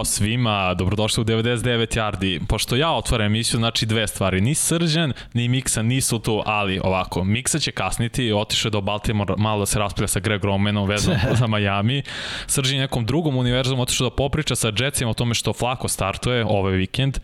[0.00, 2.46] Ćao svima, dobrodošli u 99 Yardi.
[2.46, 4.40] Pošto ja otvaram emisiju, znači dve stvari.
[4.40, 9.34] Ni Srđan, ni Miksa nisu tu, ali ovako, Miksa će kasniti, otišao je do Baltimore
[9.38, 12.02] malo da se raspravlja sa Greg Romanom vezano za Miami.
[12.46, 16.44] Srđan je nekom drugom univerzumu otišao da popriča sa Jetsima o tome što Flako startuje
[16.48, 17.18] ovaj vikend,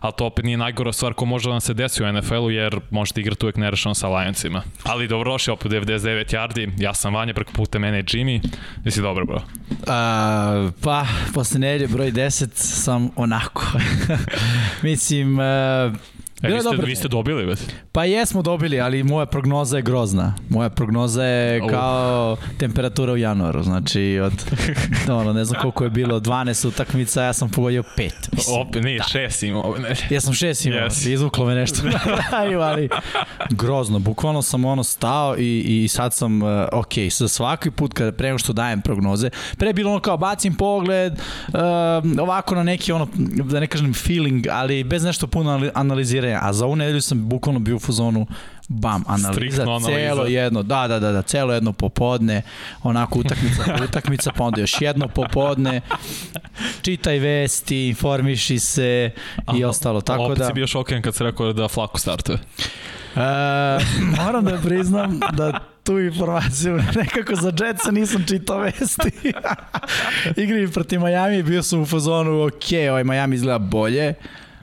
[0.00, 2.80] ali to opet nije najgora stvar ko može da nam se desi u NFL-u, jer
[2.90, 4.62] možete igrati uvek nerešeno sa Lionsima.
[4.84, 8.40] Ali dobrodošli opet u 99 Yardi, ja sam Vanja, preko puta mene je Jimmy.
[8.84, 9.40] Jesi dobro, bro?
[9.86, 13.64] A, pa, posle nedelje broj 10 sam onako.
[14.82, 15.44] Mislim, uh,
[16.42, 17.58] E, vi, ste, vi ste dobili, već?
[17.92, 20.34] Pa jesmo dobili, ali moja prognoza je grozna.
[20.48, 24.32] Moja prognoza je kao temperatura u januaru, znači od,
[25.20, 28.10] ono, ne znam koliko je bilo, 12 utakmica, ja sam pogodio 5.
[28.32, 28.60] Mislim.
[28.60, 29.04] Opet, nije, da.
[29.04, 29.74] šest imao.
[29.78, 29.94] Ne.
[30.10, 31.08] Ja sam šest imao, yes.
[31.08, 32.88] izvuklo me nešto na kraju, ali
[33.50, 38.12] grozno, bukvalno sam ono stao i, i sad sam, uh, ok, sa svaki put kada
[38.12, 43.08] pre što dajem prognoze, pre bilo ono kao bacim pogled, uh, ovako na neki ono,
[43.44, 47.28] da ne kažem feeling, ali bez nešto puno analiziranja treninga, a za ovu nedelju sam
[47.28, 48.26] bukvalno bio u fazonu
[48.68, 52.42] bam, analiza, celo jedno, da, da, da, da, celo jedno popodne,
[52.82, 55.80] onako utakmica po utakmica, pa onda još jedno popodne,
[56.82, 60.44] čitaj vesti, informiši se i Aha, ostalo, tako opet da...
[60.44, 62.38] Opet si bio šoken kad se rekao da Flaku startuje.
[63.16, 63.20] E,
[64.16, 69.32] moram da priznam da tu informaciju nekako za Jetsa nisam čitao vesti.
[70.42, 74.14] Igri proti Miami bio sam u fazonu, ok, ovaj Miami izgleda bolje,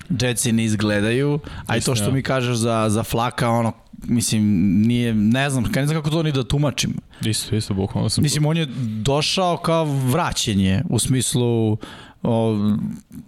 [0.09, 3.71] Jetsi ne izgledaju, a i to što mi kažeš za, za Flaka, ono,
[4.03, 4.43] mislim,
[4.87, 6.93] nije, ne znam, ne znam kako to ni da tumačim.
[7.25, 8.23] Isto, isto, bukvalno sam...
[8.23, 8.67] Mislim, on je
[9.01, 11.77] došao kao vraćenje, u smislu,
[12.23, 12.57] o,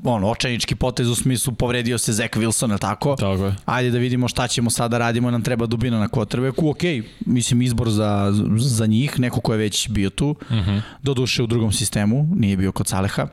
[0.03, 3.15] ono, očajnički potez u smislu povredio se Zach Wilson, tako?
[3.15, 3.55] Tako je.
[3.65, 7.89] Ajde da vidimo šta ćemo sada radimo, nam treba dubina na quarterbacku, ok, mislim izbor
[7.89, 10.69] za, za njih, neko ko je već bio tu, uh mhm.
[10.69, 10.81] -huh.
[11.03, 13.27] doduše u drugom sistemu, nije bio kod Saleha.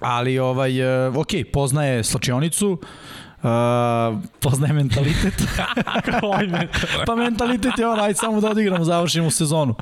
[0.00, 2.78] Ali, ovaj, e, ok, poznaje slačionicu,
[3.44, 3.50] Uh,
[4.40, 5.34] poznaje mentalitet.
[7.06, 9.74] pa mentalitet je ono, ajde samo da odigramo, završimo sezonu.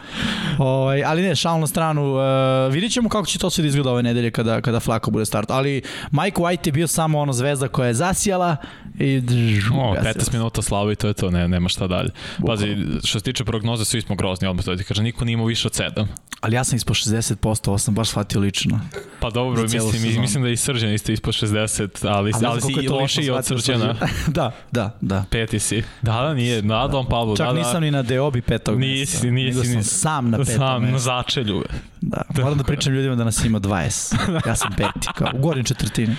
[0.59, 2.15] Ovaj, ali ne, šal na stranu.
[2.15, 5.25] Uh, vidit ćemo kako će to sve da izgleda ove nedelje kada, kada Flako bude
[5.25, 5.51] start.
[5.51, 8.57] Ali Mike White je bio samo ono zvezda koja je zasijala
[8.99, 9.23] i
[9.75, 12.11] o, 15 minuta slava i to je to, ne, nema šta dalje.
[12.47, 15.47] Pazi, što se tiče prognoze, svi smo grozni, odmah to ti kaže, niko nije imao
[15.47, 16.07] više od 7.
[16.41, 18.81] Ali ja sam ispod 60%, ovo sam baš shvatio lično.
[19.21, 22.89] Pa dobro, mislim, mislim da i Srđan isto ispod 60, ali, ali, ali si i
[22.89, 23.95] lošiji od Srđana.
[24.29, 25.25] da, da, da.
[25.31, 25.83] Peti si.
[26.03, 27.37] Da, da, nije, na Don Pablo.
[27.37, 27.81] Čak da, nisam da.
[27.81, 29.31] ni na Deobi petog nisi.
[29.31, 29.91] Nisi, nisi.
[29.91, 31.65] sam sam na petom Sam, na začelju.
[32.01, 34.17] Da, moram da pričam ljudima da nas ima 20.
[34.49, 36.17] Ja sam peti, kao u gornjoj četvrtini.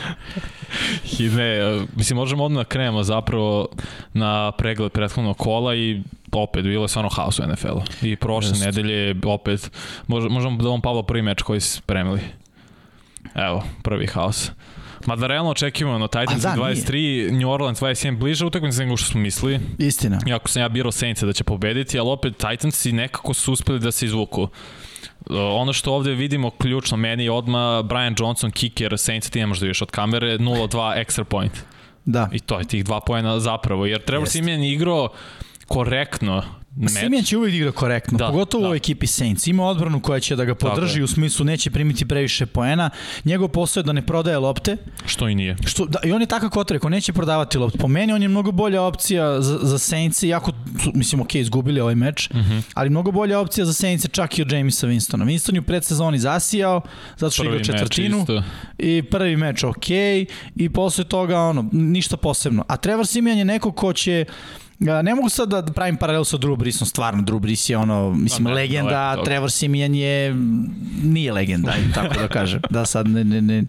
[1.20, 3.68] I ne, mislim, možemo odmah da krenemo zapravo
[4.14, 6.02] na pregled prethodnog kola i
[6.32, 7.82] opet bilo je stvarno haos u NFL-u.
[8.02, 8.66] I prošle Just.
[8.66, 9.72] nedelje opet,
[10.08, 12.20] možemo da vam Pavlo prvi meč koji su spremili.
[13.36, 14.52] Evo, prvi haos.
[15.06, 17.32] Mada realno očekivano, Titans da, 23, nije.
[17.32, 19.60] New Orleans 27 bliže utakmice nego što smo mislili.
[19.78, 20.20] Istina.
[20.28, 23.80] Iako sam ja birao Saints da će pobediti, ali opet Titans i nekako su uspeli
[23.80, 24.48] da se izvuku.
[25.30, 29.60] Ono što ovde vidimo ključno meni je odma Brian Johnson, kicker, Saints ti ne možeš
[29.60, 31.54] da vidiš od kamere, 0-2 extra point.
[32.06, 32.30] Da.
[32.32, 35.10] I to je tih dva pojena zapravo, jer Trevor Simeon igrao
[35.68, 36.44] korektno
[36.76, 36.92] meč.
[36.92, 38.70] Simeon će uvijek igra korektno, da, pogotovo da.
[38.70, 39.48] u ekipi Saints.
[39.48, 42.90] Ima odbranu koja će da ga podrži u smislu neće primiti previše poena.
[43.26, 44.78] Njegov posao je da ne prodaje lopte.
[45.06, 45.56] Što i nije.
[45.66, 47.78] Što, da, I on je takav kotrek, on neće prodavati lopte.
[47.78, 50.52] Po meni on je mnogo bolja opcija za, za Saints, jako,
[50.94, 52.52] mislim, ok, izgubili ovaj meč, uh mhm.
[52.52, 52.62] -huh.
[52.74, 55.26] ali mnogo bolja opcija za Saints čak i od Jamesa Winstona.
[55.26, 56.82] Winston je u predsezoni zasijao,
[57.18, 58.26] zato što igra četvrtinu.
[58.78, 59.90] I prvi meč ok,
[60.56, 62.66] i posle toga ono, ništa posebno.
[62.68, 64.26] A Trevor Simeon je neko ko će
[64.80, 68.44] Ne mogu sad da pravim paralelu sa Drew Breesom, stvarno Drew Brees je ono, mislim,
[68.44, 70.36] ne, legenda, no, Trevor Simeon je,
[71.04, 73.64] nije legenda, tako da kažem, da sad ne, ne, ne,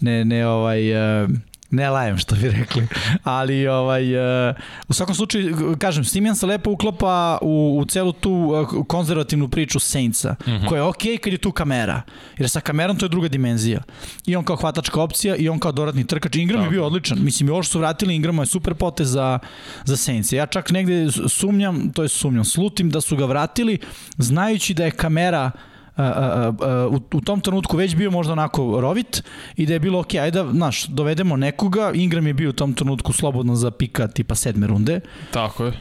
[0.00, 1.30] ne, ne ovaj, uh,
[1.72, 2.86] ne lajem što bi rekli,
[3.24, 4.16] ali ovaj,
[4.48, 4.54] uh,
[4.88, 9.78] u svakom slučaju, kažem, Simeon se lepo uklapa u, u celu tu uh, konzervativnu priču
[9.78, 10.68] Saintsa, mm -hmm.
[10.68, 12.02] koja je okej okay kad je tu kamera,
[12.38, 13.82] jer sa kamerom to je druga dimenzija.
[14.26, 16.36] I on kao hvatačka opcija i on kao doradni trkač.
[16.36, 16.66] Ingram Dobre.
[16.66, 19.38] je bio odličan, mislim, što su vratili Ingrama je super potez za,
[19.84, 20.32] za Saints.
[20.32, 23.78] Ja čak negde sumnjam, to je sumnjam, slutim da su ga vratili,
[24.18, 25.50] znajući da je kamera
[25.96, 29.22] a, a, a, u, u tom trenutku već bio možda onako rovit
[29.56, 32.74] i da je bilo ok, ajde da, znaš, dovedemo nekoga, Ingram je bio u tom
[32.74, 35.00] trenutku slobodno za pika tipa sedme runde.
[35.30, 35.72] Tako je.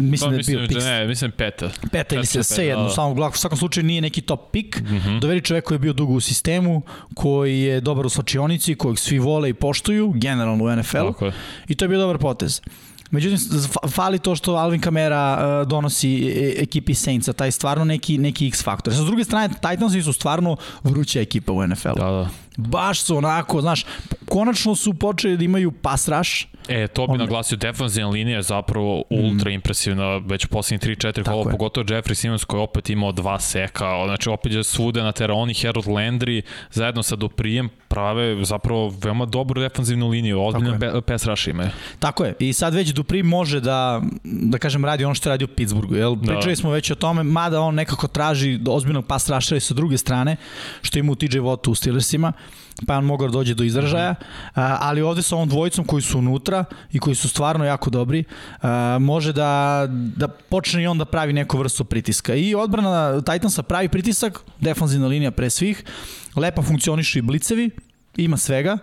[0.00, 0.78] Mislim pa, da je bio pik.
[0.78, 1.70] Ne, mislim peta.
[1.92, 2.90] Peta ili se, sve jedno, da.
[2.90, 4.80] samo u svakom slučaju nije neki top pik.
[4.80, 5.20] Mm -hmm.
[5.20, 6.82] Dovedi čovek koji je bio dugo u sistemu,
[7.14, 11.30] koji je dobar u slačionici, kojeg svi vole i poštuju, generalno u NFL-u.
[11.68, 12.60] I to je bio dobar potez.
[13.10, 13.38] Međutim,
[13.88, 18.46] fali to što Alvin Kamara uh, donosi e, e, ekipi Saintsa, taj stvarno neki, neki
[18.46, 18.94] X faktor.
[18.94, 21.94] Sa druge strane, Titansi su stvarno vruća ekipa u NFL-u.
[21.94, 22.28] Da, da.
[22.60, 23.84] Baš su onako, znaš,
[24.28, 26.46] konačno su počeli da imaju pass rush.
[26.68, 31.24] E, to bi On- naglasio, defensivna linija je zapravo ultra impresivna, već u posljednjih 3-4
[31.24, 35.12] kola, pogotovo Jeffrey Simmons koji je opet imao dva seka, znači opet je svude na
[35.12, 41.26] terenu, oni Harold Landry zajedno sa Duprijem prave zapravo veoma dobru defensivnu liniju, ozbiljno pass
[41.26, 41.70] rush imaju.
[41.98, 42.34] Tako je.
[42.38, 45.94] I sad već Dupri može da, da kažem, radi ono što je radio u Pittsburghu.
[45.94, 46.14] Jel?
[46.16, 46.32] Da.
[46.32, 49.98] Pričali smo već o tome, mada on nekako traži ozbiljnog pass rushera i sa druge
[49.98, 50.36] strane,
[50.82, 52.32] što ima u TJ Wattu u Steelersima,
[52.86, 54.14] pa je on mogao da dođe do izražaja,
[54.54, 58.24] a, ali ovde sa ovom dvojicom koji su unutra i koji su stvarno jako dobri,
[58.62, 62.34] a, može da, da počne i on da pravi neku vrstu pritiska.
[62.34, 65.84] I odbrana Titansa pravi pritisak, defanzivna linija pre svih,
[66.36, 67.70] lepo funkcionišu i blicevi,
[68.16, 68.78] ima svega.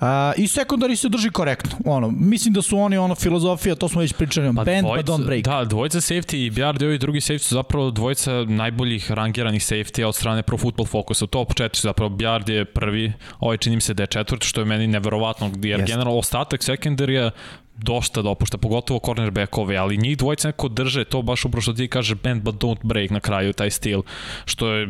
[0.00, 0.06] Uh,
[0.36, 1.70] I sekundari se drži korektno.
[1.84, 5.26] Ono, mislim da su oni ono filozofija, to smo već pričali, on bend but don't
[5.26, 5.42] break.
[5.42, 10.04] Da, dvojica safety i Bjard i ovi drugi safety su zapravo dvojica najboljih rangiranih safety
[10.04, 11.24] od strane Pro Football Focusa.
[11.24, 14.60] U top 4 zapravo Bjard je prvi, ovaj čini mi se da je četvrti, što
[14.60, 15.92] je meni neverovatno, jer Jeste.
[15.92, 17.30] generalno ostatak secondarija
[17.76, 22.14] dosta dopušta, pogotovo cornerbackove, ali njih dvojica neko drže to baš upravo što ti kaže
[22.14, 24.02] bend but don't break na kraju, taj stil,
[24.44, 24.88] što je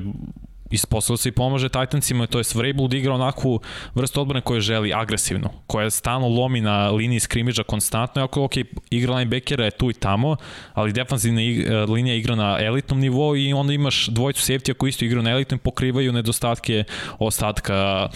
[0.71, 3.61] ispostavilo se i pomaže Titansima, to je Vrabel da igra onakvu
[3.95, 8.53] vrstu odbrane koju želi, agresivno, koja stalno lomi na liniji skrimidža konstantno, iako ok,
[8.91, 10.37] igra linebackera je tu i tamo,
[10.75, 15.05] ali defanzivna e, linija igra na elitnom nivou i onda imaš dvojicu safety koji isto
[15.05, 16.85] igraju na elitnom pokrivaju nedostatke
[17.19, 18.09] ostatka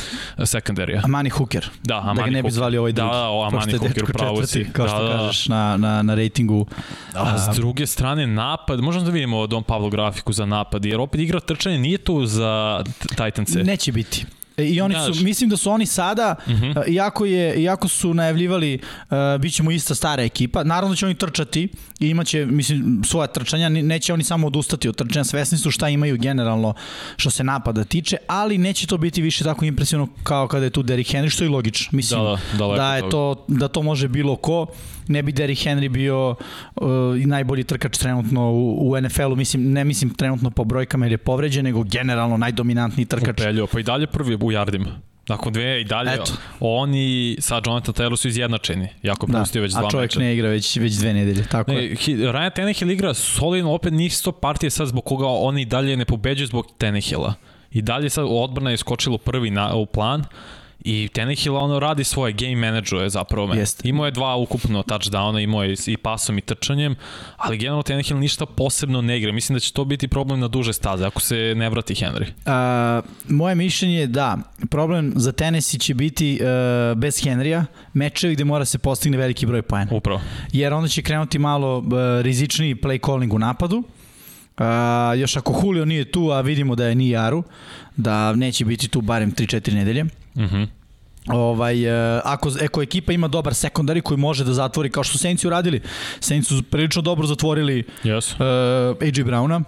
[0.45, 1.01] sekundarija.
[1.05, 1.71] Amani Hooker.
[1.83, 3.15] Da, da Amani ga ne bi zvali ovaj Da, drugi.
[3.15, 4.67] da, o, Pošto Amani je Hooker, dečko upravo si.
[4.73, 5.17] Kao što Da, da.
[5.17, 6.67] kažeš na, na, na ratingu.
[7.15, 11.21] A s druge strane, napad, možemo da vidimo Don Pablo grafiku za napad, jer opet
[11.21, 12.38] igra trčanje nije tu za
[12.99, 13.59] T- Titance.
[13.59, 14.27] Neće biti.
[14.57, 15.17] E, I oni Znaš.
[15.17, 16.65] su, mislim da su oni sada, uh Mhm.
[16.65, 16.89] -huh.
[16.89, 21.15] iako, je, iako su najavljivali uh, bit ćemo ista stara ekipa, naravno da će oni
[21.15, 21.69] trčati
[22.01, 25.89] i imaće, mislim, svoja trčanja, ne- neće oni samo odustati od trčanja, svesni su šta
[25.89, 26.75] imaju generalno
[27.17, 30.83] što se napada tiče, ali neće to biti više tako impresivno kao kada je tu
[30.83, 31.89] Derrick Henry, što je logično.
[31.93, 34.67] Mislim, Da, da, daleko da, je to, da to može bilo ko,
[35.09, 36.35] ne bi Derrick Henry bio
[36.77, 41.19] uh, najbolji trkač trenutno u, u NFL-u, mislim, ne mislim trenutno po brojkama jer je
[41.19, 43.41] povređen, nego generalno najdominantniji trkač.
[43.41, 45.01] Upelio, pa i dalje prvi u jardima.
[45.29, 46.33] Nakon dve i dalje, Eto.
[46.61, 48.89] oni sa Jonathan Taylor su izjednačeni.
[49.03, 50.21] Jako je Da, pustio već dva a čovjek meča.
[50.21, 51.77] ne igra već, već dve nedelje, tako je.
[51.81, 55.97] Ne, hi- Ryan Tannehill igra solidno, opet nisu to partije sad zbog koga oni dalje
[55.97, 57.35] ne pobeđuju zbog Tannehilla.
[57.71, 60.25] I dalje sad odbrana je skočilo prvi na, u plan
[60.89, 63.57] i Tannehill ono radi svoje game manageruje zapravo me.
[63.57, 63.89] Jeste.
[63.89, 66.95] Imao je dva ukupno touchdowna, imao je i pasom i trčanjem,
[67.37, 69.33] ali generalno Tannehill ništa posebno ne igra.
[69.33, 72.27] Mislim da će to biti problem na duže staze ako se ne vrati Henry.
[72.47, 74.39] A, moje mišljenje je da
[74.71, 79.63] problem za Tennessee će biti uh, bez Henrya, mečevi gde mora se postigne veliki broj
[79.63, 79.91] poena.
[79.95, 80.21] Upravo.
[80.53, 81.85] Jer onda će krenuti malo uh,
[82.21, 83.77] rizičniji play calling u napadu.
[83.77, 84.65] Uh,
[85.19, 87.43] još ako Julio nije tu, a vidimo da je nije Aru,
[87.97, 90.05] da neće biti tu barem 3-4 nedelje.
[90.37, 90.78] Mhm.
[91.27, 91.85] Ovaj,
[92.17, 95.81] e, ako, ako ekipa ima dobar sekundari koji može da zatvori, kao što Saints uradili,
[96.21, 98.33] Saints su prilično dobro zatvorili Yes.
[98.35, 99.63] uh, AJ Browna,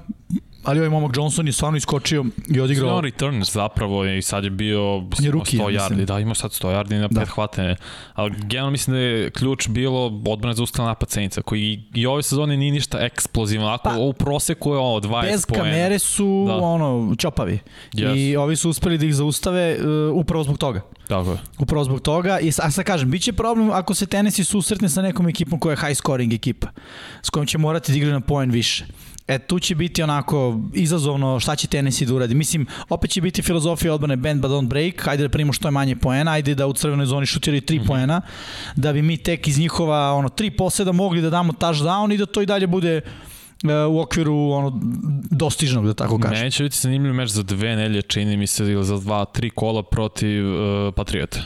[0.64, 2.97] ali ovaj momak Johnson je stvarno iskočio i odigrao.
[2.97, 5.99] on return zapravo i sad je bio On je rookie, 100 ja mislim.
[5.99, 7.21] yardi, da ima sad 100 yardi na Da.
[7.21, 7.76] pet hvatene.
[8.14, 12.23] Ali generalno mislim da je ključ bilo odbrana za ustala napad Saintsa, koji i ove
[12.23, 15.64] sezone nije ništa eksplozivno, ako Pa, u proseku je ovo 20 Bez poena.
[15.64, 16.57] kamere su da.
[16.57, 17.59] ono čopavi.
[17.93, 18.17] Yes.
[18.17, 19.76] I ovi su uspeli da ih zaustave
[20.11, 20.81] uh, upravo zbog toga.
[21.09, 21.38] Tako je.
[21.59, 22.38] Upravo zbog toga.
[22.40, 25.73] I a sad kažem, bit će problem ako se Tennessee susretne sa nekom ekipom koja
[25.73, 26.69] je high scoring ekipa,
[27.23, 28.85] s kojom će morati da igra na poen više.
[29.31, 32.35] E, tu će biti onako izazovno šta će Tennessee da uradi.
[32.35, 35.73] Mislim, opet će biti filozofija odbrane bend but don't break, ajde da primimo što je
[35.73, 37.87] manje poena, ajde da u crvenoj zoni šutiraju 3 mm -hmm.
[37.87, 38.21] poena,
[38.77, 42.27] da bi mi tek iz njihova ono, 3 poseda mogli da damo touchdown i da
[42.27, 44.81] to i dalje bude e, u okviru ono,
[45.31, 46.39] dostižnog, da tako kažem.
[46.39, 49.51] Meni će biti zanimljiv meč za dve nelje, čini mi se, ili za dva, tri
[49.51, 51.41] kola protiv uh, Patriota.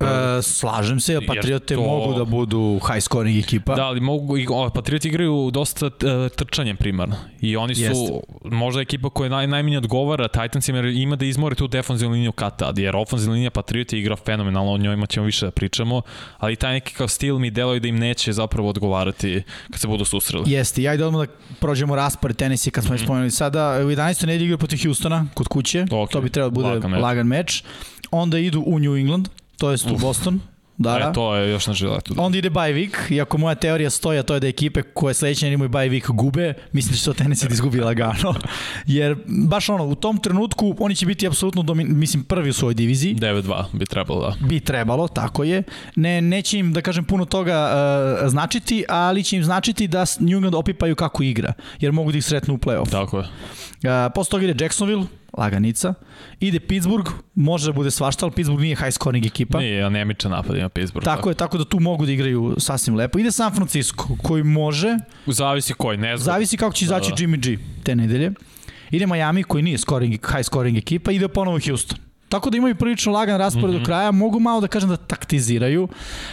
[0.00, 3.74] E, slažem se, Patriote to- mogu da budu high scoring ekipa.
[3.74, 5.92] Da, ali mogu, i- o, Patrioti igraju dosta uh,
[6.28, 7.16] trčanjem primarno.
[7.40, 8.20] I oni su Jeste.
[8.44, 12.58] možda ekipa koja naj, najmanje odgovara Titansima jer ima da izmore tu defanzivnu liniju kad
[12.58, 12.78] tad.
[12.78, 16.02] Jer ofenzivna linija Patrioti igra fenomenalno, o njojima ćemo više da pričamo.
[16.38, 20.04] Ali taj neki kao stil mi deluje da im neće zapravo odgovarati kad se budu
[20.04, 20.52] susreli.
[20.52, 22.98] Jeste, ja ajde odmah da prođemo raspored Tennessee kad smo mm.
[22.98, 23.78] spomenuli sada.
[23.78, 24.26] U 11.
[24.26, 27.00] nedelji igra protiv Houstona kod kuće, Ok, to bi trebalo da bude lagan meč.
[27.02, 27.62] lagan meč.
[28.10, 30.40] Onda idu u New England, to jest u Boston.
[30.78, 31.10] Da, da.
[31.10, 32.14] E, to je još na žiletu.
[32.14, 32.22] Da.
[32.22, 35.48] Onda ide bye week, iako moja teorija stoji, a to je da ekipe koje sledeće
[35.48, 38.34] imaju bye week gube, mislim da će to Tennessee da izgubi lagano.
[38.86, 42.74] Jer baš ono, u tom trenutku oni će biti apsolutno, domin, mislim, prvi u svojoj
[42.74, 43.14] diviziji.
[43.14, 44.46] 9-2 bi trebalo da.
[44.46, 45.62] Bi trebalo, tako je.
[45.96, 47.70] Ne, neće im, da kažem, puno toga
[48.22, 52.18] uh, značiti, ali će im značiti da New England opipaju kako igra, jer mogu da
[52.18, 52.90] ih sretnu u play-off.
[52.90, 53.24] Tako je.
[53.24, 55.94] Uh, posle toga ide Jacksonville, laganica.
[56.40, 59.58] Ide Pittsburgh, može da bude svašta, ali Pittsburgh nije high scoring ekipa.
[59.58, 61.04] Nije anemičan napad ima Pittsburgh.
[61.04, 63.18] Tako je, tako da tu mogu da igraju sasvim lepo.
[63.18, 66.34] Ide San Francisco, koji može, Zavisi koji, ne znam.
[66.34, 67.22] zavisi kako će izaći Da, da.
[67.22, 68.32] Jimmy G te nedelje.
[68.90, 71.98] Ide Miami, koji nije scoring, high scoring ekipa, ide ponovo Houston.
[72.28, 73.80] Tako da imaju prilično lagan raspored mm -hmm.
[73.80, 75.88] do kraja, mogu malo da kažem da taktiziraju.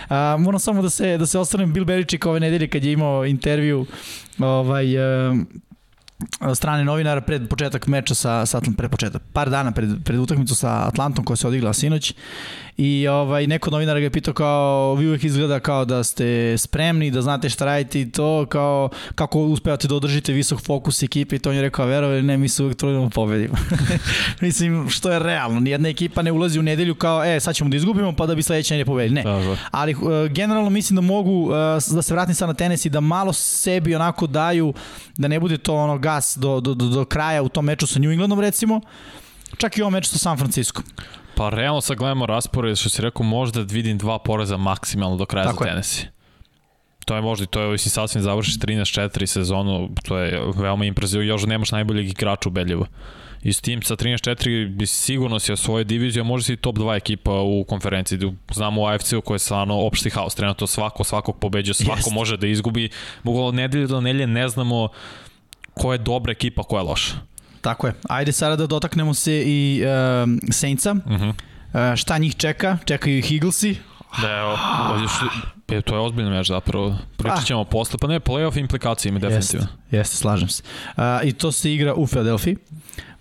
[0.09, 3.25] A, moram samo da se da se osvrnem Bill Belichick ove nedelje kad je imao
[3.25, 3.85] intervju
[4.39, 5.33] ovaj e,
[6.55, 10.55] strane novinara pred početak meča sa, sa Atlant, pred početak, par dana pred, pred utakmicu
[10.55, 12.13] sa Atlantom koja se odigla sinoć
[12.77, 17.11] i ovaj, neko novinar ga je pitao kao vi uvek izgleda kao da ste spremni,
[17.11, 21.39] da znate šta radite i to, kao kako uspevate da održite visok fokus ekipe i
[21.39, 23.55] to on je rekao, verovali ne, mi se uvek trudimo da pobedimo.
[24.41, 27.77] Mislim, što je realno, nijedna ekipa ne ulazi u nedelju kao, e, sad ćemo da
[27.77, 29.15] izgubimo pa da bi sledeće ne pobedili.
[29.15, 29.23] Ne.
[29.71, 30.01] Ali uh,
[30.31, 31.51] generalno mislim da mogu, uh,
[31.91, 34.73] da se vratim sad na tenis i da malo sebi onako daju,
[35.17, 37.99] da ne bude to ono gas do, do, do, do kraja u tom meču sa
[37.99, 38.81] New Englandom recimo,
[39.57, 40.81] čak i u ovom meču sa San Francisco.
[41.35, 45.47] Pa realno sad gledamo raspored, što si rekao, možda vidim dva poreza maksimalno do kraja
[45.47, 45.69] Tako za.
[45.69, 46.09] Tennessee.
[47.05, 51.23] To je možda, i to je, mislim, sasvim završi 13-4 sezonu, to je veoma impresivno,
[51.23, 52.87] još nemaš najboljeg igrača ubedljivo.
[53.43, 56.75] I s tim sa 13-4 bi sigurno si osvojio diviziju, a može si i top
[56.75, 58.19] 2 ekipa u konferenciji.
[58.53, 62.13] Znamo u AFC-u koji je stvarno opšti haos, trenutno svako svakog pobeđuje, svako Jeste.
[62.13, 62.89] može da izgubi.
[63.23, 64.89] Bukvalno od nedelje do nedelje ne znamo
[65.73, 67.13] ko je dobra ekipa, ko je loša.
[67.61, 67.93] Tako je.
[68.09, 69.89] Ajde sada da dotaknemo se i uh,
[70.51, 70.91] Saintsa.
[70.91, 71.23] Uh Mhm.
[71.23, 71.91] -huh.
[71.91, 72.77] uh, šta njih čeka?
[72.85, 73.75] Čekaju ih Eaglesi.
[74.21, 74.57] Da, evo,
[75.07, 75.25] što,
[75.75, 76.95] je, to je ozbiljno meč zapravo.
[77.17, 79.65] Pričat ćemo posle, pa ne, playoff implikacije ima definitivno.
[79.65, 80.63] Jeste, jeste, slažem se.
[80.97, 82.55] Uh, I to se igra u Philadelphia.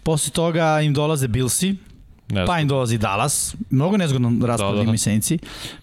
[0.02, 1.76] Posle toga im dolaze Billsi,
[2.46, 4.98] pa im dolazi Dallas, mnogo nezgodno raspored Da, da, da.
[4.98, 5.38] Saintsi,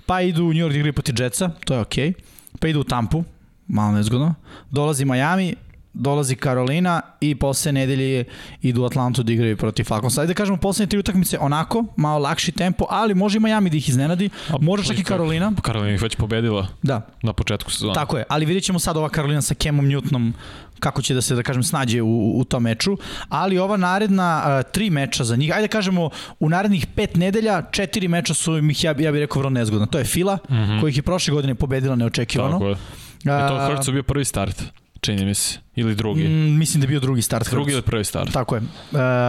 [0.06, 2.14] pa idu u New York da igraju proti Jetsa, to je okej, okay.
[2.60, 3.24] pa idu u Tampu,
[3.68, 4.36] malo nezgodno,
[4.72, 5.56] dolazi Miami,
[6.00, 8.24] dolazi Karolina i posle nedelje
[8.62, 10.22] idu u Atlantu da igraju protiv Falconsa.
[10.22, 13.78] Ajde da kažemo poslednje tri utakmice onako, malo lakši tempo, ali može i Miami da
[13.78, 15.04] ih iznenadi, A, može čak i?
[15.04, 15.52] Karolina.
[15.62, 17.94] Karolina ih već pobedila Da, na početku sezona.
[17.94, 20.32] Tako je, ali vidjet ćemo sad ova Karolina sa Kemom Newtonom
[20.80, 22.98] kako će da se, da kažem, snađe u, u tom meču,
[23.30, 27.62] ali ova naredna uh, tri meča za njih, ajde da kažemo, u narednih pet nedelja,
[27.72, 29.86] četiri meča su im ih, ja, ja bih rekao, vrlo nezgodna.
[29.86, 30.82] To je Fila, mm -hmm.
[30.82, 32.52] kojih je prošle godine pobedila neočekivano.
[32.52, 32.76] Tako je.
[33.20, 34.64] I to A, Hurtsu bio prvi start,
[35.02, 35.60] čini mi se.
[35.76, 36.24] Ili drugi.
[36.24, 37.50] Mm, mislim da je bio drugi start.
[37.50, 38.34] drugi ili prvi start.
[38.34, 38.68] Tako je, uh,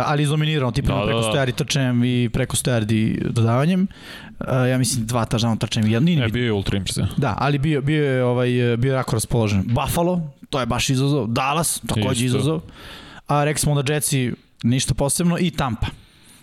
[0.04, 1.28] ali izdominirano, tipa Da, da, da, preko da.
[1.28, 3.86] 100 yardi trčanjem i preko 100 yardi dodavanjem.
[4.40, 7.08] Uh, ja mislim dva tažana trčanjem, jedan, nije ni E, bio je ultra impresivan.
[7.16, 9.62] Da, ali bio, bio je ovaj, bio je jako raspoložen.
[9.66, 11.26] Buffalo, to je baš izazov.
[11.26, 12.38] Dallas, takođe Isto.
[12.38, 12.60] izazov.
[13.26, 15.86] A rekli smo da Jetsi ništa posebno i Tampa.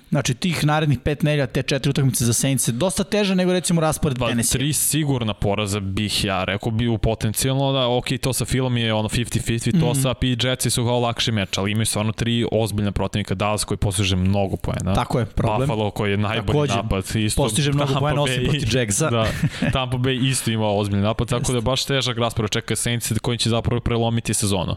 [0.10, 3.82] Znači tih narednih pet nelja, te četiri utakmice za Saints je dosta teže nego recimo
[3.82, 4.60] raspored Pa, Tennessee.
[4.60, 8.94] tri sigurna poraza bih ja rekao bi u potencijalno da ok, to sa filom je
[8.94, 9.80] ono 50-50, Mhm.
[9.80, 13.64] to sa i Jetsi su kao lakši meč, ali imaju stvarno tri ozbiljna protivnika, Dallas
[13.64, 14.94] koji postiže mnogo poena.
[14.94, 15.68] Tako je, problem.
[15.68, 17.16] Buffalo koji je najbolji Takođe, napad.
[17.16, 19.10] Isto, postiže mnogo Tampa poena, osim protiv Jagsa.
[19.12, 19.28] Da,
[19.74, 23.38] Tampa Bay isto ima ozbiljni napad, tako da je baš težak raspored čeka Saints koji
[23.38, 24.76] će zapravo prelomiti sezonu.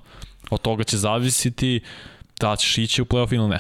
[0.51, 1.81] Od toga će zavisiti
[2.41, 3.59] da ćeš ići u playoff ili ne.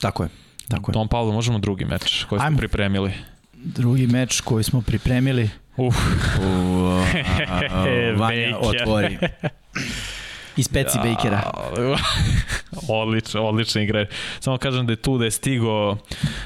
[0.00, 0.28] Tako je.
[0.68, 0.92] Tako je.
[0.92, 3.12] Tom Pavlo, možemo drugi meč koji smo pripremili.
[3.54, 5.50] Drugi meč koji smo pripremili.
[5.76, 5.96] Uf,
[8.18, 8.56] Vanja Baker.
[8.60, 9.18] otvori.
[10.56, 11.50] Iz peci Bakera.
[12.88, 14.06] odlično, odlična igra.
[14.40, 15.96] Samo kažem da je tu da je stigo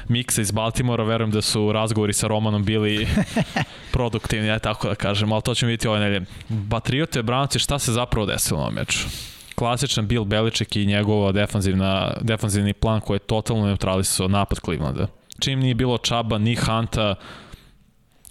[0.07, 3.07] Miksa iz Baltimora, verujem da su razgovori sa Romanom bili
[3.93, 6.25] produktivni, ja tako da kažem, ali to ćemo vidjeti ove nedelje.
[6.69, 9.07] Patriote, Brownci, šta se zapravo desilo na ovom meču?
[9.55, 15.07] Klasičan Bill Belichick i njegova defanzivna, defanzivni plan koji je totalno neutralisao napad Clevelanda.
[15.39, 17.15] Čim nije bilo Čaba ni Hanta,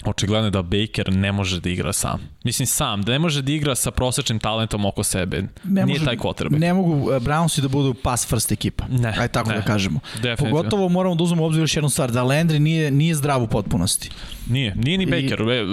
[0.04, 2.20] očigledno je da Baker ne može da igra sam.
[2.44, 5.42] Mislim sam, da ne može da igra sa prosečnim talentom oko sebe.
[5.64, 6.58] Ne Nije može- taj quarterback.
[6.58, 8.84] Ne mogu uh, Brownsi da budu pass first ekipa.
[8.90, 9.56] Ne, Ajde tako ne.
[9.56, 10.00] da kažemo.
[10.14, 10.50] Definitivno.
[10.50, 14.10] Pogotovo moramo da uzmemo obzir još jednu stvar, da Landry nije, nije zdrav u potpunosti.
[14.50, 15.40] Nije, nije ni Baker.
[15.40, 15.64] I...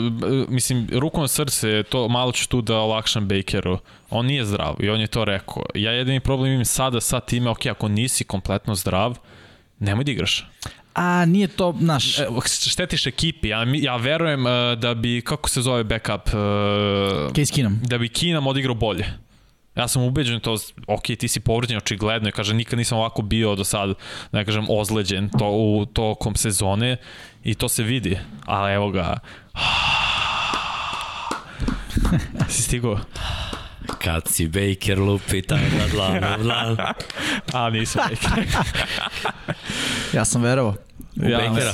[0.49, 3.79] Mislim, rukom srce, to malo ću tu da olakšam Bakeru.
[4.09, 5.63] On nije zdrav i on je to rekao.
[5.75, 9.17] Ja jedini problem imam sada sa time, ok, ako nisi kompletno zdrav,
[9.79, 10.49] nemoj da igraš.
[10.93, 12.25] A nije to, naš, E,
[12.69, 13.47] štetiš ekipi.
[13.47, 16.33] Ja, ja verujem uh, da bi, kako se zove backup, uh,
[17.35, 17.79] Case Keenum.
[17.83, 19.05] da bi Kinam odigrao bolje.
[19.75, 23.55] Ja sam ubeđen to, ok, ti si povređen očigledno i kaže nikad nisam ovako bio
[23.55, 23.89] do sad,
[24.31, 26.97] da ne kažem, ozleđen to, u tokom sezone
[27.43, 28.17] i to se vidi.
[28.45, 29.19] Ali evo ga,
[32.49, 32.99] si stigao?
[33.97, 36.77] Kad si Baker lupi taj na dlanu, dlan.
[37.53, 38.45] A, nisam Baker.
[40.13, 40.75] Ja sam verovao.
[41.15, 41.73] Ja, Bakera.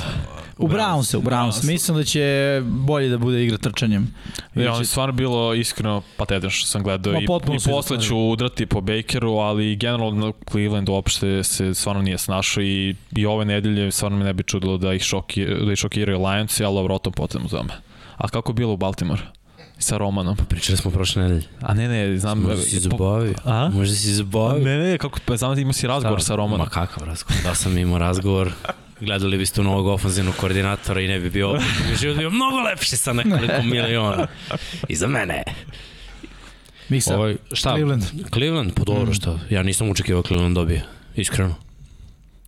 [0.58, 1.66] U Brownse, u Brownse.
[1.66, 4.14] Mislim da će bolje da bude igra trčanjem.
[4.54, 8.18] Ja, on je stvarno bilo iskreno patetično što sam gledao Ma, i, i posle ću
[8.18, 13.92] udrati po Bakeru, ali generalno Cleveland uopšte se stvarno nije snašao i, i ove nedelje
[13.92, 16.98] stvarno me ne bi čudilo da ih, šoki, da ih šokiraju Lionsi, ali dobro, o
[16.98, 17.74] tom potom me.
[18.16, 19.22] A kako je bilo u Baltimore?
[19.78, 20.36] Sa Romanom.
[20.48, 21.46] Pričali smo prošle nedelje.
[21.60, 22.38] A ne, ne, znam...
[22.40, 23.34] Možda si zabavio.
[23.44, 23.68] A?
[23.68, 24.64] Možda si zabavio.
[24.64, 26.66] Ne, ne, kako, pa znam da imao si razgovor sa Romanom.
[26.66, 27.42] Ma kakav razgovor?
[27.42, 28.52] Da sam imao razgovor.
[29.00, 31.52] Gledali biste u novog ofenzivnog koordinatora i ne bi bio,
[31.90, 34.26] bi život bio mnogo lepši sa nekoliko miliona.
[34.88, 35.42] I za mene.
[36.88, 37.70] Miksa, Ovaj, šta?
[37.70, 38.04] Cleveland.
[38.32, 39.38] Cleveland, pa dobro, šta?
[39.50, 40.84] Ja nisam očekivao da Cleveland dobije,
[41.16, 41.54] iskreno.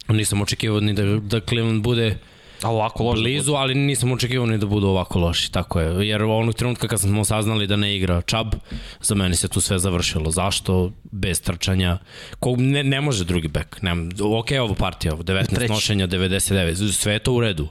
[0.09, 2.19] Nisam očekivao ni da, da Cleveland bude
[2.63, 3.23] A ovako loše.
[3.23, 6.09] blizu, ali nisam očekivao ni da budu ovako loši, tako je.
[6.09, 8.47] Jer onog trenutka kad smo saznali da ne igra Čab,
[9.01, 10.31] za mene se tu sve završilo.
[10.31, 10.93] Zašto?
[11.05, 11.99] Bez trčanja.
[12.41, 13.83] Ko, ne, ne može drugi bek.
[13.83, 13.93] Ne,
[14.39, 15.73] ok, ovo partija, 19 Treći.
[15.73, 17.69] nošenja, 99, sve je to u redu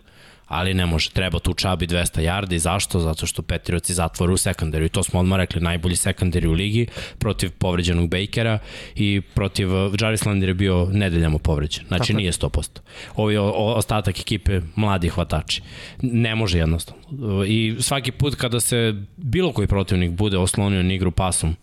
[0.48, 1.10] ali ne može.
[1.10, 2.58] Treba tu čabi 200 yardi.
[2.58, 3.00] Zašto?
[3.00, 4.86] Zato što Petrioci zatvoru u sekundariju.
[4.86, 6.88] I to smo odmah rekli, najbolji sekundari u ligi
[7.20, 8.60] protiv povređenog Bakera
[8.96, 11.86] i protiv uh, Jarvis Lander je bio nedeljamo povređen.
[11.88, 12.18] Znači Tako je.
[12.18, 12.80] nije 100%.
[13.16, 15.62] Ovi o, o, ostatak ekipe mladi hvatači.
[16.02, 17.04] Ne može jednostavno.
[17.46, 21.56] I svaki put kada se bilo koji protivnik bude oslonio na igru pasom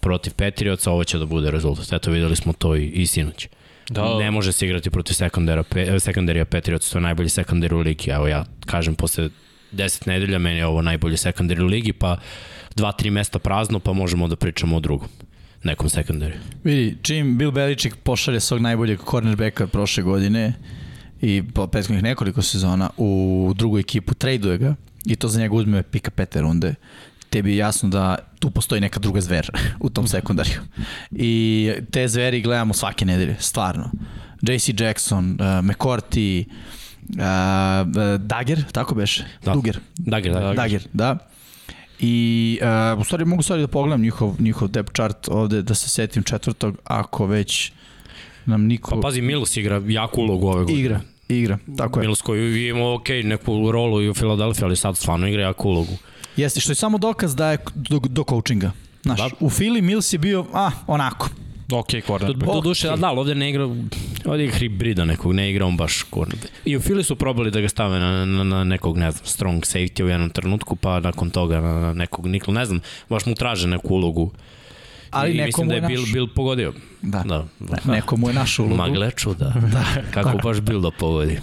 [0.00, 1.92] protiv Petrioca, ovo će da bude rezultat.
[1.92, 3.48] Eto, videli smo to i, i sinoć.
[3.90, 4.18] Da.
[4.18, 8.10] Ne može se igrati protiv sekundara, pe, sekundarija Patriots, to je najbolji sekundar u ligi.
[8.10, 9.28] Evo ja kažem, posle
[9.72, 12.16] 10 nedelja meni je ovo najbolji sekundar u ligi, pa
[12.76, 15.08] dva, tri mesta prazno, pa možemo da pričamo o drugom
[15.64, 16.38] nekom sekundariju.
[16.64, 20.52] Vidi, čim Bill Belichick pošalje svog najboljeg cornerbacka prošle godine
[21.20, 24.74] i po prethodnih nekoliko sezona u drugu ekipu, traduje ga
[25.06, 26.74] i to za njega uzme pika pete runde,
[27.30, 30.60] tebi je jasno da tu postoji neka druga zver u tom sekundariju.
[31.10, 33.90] I te zveri gledamo svake nedelje, stvarno.
[34.42, 36.44] JC Jackson, uh, McCourty,
[37.08, 39.24] uh, Dagger, tako beše?
[39.44, 39.52] Da.
[39.52, 39.78] Duger.
[39.96, 40.52] Dagger, da.
[40.54, 41.18] Dagger, da.
[42.00, 42.58] I
[42.94, 46.22] uh, u stvari mogu stvari da pogledam njihov, njihov depth chart ovde, da se setim
[46.22, 47.72] četvrtog, ako već
[48.46, 48.90] nam niko...
[48.90, 50.80] Pa pazi, Mills igra jaku ulogu ove godine.
[50.80, 52.06] igra, igra, tako je.
[52.06, 55.68] Mills koji je imao ok, neku rolu i u Filadelfiji, ali sad stvarno igra jaku
[55.68, 55.92] ulogu.
[56.36, 58.72] Jeste, što je samo dokaz da je do, do coachinga.
[59.02, 59.28] Znaš, Da.
[59.40, 61.28] u Fili Mills je bio, a, onako.
[61.72, 62.32] Ok, corner.
[62.34, 63.64] Do, do duše, da, ali ovde ne igra,
[64.24, 66.52] ovde je hibrida nekog, ne igra on baš cornerback.
[66.64, 69.62] I u Fili su probali da ga stave na, na, na nekog, ne znam, strong
[69.62, 73.34] safety u jednom trenutku, pa nakon toga na, na nekog nikla, ne znam, baš mu
[73.34, 74.30] traže neku ulogu.
[75.10, 76.12] Ali I neko mislim mu da je je Bill, naš.
[76.12, 76.72] Bill pogodio.
[77.02, 77.22] Da.
[77.22, 77.46] Da.
[77.60, 78.74] Ne, neko mu je naš ulogu.
[78.76, 79.52] Magle čuda.
[79.72, 81.40] Da, Kako baš Bill da pogodi.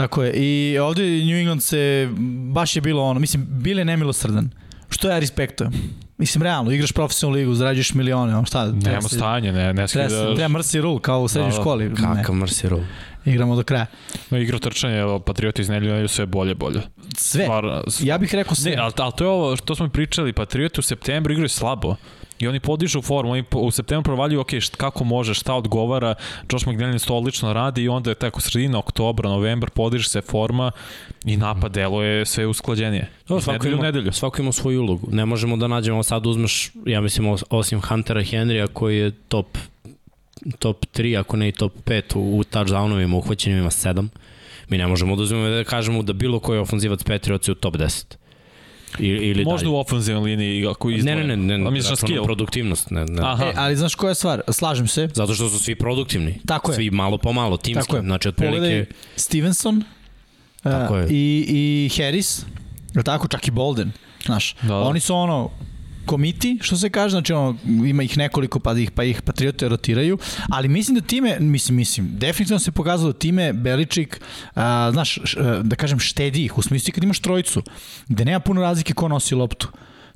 [0.00, 0.32] Tako je.
[0.32, 2.08] I ovde New England se,
[2.52, 4.50] baš je bilo ono, mislim, Bill je nemilosrdan.
[4.90, 5.72] Što ja respektujem.
[6.18, 8.66] Mislim, realno, igraš profesionalnu ligu, zarađuješ milione, ono šta?
[8.66, 10.34] Nema se- stanje, ne, ne smije Treba, da...
[10.34, 11.94] treba mrsi rule, kao u srednjoj Da, školi.
[11.94, 12.80] Kakav Marcelo.
[13.24, 13.86] Ne, igramo do kraja.
[14.30, 15.68] No, igra trčanje, evo, Patrioti iz
[16.08, 16.80] sve bolje, bolje.
[17.16, 17.44] Sve.
[17.44, 17.64] Stvar,
[18.00, 18.70] Ja bih rekao sve.
[18.70, 21.96] Ne, ali, ali to je ovo što smo pričali, Patrioti u septembru igraju slabo.
[22.40, 26.14] I oni podižu formu, oni u septembru provaljuju, ok, št, kako može, šta odgovara,
[26.52, 30.70] Josh McDaniels to odlično radi i onda je tako sredina oktobra, novembar, podiže se forma
[31.24, 33.08] i napad delo je sve usklađenije.
[33.22, 34.12] Iz svako nedelju ima, nedelju.
[34.12, 35.08] svako ima svoju ulogu.
[35.12, 39.58] Ne možemo da nađemo, sad uzmeš, ja mislim, os- osim Huntera Henrya koji je top
[40.58, 44.08] top 3, ako ne i top 5 u, u touchdownovima, uhvaćenim ima 7.
[44.68, 47.74] Mi ne možemo da uzmemo da kažemo da bilo koji ofanzivac Patriots je u top
[47.76, 48.16] 10.
[48.98, 49.68] Ili, ili Možda dalje.
[49.68, 51.16] u ofenzivnoj liniji ako Ne, izdvoje.
[51.16, 52.24] ne, ne, ne, A misliš na računam skill?
[52.24, 52.90] produktivnost.
[52.90, 53.22] Ne, ne.
[53.22, 53.44] Aha.
[53.44, 54.42] E, ali znaš koja je stvar?
[54.48, 55.08] Slažem se.
[55.14, 56.40] Zato što su svi produktivni.
[56.46, 56.74] Tako je.
[56.74, 57.80] Svi malo po malo, timski.
[57.82, 58.02] Tako je.
[58.02, 58.92] Znači, Pogledaj otprilike...
[59.16, 59.82] Stevenson
[60.62, 61.06] Tako uh, je.
[61.10, 62.44] i, i Harris,
[62.94, 63.92] je tako, čak i Bolden.
[64.24, 64.76] Znaš, Da, da.
[64.76, 65.50] oni su ono
[66.10, 70.18] komiti, što se kaže, znači ono, ima ih nekoliko pa ih, pa ih patriote rotiraju,
[70.50, 74.20] ali mislim da time, mislim, mislim, definitivno se pokazalo da time Beličik,
[74.54, 77.62] a, znaš, š, da kažem, štedi ih, u smislu kad imaš trojicu,
[78.08, 79.68] gde nema puno razlike ko nosi loptu.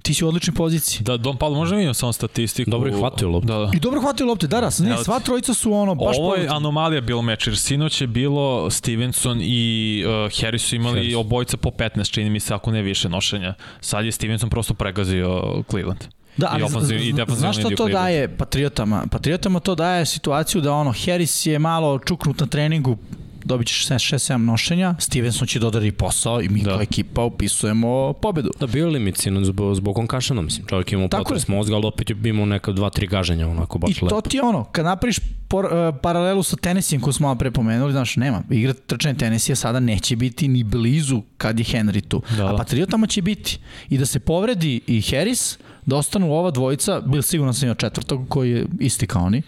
[0.04, 1.02] Ti si u odličnoj poziciji.
[1.02, 2.70] Da, Don Paulo, možda vidimo samo statistiku.
[2.70, 3.46] Dobro ih hvataju loptu.
[3.46, 3.70] Da, da.
[3.74, 6.36] I dobro hvataju lopte, da, da, ne, Evo sva trojica su ono, baš Ovo je
[6.36, 6.56] pozitivni.
[6.56, 11.16] anomalija bilo meč, jer sinoć je bilo Stevenson i uh, Harris su imali Harris.
[11.16, 13.54] obojica po 15, čini mi se, ako ne više nošenja.
[13.80, 16.04] Sad je Stevenson prosto pregazio Cleveland.
[16.36, 19.04] Da, I ali ofanzivni i znaš šta to daje Patriotama?
[19.10, 22.96] Patriotama to daje situaciju da ono, Harris je malo čuknut na treningu,
[23.44, 26.70] dobit ćeš 6-7 nošenja, Stevenson će dodari posao i mi Da.
[26.70, 28.50] kao ekipa upisujemo pobedu.
[28.60, 30.66] Da, bio limit sinoć zbog, zbog konkašana, mislim.
[30.66, 33.90] Čovjek imao Tako potres mozga, ali opet je imao neka dva, tri gaženja, onako baš
[33.90, 34.20] I to lepo.
[34.20, 35.70] ti je ono, kad napraviš por, uh,
[36.02, 38.42] paralelu sa tenisijem koju smo malo pre pomenuli, znaš, nema.
[38.50, 42.22] Igra trčanje tenisija sada neće biti ni blizu kad je Henry tu.
[42.36, 42.56] Da, A da.
[42.56, 43.58] Patriotama će biti.
[43.88, 48.28] I da se povredi i Harris, da ostanu ova dvojica, bil sigurno sam imao četvrtog
[48.28, 49.42] koji je isti kao oni.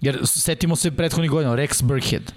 [0.00, 2.32] Jer setimo se prethodnih godina, Rex Burkhead.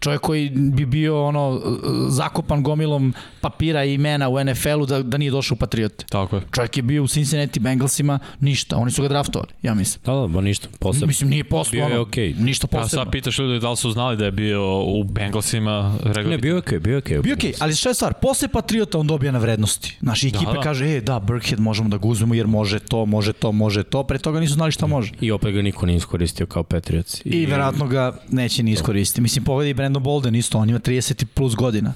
[0.00, 1.60] Čovjek koji bi bio ono
[2.08, 6.04] zakopan gomilom papira i imena u NFL-u da, da nije došao u Patriote.
[6.08, 6.42] Tako je.
[6.52, 8.76] Čovjek je bio u Cincinnati Bengalsima, ništa.
[8.76, 10.02] Oni su ga draftovali, ja mislim.
[10.04, 11.06] Da, da, ba ništa, posebno.
[11.06, 11.86] Mislim, nije posebno.
[11.86, 12.34] Bio je okej.
[12.38, 13.04] Ništa Pa posebno.
[13.04, 16.38] sad pitaš ljudi da li su znali da je bio u Bengalsima Ne, regularni.
[16.42, 17.18] bio je okej, bio je okej.
[17.18, 18.14] Bio okej, ali šta je stvar?
[18.14, 19.96] Posle Patriota on dobija na vrednosti.
[20.00, 20.60] Naši ekipe da.
[20.60, 24.02] kaže, e, da, Burkhead možemo da ga uzmemo jer može to, može to, može to.
[24.04, 25.12] Pre toga nisu znali šta može.
[25.20, 27.20] I opet ga niko nije iskoristio kao Patriots.
[27.24, 29.20] I verovatno ga neće ni iskoristiti.
[29.20, 31.94] Mislim, pogledaj i Brandon Bolden isto, on ima 30 plus godina.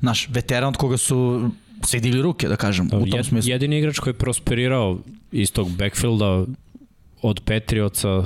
[0.00, 1.50] Naš veteran od koga su
[1.84, 3.50] se digli ruke, da kažem, u tom Jed, smislu.
[3.50, 4.98] jedini igrač koji je prosperirao
[5.32, 6.44] iz tog backfielda
[7.22, 8.24] od Patriotsa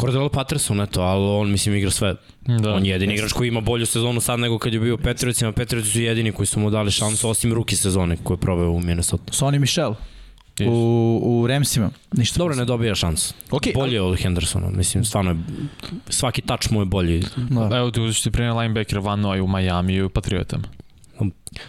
[0.00, 2.14] Cordell Patterson, eto, ali on, mislim, igra sve.
[2.46, 2.74] Da.
[2.74, 5.52] on je jedini igrač koji ima bolju sezonu sad nego kad je bio u Patriotsima.
[5.52, 8.80] Patriotsi su jedini koji su mu dali šansu, osim ruki sezone koje je proveo u
[8.80, 9.32] Minnesota.
[9.32, 9.94] Sonny Michel
[10.66, 11.90] U, u Ramsima.
[12.12, 12.38] Ništa.
[12.38, 13.34] Dobro, ne dobija šansu.
[13.50, 15.36] Okej, Bolje je od Hendersona, mislim, stvarno je,
[16.08, 17.22] svaki touch mu je bolji.
[17.36, 17.76] Da.
[17.76, 20.64] Evo ti uzeti primjer linebacker Van Noy u Miami i u Patriotima.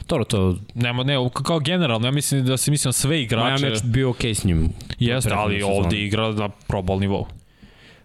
[0.08, 3.82] Dobro, to Nemo, ne, kao generalno, ja mislim da se mislim sve igrače, Miami je
[3.84, 4.70] bio okej s njim.
[5.00, 7.28] jeste, ali ovde igra na pro bowl nivou.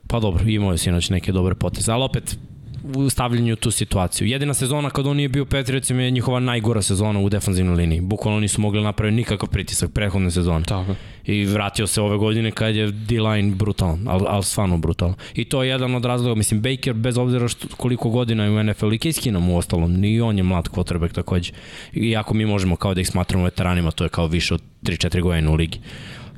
[0.07, 2.38] Pa dobro, imao je sinoć neke dobre poteze, ali opet
[2.85, 4.29] u stavljanju u tu situaciju.
[4.29, 8.01] Jedina sezona kada on nije bio Patriotsima je njihova najgora sezona u defanzivnoj liniji.
[8.01, 10.64] Bukvalno nisu mogli napraviti nikakav pritisak prethodne sezone.
[10.64, 10.94] Tako.
[11.27, 15.14] I vratio se ove godine kad je D-line brutalan, ali, ali stvarno brutalan.
[15.35, 18.62] I to je jedan od razloga, mislim, Baker, bez obzira što, koliko godina je u
[18.62, 21.53] NFL i Keenum u ostalom, i on je mlad quarterback takođe.
[21.92, 25.51] Iako mi možemo kao da ih smatramo veteranima, to je kao više od 3-4 godina
[25.51, 25.79] u ligi.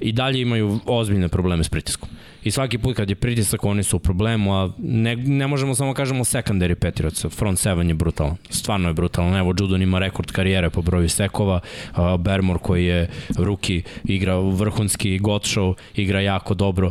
[0.01, 2.09] I dalje imaju ozbiljne probleme s pritiskom.
[2.47, 5.95] I svaki put kad je pritisak, oni su u problemu, a ne, ne možemo samo
[5.95, 8.37] kažemo secondary Patriots, front seven je brutalan.
[8.51, 9.37] Stvarno je brutalan.
[9.37, 11.61] Evo, Judon ima rekord karijere po broju sekova,
[11.93, 16.91] a, Bermor koji je ruki, igra vrhunski, Gottschall igra jako dobro.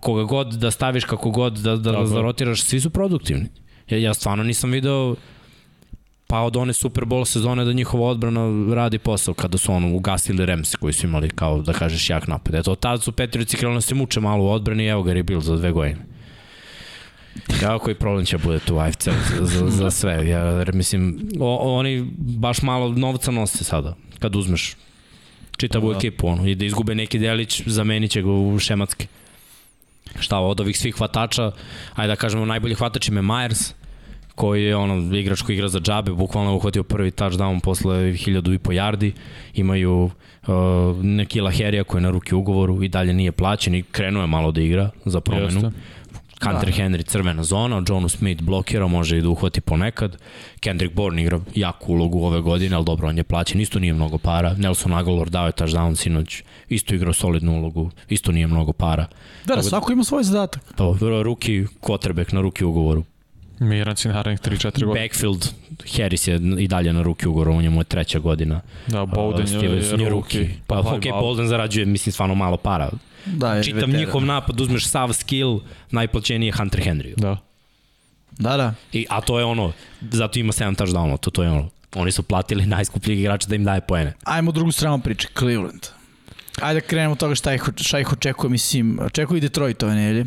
[0.00, 3.46] Koga god da staviš, kako god da, da, da zarotiraš, svi su produktivni.
[3.88, 5.14] Ja, ja stvarno nisam video
[6.26, 10.46] pa od one Super Bowl sezone da njihova odbrana radi posao kada su ono ugasili
[10.46, 12.54] Rams koji su imali kao da kažeš jak napad.
[12.54, 15.22] Eto, od tada su Patriotsi krenuli se muče malo u odbrani i evo ga je
[15.22, 16.00] bil za dve godine.
[17.60, 20.28] Kako koji problem će bude tu AFC za, za, za sve.
[20.28, 24.76] Ja, mislim, o, oni baš malo novca nose sada, kad uzmeš
[25.56, 25.96] čitavu Da.
[25.96, 29.06] ekipu ono, i da izgube neki delić, zamenit će ga u šematski.
[30.20, 31.52] Šta od ovih svih hvatača,
[31.94, 33.72] ajde da kažemo najbolji hvatač im je Myers,
[34.36, 38.58] koji je ono igrač koji igra za džabe, bukvalno uhvatio prvi touchdown posle hiljadu i
[38.58, 39.12] po yardi,
[39.54, 40.10] imaju
[40.46, 40.54] uh,
[41.02, 44.52] Nekila Herija koji je na ruki ugovoru i dalje nije plaćen i krenuo je malo
[44.52, 45.60] da igra za promenu.
[45.60, 45.70] Jeste.
[46.44, 46.82] Hunter da.
[46.82, 50.16] Henry crvena zona, Jonu Smith blokira, može i da uhvati ponekad.
[50.60, 54.18] Kendrick Bourne igra jaku ulogu ove godine, ali dobro, on je plaćen, isto nije mnogo
[54.18, 54.54] para.
[54.58, 59.06] Nelson Aguilar dao je touchdown sinoć, isto igrao solidnu ulogu, isto nije mnogo para.
[59.44, 60.62] Da, da, svako ima svoj zadatak.
[60.76, 63.04] To, ruki quarterback na ruki ugovoru.
[63.58, 65.02] Miran si narednih 3-4 godine.
[65.02, 65.48] Backfield,
[65.96, 68.60] Harris je i dalje na ruki ugovoru, on je mu je treća godina.
[68.86, 70.08] Da, Bowden Uh, Stevens je ruki.
[70.08, 70.48] ruki.
[70.66, 72.90] Pa, Pa, ok, Bolden zarađuje, mislim, stvarno malo para.
[73.26, 74.00] Da, je Čitam veteran.
[74.00, 77.14] njihov napad, uzmeš sav skill, najplaćeniji je Hunter Henry.
[77.16, 77.36] Da.
[78.38, 78.74] Da, da.
[78.92, 79.72] I, a to je ono,
[80.10, 81.68] zato ima 7 touchdownova, to, to je ono.
[81.94, 84.12] Oni su platili najskupljeg igrača da im daje poene.
[84.24, 85.86] Ajmo drugu stranu priče, Cleveland.
[86.62, 89.94] Ajde da krenemo od toga šta ih, šta ih očekuje, mislim, očekuje i Detroit ove
[89.94, 90.24] nedelje.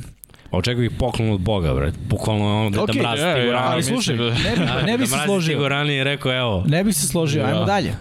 [0.52, 1.92] Očekuju ih poklon od Boga, bre.
[2.10, 3.74] Bukvalno ono da, Okej, da mraz je, stigu je, ranije.
[3.74, 5.42] Ali slušaj, da- ne bi, ne bi da se složio.
[5.44, 7.66] stigu ranije i rekao, evo, Ne bi se složio, ajmo Ja.
[7.66, 7.96] dalje.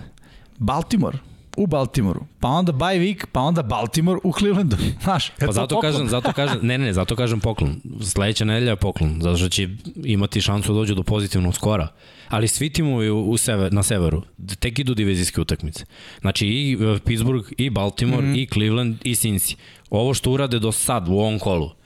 [0.59, 1.19] Baltimore,
[1.57, 4.77] u Baltimoru, pa onda bye week, pa onda Baltimore u Clevelandu.
[5.05, 7.81] Znaš, Pa zato kažem, zato kažem, ne, ne, ne, zato kažem poklon.
[8.03, 9.69] Sledeća nedelja je poklon, zato što će
[10.05, 11.89] imati šansu da dođu do pozitivnog skora.
[12.29, 14.23] Ali svi timovi u, u sever, na severu
[14.59, 15.85] tek idu divizijske utakmice.
[16.21, 18.43] Znači i e, Pittsburgh, i Baltimore, mm -hmm.
[18.43, 19.57] i Cleveland, i Cincy.
[19.91, 21.78] Ovo što urade do sad u ovom kolu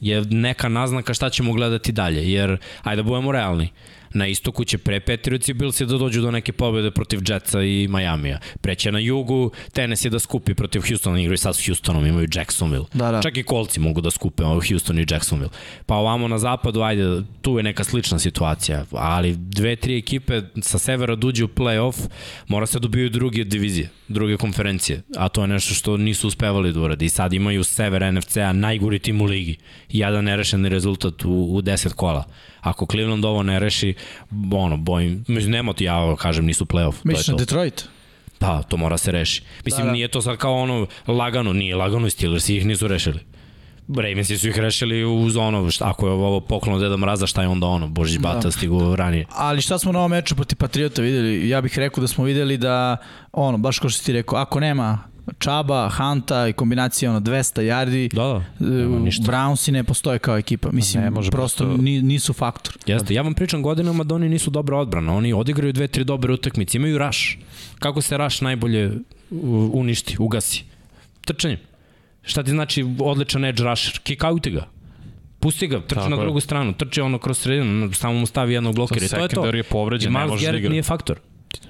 [0.00, 2.32] je neka naznaka šta ćemo gledati dalje.
[2.32, 3.68] Jer, ajde da budemo realni,
[4.16, 7.88] na istoku će pre Patriots i Bills da dođu do neke pobede protiv Jetsa i
[7.88, 8.38] Majamija.
[8.60, 12.86] Preće na jugu Tennessee da skupi protiv Houstona, igraju sad s Houstonom, imaju Jacksonville.
[12.94, 13.22] Da, da.
[13.22, 15.50] Čak i kolci mogu da skupe ovo Houston i Jacksonville.
[15.86, 20.78] Pa ovamo na zapadu, ajde, tu je neka slična situacija, ali dve, tri ekipe sa
[20.78, 22.08] severa duđe u play-off,
[22.48, 26.80] mora se dobiju druge divizije, druge konferencije, a to je nešto što nisu uspevali da
[26.80, 27.04] urade.
[27.04, 29.56] I sad imaju sever NFC-a najgori tim u ligi.
[29.88, 32.24] Jedan nerešeni rezultat u, u 10 kola.
[32.60, 33.94] Ako Cleveland ovo ne reši,
[34.52, 36.94] ono, bojim, mislim, nema ti ja kažem, nisu play-off.
[37.02, 37.36] to je to.
[37.36, 37.88] Detroit?
[38.38, 39.42] Pa, to mora se reši.
[39.64, 39.86] Mislim, Da, da, da.
[39.86, 39.92] da.
[39.92, 43.20] nije to sad kao ono lagano, nije lagano i Steelersi ih nisu rešili.
[43.96, 47.48] Ravensi su ih rešili uz ono, šta, ako je ovo poklon Deda Mraza, šta je
[47.48, 48.50] onda ono, Božić Bata da.
[48.50, 49.26] stigu ranije.
[49.30, 51.48] Ali šta smo na ovom meču protiv Patriota videli?
[51.48, 52.96] Ja bih rekao da smo videli da,
[53.32, 54.98] ono, baš kao što si ti rekao, ako nema
[55.34, 58.98] Čaba, Hanta i kombinacija ono 200 yardi, Da, da.
[58.98, 59.22] ništa.
[59.24, 60.70] Brownsi ne postoje kao ekipa.
[60.70, 62.74] Mislim, Ne može prosto prosto- ni, nisu faktor.
[62.86, 65.14] Jeste, ja vam pričam godinama da oni nisu dobra odbrana.
[65.14, 67.38] Oni odigraju dve, tri dobre utakmice, imaju raš.
[67.78, 68.92] Kako se raš najbolje
[69.72, 70.64] uništi, ugasi?
[71.20, 71.58] Trčanjem.
[72.22, 73.98] Šta ti znači odličan edge rusher?
[73.98, 74.66] Kick outi ga.
[75.40, 76.20] Pusti ga, trči Tako na je.
[76.20, 79.46] drugu stranu, trči ono kroz sredinu, samo mu stavi jednog blokera i to je to.
[79.46, 80.70] Je povređen, I ne Miles da Garrett igra.
[80.70, 81.18] nije faktor.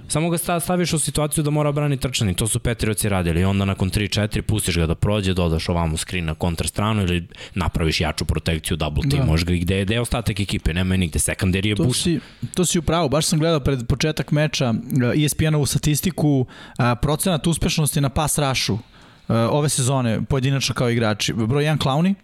[0.08, 2.34] Samo ga sta- staviš u situaciju da mora brani trčanje.
[2.34, 3.40] To su Petrioci radili.
[3.40, 7.26] I onda nakon 3-4 pustiš ga da prođe, dodaš ovamo screen na kontra stranu ili
[7.54, 9.20] napraviš jaču protekciju, double team.
[9.20, 9.26] Da.
[9.26, 10.74] Možeš ga i gde, gde je ostatak ekipe?
[10.74, 11.18] Nema je nigde.
[11.18, 12.02] Secondary je To boost.
[12.02, 12.20] si,
[12.54, 14.74] to si upravo, baš sam gledao pred početak meča
[15.16, 16.46] ESPN-ovu statistiku,
[16.78, 18.80] a, procenat uspešnosti na pas rašu uh,
[19.28, 21.32] ove sezone, pojedinačno kao igrači.
[21.32, 22.14] Broj 1 Clowny,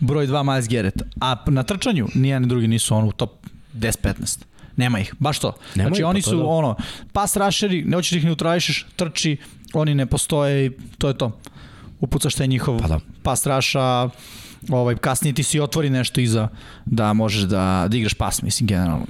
[0.00, 3.30] broj 2 Miles Garrett, a na trčanju nijedan ni drugi nisu ono u top
[3.74, 4.38] 10-15.
[4.78, 5.52] Nema ih, baš to.
[5.74, 6.44] Nema znači ih, pa oni to su da.
[6.44, 6.76] ono,
[7.12, 9.36] pas rašeri, ne hoćeš da ih neutrališeš, trči,
[9.72, 11.40] oni ne postoje i to je to.
[12.00, 13.00] Upucaš taj njihov Pa da.
[13.22, 14.08] pas raša,
[14.68, 16.48] ovaj, kasnije ti si otvori nešto iza
[16.86, 19.06] da možeš da, da igraš pas, mislim, generalno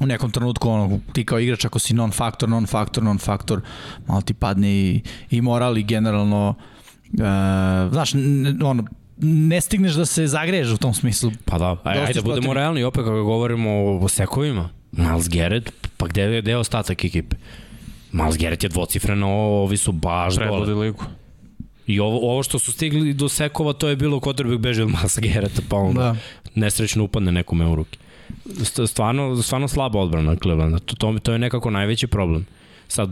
[0.00, 3.60] u nekom trenutku ono, ti kao igrač ako si non-faktor, non-faktor, non-faktor,
[4.06, 6.54] malo ti padne i, i moral i generalno
[7.12, 7.16] e,
[7.92, 8.14] znaš,
[8.64, 8.84] ono,
[9.18, 11.30] ne stigneš da se zagreješ u tom smislu.
[11.44, 14.68] Pa da, aj, ajde da budemo realni, opet kako govorimo o, o sekovima.
[14.96, 17.36] Miles Garrett, pa gde, je- gde je ostatak ekipe?
[18.12, 20.86] Miles Garrett je dvocifreno, ovi su baš Predvodi dole.
[20.86, 21.04] ligu.
[21.86, 25.18] I ovo, ovo što su stigli do sekova, to je bilo quarterback beže od Miles
[25.18, 26.16] Garretta, pa onda Da.
[26.56, 27.98] nesrećno upadne nekome u ruke.
[28.46, 32.46] St- Stvarno, stvarno slaba odbrana Clevelanda, to, to, to je nekako najveći problem.
[32.88, 33.10] Sad,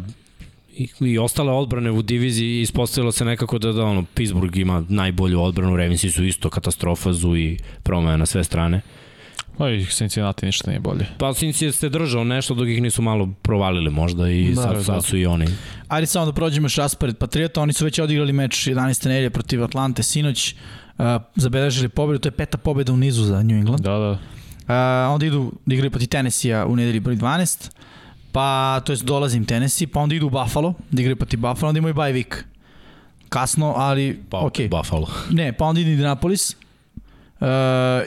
[0.75, 5.41] i, i ostale odbrane u diviziji ispostavilo se nekako da, da ono, Pittsburgh ima najbolju
[5.41, 8.81] odbranu, Ravensi su isto katastrofa, zu i promaja na sve strane.
[9.59, 11.07] Pa i Cincinnati ništa nije bolje.
[11.19, 14.77] Pa Cincy ste držao nešto dok ih nisu malo provalili možda i Da, da, sad,
[14.77, 14.83] da.
[14.83, 15.47] sad su i oni.
[15.89, 19.09] Ajde samo da prođemo još raspored Patriota, oni su već odigrali meč 11.
[19.09, 20.55] nedelje protiv Atlante sinoć,
[20.99, 21.05] uh,
[21.37, 23.81] zabeležili pobedu, to je peta pobeda u nizu za New England.
[23.81, 24.11] Da, da.
[24.11, 27.71] Uh, onda idu da igraju protiv Tennessee-a u nedelji broj 12,
[28.33, 31.79] pa to jest dolazim Tennessee, pa onda idu u Buffalo, da igraju protiv Buffalo, onda
[31.79, 32.35] imaju bye week.
[33.29, 34.53] Kasno, ali Pa ok.
[34.53, 34.69] okay.
[34.69, 35.07] Buffalo.
[35.31, 36.57] Ne, pa onda idu Indianapolis,
[37.43, 37.47] uh,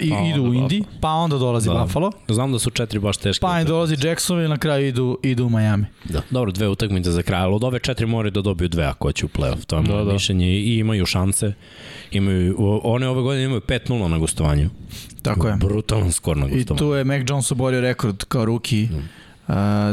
[0.02, 1.74] i Pa idu u onda Indy, pa onda dolazi Da.
[1.76, 3.42] Buffalo, Znam da su četiri baš teške.
[3.42, 3.70] pa i utakmice.
[3.70, 5.86] dolazi Jacksonville i na kraju idu, idu u Miami.
[6.06, 6.22] Da.
[6.32, 9.26] Dobro, dve utakmice za kraj, ali od ove četiri moraju da dobiju dve ako hoće
[9.26, 9.66] u play-off.
[9.66, 10.14] To je Da, moje da.
[10.14, 11.54] mišljenje i imaju šanse.
[12.12, 14.70] Imaju, one ove godine imaju 5-0 na gostovanju.
[15.22, 15.56] Tako je.
[15.56, 16.80] Brutalan skor na I gostovanju.
[16.80, 19.00] tu je Mac Jones oborio rekord kao ruki uh,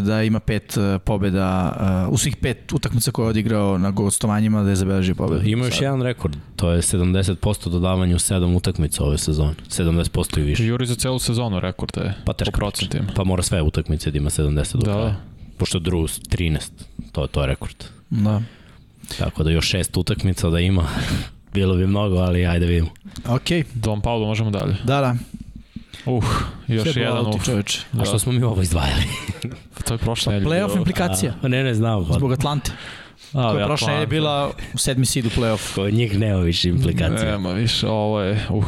[0.00, 4.62] da ima pet uh, pobeda uh, u svih pet utakmica koje je odigrao na gostovanjima
[4.62, 5.42] da je zabeležio pobedu.
[5.44, 5.82] Ima još Sad.
[5.82, 9.54] jedan rekord, to je 70% dodavanja u 7 utakmica ove sezone.
[9.68, 10.66] 70% i više.
[10.66, 13.04] Juri za celu sezonu rekord je Pa po teško procentima.
[13.16, 15.04] Pa mora sve utakmice da ima 70 do Da, kraja.
[15.04, 15.16] da.
[15.56, 16.60] Pošto Drew 13,
[17.12, 17.84] to, to je rekord.
[18.10, 18.42] Da.
[19.18, 20.82] Tako da još šest utakmica da ima,
[21.54, 22.90] bilo bi mnogo, ali ajde vidimo.
[23.26, 23.42] Ok,
[23.74, 24.74] Don Paulo, možemo dalje.
[24.84, 25.16] da, da.
[26.06, 26.24] Uh,
[26.68, 27.44] još Sve jedan bolauti, uh.
[27.44, 27.80] čoveče.
[28.00, 29.02] A što smo mi ovo izdvajali?
[29.84, 30.50] To je prošle nedelje.
[30.50, 30.78] Playoff bilo.
[30.78, 31.34] implikacija.
[31.42, 32.06] A, ne, ne znam.
[32.08, 32.72] Pa, Zbog Atlante.
[33.32, 33.92] Ali koja je Atlanta.
[33.92, 35.74] je bila u sedmi seed u playoff.
[35.74, 37.30] kod njih nema više implikacije.
[37.30, 38.64] Nema više, ovo je, uh,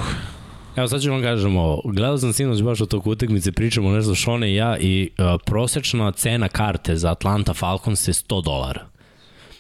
[0.77, 1.83] Evo sad ću vam kažem ovo.
[1.85, 6.12] Gledao sam sinoć baš o tog utakmice, pričamo nešto Šone i ja i uh, prosečna
[6.12, 8.87] cena karte za Atlanta Falcons je 100 dolara.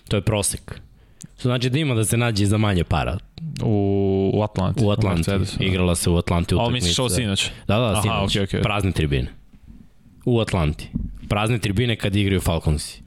[0.08, 0.80] To je prosek.
[1.44, 3.18] To znači da ima da se nađe za manje para.
[3.62, 4.84] u, u Atlanti.
[4.84, 5.18] U Atlanti.
[5.30, 5.64] Mercedesu, da.
[5.64, 6.74] Igrala se u Atlanti Ali utakmica.
[6.74, 7.50] misliš ovo sinoć?
[7.68, 8.30] Da, da, Aha, sinoć.
[8.30, 8.62] okej, okej.
[8.62, 9.28] Prazne tribine.
[10.24, 10.88] U Atlanti.
[11.28, 13.02] Prazne tribine kad igraju Falconsi.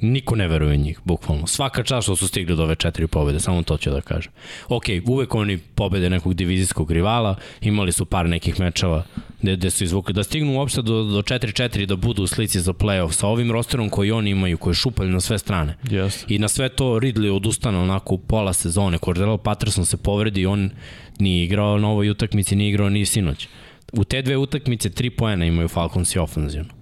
[0.00, 1.46] Niko ne veruje njih, bukvalno.
[1.46, 4.32] Svaka čast što su stigli do ove četiri pobede, samo to ću da kažem.
[4.68, 9.04] Ok, uvek oni pobede nekog divizijskog rivala, imali su par nekih mečeva
[9.42, 10.14] gde, gde su izvukli.
[10.14, 13.90] Da stignu uopšte do, do 4-4 da budu u slici za playoff sa ovim rosterom
[13.90, 15.76] koji oni imaju, koji šupalju na sve strane.
[15.84, 16.24] Yes.
[16.28, 18.98] I na sve to Ridley odustane onako u pola sezone.
[18.98, 20.70] Cordell Patterson se povredi i on
[21.18, 23.48] nije igrao na ovoj utakmici, nije igrao ni sinoć.
[23.92, 26.79] U te dve utakmice tri poena imaju Falcons i ofenzivno.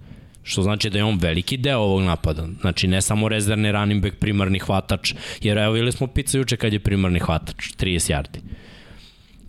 [0.49, 2.47] Što znači da je on veliki deo ovog napada.
[2.61, 6.73] Znači ne samo rezervni running back, primarni hvatač, jer evo ili smo pica juče kad
[6.73, 8.39] je primarni hvatač, 30 yardi.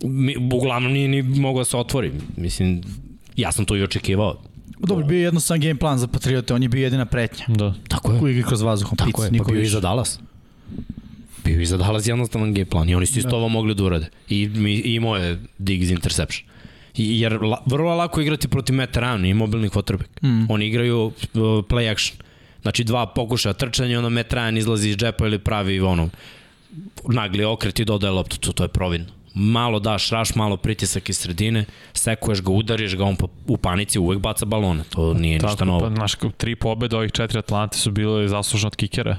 [0.03, 2.13] Mi, uglavnom nije ni mogao da se otvori.
[2.37, 2.83] Mislim,
[3.37, 4.43] ja sam to i očekivao.
[4.79, 7.47] Dobro, bio je jednostavan game plan za Patriote, on je bio jedina pretnja.
[7.49, 7.75] Da.
[7.89, 8.21] Tako je.
[8.21, 10.19] U igri kroz vazduh, Tako pic, je, pa niko bio i za Dallas.
[11.45, 14.07] Bio i za Dallas jednostavan game plan i oni su isto ovo mogli da urade.
[14.29, 16.51] I, mi, i imao je Diggs interception.
[17.01, 20.23] Jer la, vrlo lako igrati protiv Matt Ryan i mobilni quarterback.
[20.23, 20.51] Mm.
[20.51, 22.19] Oni igraju uh, play action.
[22.63, 26.09] Znači dva pokušaja trčanja, onda Matt Ryan izlazi iz džepa ili pravi ono
[27.09, 29.07] nagli okret i dodaje loptu, to, to je providno.
[29.35, 33.99] Malo daš raš, malo pritisak iz sredine, sekuješ ga, udariš ga, on pa, u panici
[33.99, 35.81] uvek baca balone, to nije ništa Tako, novo.
[35.81, 39.19] pa, znaš, tri pobede ovih četiri Atlante su bile zaslužne od kikera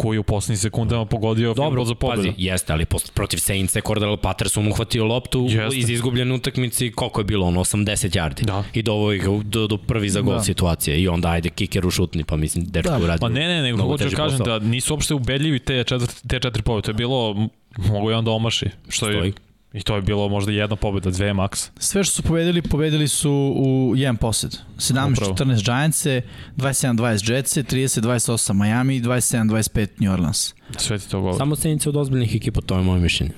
[0.00, 2.22] koji je u poslednjim sekundama pogodio Dobro, za pobedu.
[2.22, 5.78] pazi, jeste, ali post, protiv Saints je Cordell Patterson uhvatio loptu Jeste.
[5.78, 8.42] iz izgubljene utakmice, koliko je bilo, ono, 80 yardi.
[8.42, 8.64] Da.
[8.72, 10.42] I do, ih do, do prvi za gol Da.
[10.42, 11.00] situacije.
[11.00, 12.98] I onda ajde kiker u šutni, pa mislim, dečko Da.
[12.98, 13.20] uradio.
[13.20, 14.58] Pa ne, ne, nego mnogo hoću da kažem posao.
[14.58, 16.84] da nisu uopšte ubedljivi te, četvrt, te četiri pobjede.
[16.84, 18.66] To je bilo, mogu je onda omaši.
[18.88, 19.32] Što je, Stoji.
[19.72, 21.70] I to je bilo možda jedna pobjeda, dve maks.
[21.78, 24.56] Sve što su pobedili, pobedili su u jedan posed.
[24.76, 26.22] 17-14 Giantse,
[26.56, 30.54] 27-20 Jetse, 30-28 Miami, 27-25 New Orleans.
[30.76, 31.38] Sve ti to govori.
[31.38, 33.32] Samo Saints od ozbiljnih ekipa, to je moje mišljenje.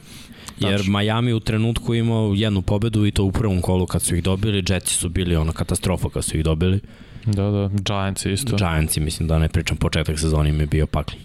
[0.59, 0.99] Jer Tačno.
[0.99, 4.65] Miami u trenutku imao jednu pobedu i to u prvom kolu kad su ih dobili,
[4.69, 6.81] Jetsi su bili ona katastrofa kad su ih dobili.
[7.25, 8.57] Da, da, Giants isto.
[8.57, 11.19] Giantsi, mislim da ne pričam, početak sezoni im je bio pakli.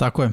[0.00, 0.30] Tako je.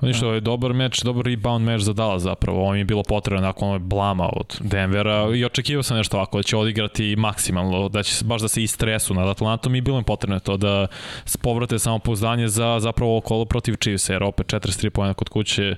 [0.00, 2.60] Oni što je dobar meč, dobar rebound meč za Dallas zapravo.
[2.60, 6.36] Ovo mi je bilo potrebno nakon ove blama od Denvera i očekivao sam nešto ovako,
[6.38, 10.04] da će odigrati maksimalno, da će baš da se istresu nad Atlantom i bilo im
[10.04, 10.86] potrebno to da
[11.42, 15.76] povrate samopouzdanje za zapravo ovo kolo protiv Chiefs, jer opet 43 pojena kod kuće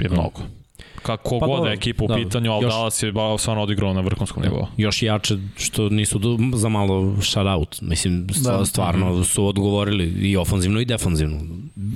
[0.00, 0.57] je mnogo.
[0.98, 2.14] Kako Pa god da je ekipa u da.
[2.14, 4.66] pitanju, ali Još- Dallas je stvarno odigrao na vrhunskom nivou.
[4.76, 7.80] Još jače što nisu do, za malo shoutout.
[7.80, 8.52] Mislim, Da.
[8.52, 8.64] da.
[8.64, 11.40] stvarno su odgovorili i ofanzivno i defanzivno.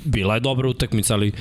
[0.04, 1.32] Bila je dobra utakmica, ali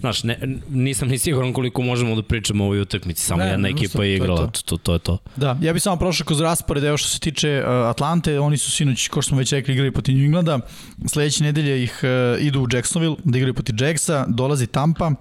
[0.00, 3.22] znaš, ne, nisam ni siguran koliko možemo da pričamo o ovoj utakmici.
[3.22, 4.46] Samo Ne, jedna ne, ekipa je je igrala, to.
[4.46, 5.18] to, to, to je to.
[5.36, 8.70] Da, ja bih samo prošao kroz raspored, evo što se tiče uh, Atlante, oni su
[8.70, 10.58] sinoć, kao što smo već rekli, igrali protiv New Englanda,
[11.06, 15.12] sledeće nedelje ih uh, idu u Jacksonville, da igraju protiv Jacksa, dolazi Tampa,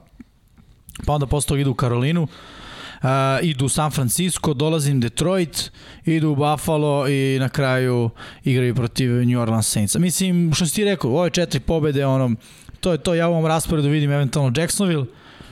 [1.06, 3.10] pa onda posle toga idu u Karolinu, uh,
[3.42, 5.72] idu u San Francisco, dolazim Detroit,
[6.06, 8.10] idu u Buffalo i na kraju
[8.44, 10.00] igraju protiv New Orleans Saintsa.
[10.00, 12.36] Mislim, što si ti rekao, ove četiri pobede, ono,
[12.80, 15.06] to je to, ja u ovom rasporedu vidim eventualno Jacksonville,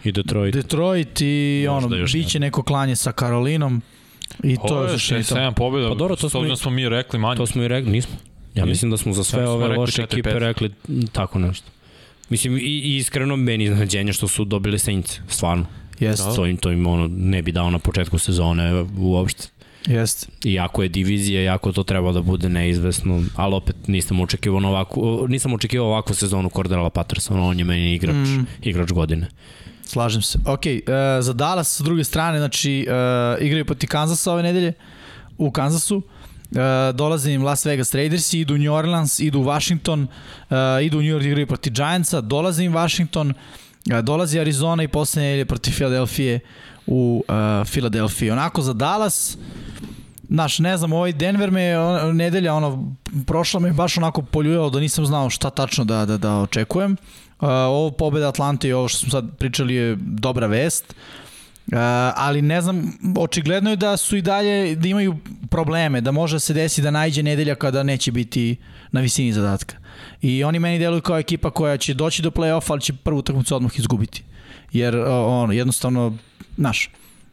[0.03, 0.53] I Detroit.
[0.53, 3.81] Detroit i Možda ono, biće neko klanje sa Karolinom
[4.43, 5.35] i to Ovo je je suštini to.
[5.35, 7.37] 6-7 pobjeda, Pa dobro, to smo i- smo mi rekli manje.
[7.37, 8.15] To smo i rekli, nismo.
[8.55, 10.03] Ja mislim da smo za sve ove rekli loše 4-5.
[10.05, 10.71] ekipe rekli
[11.11, 11.65] tako nešto.
[12.29, 15.65] Mislim, i, i iskreno meni iznenađenje što su dobili Saints, stvarno.
[15.99, 19.47] Jest, To im, to im ono, ne bi dao na početku sezone uopšte.
[19.87, 20.29] jest.
[20.45, 25.53] Iako je divizija, jako to treba da bude neizvesno, ali opet nisam očekivao ovakvu, nisam
[25.53, 28.45] očekivao ovakvu sezonu Cordella Pattersona, on je meni igrač, Mm.
[28.61, 29.27] igrač godine.
[29.83, 30.39] Slažem se.
[30.45, 30.71] Ok, uh,
[31.19, 34.73] za Dallas sa druge strane, znači uh, igraju poti Kansasa ove nedelje
[35.37, 35.97] u Kansasu.
[35.97, 36.03] Uh,
[36.93, 40.07] dolaze im Las Vegas Raiders, idu u New Orleans, idu u Washington,
[40.49, 43.33] uh, idu u New York igraju proti Giantsa, dolaze im Washington,
[43.91, 46.39] uh, dolazi Arizona i poslednje nedelje protiv Filadelfije
[46.87, 48.31] u uh.
[48.31, 49.37] Onako za Dallas,
[50.29, 52.95] Znaš, ne znam, ovaj Denver me on, nedelja, ono,
[53.27, 56.91] prošla me baš onako poljujalo da nisam znao šta tačno da, da, da očekujem.
[56.91, 60.85] Uh, ovo pobeda Atlante i ovo što smo sad pričali je dobra vest.
[60.89, 61.22] Uh,
[62.15, 65.17] ali ne znam, očigledno je da su i dalje, da imaju
[65.49, 68.55] probleme, da može da se desi da najđe nedelja kada neće biti
[68.91, 69.75] na visini zadatka.
[70.21, 73.55] I oni meni deluju kao ekipa koja će doći do play-offa, ali će prvu utakmicu
[73.55, 74.23] odmah izgubiti.
[74.71, 76.17] Jer uh, ono, jednostavno,
[76.57, 76.89] znaš,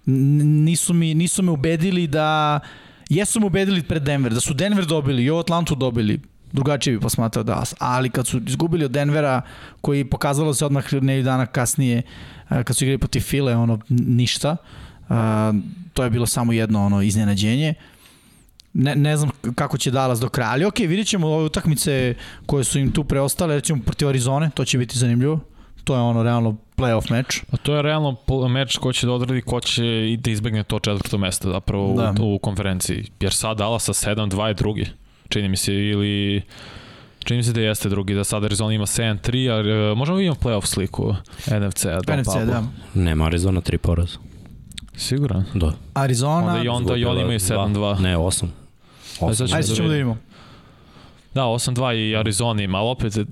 [0.07, 2.61] nisu, mi, nisu me ubedili da
[3.09, 6.21] jesu me ubedili pred Denver, da su Denver dobili i ovo Atlantu dobili,
[6.53, 9.43] drugačije bi posmatrao Dallas, ali kad su izgubili od Denvera,
[9.81, 14.57] koji pokazalo se odmah nedelju dana kasnije, a, kad su igrali protiv File, ono, ništa,
[15.93, 17.75] to je bilo samo jedno ono iznenađenje.
[18.73, 22.15] Ne, ne znam kako će Dallas do kraja, ali okej, vidjet ćemo ove utakmice
[22.47, 25.41] koje su im tu preostale, recimo protiv Arizone, to će biti zanimljivo.
[25.85, 27.43] To je ono realno playoff meč.
[27.53, 28.17] A to je realno
[28.49, 32.15] meč ko će da odradi, ko će i da izbegne to četvrto mesto zapravo Da.
[32.23, 33.07] u, u konferenciji.
[33.21, 34.87] Jer sad Dallas sa 7-2 je drugi.
[35.29, 36.43] Čini mi se ili
[37.25, 40.35] Čini mi se da jeste drugi, da sad Arizona ima 7-3, a e, možemo vidimo
[40.35, 41.15] playoff sliku
[41.47, 42.01] NFC-a.
[42.07, 42.63] Don NFC, da.
[42.95, 44.19] Nema Arizona tri poraza.
[44.97, 45.45] Siguran?
[45.55, 45.73] Da.
[45.95, 48.01] Arizona, Onda i onda i oni imaju 7-2.
[48.01, 48.47] Ne, 8.
[49.21, 50.17] Ajde, sad ćemo ajde sad ćemo da vidimo.
[51.35, 53.25] Da, 8-2 i Arizona ima, ali opet uh,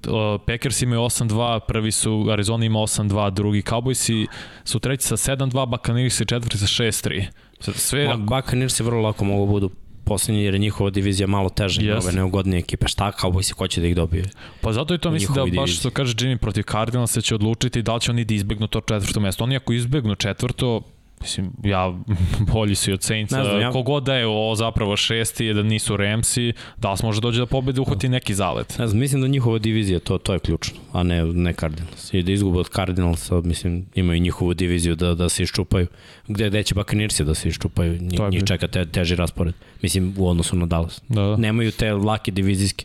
[0.46, 4.26] Packers imaju 8-2, prvi su, Arizona ima 8-2, drugi Cowboysi
[4.64, 7.24] su treći sa 7-2, Buccaneers četvrti sa 6-3.
[7.60, 9.70] Sad Sve, Ma, Buccaneers je vrlo lako mogu budu
[10.08, 12.02] poslednji jer je njihova divizija malo teža, yes.
[12.02, 12.88] ove neugodnije ekipe.
[12.88, 14.24] Šta Cowboysi ko će da ih dobije?
[14.60, 17.94] Pa zato i to mislim da baš što kaže Jimmy protiv Cardinalsa će odlučiti da
[17.94, 19.44] li će oni da izbegnu to četvrto mesto.
[19.44, 20.82] Oni ako izbegnu četvrto,
[21.20, 21.94] mislim, ja
[22.52, 23.38] bolji su i od Saintsa.
[23.38, 26.98] Ne znam, ja- Kogod da je ovo zapravo šesti, je da nisu Ramsi, da li
[27.02, 28.78] može dođe da pobedi, uhvati neki zalet.
[28.78, 32.14] Ne znam, mislim da njihova divizija, to, to je ključno, a ne, ne Cardinals.
[32.14, 35.86] I da izgube od Cardinalsa, mislim, imaju njihovu diviziju da, da se iščupaju.
[36.28, 39.54] Gde, gde će Buccaneersi da se iščupaju, njih, njih čeka te, teži raspored.
[39.82, 41.02] Mislim, u odnosu na Dallas.
[41.08, 41.36] Da, da.
[41.36, 42.84] Nemaju te lake divizijske.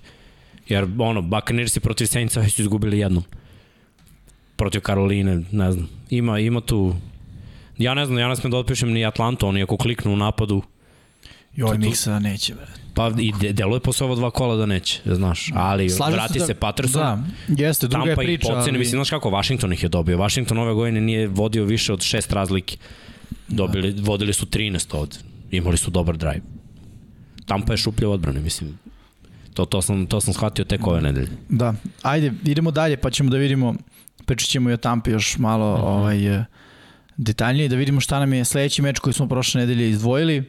[0.68, 3.24] Jer, ono, Buccaneersi protiv Saintsa već su izgubili jednom.
[4.56, 5.90] Protiv Karoline, ne znam.
[6.10, 6.96] Ima, ima tu...
[7.78, 10.62] Ja ne znam, ja ne smem da otpišem ni Atlantu, oni ako kliknu u napadu,
[11.60, 12.66] ovaj to- miksa neće, bre.
[12.94, 15.52] Pa i de, deluje posle ova dva kola da neće, znaš.
[15.56, 17.02] Ali Slažem vrati da- se Patterson.
[17.02, 17.24] Da,
[17.58, 18.48] jeste, druga je Tampa ih priča.
[18.48, 18.78] pocene, ali...
[18.80, 20.18] mislim, znaš kako, Washington ih je dobio.
[20.18, 22.78] Washington ove godine nije vodio više od šest razlike.
[23.48, 25.16] Dobili, vodili su 13 ovde.
[25.52, 26.42] Imali su dobar drive.
[27.46, 28.78] Tampa je šuplja odbrane, mislim.
[29.54, 31.30] To, to, sam, to sam shvatio tek ove nedelje.
[31.50, 33.76] Da, ajde, idemo dalje pa ćemo da vidimo,
[34.26, 35.84] pričat ćemo i o Tampi još malo Mhm.
[35.84, 36.46] ovaj, e,
[37.18, 40.44] detaljnije, da vidimo šta nam je sledeći meč koji smo prošle nedelje izdvojili.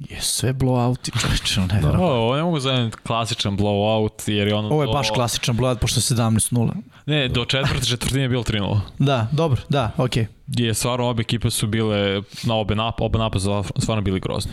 [0.00, 1.98] Je sve blowouti, čovječe, ne Da.
[1.98, 4.68] Ovo ne mogu zovem klasičan blowout, jer je ono...
[4.68, 6.70] Ovo je do- baš klasičan blowout, pošto je 17-0.
[7.06, 8.80] Ne, do četvrte četvrtine je bilo 3-0.
[8.98, 10.26] Da, dobro, da, okej.
[10.46, 14.52] Je stvarno obe ekipe su bile, na obe nap, oba napada stvarno bili grozni.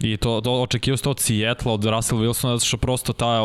[0.00, 3.40] I to, to očekivao se to od Seattle, od Russell Wilsona, zato što prosto ta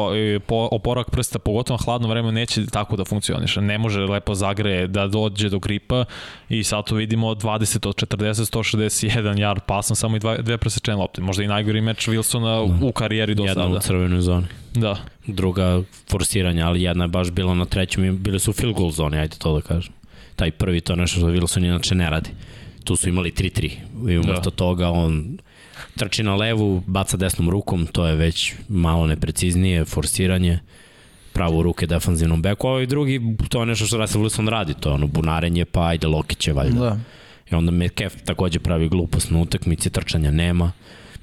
[0.48, 3.62] po, oporak prsta, pogotovo na hladno vreme, neće tako da funkcioniše.
[3.62, 6.06] Ne može lepo zagreje da dođe do gripa
[6.50, 10.98] i sad tu vidimo 20 od 40, 161 yard pasom, samo i dva, dve presečene
[10.98, 11.22] lopte.
[11.22, 12.86] Možda i najgori meč Wilsona Da.
[12.86, 13.76] u karijeri do Jedna sada.
[13.76, 14.46] u crvenoj zoni.
[14.74, 14.98] Da.
[15.28, 19.20] Druga forsiranja, ali jedna je baš bila na trećem i bile su field goal zone,
[19.20, 19.94] ajde to da kažem.
[20.36, 22.30] Taj prvi to je nešto što Wilson inače ne radi.
[22.84, 23.72] Tu su imali 3-3
[24.10, 24.56] i umesto da.
[24.56, 25.38] toga on
[25.98, 30.60] trči na levu, baca desnom rukom, to je već malo nepreciznije, forsiranje,
[31.34, 34.74] pravo u ruke defanzivnom beku, a ovaj drugi, to je nešto što Russell Wilson radi,
[34.80, 36.80] to je ono bunarenje, pa ajde Lokiće valjda.
[36.80, 37.00] Da.
[37.52, 40.72] I onda Metcalf takođe pravi glupost na utakmici, trčanja nema.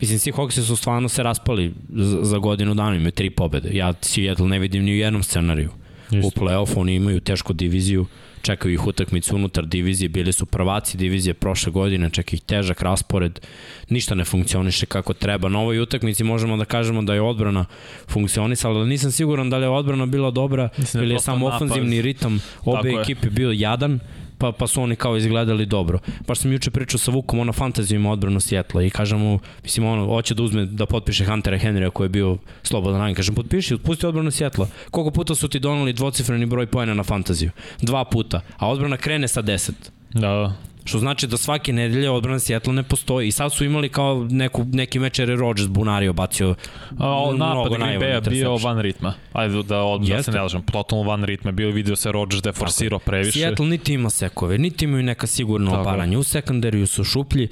[0.01, 3.71] Mislim, svi Hawksi su stvarno se raspali za, za godinu dana, imaju tri pobede.
[3.73, 5.71] Ja Seattle ne vidim ni u jednom scenariju.
[6.11, 6.27] Isto.
[6.27, 8.07] U play-offu oni imaju tešku diviziju,
[8.49, 13.41] čekaju ih utakmicu unutar divizije, bili su prvaci divizije prošle godine, čeka ih težak raspored,
[13.89, 15.49] ništa ne funkcioniše kako treba.
[15.49, 17.65] Na ovoj utakmici možemo da kažemo da je odbrana
[18.09, 21.49] funkcionisala, ali nisam siguran da li je odbrana bila dobra Mislim da ili je samo
[21.49, 21.63] napad.
[21.63, 23.03] ofanzivni ritam obe Tako je.
[23.03, 24.01] ekipe bio jadan,
[24.39, 25.99] pa, pa su oni kao izgledali dobro.
[26.27, 29.87] Baš sam juče pričao sa Vukom, ona fantaziju ima odbranu Sjetla i kažem mu, mislim
[29.87, 33.15] ono, hoće da uzme, da potpiše Huntera Henrya koji je bio slobodan ranj.
[33.15, 34.69] Kažem, potpiši, otpusti odbranu Sjetla.
[34.91, 37.51] Koliko puta su ti donali dvocifreni broj pojena na fantaziju?
[37.83, 38.41] Dva puta.
[38.57, 39.71] A odbrana krene sa 10.
[40.15, 40.68] Da, da.
[40.89, 43.29] Što znači da svake nedelje odbrana Sjetla ne postoji.
[43.29, 46.55] I sad su imali kao neku, neki meč jer je Rodgers bunario, bacio
[46.99, 49.15] A, napad Green Bay bio van ritma.
[49.33, 51.53] Ajde da, od, da se ne lažem, totalno van ritma.
[51.53, 53.39] Bio video se Rodgers da je forsirao previše.
[53.39, 56.19] Seattle niti ima sekove, niti imaju neka sigurna oparanja.
[56.19, 57.49] U sekundariju su šuplji,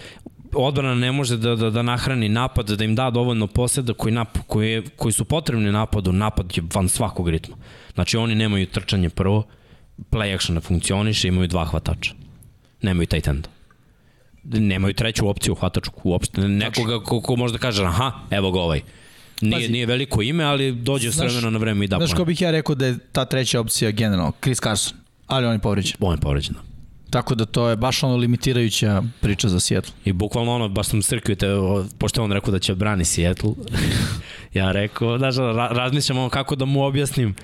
[0.54, 4.38] odbrana ne može da, da, da nahrani napad, da im da dovoljno poseda koji, nap,
[4.46, 7.56] koji, je, koji su potrebni napadu, napad je van svakog ritma.
[7.94, 9.46] Znači oni nemaju trčanje prvo,
[10.10, 12.25] play action ne funkcioniše, imaju dva hvatača.
[12.82, 13.48] Nemaju tight enda.
[14.44, 16.40] Nemaju treću opciju hvatačku uopšte.
[16.40, 18.80] Nekoga ko, ko može da kaže, aha, evo ga ovaj.
[19.40, 19.72] Nije, Pazi.
[19.72, 22.50] nije veliko ime, ali dođe s vremena na vreme i da Znaš ko bih ja
[22.50, 24.32] rekao da je ta treća opcija generalno?
[24.42, 24.98] Chris Carson.
[25.26, 25.96] Ali on je povređen.
[26.00, 26.54] On je povređen.
[27.10, 29.92] Tako da to je baš ono limitirajuća priča za Seattle.
[30.04, 31.46] I bukvalno ono, baš sam srkio te,
[31.98, 33.50] pošto on rekao da će brani Seattle,
[34.56, 37.34] ja rekao, znaš, ra, razmišljam ono kako da mu objasnim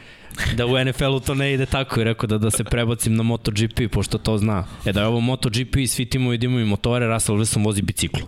[0.55, 3.81] da u NFL-u to ne ide tako i rekao da, da se prebacim na MotoGP,
[3.93, 4.65] pošto to zna.
[4.87, 8.23] E da je ovo MotoGP, svi timovi da imaju motore, Russell Wilson vozi biciklu.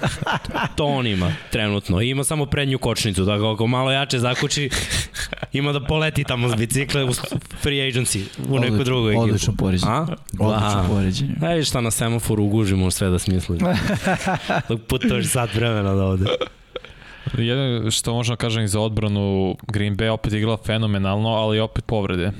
[0.76, 2.00] to on ima trenutno.
[2.00, 4.70] I ima samo prednju kočnicu, da ako malo jače zakuči,
[5.52, 7.12] ima da poleti tamo s bicikle u
[7.62, 9.22] free agency, u neku Odlično- drugu ekipu.
[9.22, 9.92] Odlično poređenje.
[9.92, 10.06] A?
[10.38, 10.86] Odlično Da.
[10.88, 11.34] poređenje.
[11.40, 13.58] Ne vidiš šta na semaforu ugužimo sve da smislim.
[14.68, 16.24] Dok putuješ sat vremena da ovde.
[17.38, 21.84] Jedno što možemo da kažem i za odbranu, Green Bay opet igrala fenomenalno, ali opet
[21.84, 22.32] povrede.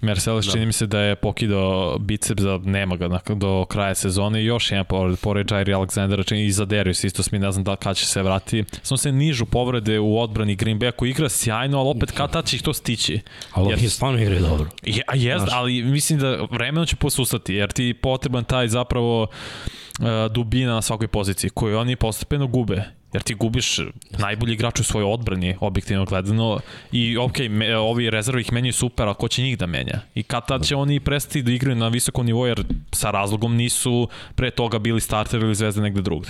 [0.00, 0.52] Mercedes da.
[0.52, 4.70] čini mi se da je pokidao bicep za nema ga do kraja sezone i još
[4.70, 7.96] jedan povred, pored Jairi Alexandera, čini i za Darius isto Smith, ne znam da kad
[7.96, 8.78] će se vratiti.
[8.82, 12.46] Samo se nižu povrede u odbrani Green Bay koji igra sjajno, ali opet kad tad
[12.46, 13.20] će ih to stići.
[13.52, 14.66] Ali Jer- je stvarno igraju dobro.
[14.82, 15.54] Je, a jest, Znaš.
[15.54, 20.82] ali mislim da vremenom će posustati, jer ti je potreban taj zapravo uh, dubina na
[20.82, 22.97] svakoj poziciji, koju oni postepeno gube.
[23.12, 23.78] Jer ti gubiš
[24.18, 26.58] najbolji igrač u svojoj odbrani, objektivno gledano,
[26.92, 30.00] i ok, me, ovi rezervi ih menjaju super, a ko će njih da menja?
[30.14, 34.08] I kad tad će oni prestati da igraju na visokom nivou, jer sa razlogom nisu
[34.34, 36.28] pre toga bili starter ili zvezde negde drugde.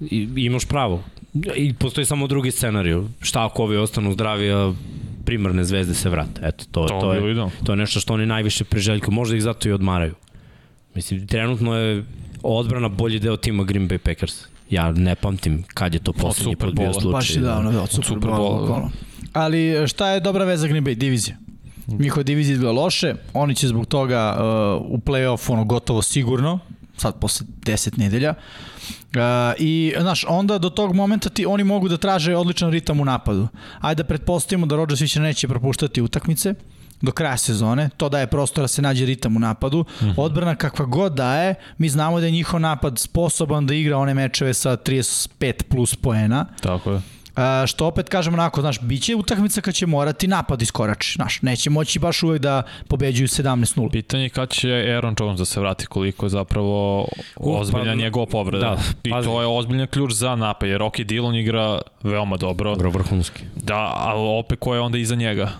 [0.00, 1.04] I, imaš pravo.
[1.56, 2.96] I postoji samo drugi scenarij.
[3.20, 4.72] Šta ako ovi ostanu zdravi, a
[5.24, 6.40] primarne zvezde se vrate.
[6.42, 7.52] Eto, to, To to, je, idealno.
[7.64, 9.14] to je nešto što oni najviše priželjkuju.
[9.14, 10.14] Možda ih zato i odmaraju.
[10.94, 12.04] Mislim, trenutno je
[12.42, 14.55] odbrana bolji deo tima Green Bay Packers.
[14.70, 17.10] Ja ne pamtim kad je to poslednji put bio slučaj.
[17.10, 18.88] Baš je davno, da, od Superbola, da.
[19.32, 20.94] Ali šta je dobra veza Green Bay?
[20.94, 21.36] Divizija.
[21.86, 24.44] Njihova divizija izgleda loše, oni će zbog toga uh,
[24.90, 26.58] u play-off ono gotovo sigurno,
[26.96, 28.34] sad posle 10 nedelja.
[29.16, 29.20] Uh,
[29.58, 33.48] I, znaš, onda do tog momenta ti oni mogu da traže odličan ritam u napadu.
[33.80, 36.54] Ajde da pretpostavimo da Rodgers više neće propuštati utakmice
[37.00, 39.78] do kraja sezone, to daje prostora da se nađe ritam u napadu.
[39.78, 40.14] Mm -hmm.
[40.16, 44.54] Odbrana kakva god daje, mi znamo da je njihov napad sposoban da igra one mečeve
[44.54, 46.46] sa 35 plus poena.
[46.60, 47.00] Tako je.
[47.36, 51.42] Uh, što opet kažem onako, znaš, bit će utakmica kad će morati napad iskorači, znaš,
[51.42, 53.90] neće moći baš uvek da pobeđuju 17-0.
[53.92, 57.00] Pitanje je kad će Aaron Jones da se vrati, koliko je zapravo
[57.36, 58.66] uh, ozbiljna pa, njegova povreda.
[58.66, 59.28] Da, I pazi.
[59.28, 62.70] to je ozbiljan ključ za napad, jer Rocky Dillon igra veoma dobro.
[62.70, 63.42] Dobro, vrhunski.
[63.54, 65.50] Da, ali opet ko je onda iza njega?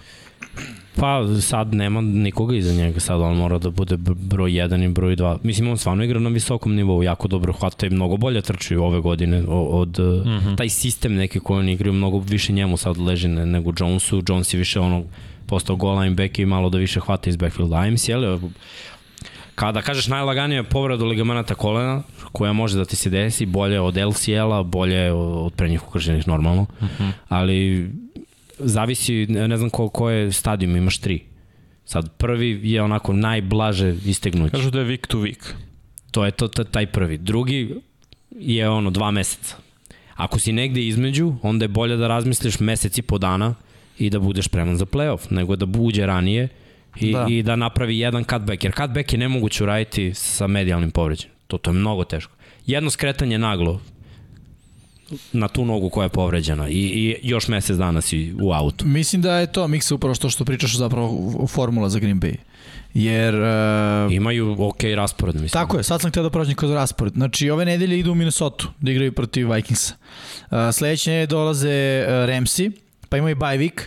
[0.96, 5.16] Pa sad nema nikoga iza njega, sad on mora da bude broj 1 i broj
[5.16, 5.38] 2.
[5.42, 9.00] Mislim, on stvarno igra na visokom nivou, jako dobro hvata i mnogo bolje trči ove
[9.00, 10.56] godine od, mm -hmm.
[10.56, 14.22] taj sistem neki koji on igraju, mnogo više njemu sad leži nego Jonesu.
[14.28, 15.04] Jones je više ono
[15.46, 17.76] postao goal linebacker i malo da više hvata iz backfielda.
[17.76, 18.38] AMC, jel?
[19.54, 24.62] Kada kažeš najlaganije povreda ligamenata kolena, koja može da ti se desi, bolje od LCL-a,
[24.62, 27.10] bolje od prednjih ukrženih normalno, mm -hmm.
[27.28, 27.90] ali
[28.58, 31.22] zavisi, ne znam ko, ko je stadijum, imaš tri.
[31.84, 34.50] Sad, prvi je onako najblaže istegnuće.
[34.50, 35.52] Kažu da je week to week.
[36.10, 37.18] To je to, taj prvi.
[37.18, 37.74] Drugi
[38.30, 39.56] je ono dva meseca.
[40.14, 43.54] Ako si negde između, onda je bolje da razmisliš mesec i po dana
[43.98, 46.48] i da budeš spreman za playoff, nego da buđe ranije
[47.00, 48.64] i da, i da napravi jedan cutback.
[48.64, 51.36] Jer cutback je nemoguće uraditi sa medijalnim povređenjem.
[51.46, 52.32] To, to je mnogo teško.
[52.66, 53.80] Jedno skretanje naglo,
[55.32, 58.86] na tu nogu koja je povređena i, i još mesec dana si u autu.
[58.86, 62.36] Mislim da je to miksa upravo što što pričaš zapravo formula za Green Bay.
[62.94, 63.34] Jer...
[63.34, 65.62] Uh, Imaju ok raspored, mislim.
[65.62, 67.12] Tako je, sad sam htio da prođem kroz raspored.
[67.12, 69.94] Znači, ove nedelje idu u Minnesota da igraju protiv Vikingsa.
[70.50, 72.72] Uh, sledeće nedelje dolaze uh, Ramsey,
[73.08, 73.80] pa imaju bye week,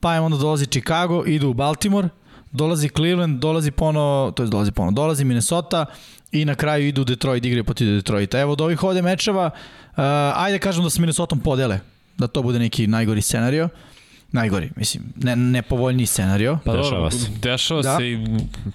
[0.00, 2.08] pa onda dolazi Chicago, idu u Baltimore,
[2.52, 5.86] dolazi Cleveland, dolazi pono, to je dolazi pono, dolazi Minnesota
[6.32, 8.40] i na kraju idu Detroit, igraju protiv Detroita.
[8.40, 10.02] Evo od ovih ovde mečeva, uh,
[10.36, 11.80] ajde kažem da se Minnesota podele,
[12.18, 13.64] da to bude neki najgori scenario.
[13.64, 13.91] Uh,
[14.32, 16.58] najgori, mislim, ne, nepovoljniji scenario.
[16.64, 17.30] Pa dešava se.
[17.42, 17.96] Dešava da.
[17.96, 18.18] se i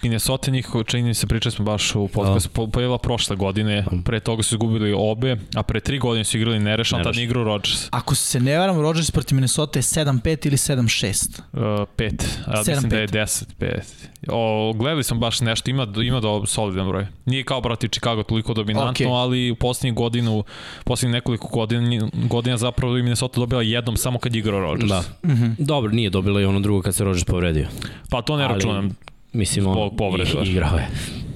[0.01, 2.71] Minnesota njih, čini se, pričali smo baš u podcastu, da.
[2.71, 7.03] pojela prošle godine, pre toga su izgubili obe, a pre tri godine su igrali nerešan,
[7.03, 7.87] tad igru Rodgers.
[7.91, 11.39] Ako se ne varam, Rodgers protiv Minnesota je 7-5 ili 7-6?
[11.53, 13.81] Uh, 5, a mislim da je 10-5.
[14.27, 17.07] O, gledali smo baš nešto, ima, ima da solidan broj.
[17.25, 19.15] Nije kao protiv Chicago toliko dominantno, okay.
[19.15, 20.43] ali u poslednjih godinu,
[20.83, 24.89] poslednjih nekoliko godina, godina zapravo Minnesota dobila jednom samo kad igrao Rodgers.
[24.89, 25.03] Da.
[25.23, 25.46] Mm -hmm.
[25.57, 27.67] Dobro, nije dobila i ono drugo kad se Rodgers povredio.
[28.09, 28.89] Pa to ne ali, računam.
[29.33, 30.87] Mislim, on povreda, igrao je.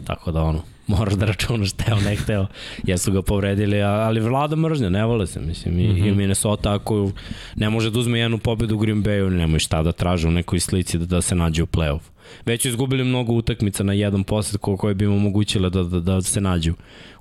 [0.06, 2.48] Tako da ono, moraš da računaš teo, ne hteo,
[2.88, 6.08] jesu ga povredili, ali vlada mržnja, ne vole se, mislim, i, mm -hmm.
[6.08, 7.12] i Minnesota ako
[7.56, 10.60] ne može da uzme jednu pobedu u Green Bayu, nemoj šta da traže u nekoj
[10.60, 12.02] slici da, da se nađe u play-off.
[12.46, 16.22] Već su izgubili mnogo utakmica na jedan posed koje bi im omogućile da, da, da
[16.22, 16.74] se nađu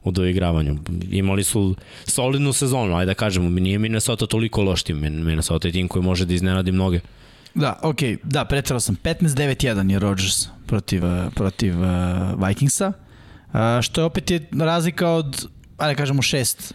[0.04, 0.78] u doigravanju.
[1.10, 5.88] Imali su solidnu sezonu, ajde da kažemo, nije Minnesota toliko loš tim, Minnesota je tim
[5.88, 7.00] koji može da iznenadi mnoge.
[7.54, 8.18] Da, okej, okay.
[8.22, 8.96] da, pretrao sam.
[9.04, 11.86] 15-9-1 je Rodgers protiv, eh, protiv uh,
[12.48, 12.92] Vikingsa,
[13.52, 15.46] uh, što je opet je razlika od,
[15.78, 16.72] ajde da kažemo, 6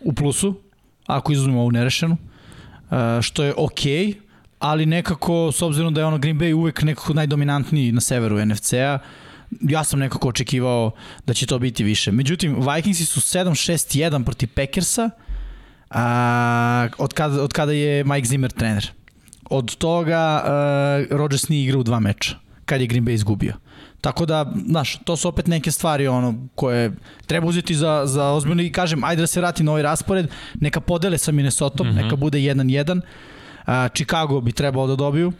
[0.00, 0.60] u plusu,
[1.06, 4.14] ako izuzmemo ovu nerešenu, uh, što je okej, okay,
[4.62, 8.98] ali nekako, s obzirom da je ono Green Bay uvek nekako najdominantniji na severu NFC-a,
[9.60, 10.90] ja sam nekako očekivao
[11.26, 12.12] da će to biti više.
[12.12, 15.10] Međutim, Vikingsi su 7-6-1 protiv Packersa
[15.90, 18.90] a, od, kada, od kada je Mike Zimmer trener.
[19.50, 22.34] Od toga uh, Rodgers nije igrao u dva meča,
[22.64, 23.54] kad je Green Bay izgubio.
[24.00, 26.92] Tako da, znaš, to su opet neke stvari ono koje
[27.26, 30.80] treba uzeti za, za ozbiljno i kažem, ajde da se vrati na ovaj raspored, neka
[30.80, 32.02] podele sa Minnesota, mm -hmm.
[32.02, 33.00] neka bude 1-1.
[33.66, 35.32] Uh, Chicago bi trebalo da dobiju,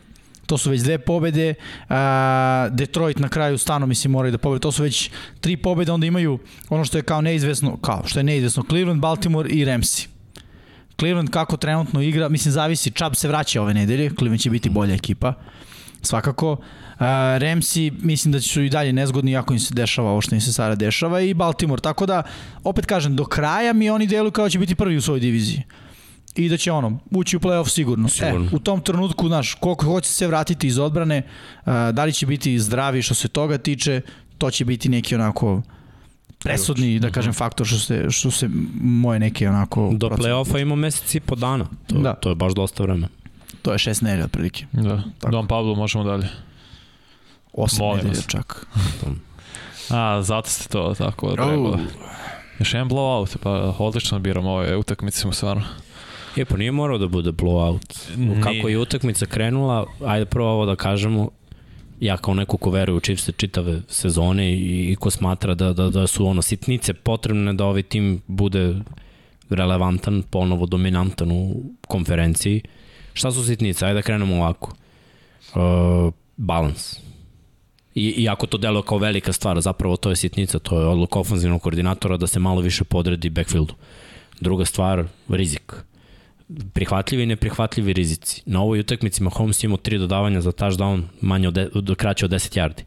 [0.47, 1.55] to su već dve pobede,
[1.89, 5.11] a, Detroit na kraju stano mislim moraju da pobede, to su već
[5.41, 9.49] tri pobede, onda imaju ono što je kao neizvesno, kao što je neizvesno, Cleveland, Baltimore
[9.49, 10.07] i Ramsey.
[10.99, 14.95] Cleveland kako trenutno igra, mislim zavisi, Chubb se vraća ove nedelje, Cleveland će biti bolja
[14.95, 15.35] ekipa,
[16.03, 16.53] svakako.
[16.53, 16.59] Uh,
[18.03, 20.75] mislim da su i dalje nezgodni ako im se dešava ovo što im se sada
[20.75, 22.23] dešava i Baltimore, tako da
[22.65, 25.63] opet kažem, do kraja mi oni deluju kao da će biti prvi u svojoj diviziji
[26.37, 28.09] i da će ono ući u play-off sigurno.
[28.09, 28.47] sigurno.
[28.47, 31.23] E, u tom trenutku, znaš, koliko hoće se vratiti iz odbrane,
[31.67, 34.01] da li će biti zdravi što se toga tiče,
[34.39, 35.63] to će biti neki onako
[36.39, 38.49] presudni, da kažem, faktor što se, što se
[38.81, 39.91] moje neke onako...
[39.93, 41.67] Do play-offa ima mesec i po dana.
[41.87, 42.15] To, da.
[42.15, 43.09] to je baš dosta vremena.
[43.63, 44.67] To je šest nedelja otprilike.
[44.73, 45.03] Da.
[45.19, 45.33] Tako.
[45.33, 46.29] Don Pablo, možemo dalje.
[47.53, 48.67] Osam nedelja čak.
[49.91, 51.79] A, zato ste to tako trebalo.
[52.59, 55.63] Još jedan blowout, pa odlično biram ove utakmice smo stvarno.
[56.37, 58.09] Je, pa nije morao da bude blowout.
[58.43, 61.31] Kako je utakmica krenula, ajde prvo ovo da kažemo,
[62.01, 65.91] ja kao neko ko veruje u Chiefs čitave sezone i, i ko smatra da, da,
[65.91, 68.75] da su ono sitnice potrebne da ovaj tim bude
[69.51, 72.63] relevantan, ponovo dominantan u konferenciji.
[73.13, 73.87] Šta su sitnice?
[73.87, 74.75] Ajde da krenemo ovako.
[75.55, 76.97] Uh, balans.
[77.95, 81.63] I, iako to deluje kao velika stvar, zapravo to je sitnica, to je odluka ofenzivnog
[81.63, 83.75] koordinatora da se malo više podredi backfieldu.
[84.41, 85.73] Druga stvar, rizik.
[86.73, 88.43] Prihvatljivi i neprihvatljivi rizici.
[88.47, 92.59] Na ovoj utakmici Mahomes imao tri dodavanja za touchdown manje od, de, kraće od 10
[92.59, 92.83] yardi.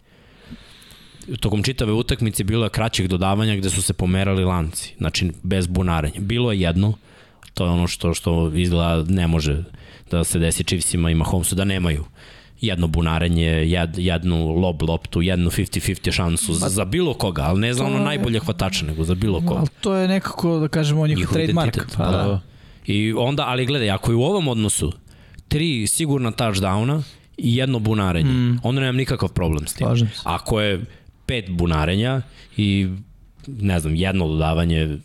[1.40, 6.20] Tokom čitave utakmice bilo je kraćih dodavanja gde su se pomerali lanci, znači bez bunarenja.
[6.20, 6.94] Bilo je jedno,
[7.54, 9.64] to je ono što što izgleda ne može
[10.12, 12.06] da se desi Chiefsima i Mahomesu da nemaju
[12.62, 17.74] jedno bunarenje, jed, jednu lob loptu, jednu 50-50 šansu za, za bilo koga, ali ne
[17.74, 19.60] za ono najbolje hvatača, nego za bilo koga.
[19.60, 21.78] Ali to je nekako, da kažemo, njihov, njihov trademark.
[21.98, 22.12] Pa, da.
[22.12, 22.42] da.
[22.88, 24.94] I onda, ali gledaj, ako je u ovom odnosu
[25.48, 27.02] tri sigurna touchdowna
[27.38, 28.60] i jedno bunarenje, mm.
[28.64, 29.88] onda nemam nikakav problem s tim.
[29.88, 30.22] Slažem se.
[30.24, 30.86] Ako je
[31.26, 32.22] pet bunarenja
[32.58, 32.90] i
[33.48, 34.98] ne znam, jedno dodavanje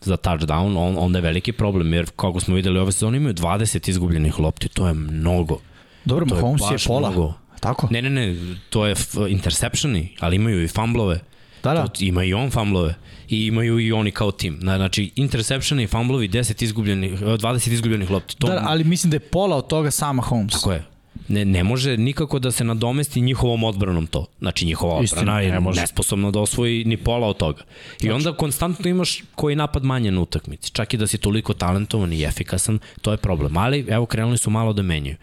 [0.00, 3.90] za touchdown, on, onda je veliki problem, jer kako smo videli ove sezone imaju 20
[3.90, 5.58] izgubljenih lopti, to je mnogo.
[6.04, 7.10] Dobro, Mahomes je, je pola.
[7.10, 7.34] Mnogo.
[7.60, 7.88] Tako?
[7.90, 8.36] Ne, ne, ne,
[8.70, 8.94] to je
[9.28, 11.20] interceptioni, ali imaju i fumblove.
[11.64, 11.86] Da, da.
[11.86, 12.94] To, ima i on fumblove
[13.28, 14.58] i imaju i oni kao tim.
[14.60, 18.36] Znači, interception i fumblovi, 10 izgubljenih, 20 izgubljenih lopti.
[18.36, 18.46] To...
[18.46, 20.52] Da, ali mislim da je pola od toga sama Holmes.
[20.52, 20.84] Tako je.
[21.28, 24.26] Ne, ne može nikako da se nadomesti njihovom odbranom to.
[24.38, 27.62] Znači, njihova odbrana je ne nesposobna da osvoji ni pola od toga.
[27.62, 28.12] I znači.
[28.12, 30.70] onda konstantno imaš koji napad manje na utakmici.
[30.70, 33.56] Čak i da si toliko talentovan i efikasan, to je problem.
[33.56, 35.16] Ali, evo, krenuli su malo da menjaju.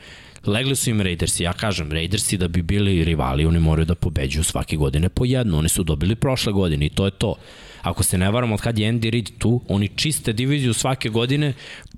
[0.45, 4.43] Legli su im Raidersi, ja kažem, Raidersi da bi bili rivali, oni moraju da pobeđuju
[4.43, 7.35] svake godine po jednu, oni su dobili prošle godine i to je to.
[7.81, 11.53] Ako se ne varam, od kad je Andy Reid tu, oni čiste diviziju svake godine,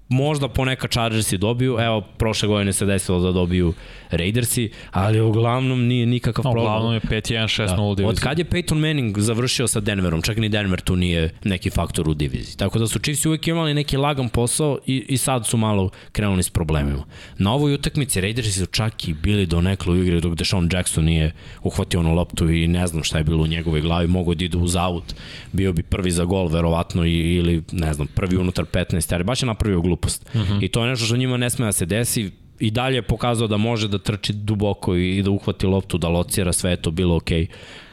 [0.09, 3.73] možda poneka Chargersi dobiju, evo, prošle godine se desilo da dobiju
[4.17, 6.63] Raidersi, ali uglavnom nije nikakav problem.
[6.63, 7.75] Uglavnom je 5-1-6-0 da.
[7.75, 8.07] diviziju.
[8.07, 12.09] Od kad je Peyton Manning završio sa Denverom, čak ni Denver tu nije neki faktor
[12.09, 12.57] u diviziji.
[12.57, 16.43] Tako da su Chiefs uvek imali neki lagan posao i, i sad su malo krenuli
[16.43, 17.03] s problemima.
[17.37, 21.03] Na ovoj utakmici Raidersi su čak i bili do nekle u igre dok Deshaun Jackson
[21.03, 21.31] nije
[21.63, 24.57] uhvatio onu loptu i ne znam šta je bilo u njegovoj glavi, mogo da ide
[24.57, 25.15] uz out,
[25.51, 29.45] bio bi prvi za gol verovatno ili ne znam, prvi unutar 15, ali baš je
[29.45, 30.25] napravio glupost.
[30.33, 30.53] Uh mhm.
[30.53, 30.63] -huh.
[30.65, 32.31] I to je nešto što njima ne sme da se desi,
[32.63, 36.53] i dalje je pokazao da može da trči duboko i da uhvati loptu, da locira,
[36.53, 37.47] sve je to bilo okej, okay,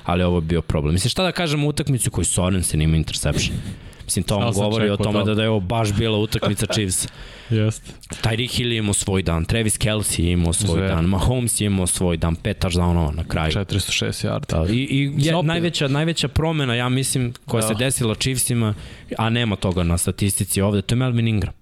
[0.04, 0.94] ali ovo je bio problem.
[0.94, 3.56] Mislim, šta da kažem u utakmicu koji Sorensen ima interception?
[4.04, 7.08] Mislim, to vam govori o tome da, da je ovo baš bila utakmica Chiefs.
[7.50, 7.82] Jest.
[8.22, 10.88] Tyreek Hill je imao svoj dan, Travis Kelsey je imao svoj Zve.
[10.88, 13.52] dan, Mahomes je imao svoj dan, pet touchdownova na kraju.
[13.52, 14.66] 406 yarda.
[14.66, 17.68] Da, I, i je, najveća, najveća promena, ja mislim, koja da.
[17.68, 18.74] se desila Chiefsima,
[19.18, 21.59] a nema toga na statistici ovde, to je Melvin Ingram.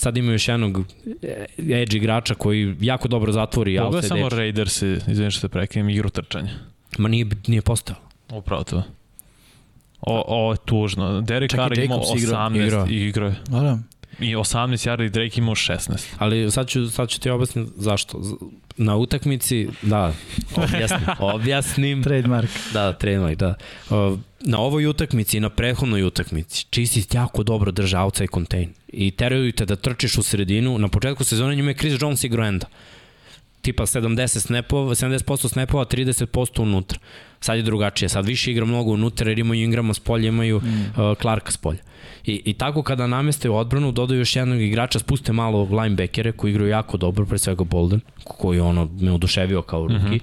[0.00, 0.84] Sad imaju još jednog
[1.58, 3.78] edge igrača koji jako dobro zatvori.
[3.78, 4.36] Koga samo edge.
[4.36, 6.50] Raiders, izvinim što te prekinem, igru trčanja?
[6.98, 7.96] Ma nije, nije postao.
[8.32, 8.82] Upravo to.
[10.00, 11.20] O, o, tužno.
[11.20, 12.86] Derek Carr imao 18 igra.
[12.90, 13.34] i igra.
[13.48, 13.78] Da, da.
[14.18, 16.06] I 18 yardi Drake imao 16.
[16.18, 18.38] Ali sad ću, sad ću ti objasniti zašto.
[18.76, 20.12] Na utakmici, da,
[20.56, 21.00] objasnim.
[21.34, 22.02] objasnim.
[22.02, 22.50] trademark.
[22.72, 23.54] Da, trademark, da.
[24.40, 29.52] Na ovoj utakmici i na prethodnoj utakmici Chiefs jako dobro drže outside contain i teraju
[29.52, 30.78] te da trčiš u sredinu.
[30.78, 32.66] Na početku sezone njima je Chris Jones igrao enda
[33.62, 36.98] tipa 70 snapova, 70% snapova, 30% unutra.
[37.40, 41.00] Sad je drugačije, sad više igra mnogo unutra jer imaju Ingrama s polja, imaju mm.
[41.00, 41.80] uh, Clarka s polja.
[42.26, 46.50] I, I tako kada nameste u odbranu, dodaju još jednog igrača, spuste malo linebackere koji
[46.50, 49.94] igraju jako dobro, pre svega Bolden, koji ono me oduševio kao ruki.
[49.94, 50.20] Mm -hmm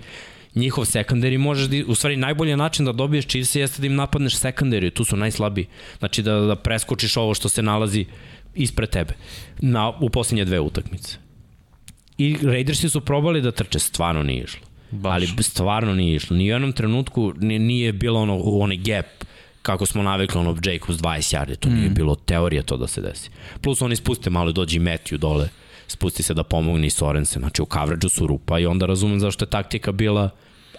[0.57, 4.35] njihov sekundari možeš da, u stvari najbolji način da dobiješ Chiefs jeste da im napadneš
[4.35, 5.67] sekundari, tu su najslabiji.
[5.99, 8.05] Znači da, da preskočiš ovo što se nalazi
[8.55, 9.13] ispred tebe
[9.59, 11.17] na, u poslednje dve utakmice.
[12.17, 14.66] I Raidersi su probali da trče, stvarno nije išlo.
[14.91, 15.13] Baš.
[15.13, 16.37] Ali stvarno nije išlo.
[16.37, 19.05] Ni u jednom trenutku nije bilo ono, onaj gap
[19.61, 21.73] kako smo navikli ono Jacobs 20 yardi, to mm.
[21.73, 23.29] nije bilo teorija to da se desi.
[23.61, 25.49] Plus oni spuste malo, dođe i Matthew dole,
[25.87, 29.45] spusti se da pomogne i Sorensen, znači u coverage su rupa i onda razumem zašto
[29.45, 30.29] je taktika bila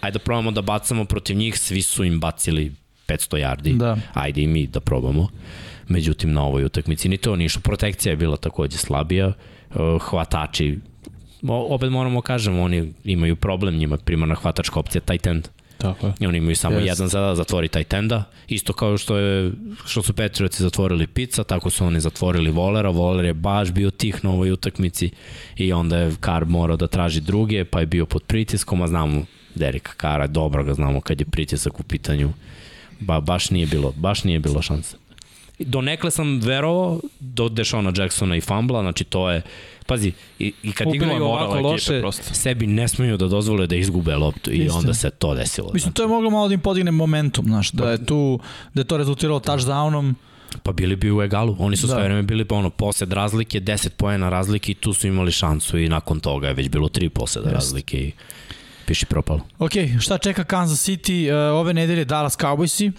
[0.01, 2.71] ajde da probamo da bacamo protiv njih, svi su im bacili
[3.07, 3.97] 500 yardi, da.
[4.13, 5.27] ajde i mi da probamo.
[5.87, 7.59] Međutim, na ovoj utakmici ni to ništa.
[7.59, 9.33] Protekcija je bila takođe slabija,
[10.01, 10.79] hvatači
[11.47, 15.47] opet moramo kažem, oni imaju problem, njima primarna hvatačka opcija tight end.
[15.77, 16.13] Tako je.
[16.19, 16.85] I oni imaju samo yes.
[16.85, 18.23] jedan zadatak, zatvori tight enda.
[18.47, 19.51] Isto kao što, je,
[19.85, 22.89] što su Petrioci zatvorili Pizza, tako su oni zatvorili Volera.
[22.89, 25.09] Voler je baš bio tih na ovoj utakmici
[25.55, 29.25] i onda je Carr morao da traži druge, pa je bio pod pritiskom, a znamo
[29.55, 32.29] Derika Kara, dobro ga znamo kad je pritisak u pitanju.
[32.99, 34.97] Ba, baš nije bilo, baš nije bilo šanse.
[35.59, 39.41] Donekle sam verovao do Dešona Jacksona i Fumbla, znači to je
[39.89, 42.33] pazi, i, i kad Ubili igraju ovako loše, prosto.
[42.33, 44.75] sebi ne smeju da dozvole da izgube loptu i Istim.
[44.79, 45.71] onda se to desilo.
[45.73, 48.39] Mislim, to je moglo malo da im podigne momentum, znaš, da je tu,
[48.73, 50.13] da je to rezultiralo touchdownom,
[50.63, 51.55] Pa bili bi u egalu.
[51.59, 51.93] Oni su da.
[51.93, 55.77] sve vreme bili pa ono, posed razlike, 10 poena razlike i tu su imali šansu
[55.77, 57.53] i nakon toga je već bilo 3 poseda Just.
[57.55, 58.11] razlike i
[58.85, 59.39] piši propalo.
[59.59, 61.31] Ok, šta čeka Kansas City?
[61.31, 62.91] Uh, ove nedelje Dallas Cowboysi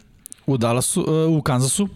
[0.47, 1.89] u, Dallasu, uh, u Kansasu.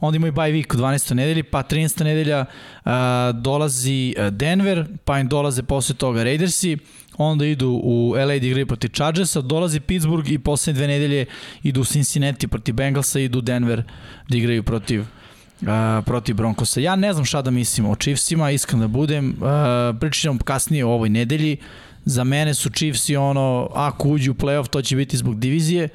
[0.00, 1.14] Onda imaju bye week u 12.
[1.14, 2.04] nedelji, pa 13.
[2.04, 2.44] nedelja
[2.84, 2.92] uh,
[3.34, 6.78] dolazi Denver, pa im dolaze posle toga Raidersi,
[7.18, 11.26] onda idu u LA da igraju Chargersa, dolazi Pittsburgh i posle dve nedelje
[11.62, 13.82] idu u Cincinnati protiv Bengalsa, idu Denver
[14.28, 16.80] da igraju protiv uh, protiv Broncosa.
[16.80, 19.28] Ja ne znam šta da mislim o Chiefsima, iskreno da budem.
[19.28, 21.56] Uh, pričat ćemo kasnije o ovoj nedelji.
[22.04, 25.88] Za mene su Chiefsi ono, ako uđu u playoff, to će biti zbog divizije,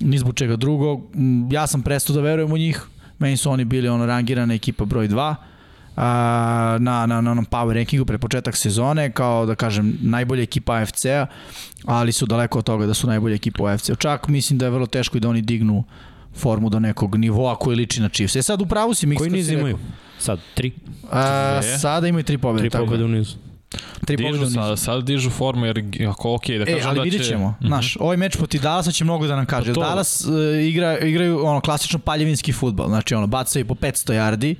[0.00, 1.02] ni zbog čega drugog.
[1.50, 2.86] Ja sam prestao da verujem u njih,
[3.18, 5.34] meni su oni bili ono rangirana ekipa broj 2
[5.96, 10.74] a, na, na, na onom power rankingu pre početak sezone, kao da kažem najbolja ekipa
[10.74, 11.26] AFC-a,
[11.84, 13.96] ali su daleko od toga da su najbolja ekipa u AFC-u.
[13.96, 15.84] Čak mislim da je vrlo teško i da oni dignu
[16.36, 18.36] formu do nekog nivoa koji liči na Chiefs.
[18.36, 19.78] E sad u pravu si, Koji niz imaju?
[20.18, 20.72] Sad, tri?
[21.10, 22.70] A, sada imaju tri pobjede.
[22.70, 23.36] Tri pobjede u nizu.
[24.06, 27.04] Tri dižu sada, sada dižu formu jer ako ok, da E, kažem ali da će...
[27.04, 27.48] vidjet ćemo.
[27.50, 27.66] Mhm.
[27.66, 29.66] Znaš, ovaj meč protiv Dallasa će mnogo da nam kaže.
[29.66, 32.88] Pa to- Dallas uh, igra, igraju ono klasično paljevinski futbol.
[32.88, 34.54] Znači, ono, bacaju po 500 yardi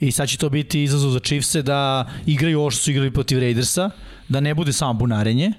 [0.00, 3.38] i sad će to biti izazov za Chiefse da igraju ovo što su igrali protiv
[3.38, 3.90] Raidersa,
[4.28, 5.52] da ne bude samo bunarenje,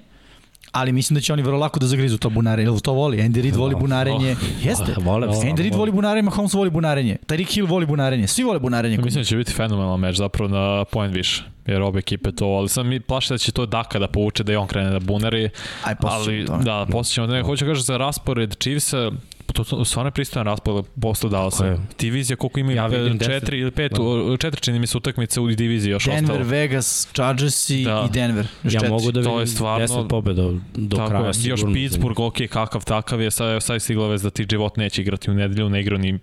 [0.74, 2.66] ali mislim da će oni vrlo lako da zagrizu to bunarenje.
[2.66, 3.16] Jel to voli?
[3.16, 4.36] Andy Reid voli bunarenje.
[4.64, 4.94] Jeste.
[4.96, 7.16] Vole, Andy Reid voli bunarenje, Mahomes voli bunarenje.
[7.26, 8.26] Tyreek Hill voli bunarenje.
[8.26, 8.98] Svi vole bunarenje.
[8.98, 11.42] Mislim da će biti fenomenalan meč zapravo na point više.
[11.66, 14.52] Jer obe ekipe to, ali sam mi plaši da će to Daka da povuče da
[14.52, 15.50] i on krene da bunari.
[15.84, 19.10] Aj, ali da, posle ćemo da ne, hoću kažem za raspored Chiefsa,
[19.54, 21.66] to, stvarno je pristojan raspored posle Dallasa.
[21.66, 21.78] je.
[21.98, 23.48] Divizija koliko ima Ja vidim četiri deset.
[23.50, 24.36] ili pet, Da.
[24.38, 26.44] četiri čini mi se utakmice u diviziji još Denver, ostalo.
[26.44, 28.06] Vegas, Chargersi Da.
[28.08, 28.46] i Denver.
[28.64, 28.88] Još Ja četiri.
[28.90, 30.42] mogu da To je vidim stvarno- 10 pobjeda
[30.74, 31.32] do Tako kraja.
[31.40, 31.60] još.
[31.74, 35.30] Pittsburgh, ok, kakav takav je, sad, sad je stigla vez da ti život neće igrati
[35.30, 36.18] u nedelju, ne igra ni,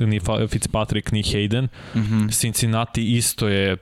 [0.00, 1.68] ni Fitzpatrick, ni Hayden.
[1.96, 2.28] Mhm.
[2.28, 3.76] Cincinnati isto je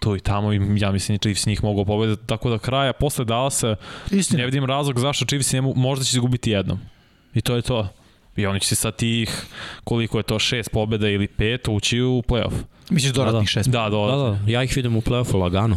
[0.00, 2.22] to i tamo i ja mislim da Chiefs njih mogu pobediti.
[2.26, 3.76] Tako da kraja, posle Dallasa,
[4.10, 4.38] Istina.
[4.38, 6.80] ne vidim razlog zašto Chiefs ne, mo- možda će izgubiti jednom.
[7.38, 7.88] I to je to.
[8.36, 9.42] I oni će se sa tih,
[9.84, 12.52] koliko je to, šest pobjeda ili pet, ući u playoff.
[12.90, 13.46] Misliš dodatnih Da, da.
[13.46, 13.68] šest?
[13.70, 15.76] Da, do, Da, da, ja ih vidim u play-offu lagano.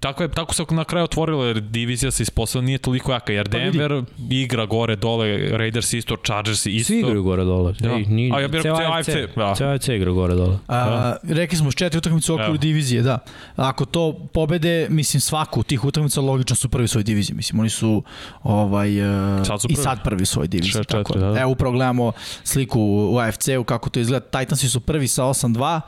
[0.00, 3.50] Tako, je, tako se na kraju otvorilo jer divizija se ispostavila nije toliko jaka jer
[3.50, 3.78] Pa vidi.
[3.78, 6.86] Denver igra gore dole, Raiders isto, Chargers isto.
[6.86, 7.74] Svi igraju gore dole.
[7.80, 7.90] Da.
[7.90, 9.54] Ej, ni, A ja bih rekao AFC, AFC, da.
[9.54, 10.58] Ceo AFC igra gore dole.
[10.68, 12.58] A, rekli smo četiri utakmice u okviru Evo.
[12.58, 13.18] divizije, da.
[13.56, 17.36] Ako to pobede, mislim svaku tih utakmica logično su prvi u svojoj diviziji.
[17.36, 18.02] Mislim oni su
[18.42, 20.84] ovaj uh, Sad su i sad prvi u svojoj diviziji.
[20.84, 21.40] Tako četiri, da, da.
[21.40, 22.12] Evo upravo gledamo
[22.44, 22.80] sliku
[23.12, 24.26] u AFC-u kako to izgleda.
[24.38, 25.80] Titansi su prvi sa 8-2.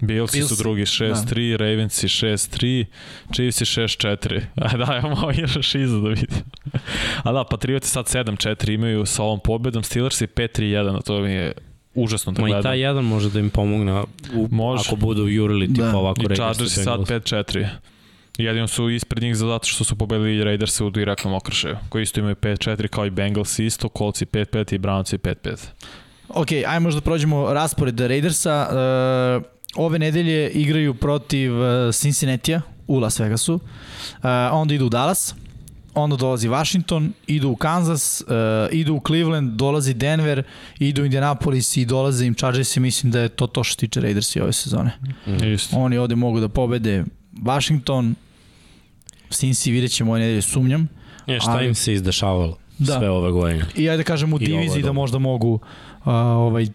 [0.00, 0.58] Billsi su Bills.
[0.58, 1.56] drugi 6-3, da.
[1.56, 2.84] Ravensi 6-3,
[3.32, 4.40] Chiefsi 6-4.
[4.56, 6.28] A da, evo malo još šizu da vidim.
[7.24, 11.52] A da, Patrioti sad 7-4 imaju sa ovom pobedom, Steelersi 5-3-1, a to mi je
[11.94, 12.62] užasno da Ma i gledam.
[12.62, 14.02] taj jedan može da im pomogne
[14.34, 14.82] u, Može.
[14.86, 15.96] ako budu jurili tipa Da.
[15.96, 17.08] ovako I Raiders Chargersi i sad Bengals.
[17.24, 17.66] 5-4.
[18.38, 22.34] Jedino su ispred njih zato što su pobedili Raiders u direktnom okršaju, koji isto imaju
[22.34, 25.56] 5-4 kao i Bengals isto, Colts 5-5 i Brownsi 5-5.
[26.28, 28.68] Ok, ajmo možda prođemo raspored Raidersa.
[29.40, 33.54] Uh, ove nedelje igraju protiv uh, Cincinnati-a u Las Vegasu.
[33.54, 33.60] Uh,
[34.52, 35.34] onda idu u Dallas.
[35.94, 38.26] Onda dolazi Washington, idu u Kansas, uh,
[38.72, 40.42] idu u Cleveland, dolazi Denver,
[40.78, 44.00] idu u Indianapolis i dolaze im Chargers i mislim da je to to što tiče
[44.00, 44.90] Raidersa i ove sezone.
[45.54, 45.76] Isto.
[45.76, 47.04] Oni ovde mogu da pobede
[47.42, 48.14] Washington,
[49.30, 50.88] Cincy vidjet ćemo ove nedelje, sumnjam.
[51.26, 52.98] E, šta Ali- im se izdešavalo Da.
[52.98, 53.64] sve ove godine?
[53.74, 55.60] I ajde da kažem u je diviziji da možda mogu uh,
[56.14, 56.66] ovaj,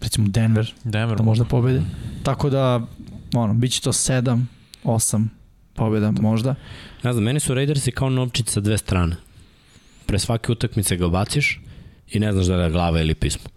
[0.00, 1.82] recimo Denver Denver da možda pobede.
[2.22, 2.86] Tako da,
[3.34, 4.44] ono, bit će to 7,
[4.84, 5.26] 8
[5.74, 6.54] pobjeda možda.
[7.02, 9.16] Ne znam, meni su Raidersi kao novčić sa dve strane.
[10.06, 11.60] Pre svake utakmice ga baciš
[12.10, 13.50] i ne znaš da je glava ili pismo.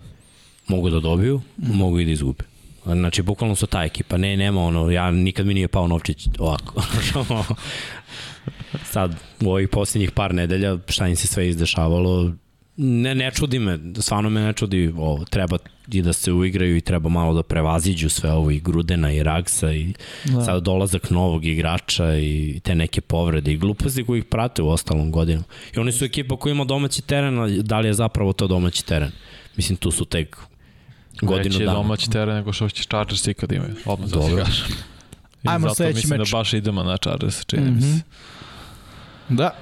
[0.67, 2.43] Mogu da dobiju, mogu i da izgube.
[2.85, 4.17] Znači, bukvalno su ta ekipa.
[4.17, 6.83] Ne, nema ono, ja nikad mi nije pao novčić ovako.
[8.93, 12.31] Sad, u ovih posljednjih par nedelja, šta im se sve izdešavalo,
[12.77, 15.57] ne, ne čudi me, stvarno me ne čudi ovo, treba
[15.87, 19.71] i da se uigraju i treba malo da prevaziđu sve ovo i Grudena i Ragsa
[19.71, 19.93] i
[20.25, 20.31] Da.
[20.31, 20.43] da.
[20.43, 25.11] sad dolazak novog igrača i te neke povrede i gluposti koji ih prate u ostalom
[25.11, 25.43] godinu.
[25.75, 28.85] I oni su ekipa koja ima domaći teren, ali da li je zapravo to domaći
[28.85, 29.11] teren?
[29.55, 30.37] Mislim, tu su tek
[31.21, 31.77] godinu Veći je dana.
[31.77, 33.75] domaći teren nego što će Chargers ikad imaju.
[33.85, 34.43] Odmah da ti Dobro.
[34.45, 34.65] kažem.
[35.43, 36.29] I Ajmo zato sledeći mislim meč.
[36.31, 37.81] da baš idemo na Chargers, čini mi Mhm.
[37.81, 38.01] se.
[39.29, 39.55] Da.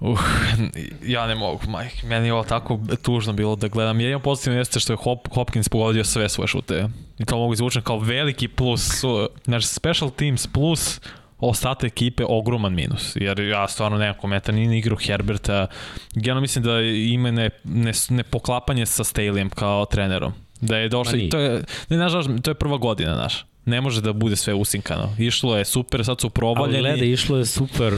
[0.00, 0.20] Uh,
[1.14, 2.06] ja ne mogu, majke.
[2.06, 4.00] Meni je ovo tako tužno bilo da gledam.
[4.00, 6.88] Jedino pozitivno jeste što je Hop, Hopkins pogodio sve svoje šute.
[7.18, 9.04] I to mogu izvučen kao veliki plus.
[9.44, 11.00] Znači, special teams plus
[11.38, 13.16] ostatak ekipe ogroman minus.
[13.16, 15.66] Jer ja stvarno nemam komentar, ni igru Herberta.
[16.14, 20.32] Ja mislim da ima ne, ne, ne poklapanje sa Staleyem kao trenerom.
[20.60, 23.44] Da je došlo, i to je, ne, nažalost, to je prva godina, naš.
[23.64, 25.16] Ne može da bude sve usinkano.
[25.18, 26.78] Išlo je super, sad su Ali provaljeni.
[26.80, 27.94] gledaj, išlo je super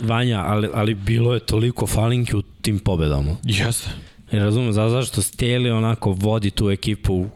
[0.00, 3.36] Vanja, ali, ali bilo je toliko falinki u tim pobedama.
[3.42, 3.90] Jeste.
[4.32, 7.26] I razumem, za zašto Steli onako vodi tu ekipu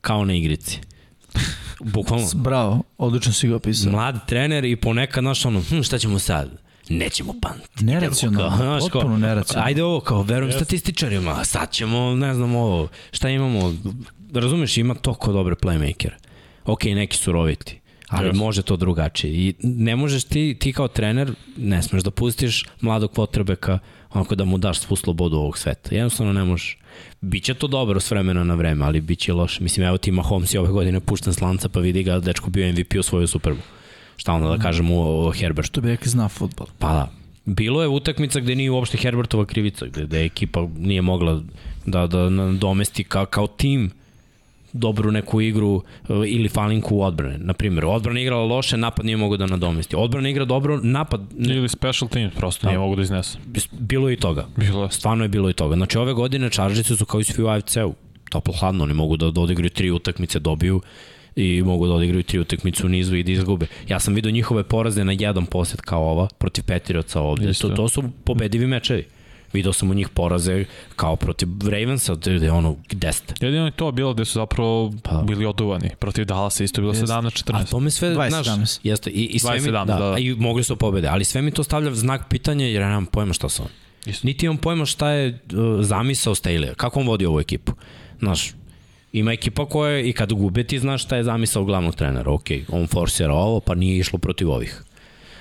[0.00, 0.78] kao na igrici.
[1.80, 2.26] Bukvalno.
[2.34, 3.92] Bravo, odlično si ga opisao.
[3.92, 6.50] Mlad trener i ponekad, znaš, ono, hm, šta ćemo sad?
[6.88, 7.80] Nećemo pant.
[7.80, 9.68] Neracionalno, Znaš, potpuno neracionalno.
[9.68, 13.74] Ajde ovo, kao, verujem statističarima, sad ćemo, ne znam ovo, šta imamo,
[14.34, 16.14] razumeš, ima toko dobre playmakere.
[16.64, 17.79] Ok, neki su roviti,
[18.10, 18.38] ali Jeste.
[18.38, 19.32] može to drugačije.
[19.32, 23.78] I ne možeš ti, ti kao trener, ne smeš da pustiš mladog kvotrbeka
[24.12, 25.94] onako da mu daš svu slobodu ovog sveta.
[25.94, 26.78] Jednostavno ne možeš.
[27.20, 29.62] Biće to dobro s vremena na vreme, ali biće loše.
[29.62, 32.72] Mislim, evo ti Mahomes je ove godine pušten s lanca, pa vidi ga, dečko bio
[32.72, 33.80] MVP u svoju Super Bowl.
[34.16, 35.66] Šta onda da kažem o, o Herbertu?
[35.66, 36.66] Što bi rekli, zna futbol.
[36.78, 37.10] Pa da.
[37.44, 41.42] Bilo je utakmica gde nije uopšte Herbertova krivica, gde, gde ekipa nije mogla
[41.86, 43.90] da, da domesti ka, kao tim
[44.72, 47.38] dobru neku igru e, ili falinku u odbrane.
[47.38, 49.96] Naprimjer, odbrana igrala loše, napad nije mogao da nadomesti.
[49.96, 53.38] Odbrana igra dobro, napad ne, Ili special teams, prosto nije mogu da iznese.
[53.78, 54.46] bilo je i toga.
[54.56, 54.90] Bilo je.
[54.90, 55.76] Stvarno je bilo i toga.
[55.76, 57.94] Znači ove godine Chargersi su kao i svi u AFC-u.
[58.30, 60.80] Toplo hladno, oni mogu da, da odigraju tri utakmice, dobiju
[61.36, 63.66] i mogu da odigraju tri utakmice u nizu i da izgube.
[63.88, 67.50] Ja sam vidio njihove poraze na jedan posed kao ova, protiv Petirioca ovde.
[67.50, 67.68] Isto.
[67.68, 69.04] To, to su pobedivi mečevi.
[69.52, 70.64] Video sam u njih poraze
[70.96, 73.34] kao protiv Ravensa, gde je ono, gde ste?
[73.40, 75.22] Jedino je to bilo gde su zapravo Pa.
[75.22, 75.90] bili oduvani.
[75.98, 77.06] Protiv Dallasa isto bilo Jeste.
[77.06, 77.54] 17-14.
[77.54, 78.78] A to me sve, 20, znaš, 17.
[78.82, 80.12] jeste, i, i sve mi, 20, da, da, da.
[80.12, 83.06] a i mogli su pobede, ali sve mi to stavlja znak pitanja jer ja nemam
[83.06, 83.72] pojma šta su oni.
[84.06, 84.26] Isto.
[84.26, 87.72] Niti imam pojma šta je uh, zamisao Staley, kako on vodi ovu ekipu.
[88.18, 88.52] Znaš,
[89.12, 92.30] ima ekipa koja je, i kad gube ti znaš šta je zamisao glavnog trenera.
[92.30, 94.82] Ok, on forsira ovo, pa nije išlo protiv ovih.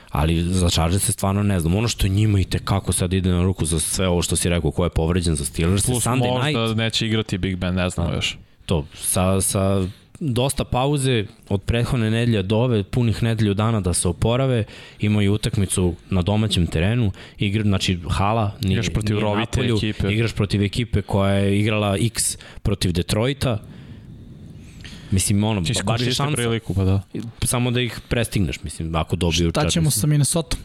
[0.10, 1.76] Ali za Chargers se stvarno ne znam.
[1.76, 4.72] Ono što njima i tekako sad ide na ruku za sve ovo što si rekao,
[4.72, 8.14] ko je povređen za Steelers, Plus Sunday možda night, neće igrati Big Ben, ne znamo
[8.14, 8.38] još.
[8.66, 9.88] to, sa, sa
[10.20, 14.64] dosta pauze od prethodne nedelje do ove, punih nedelju dana da se oporave,
[15.00, 20.14] imaju utakmicu na domaćem terenu, igra, znači hala, nije, Igraš protiv nije rovite Napolju, ekipe.
[20.14, 23.60] igraš protiv ekipe koja je igrala X protiv Detroita,
[25.12, 27.02] Mislim, ono, Ti baš je šansa, priliku, pa da.
[27.44, 30.58] samo da ih prestigneš, mislim, ako dobiju Šta ćemo sa Minnesota?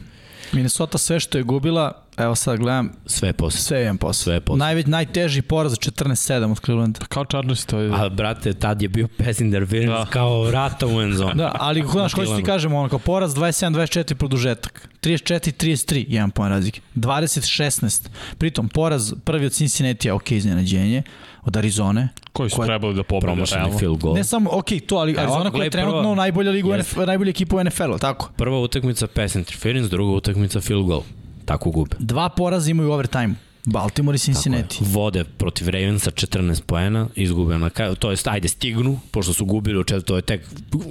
[0.51, 3.59] Minnesota sve što je gubila, evo sad gledam, Sve posle.
[3.59, 4.13] sve je jedan posao.
[4.13, 4.59] Sve je posle.
[4.59, 6.15] Najveć, najteži poraz 14-7
[6.51, 6.99] od Clevelanda.
[6.99, 7.91] Kao Chargers to je...
[7.95, 10.05] A, brate, tad je bio pass interference Da.
[10.05, 11.33] kao rata u end zone.
[11.33, 16.81] Da, ali znaš, hoću ti kažem, ono, kao poraz 27-24 produžetak, 34-33, jedan poen razlike,
[16.95, 18.07] 20-16,
[18.37, 21.03] pritom poraz prvi od Cincinnati, ok, iznenađenje,
[21.43, 24.15] od Arizone, koji su koja- trebali da pobede, Promašeni field goal.
[24.15, 26.91] ne samo, ok, to, ali Evo, Arizona koja je trenutno prva- najbolja, liga u Jeste.
[26.91, 28.29] NFL, najbolja ekipa u NFL-u, tako?
[28.37, 31.01] Prva utakmica pass interference, druga utakmica field goal.
[31.45, 31.95] Tako gube.
[31.99, 33.35] Dva poraza imaju u overtime.
[33.65, 34.63] Baltimore i Cincinnati.
[34.69, 34.93] Tako je.
[34.93, 39.79] Vode protiv Ravensa 14 poena, izgube na kraju, to jest ajde stignu, pošto su gubili
[39.79, 40.41] u četvrtu, to je tek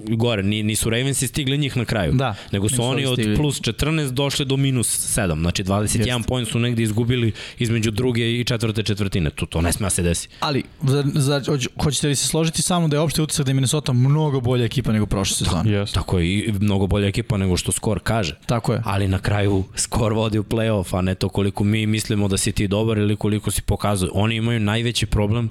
[0.09, 2.13] gore, ni- nisu Ravensi stigli njih na kraju.
[2.13, 3.37] Da, nego su oni od stigli.
[3.37, 6.29] plus 14 došli do minus 7, znači 21 Jeste.
[6.29, 10.03] poen su negde izgubili između druge i četvrte četvrtine, to, to ne sme da se
[10.03, 10.29] desi.
[10.41, 13.51] Ali, za, za, hoć- hoćete li se složiti sa mnom da je opšte utisak da
[13.51, 15.71] je Minnesota mnogo bolja ekipa nego prošle sezone?
[15.71, 15.95] Yes.
[15.95, 18.37] Tako je, i mnogo bolja ekipa nego što skor kaže.
[18.47, 18.81] Tako je.
[18.85, 22.53] ali na kraju skor vodi u play-off, a ne to koliko mi mislimo da si
[22.53, 24.11] ti dobar ili koliko si pokazuje.
[24.15, 25.51] Oni imaju najveći problem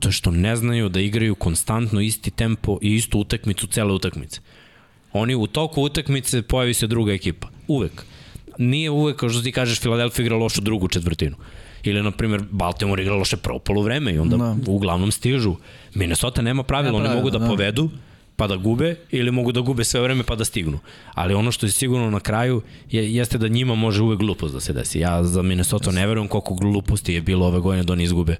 [0.00, 4.40] to što ne znaju da igraju konstantno isti tempo i istu utakmicu cele utakmice.
[5.12, 7.48] Oni u toku utakmice pojavi se druga ekipa.
[7.68, 8.04] Uvek.
[8.58, 11.36] Nije uvek, kao što ti kažeš, Philadelphia igra lošu drugu četvrtinu.
[11.84, 14.56] Ili, na primjer, Baltimore igra loše prvo polovreme i onda Da.
[14.66, 15.54] uglavnom stižu.
[15.94, 17.46] Minnesota nema pravila, oni pravila, mogu da, da.
[17.46, 17.90] povedu,
[18.40, 20.78] pa da gube ili mogu da gube sve vreme pa da stignu.
[21.14, 24.60] Ali ono što je sigurno na kraju je, jeste da njima može uvek glupost da
[24.60, 25.00] se desi.
[25.00, 28.36] Ja za Minnesota ne verujem koliko gluposti je bilo ove godine da oni izgube.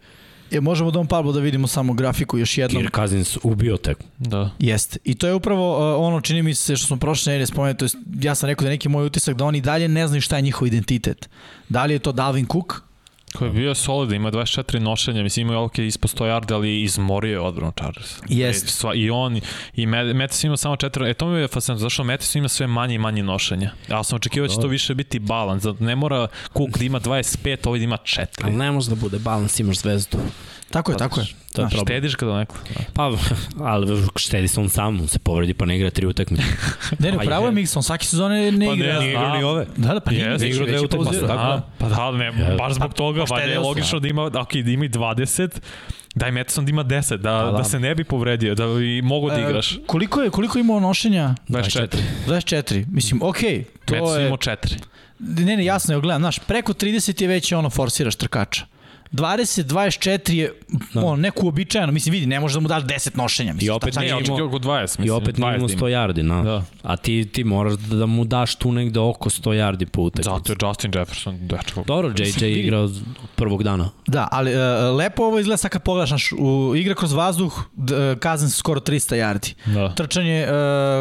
[0.51, 2.83] E, možemo Don Pablo da vidimo samo grafiku još jednom.
[2.83, 3.99] Kirk Cousins ubio tek.
[4.19, 4.51] Da.
[4.59, 4.99] Jeste.
[5.05, 7.85] I to je upravo uh, ono, čini mi se što smo prošle nedelje spomenuli, to
[7.85, 10.37] jest ja sam rekao da je neki moj utisak da oni dalje ne znaju šta
[10.37, 11.29] je njihov identitet.
[11.69, 12.90] Da li je to Dalvin Cook?
[13.39, 16.83] Koji je bio solid, ima 24 nošenja, mislim imao je ok ispod 100 yarda, ali
[16.83, 18.17] izmorio je odbranu Chargers.
[18.29, 18.65] Jest.
[18.65, 19.41] E, sva, I on,
[19.77, 22.67] i Met- Metis ima samo 4, e to mi je fascinantno, zašto Metis ima sve
[22.67, 23.71] manje i manje nošenja.
[23.89, 26.27] Ja sam očekivao da će to više biti balans, da ne mora
[26.57, 28.27] Cook da ima 25, ovaj da ima 4.
[28.43, 30.19] Ali ne može da bude balans, imaš zvezdu.
[30.71, 31.27] Tako je, tako je.
[31.27, 31.87] To je Znaš, problem.
[31.89, 32.55] Štediš kada neko.
[32.69, 32.85] Da.
[32.95, 33.11] Pa,
[33.61, 36.43] ali štedi se on sam, on se povredi pa ne igra tri utakmice.
[36.99, 37.53] Ne, ne, Pa pravo je.
[37.53, 38.93] Mixon, svake sezone ne Pa igra.
[38.93, 39.67] ne, Nije igrao ni ove.
[39.77, 41.33] Da, da, pa nije već- igrao već dve utakmice, tako.
[41.35, 42.57] Da, pa da, ne, Ja.
[42.57, 45.61] baš zbog toga, pa valjda je logično da ima, ok, da ima i 20,
[46.15, 47.51] daj Metison da ima 10, da, da.
[47.53, 49.73] da se ne bi povredio, da i mogu da igraš.
[49.73, 51.35] E, koliko je, koliko imao nošenja?
[51.49, 51.87] 24.
[52.27, 52.85] 24.
[52.89, 54.27] Mislim, okej, to Metison je...
[54.27, 54.57] imao 4.
[55.21, 58.65] Ne, ne, jasno je, gledam, znaš, preko 30 je već ono forsiraš trkača.
[59.13, 60.53] 20-24 je
[60.95, 61.01] Da.
[61.01, 63.53] on, neku uobičajeno, mislim vidi, ne može da mu daš 10 nošenja.
[63.53, 65.07] Mislim, I opet Ne, imao- očekio oko 20, mislim.
[65.07, 65.79] I opet nije 20 imao ima.
[65.79, 66.43] 100 yardi, na.
[66.43, 66.63] Da.
[66.83, 70.31] A ti, ti moraš da, da mu daš tu negde oko 100 yardi po utakmici.
[70.31, 71.85] Zato je Justin Jefferson dečko.
[71.85, 73.01] Dobro, JJ Mislim, vidi- igrao od
[73.37, 73.91] prvog dana.
[74.07, 74.59] Da, ali uh,
[74.97, 78.81] lepo ovo izgleda sad kad pogledaš, naš, u, igra kroz vazduh, d, uh, Kazan skoro
[78.81, 79.55] 300 yardi.
[79.67, 79.95] Da.
[79.95, 80.53] Trčanje uh,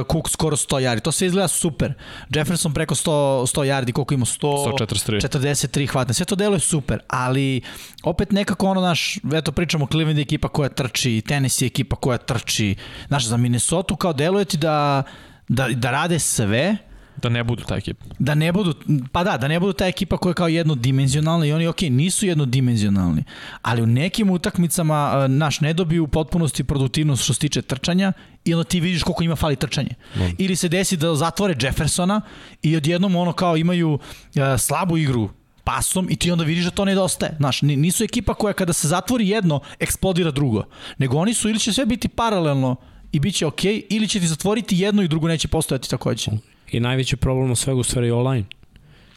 [0.07, 0.99] Cook skoro 100 yardi.
[0.99, 1.93] To sve izgleda super.
[2.29, 3.11] Jefferson preko 100,
[3.47, 4.25] 100 yardi, koliko ima?
[4.25, 5.21] 100, 143.
[5.21, 6.13] 43 hvatne.
[6.13, 7.61] Sve to deluje super, ali
[8.03, 12.17] opet nekako ono naš, eto pričamo Cleveland je ekipa koja trči, Tennessee je ekipa koja
[12.17, 12.75] trči.
[13.07, 15.03] Znaš, za Minnesota kao deluje ti da,
[15.47, 16.77] da, da rade sve,
[17.21, 18.05] Da ne budu ta ekipa.
[18.19, 18.73] da ne budu,
[19.11, 22.25] pa da, da ne budu ta ekipa koja je kao jednodimenzionalna i oni, ok, nisu
[22.25, 23.23] jednodimenzionalni,
[23.61, 28.13] ali u nekim utakmicama a, naš ne dobiju u potpunosti produktivnost što se tiče trčanja
[28.45, 29.95] i onda ti vidiš koliko ima fali trčanje.
[30.37, 32.21] Ili se desi da zatvore Jeffersona
[32.61, 33.99] i odjednom ono kao imaju
[34.35, 35.29] a, slabu igru
[35.69, 37.35] pasom i ti onda vidiš da to nedostaje.
[37.37, 40.63] Znaš, ni- nisu ekipa koja kada se zatvori jedno, eksplodira drugo.
[40.97, 42.75] Nego oni su ili će sve biti paralelno
[43.11, 46.31] i bit će ok, ili će ti zatvoriti jedno i drugo neće postojati takođe.
[46.71, 48.45] I najveći problem u svega u stvari je online.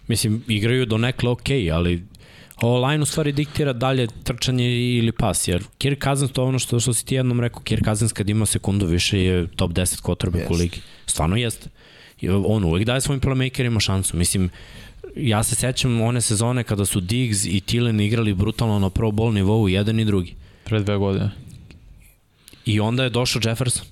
[0.09, 2.05] Mislim, igraju do nekle ok, ali
[2.63, 6.95] online u stvari diktira dalje trčanje ili pas, jer Kirk Cousins to ono što, što
[6.95, 10.53] si ti jednom rekao, Kirk Cousins kad ima sekundu više je top 10 quarterback u
[10.53, 10.61] Jest.
[10.61, 10.81] ligi.
[11.07, 11.69] Stvarno jeste.
[12.21, 14.17] I on uvek daje svojim playmakerima šansu.
[14.17, 14.51] Mislim,
[15.17, 19.33] ja se sećam one sezone kada su Diggs i Thielen igrali brutalno na pro bowl
[19.33, 20.35] nivou jedan i drugi.
[20.65, 21.31] Pre dve godine.
[22.67, 23.87] I onda je došao Jefferson.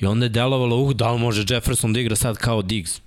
[0.00, 3.00] I onda je delovalo, uh, da li može Jefferson da igra sad kao Diggs?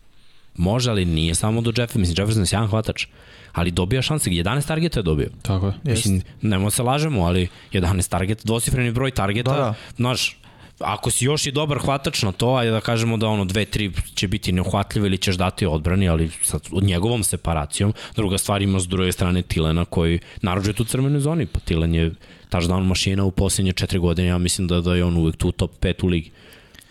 [0.57, 2.01] Može, ali nije samo do Jefferson.
[2.01, 3.05] Mislim, Jefferson je sjajan hvatač.
[3.53, 4.29] Ali dobija šanse.
[4.29, 5.29] 11 targeta je dobio.
[5.41, 5.73] Tako je.
[5.83, 9.51] Mislim, nemo se lažemo, ali 11 targeta, dvosifreni broj targeta.
[9.51, 9.73] Da, da.
[9.95, 10.37] Znaš,
[10.79, 14.27] ako si još i dobar hvatač na to, ajde da kažemo da ono 2-3 će
[14.27, 17.93] biti neuhvatljive ili ćeš dati odbrani, ali sad od njegovom separacijom.
[18.15, 22.11] Druga stvar ima s druge strane Tilena koji narođe tu crvenoj zoni, pa Tilen je
[22.49, 25.71] touchdown mašina u posljednje četiri godine, ja mislim da, da je on uvek tu top
[25.81, 26.31] 5 u ligi.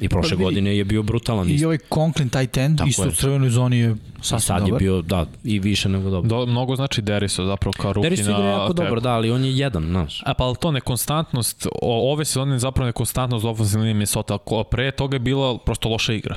[0.01, 1.49] I prošle Pa godine je bio brutalan.
[1.49, 1.67] I isto.
[1.67, 3.09] ovaj Conklin tight end, Tako isto je.
[3.09, 4.79] u crvenoj zoni je A sasvim sad je dobar.
[4.79, 6.29] bio, da, i više nego dobro.
[6.29, 8.33] Do, mnogo znači Deriso zapravo kao ruki Deris na...
[8.33, 10.23] igra jako dobro, da, ali on je jedan, znaš.
[10.27, 14.39] E pa ali to nekonstantnost, o, ove sezone je zapravo nekonstantnost ofenzivne linije Minnesota,
[14.71, 16.37] pre toga je bila prosto loša igra.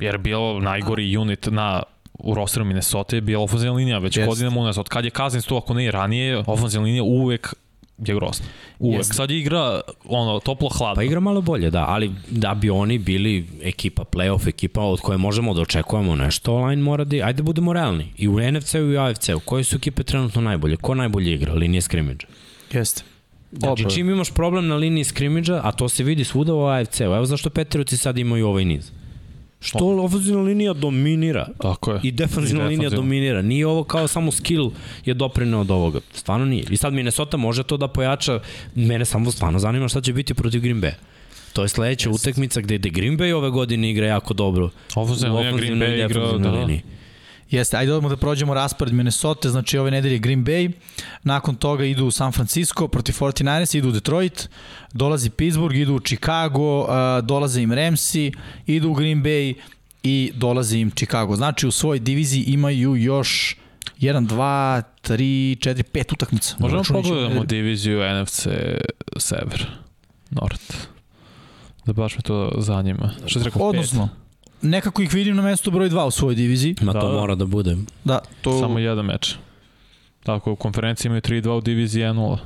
[0.00, 1.82] Jer je bilo najgori unit na
[2.18, 4.80] u rosteru Minnesota je bila ofenzivna linija već godinama unazad.
[4.80, 7.54] Od kad je Cousins tu, ako ne i ranije, ofenzivna linija uvek
[8.06, 8.46] je grozna.
[8.78, 8.98] Uvek.
[8.98, 9.14] Jest.
[9.14, 10.94] Sad igra ono, toplo hladno.
[10.94, 15.18] Pa igra malo bolje, da, ali da bi oni bili ekipa, playoff ekipa od koje
[15.18, 18.12] možemo da očekujemo nešto, online mora da, ajde budemo realni.
[18.16, 20.76] I u NFC-u i u AFC-u, koje su ekipe trenutno najbolje?
[20.76, 21.52] Ko najbolje igra?
[21.52, 22.26] Linije skrimidža.
[22.72, 23.02] Jeste.
[23.52, 27.24] Znači, čim imaš problem na liniji skrimidža, a to se vidi svuda u AFC-u, evo
[27.26, 28.90] zašto Petriuci sad imaju ovaj niz.
[29.60, 32.00] Što ofenzivna linija dominira Tako je.
[32.02, 33.42] i defanzivna linija dominira.
[33.42, 34.70] Nije ovo kao samo skill
[35.04, 36.00] je doprineo od ovoga.
[36.12, 36.64] Stvarno nije.
[36.70, 38.40] I sad Minnesota može to da pojača.
[38.74, 40.92] Mene samo stvarno zanima šta će biti protiv Green Bay.
[41.52, 44.70] To je sledeća utakmica gde, gde Green Bay ove godine igra jako dobro.
[44.94, 46.82] Ofenzivna linija Green Bay igra, da, liniji.
[47.50, 50.72] Jeste, ajde odmah da prođemo raspored Minnesota, znači ove nedelje Green Bay,
[51.22, 54.48] nakon toga idu u San Francisco protiv 49ers, idu u Detroit,
[54.92, 56.88] dolazi Pittsburgh, idu u Chicago, uh,
[57.24, 58.32] dolaze im Ramsi,
[58.66, 59.54] idu u Green Bay
[60.02, 61.36] i dolazi im Chicago.
[61.36, 63.56] Znači u svojoj diviziji imaju još
[64.00, 65.16] 1, 2, 3,
[65.58, 66.54] 4, 5 utakmica.
[66.58, 68.46] Možemo pogledamo diviziju NFC
[69.16, 69.66] Sever,
[70.30, 70.74] North.
[71.86, 73.10] Da baš me to zanima.
[73.26, 73.62] Što si rekao?
[73.62, 74.08] Odnosno,
[74.62, 76.74] nekako ih vidim na mestu broj 2 u svojoj diviziji.
[76.80, 77.14] Ma Da, to da.
[77.20, 77.76] mora da bude.
[78.04, 78.60] Da, to...
[78.60, 79.34] Samo jedan meč.
[80.22, 82.38] Tako, u konferenciji imaju 3-2 u diviziji 1-0.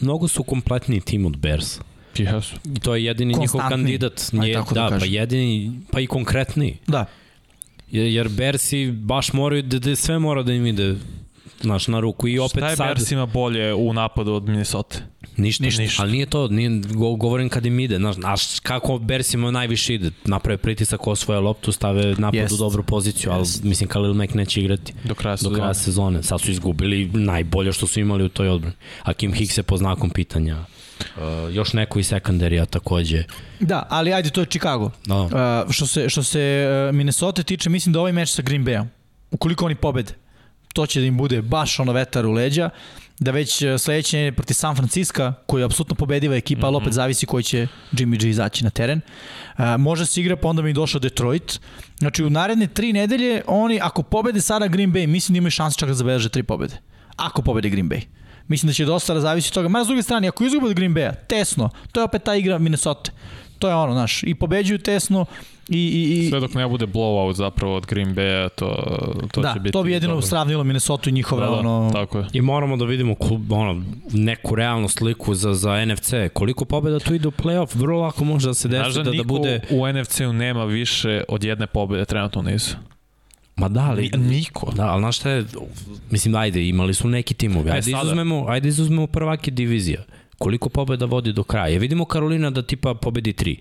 [0.00, 1.80] Mnogo su kompletniji tim od Bears.
[2.16, 2.54] Jesu.
[2.76, 3.98] I to je jedini njihov Konstantniji.
[3.98, 4.30] kandidat.
[4.32, 6.76] Aj, Nije, da da, pa jedini, pa i konkretniji.
[6.86, 7.04] Da,
[7.90, 10.96] Jer jer Bersi baš moraju da, da sve mora da im ide
[11.60, 14.98] znaš, na ruku i opet Šta je sad Bersima bolje u napadu od Minnesota?
[15.36, 15.82] ništa, Ništa.
[15.82, 19.94] ništa, ali nije to, nije, go, govorim kad im ide, znaš, znaš kako Bersima najviše
[19.94, 22.54] ide, naprave pritisak, osvoje loptu, stave napad Jest.
[22.54, 23.62] u dobru poziciju, ali Jest.
[23.62, 25.56] mislim Khalil Mack neće igrati Do kraja do sezone.
[25.56, 29.58] kraja sezone, sad su izgubili najbolje što su imali u toj odbrani, a Kim Hicks
[29.58, 33.24] je po znakom pitanja, uh, još neko iz sekundarija takođe,
[33.60, 34.90] da, ali ajde, to je Chicago.
[35.06, 35.30] da, Uh,
[35.72, 36.42] što se, što se
[36.88, 38.86] uh, Minnesota tiče, mislim da ovaj meč sa Green Bayom,
[39.30, 40.12] ukoliko oni pobede,
[40.72, 42.70] to će da im bude baš ono vetar u leđa,
[43.18, 46.66] da već uh, sledeće je protiv San Francisco, koji je apsolutno pobediva ekipa, mm -hmm.
[46.66, 49.00] ali opet zavisi koji će Jimmy G izaći na teren.
[49.58, 51.60] Uh, može se igra, pa onda mi došao Detroit.
[51.98, 55.78] Znači, u naredne tri nedelje, oni, ako pobede sada Green Bay, mislim da imaju šanse
[55.78, 56.76] čak da zabeleže tri pobede.
[57.16, 58.00] Ako pobede Green Bay.
[58.48, 59.68] Mislim da će dosta da zavisi od toga.
[59.68, 62.58] Mada s druge strane, ako izgube od Green Bay-a, tesno, to je opet ta igra
[62.58, 63.10] Minnesota.
[63.58, 65.26] To je ono, znaš, i pobeđuju tesno
[65.68, 68.66] i, i, i Sve dok ne bude blowout zapravo od Green Bay, to,
[69.32, 69.72] to da, će biti...
[69.72, 70.26] to bi jedino dobro.
[70.26, 72.26] sravnilo Minnesota i njihove, Da, da, ono, tako je.
[72.32, 76.12] I moramo da vidimo klub, ono, neku realnu sliku za, za NFC.
[76.32, 79.16] Koliko pobjeda tu ide u playoff, vrlo lako može da se desi Znaš da, da,
[79.16, 79.60] da bude...
[79.70, 82.76] u NFC-u nema više od jedne pobede trenutno u nizu.
[83.56, 84.10] Ma da, ali...
[84.16, 84.72] Ni- Niko.
[84.72, 85.44] Da, ali znaš šta je,
[86.10, 87.70] mislim, ajde, imali su neki timovi.
[87.70, 88.02] E, Ajde, sada.
[88.02, 90.04] izuzmemo, ajde izuzmemo prvake divizija.
[90.38, 91.68] Koliko pobjeda vodi do kraja?
[91.68, 93.56] Ja vidimo Karolina da tipa pobedi 3.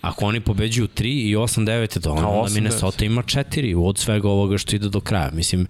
[0.00, 2.54] Ako oni pobeđuju 3 i 8-9, to A, onda 8-9.
[2.54, 5.30] Minnesota ima 4 od svega ovoga što ide do kraja.
[5.32, 5.66] Mislim,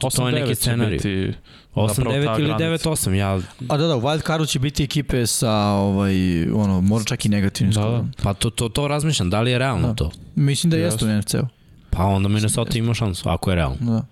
[0.00, 0.96] to je neki 8-9 će scenarij.
[0.96, 1.32] biti
[1.74, 2.90] 8-9 ta ili granica.
[2.90, 6.14] 9-8, ja, A da, da, u wild cardu će biti ekipe sa, ovaj,
[6.44, 8.06] ono, možda čak i negativnim Da, skorom.
[8.06, 8.22] da.
[8.22, 9.94] pa to, to, to razmišljam, da li je realno Da.
[9.94, 10.10] to?
[10.36, 11.06] Mislim da Jeste.
[11.06, 11.46] jeste u NFC-u.
[11.90, 13.76] Pa onda Minnesota ima šansu, ako je realno.
[13.80, 14.02] Da.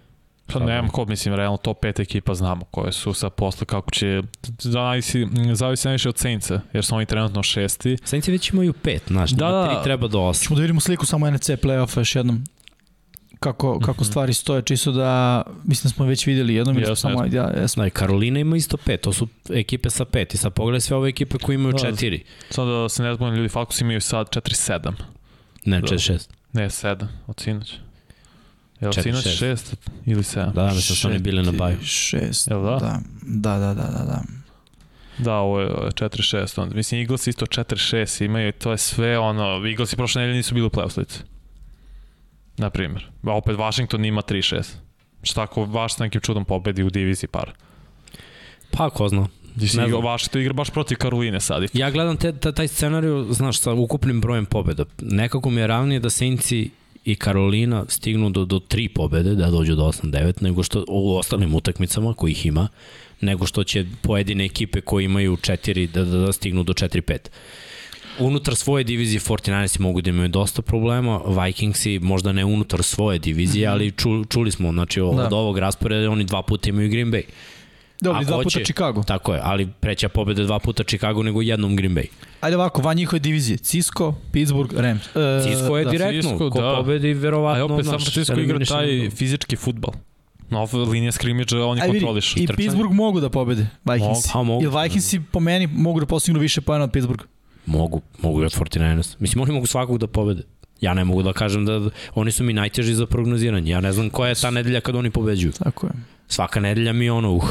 [0.52, 4.22] Pa nemam ko, mislim, realno top 5 ekipa znamo koje su sad posle kako će,
[4.58, 7.96] zavisi, zavisi najviše od Saintsa, jer su oni trenutno šesti.
[8.04, 9.68] Saints već imaju 5, znaš, Da, da, da.
[9.70, 10.44] 3 treba do 8.
[10.44, 12.44] Ćemo da vidimo sliku samo NFC play-offa još jednom.
[13.40, 14.04] Kako, kako Mhm.
[14.04, 17.82] stvari stoje, čisto da, mislim da smo već videli jednom ili samo, ja, jesmo.
[17.82, 20.96] Da, i Karolina ima isto 5, to su ekipe sa 5 i sad pogledaj sve
[20.96, 21.78] ove ekipe koje imaju Da.
[21.78, 22.20] 4.
[22.50, 24.92] Sad da se ne zbogim, ljudi Falcons imaju sad 4-7.
[25.64, 25.86] Ne, Da.
[25.86, 26.28] 4-6.
[26.52, 27.74] Ne, 7 od sinoć.
[28.80, 29.74] Je li Četiri, sinoć šest.
[29.74, 29.76] 6
[30.06, 30.44] ili 7?
[30.44, 31.76] Da, da, mislim da su oni bili na baju.
[31.82, 32.70] Šest, Jel da?
[32.70, 33.00] da?
[33.22, 34.22] Da, da, da, da, da.
[35.18, 36.60] Da, ovo je 4-6.
[36.60, 36.74] Onda.
[36.74, 40.66] Mislim, Eagles isto 4-6 imaju i to je sve ono, Eaglesi prošle nedelje nisu bili
[40.66, 41.18] u play-off slici.
[42.56, 43.06] Na primjer.
[43.22, 44.62] A opet Washington ima 3-6.
[45.22, 47.52] Šta ako Washington nekim čudom pobedi u diviziji par?
[48.70, 49.20] Pa, ko zna.
[49.56, 50.02] Ne igra, znam.
[50.02, 51.62] Washington igra baš protiv Karoline sad.
[51.62, 54.84] i- Ja gledam te, ta, taj scenariju, znaš, sa ukupnim brojem pobjeda.
[55.00, 56.70] Nekako mi je ravnije da Saintsi
[57.04, 61.54] i Karolina stignu do, do tri pobjede, da dođu do 8-9, nego što u ostalim
[61.54, 62.68] utakmicama kojih ima,
[63.20, 67.18] nego što će pojedine ekipe koje imaju 4 da, da, da stignu do 4-5.
[68.18, 73.66] Unutar svoje divizije 49 mogu da imaju dosta problema, Vikingsi možda ne unutar svoje divizije,
[73.66, 75.36] ali ču, čuli smo, znači od Da.
[75.36, 77.22] ovog rasporeda oni dva puta imaju Green Bay.
[78.00, 79.02] Dobro, dva puta Chicago.
[79.02, 82.06] Tako je, ali preća pobjeda dva puta Chicago nego jednom Green Bay.
[82.40, 83.58] Ajde ovako, van njihove divizije.
[83.58, 85.06] Cisco, Pittsburgh, Rams.
[85.06, 85.90] E, Cisco je da.
[85.90, 86.74] direktno, Cisco, ko da.
[86.76, 87.64] pobedi A verovatno...
[87.64, 89.92] opet San Francisco igra taj fizički futbal.
[90.50, 92.38] Nova linija skrimidža oni Ajde vidi, kontrolišu.
[92.38, 92.56] i trčanje.
[92.56, 94.34] Pittsburgh mogu da pobede, Vikings.
[94.34, 94.38] Mogu.
[94.38, 94.64] A, mogu.
[94.64, 97.24] Ili Vikingsi po meni mogu da postignu više pojena od Pittsburgha.
[97.66, 99.16] Mogu, mogu i od 49ers.
[99.18, 100.42] Mislim, oni mogu svakog da pobede.
[100.80, 101.80] Ja ne mogu da kažem da
[102.14, 103.70] oni su mi najteži za prognoziranje.
[103.70, 105.52] Ja ne znam koja je ta nedelja kad oni pobeđuju.
[105.54, 105.92] Tako je.
[106.28, 107.44] Svaka nedelja mi je ono, uh.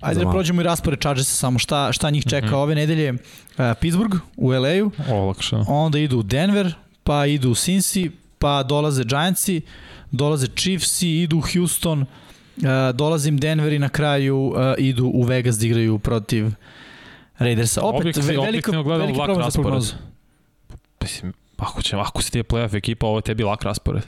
[0.00, 2.54] Ajde da prođemo i raspored Chargersa samo šta, šta njih čeka Mhm.
[2.54, 3.12] ove nedelje.
[3.12, 3.18] Uh,
[3.80, 5.64] Pittsburgh u LA-u, Olakšano.
[5.68, 9.60] onda idu u Denver, pa idu u Cincy, pa dolaze Giantsi,
[10.10, 12.06] dolaze Chiefsi, idu u Houston, uh,
[12.94, 16.46] dolazim Denver i na kraju uh, idu u Vegas da igraju protiv
[17.38, 17.80] Raidersa.
[17.82, 19.64] Opet, Objektivno- ve, velika, objektivno gledam veliki lak problem za raspored.
[19.64, 19.94] prognozu.
[21.00, 21.32] Mislim,
[21.62, 24.02] ako, će, ako si ti je playoff ekipa, ovo je tebi lak raspored.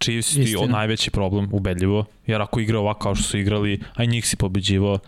[0.00, 0.62] Chiefs ti Istina.
[0.62, 2.04] od najveći problem, ubedljivo.
[2.26, 4.98] Jer ako igra ovako kao što su igrali, a njih si pobeđivao,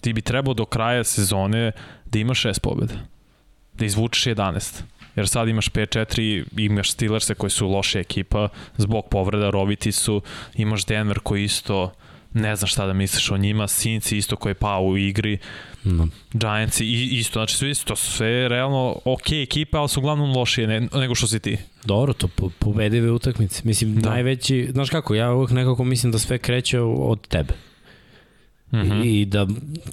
[0.00, 1.72] ti bi trebao do kraja sezone
[2.04, 2.94] da imaš šest pobjeda.
[3.72, 4.82] Da izvučeš 11.
[5.16, 10.22] Jer sad imaš 5-4, imaš Steelers koji su loša ekipa, zbog povreda roviti su,
[10.54, 11.92] imaš Denver koji isto
[12.34, 15.38] ne znam šta da misliš o njima, Sinci isto koji je pao u igri,
[15.84, 16.08] No.
[16.32, 20.88] Giantsi i isto, znači sve isto, sve realno ok ekipe, ali su uglavnom lošije ne,
[20.94, 21.58] nego što si ti.
[21.84, 23.62] Dobro, to po, pobedive utakmice.
[23.64, 24.10] Mislim, Da.
[24.10, 27.54] najveći, znaš kako, ja uvek nekako mislim da sve kreće od tebe.
[27.54, 28.92] Mm Mm -hmm.
[28.92, 29.06] -hmm.
[29.06, 29.46] I da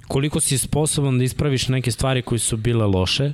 [0.08, 3.32] koliko si sposoban da ispraviš neke stvari koje su bile loše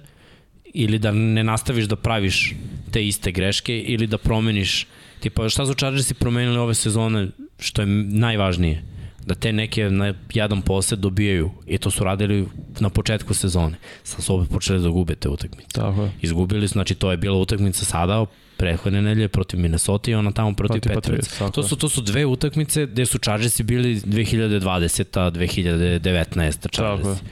[0.75, 2.55] ili da ne nastaviš da praviš
[2.91, 4.87] te iste greške ili da promeniš
[5.21, 7.29] tipa šta su Chargersi promenili ove sezone
[7.59, 8.83] što je najvažnije
[9.27, 12.47] da te neke na jedan posed dobijaju i to su radili
[12.81, 13.77] na početku sezone.
[14.03, 15.69] Sad su opet počeli da gube te utakmice.
[15.73, 16.11] Tako je.
[16.23, 18.27] Izgubili su, znači to je bila utakmica sada
[18.57, 21.39] prethodne nedelje protiv Minnesota i ona tamo protiv, Protiv Patriots.
[21.55, 25.31] To su, to su dve utakmice gde su Chargersi bili 2020.
[25.31, 26.61] 2019.
[26.61, 27.03] Tako je.
[27.03, 27.23] Chargersi.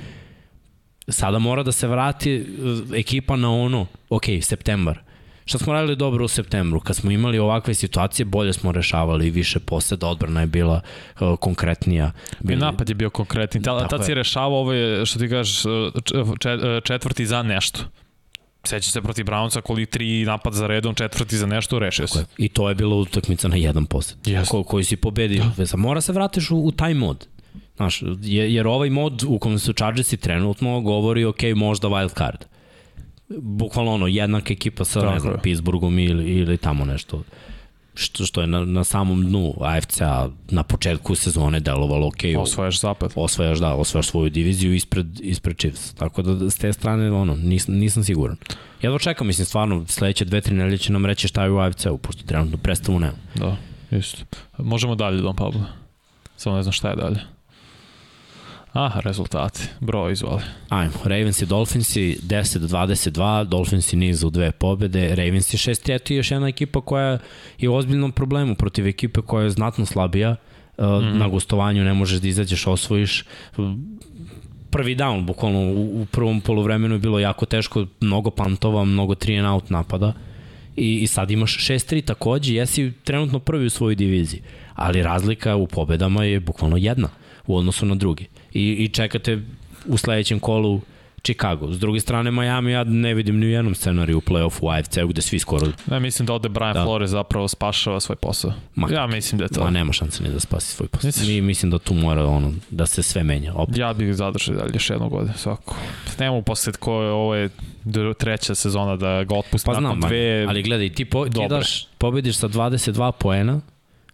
[1.08, 5.09] Sada mora da se vrati e, ekipa na ono, ok, septembar.
[5.50, 6.80] Šta smo radili dobro u septembru?
[6.80, 10.80] Kad smo imali ovakve situacije, bolje smo rešavali i više poseda, odbrana je bila
[11.20, 12.12] uh, konkretnija.
[12.32, 13.62] I Bili, napad je bio konkretni.
[13.62, 15.62] Tako tad si rešavao ovo je, što ti kažeš,
[16.38, 17.80] čet- četvrti za nešto.
[18.64, 22.24] Seća se protiv Brownsa koli tri napad za redom, četvrti za nešto, rešio se.
[22.38, 24.26] I to je bila utakmica na jedan posed.
[24.26, 24.50] Jeste.
[24.50, 25.44] Ko, koji si pobedio.
[25.58, 25.76] Da.
[25.76, 27.26] Mora se vratiš u, u taj mod.
[27.76, 32.44] Znaš, je- jer ovaj mod u kom su Chargersi trenutno govori, ok, možda wild card.
[33.38, 35.34] Bukvalno ono, jednaka ekipa sa, Tako ne znam.
[35.42, 37.22] Pittsburghom ili, ili tamo nešto.
[37.94, 42.16] što, što je na, na samom dnu AFC-a na početku sezone delovalo ok.
[42.38, 43.12] Osvajaš zapad.
[43.14, 45.94] Osvajaš, da, osvajaš svoju diviziju ispred, ispred Chiefs.
[45.94, 48.36] Tako da s te strane, ono, nis, nisam siguran.
[48.82, 51.98] Jedva čekam, mislim, stvarno, sledeće dve, tri nedelje će nam reći šta je u AFC-u,
[51.98, 53.16] pošto trenutno predstavu nema.
[53.34, 53.56] Da,
[53.90, 54.22] isto.
[54.58, 55.64] Možemo dalje, Don Pablo.
[56.36, 57.20] Samo ne znam šta je dalje.
[58.72, 59.60] Aha, rezultati.
[59.80, 60.42] Bro, izvoli.
[60.68, 66.30] Ajmo, Ravens i Dolphinsi 10-22, Dolphinsi nizu u dve pobede, Ravens je 6-3, eto još
[66.30, 67.18] jedna ekipa koja
[67.58, 70.36] je u ozbiljnom problemu protiv ekipe koja je znatno slabija,
[70.78, 71.18] mm.
[71.18, 73.24] na gostovanju ne možeš da izađeš, osvojiš,
[74.70, 79.38] prvi down, bukvalno u, u prvom polovremenu je bilo jako teško, mnogo pantova, mnogo 3
[79.38, 80.12] and out napada
[80.76, 84.42] i, i sad imaš 6-3 takođe, jesi trenutno prvi u svojoj diviziji,
[84.74, 87.08] ali razlika u pobedama je bukvalno jedna
[87.46, 89.38] u odnosu na drugi i, i čekate
[89.86, 90.80] u sledećem kolu
[91.22, 91.72] Chicago.
[91.72, 95.08] S druge strane, Miami ja ne vidim ni u jednom scenariju u play-offu u AFC-u
[95.08, 95.66] gde svi skoro...
[95.86, 96.84] Ne, mislim da ovde Brian da.
[96.84, 98.52] Flores zapravo spašava svoj posao.
[98.74, 99.64] Ma, ja mislim da je to.
[99.64, 101.08] Ma nema šanse ni da spasi svoj posao.
[101.08, 101.28] Misliš?
[101.28, 103.52] Mi mislim da tu mora ono, da se sve menja.
[103.54, 103.76] Opet.
[103.76, 105.76] Ja bih zadržao dalje još jednu godinu svako.
[106.18, 107.48] Nemo posle ko je ovo je
[108.18, 110.46] treća sezona da ga otpusti pa znam, dve...
[110.48, 113.60] Ali gledaj, ti, po, ti daš, pobediš sa 22 poena,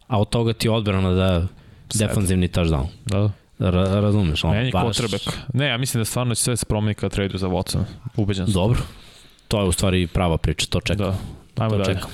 [0.06, 1.46] a od toga ti odbrana da
[1.94, 2.86] defanzivni touchdown.
[3.04, 3.30] Da.
[3.58, 4.98] Ra razumeš, on Meni baš...
[5.52, 7.82] Ne, ja mislim da stvarno će sve se promeni kad tradu za Watson.
[8.16, 8.52] Ubeđen sam.
[8.52, 8.80] Dobro.
[9.48, 11.06] To je u stvari prava priča, to čekam.
[11.06, 11.18] Da.
[11.64, 11.94] Ajmo to dalje.
[11.94, 12.10] Čekam.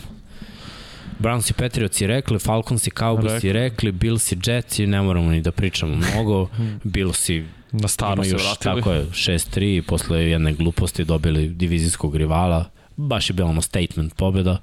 [1.18, 5.02] Browns i Patriots i rekli, Falcons i Cowboys i rekli, Bills i Jets i ne
[5.02, 6.48] moramo ni da pričamo mnogo.
[6.94, 8.76] Bills i na staro se vratili.
[8.76, 12.64] Tako je, 6-3 posle jedne gluposti dobili divizijskog rivala.
[12.96, 14.58] Baš je bilo ono statement pobjeda.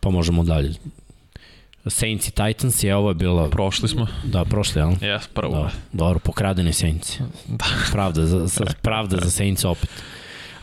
[0.00, 0.74] Pa možemo dalje.
[1.86, 3.48] Saints i Titans je ovo je bilo...
[3.50, 4.06] Prošli smo.
[4.24, 4.92] Da, prošli, jel?
[5.00, 5.54] Jes, prvo.
[5.54, 7.18] Da, dobro, pokradeni Saints.
[7.48, 7.64] Da.
[7.92, 9.90] Pravda za, za, pravda za Saints opet.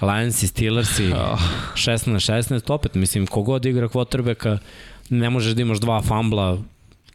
[0.02, 1.14] Lions i Steelers i
[1.74, 4.58] 16-16, opet, mislim, kogod igra quarterbacka,
[5.10, 6.58] ne možeš da imaš dva fambla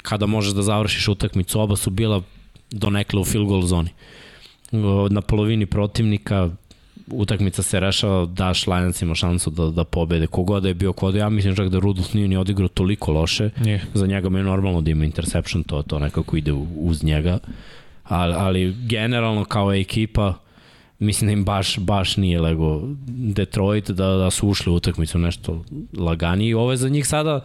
[0.02, 1.60] kada možeš da završiš utakmicu.
[1.60, 2.22] Oba su bila
[2.70, 3.90] donekle u field goal zoni.
[5.10, 6.50] Na polovini protivnika
[7.10, 10.26] utakmica se rešava, daš Lionsima šansu da, da pobede.
[10.26, 13.50] Kogoda da je bio kod, ja mislim čak da Rudolf nije ni odigrao toliko loše.
[13.60, 13.82] Nije.
[13.94, 17.38] Za njega mi je normalno da ima interception, to, to nekako ide uz njega.
[18.04, 20.34] Ali, ali generalno kao ekipa,
[20.98, 25.64] mislim da im baš, baš nije lego Detroit da, da su ušli u utakmicu nešto
[25.98, 26.50] laganije.
[26.50, 27.44] I ovo je za njih sada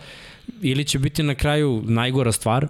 [0.62, 2.68] ili će biti na kraju najgora stvar,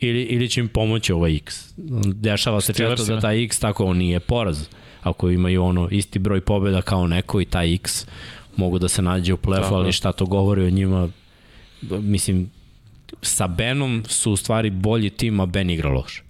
[0.00, 1.74] ili, ili će im pomoći ovaj X.
[2.04, 4.68] Dešava se često da taj X tako on nije poraz
[5.04, 8.06] ako imaju ono isti broj pobjeda kao neko i taj X
[8.56, 11.08] mogu da se nađe u plefu, ali šta to govori o njima
[11.82, 12.50] mislim
[13.22, 16.22] sa Benom su u stvari bolji tim, a Ben igra loš.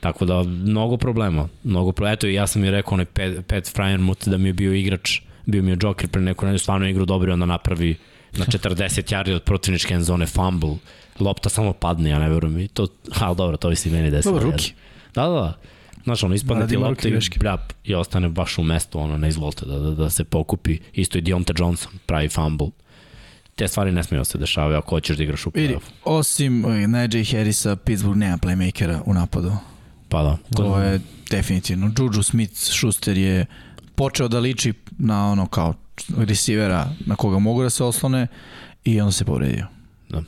[0.00, 1.48] Tako da, mnogo problema.
[1.64, 2.12] Mnogo problema.
[2.12, 5.62] Eto, ja sam mi rekao onaj Pat, Pat Fryermuth da mi je bio igrač, bio
[5.62, 7.96] mi je Joker pre neku nedelju, stvarno igru dobro i onda napravi
[8.32, 10.74] na 40 yardi od protivničke end zone fumble.
[11.20, 12.58] Lopta samo padne, ja ne verujem.
[12.58, 12.86] I to,
[13.20, 14.34] ali dobro, to bi se meni desilo.
[14.34, 14.72] Dobro, ruki.
[15.14, 15.54] Da, da, da.
[16.06, 19.66] Znaš, ono, ispadne ti lopta i, bljap, i ostane baš u mestu, ono, ne izvolite
[19.66, 20.78] da, da, da se pokupi.
[20.92, 22.68] Isto i Dionte Johnson pravi fumble.
[23.54, 25.80] Te stvari ne smiju da se dešavaju ako hoćeš da igraš u play-off.
[26.04, 29.52] Osim Najee Harrisa, Pittsburgh nema playmakera u napadu.
[30.08, 30.36] Pa da.
[30.56, 31.00] To je
[31.30, 31.90] definitivno.
[31.98, 33.46] Juju Smith-Schuster je
[33.94, 35.74] počeo da liči na ono kao
[36.16, 38.26] receivera na koga mogu da se oslone
[38.84, 39.66] i onda se povredio.
[40.08, 40.22] Da.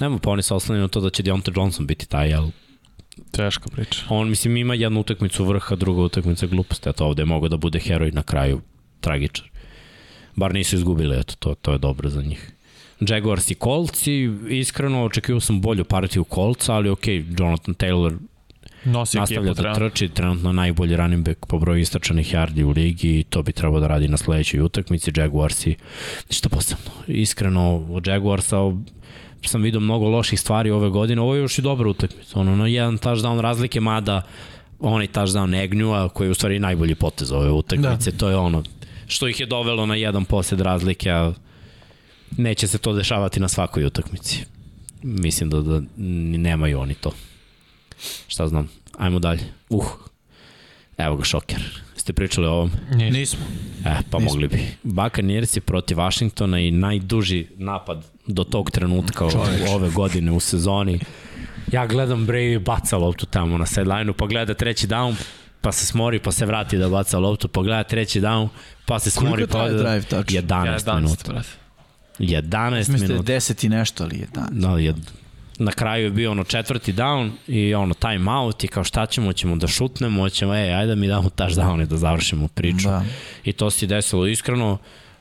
[0.00, 2.50] Nemo pa oni se oslonili na to da će Deontay Johnson biti taj, jel
[3.30, 4.02] Teška priča.
[4.08, 7.56] On, mislim, ima jednu utakmicu vrha, druga utakmica gluposti, a to ovde je mogao da
[7.56, 8.60] bude heroj na kraju,
[9.00, 9.50] tragičar.
[10.36, 12.52] Bar nisu izgubili, eto, to, to je dobro za njih.
[13.00, 17.06] Jaguars i Colts i iskreno očekivao sam bolju partiju Colts, ali ok,
[17.38, 18.18] Jonathan Taylor
[18.84, 23.24] Nosi nastavlja da trči, trenutno najbolji running back po broju istračanih yardi u ligi i
[23.24, 25.12] to bi trebao da radi na sledećoj utakmici.
[25.16, 25.76] Jaguarsi,
[26.28, 26.90] ništa posebno.
[27.06, 28.56] Iskreno, od Jaguarsa
[29.42, 32.40] sam vidio mnogo loših stvari ove godine, ovo je još i dobra utakmica.
[32.40, 34.22] Ono, no, jedan touchdown razlike, mada
[34.80, 38.18] onaj touchdown Egnjua, koji je u stvari najbolji potez ove utakmice, da.
[38.18, 38.62] to je ono
[39.06, 41.32] što ih je dovelo na jedan posljed razlike, a
[42.36, 44.44] neće se to dešavati na svakoj utakmici.
[45.02, 45.80] Mislim da, da
[46.38, 47.12] nemaju oni to.
[48.28, 49.42] Šta znam, ajmo dalje.
[49.68, 49.86] Uh,
[50.98, 51.62] evo ga šoker.
[51.96, 52.70] Ste pričali o ovom?
[52.90, 53.40] Nismo.
[53.84, 54.20] E, pa Nismo.
[54.20, 54.66] mogli bi.
[54.82, 59.70] Buccaneersi protiv Washingtona i najduži napad do tog trenutka Čovječ.
[59.70, 61.00] ove godine u sezoni.
[61.72, 65.14] Ja gledam Brady baca loptu tamo na sideline-u, pa gleda treći down,
[65.60, 68.48] pa se smori, pa se vrati da baca loptu, pa gleda treći down,
[68.86, 69.68] pa se smori, Koliko pa...
[69.68, 70.28] drive touch?
[70.28, 71.42] 11, 11 minuta.
[72.18, 72.92] 11 minuta.
[72.92, 74.50] Mislite 10 i nešto ali 11?
[74.50, 74.94] Da, je,
[75.58, 79.32] na kraju je bio ono četvrti down i ono time out i kao šta ćemo,
[79.32, 82.88] ćemo da šutnemo, ćemo, ej, ajde da mi damo touchdown i da završimo priču.
[82.88, 83.04] Da.
[83.44, 84.78] I to se desilo iskreno,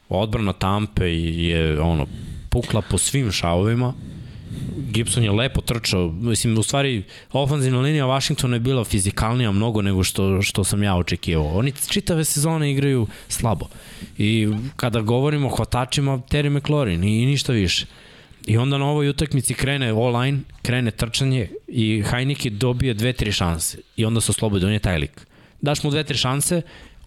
[0.09, 2.05] odbrana Tampe je ono
[2.57, 3.93] pukla po svim šavovima.
[4.91, 10.03] Gibson je lepo trčao, mislim, u stvari, ofanzivna linija Washingtona je bila fizikalnija mnogo nego
[10.03, 11.57] što, što sam ja očekivao.
[11.57, 13.67] Oni čitave sezone igraju slabo.
[14.17, 17.85] I kada govorimo o hvatačima, Terry McLaurin i, i ništa više.
[18.47, 23.77] I onda na ovoj utakmici krene online, krene trčanje i Heineke dobije dve, tri šanse.
[23.95, 25.27] I onda se oslobodi, on je taj lik.
[25.61, 26.61] Daš mu dve, tri šanse,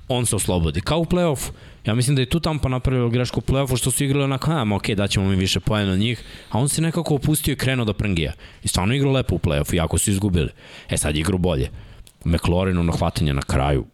[0.09, 0.81] on se oslobodi.
[0.81, 1.51] Kao u play-offu.
[1.87, 4.63] Ja mislim da je tu Tampa napravila grešku u play-offu što su igrali onako, a,
[4.63, 7.85] okej, okay, daćemo mi više pojena od njih, a on se nekako opustio i krenuo
[7.85, 8.33] da prangija.
[8.65, 10.49] I stvarno igrao lepo u play-offu, jako su izgubili.
[10.91, 11.71] E sad igrao bolje.
[12.25, 13.85] McLaurinu na hvatanje na kraju,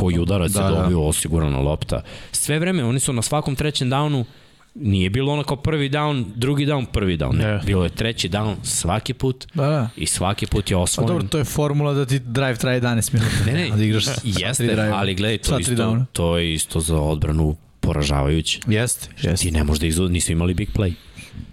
[0.00, 1.04] koji udarac da, je dobio, da.
[1.04, 2.02] osigurana lopta.
[2.32, 4.24] Sve vreme, oni su na svakom trećem downu
[4.74, 7.36] Nije bilo ono kao prvi down, drugi down, prvi down.
[7.36, 7.44] Ne.
[7.44, 7.64] Yeah.
[7.64, 9.88] Bilo je treći down svaki put da, da.
[9.96, 11.06] i svaki put je osvojen.
[11.06, 13.36] Pa dobro, to je formula da ti drive traje 11 minuta.
[13.46, 14.04] Ne, ne, da igraš
[14.40, 18.60] jeste, ali gledaj, to, isto, to je isto za odbranu poražavajuće.
[18.66, 19.46] Jeste, jeste.
[19.46, 20.92] Ti ne možda ih nisu imali big play.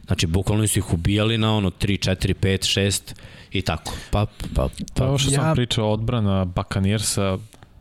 [0.08, 3.14] Znači, bukvalno su ih ubijali na ono 3, 4, 5, 6
[3.52, 3.94] i tako.
[4.12, 4.70] Pa, pa, pa.
[4.96, 5.36] pa ovo što ja...
[5.36, 7.38] sam pričao odbrana Bakanirsa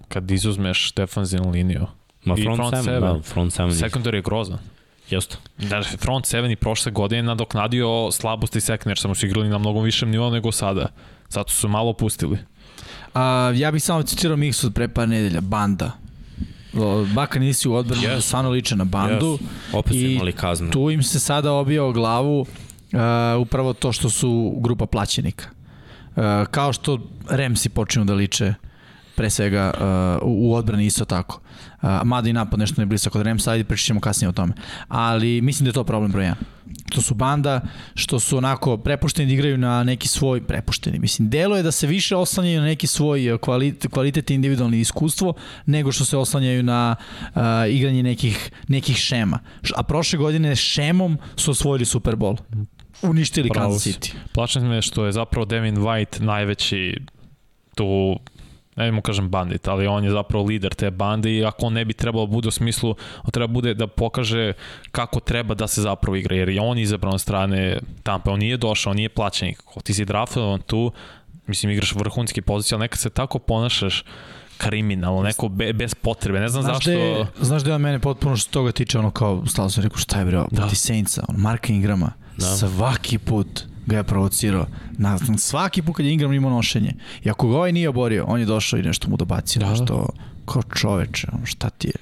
[0.09, 1.86] kad izuzmeš defanzivnu liniju.
[2.24, 3.89] Ma front, front 7, da, front 7.
[3.89, 4.59] Secondary je grozan.
[5.11, 5.37] Jeste.
[5.59, 9.81] Da, front 7 i prošle godine nadoknadio slabosti second, jer samo su igrali na mnogo
[9.81, 10.87] višem nivou nego sada.
[11.29, 12.39] Zato su malo opustili.
[13.15, 15.91] A, ja bih samo citirao Mix od pre par nedelja, banda.
[17.15, 18.21] Baka nisi u odbranu, yes.
[18.21, 19.39] stvarno liče na bandu.
[19.41, 19.79] Yes.
[19.79, 20.71] Opet su imali kaznu.
[20.71, 22.47] tu im se sada obijao glavu uh,
[23.41, 25.45] upravo to što su grupa plaćenika.
[26.17, 26.99] Uh, kao što
[27.31, 28.55] Remsi počinu da liče
[29.15, 31.41] pre svega uh, u odbrani isto tako.
[31.83, 34.53] Uh, mada i napad nešto ne blisak kod Remsa, ajde pričat ćemo kasnije o tome.
[34.89, 36.35] Ali mislim da je to problem broj 1.
[36.93, 37.61] Što su banda,
[37.95, 41.87] što su onako prepušteni da igraju na neki svoj, prepušteni, mislim, delo je da se
[41.87, 45.35] više oslanjaju na neki svoj uh, kvalitet, kvalitet i individualni iskustvo,
[45.67, 46.97] nego što se oslanjaju na
[47.35, 47.41] uh,
[47.71, 49.39] igranje nekih, nekih šema.
[49.77, 52.37] A prošle godine šemom su osvojili Super Bowl
[53.03, 54.13] uništili Kansas City.
[54.33, 56.97] Plačem me što je zapravo Devin White najveći
[57.75, 58.19] tu
[58.79, 61.85] ne mu kažem bandit, ali on je zapravo lider te bande i ako on ne
[61.85, 62.95] bi trebalo da bude u smislu,
[63.25, 64.53] on treba bude da pokaže
[64.91, 68.57] kako treba da se zapravo igra, jer je on izabran od strane Tampa, on nije
[68.57, 70.93] došao, on nije plaćenik, ako ti si draftovan tu,
[71.47, 74.05] mislim igraš vrhunski pozicija, ali nekad se tako ponašaš
[74.59, 76.91] kriminalno, neko be, bez potrebe, ne znam znaš zašto...
[76.91, 80.19] De, znaš da je mene potpuno što toga tiče, ono kao, stalo sam rekao, šta
[80.19, 80.69] je bre, da.
[80.69, 82.47] Saintsa, on Marka Ingrama, da.
[82.47, 84.66] svaki put ga je provocirao.
[84.98, 86.94] Na, svaki put kad je Ingram imao nošenje.
[87.24, 89.60] I ako ga ovaj nije oborio, on je došao i nešto mu dobacio.
[89.60, 89.70] Da.
[89.70, 90.09] Nešto,
[90.47, 91.94] kao čoveče, šta ti je?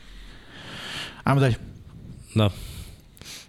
[1.24, 1.54] Ajmo dalje.
[2.34, 2.50] Da.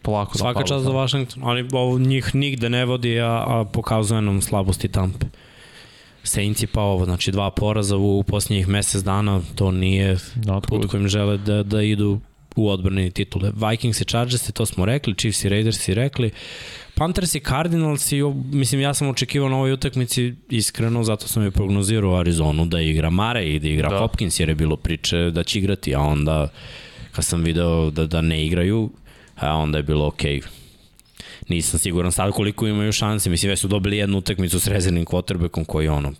[0.02, 4.42] Polako Svaka čast za Washington, ali ovo njih nigde ne vodi, a, a pokazuje nam
[4.42, 5.26] slabosti Tampe.
[6.24, 10.86] Saintsi pa ovo, znači dva poraza u, u posljednjih mesec dana, to nije Not put
[10.86, 12.20] kojim žele da, da idu
[12.56, 13.52] u odbrani titule.
[13.70, 16.32] Vikings i Chargers, to smo rekli, Chiefs i Raiders i rekli.
[16.98, 21.52] Panthers i Cardinals i, mislim, ja sam očekivao na ovoj utakmici iskreno, zato sam je
[21.52, 24.00] prognozirao Arizonu da igra Mare i da igra da.
[24.00, 26.48] Hopkins, jer je bilo priče da će igrati, a onda
[27.12, 28.90] kad sam video da, da ne igraju,
[29.36, 30.40] a onda je bilo okej.
[30.40, 30.48] Okay.
[31.50, 35.66] Nisam siguran sad koliko imaju šanse, mislim, već su dobili jednu utakmicu s rezervnim quarterbackom
[35.66, 36.14] koji je ono,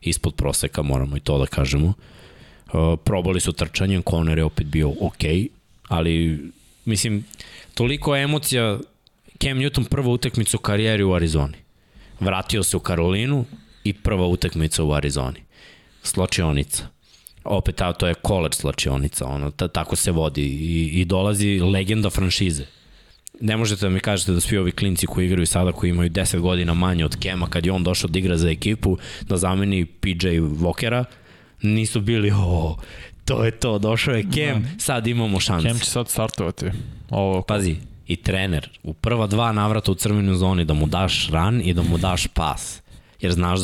[0.00, 1.86] ispod proseka, moramo i to da kažemo.
[1.86, 5.48] Uh, probali su trčanjem, Conner je opet bio okay,
[5.88, 6.38] ali
[6.84, 7.24] mislim,
[7.74, 8.78] toliko emocija
[9.38, 11.56] Cam Newton prva utakmica u karijeri u Arizoni.
[12.20, 13.44] Vratio se u Karolinu
[13.84, 15.42] i prva utakmica u Arizoni.
[16.02, 16.86] Sločionica.
[17.44, 22.64] Opet, to je college sločionica, ono, ta, tako se vodi i, i dolazi legenda franšize.
[23.40, 26.38] Ne možete da mi kažete da svi ovi klinci koji igraju sada, koji imaju 10
[26.38, 30.38] godina manje od Kema, kad je on došao da igra za ekipu, da zameni PJ
[30.40, 31.04] Vokera,
[31.62, 32.76] nisu bili, o,
[33.24, 34.68] to je to, došao je Kem, da.
[34.78, 35.68] sad imamo šanse.
[35.68, 36.66] Kem će sad startovati.
[37.10, 37.76] Ovo, Pazi,
[38.08, 41.82] i trener u prva dva navrata u crvenoj zoni da mu daš ran i da
[41.82, 42.82] mu daš pas.
[43.20, 43.58] Jer znaš,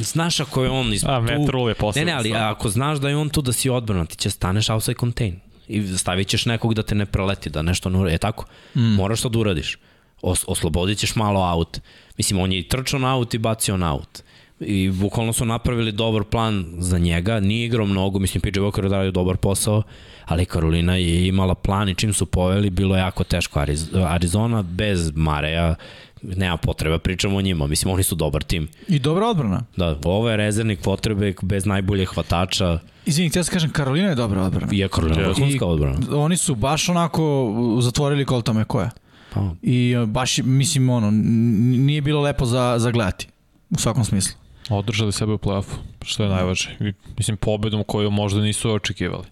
[0.00, 1.68] znaš ako je on iz A, tu...
[1.68, 2.00] je posle.
[2.00, 4.68] Ne, ne, ali ako znaš da je on tu da si odbrana, ti će staneš
[4.68, 5.40] outside contain.
[5.68, 8.44] I stavit ćeš nekog da te ne preleti, da nešto ne je tako?
[8.74, 8.80] Mm.
[8.80, 9.78] Moraš to da uradiš.
[10.22, 11.80] Os, oslobodit ćeš malo aut.
[12.16, 14.22] Mislim, on je i trčao na aut i bacio na aut
[14.60, 19.10] i bukvalno su napravili dobar plan za njega, nije igrao mnogo, mislim PJ Walker je
[19.10, 19.82] dobar posao,
[20.28, 23.64] ali Karolina je imala plan i čim su poveli, bilo je jako teško.
[24.08, 25.74] Arizona bez Mareja,
[26.22, 28.68] nema potreba, pričamo o njima, mislim oni su dobar tim.
[28.88, 29.62] I dobra odbrana.
[29.76, 32.78] Da, ovo je rezervnik potrebe bez najbolje hvatača.
[33.06, 34.72] Izvini, ja se kažem, Karolina je dobra odbrana.
[34.72, 35.98] Je Karolina je vrhunska odbrana.
[36.10, 38.90] Oni su baš onako zatvorili Kolta McCoya.
[39.34, 39.50] Pa.
[39.62, 43.28] I baš, mislim, ono, nije bilo lepo za, za gledati.
[43.70, 44.38] U svakom smislu.
[44.70, 46.94] Održali sebe u play-offu, što je najvažnije.
[47.18, 49.24] Mislim, pobedom koju možda nisu očekivali.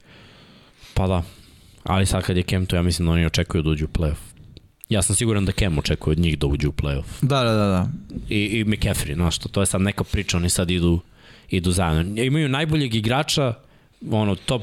[0.97, 1.23] Pa da.
[1.85, 4.17] Ali sad kad je Cam tu, ja mislim da oni očekuju da uđu u play-off.
[4.89, 7.05] Ja sam siguran da Cam očekuje od njih da uđu u playoff.
[7.23, 7.89] Da, da, da, da.
[8.29, 11.01] I, i McCaffrey, znaš što, to je sad neka priča, oni sad idu,
[11.51, 12.23] idu zajedno.
[12.23, 13.55] Imaju najboljeg igrača,
[14.11, 14.63] ono, top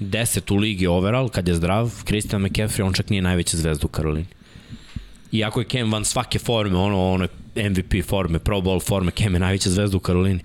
[0.00, 3.88] 10 u ligi overall, kad je zdrav, Christian McCaffrey, on čak nije najveća zvezda u
[3.88, 4.26] Karolini.
[5.32, 9.40] Iako je Cam van svake forme, ono, ono MVP forme, Pro Bowl forme, Cam je
[9.40, 10.40] najveća zvezda u Karolini.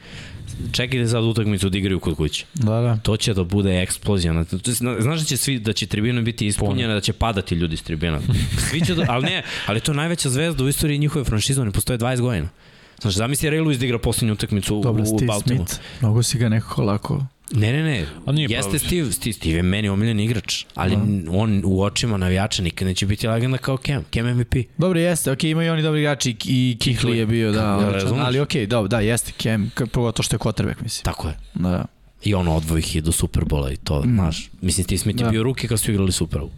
[0.71, 2.45] Čekajte sad utakmicu da igraju kod kuće.
[2.53, 2.97] Da, da.
[3.03, 4.43] To će da bude eksplozija.
[4.99, 8.19] Znaš da će svi da će tribina biti ispunjena, da će padati ljudi s tribina.
[8.69, 11.71] Svi će da, ali ne, ali to je najveća zvezda u istoriji njihove franšize, ne
[11.71, 12.49] postoje 20 godina.
[13.01, 15.67] Znaš, zamisli Ray Lewis da igra poslednju utakmicu Dobro, u, u Steve Baltimore.
[15.67, 17.25] Smith, mnogo si ga nekako lako...
[17.53, 18.05] Ne, ne, ne.
[18.25, 18.79] A nije Jeste.
[18.79, 20.97] Steve, Steve, Steve je meni omiljen igrač, ali
[21.29, 24.55] on u očima navijača nikad neće biti legenda kao Cam, Cam MVP.
[24.77, 28.65] Dobro, jeste, okej, imaju oni dobri igrači i Kihli je bio, da, odličan, ali okej,
[28.65, 31.03] dobro, da, jeste Cam, to što je quarterback, mislim.
[31.03, 31.37] Tako je.
[31.53, 31.85] Da.
[32.23, 34.13] I on odvoji ih i do Superbola i to, mm.
[34.15, 34.49] znaš.
[34.61, 35.31] Mislim, Steve Smith je Da.
[35.31, 36.49] bio ruke kad su igrali Super Bowl.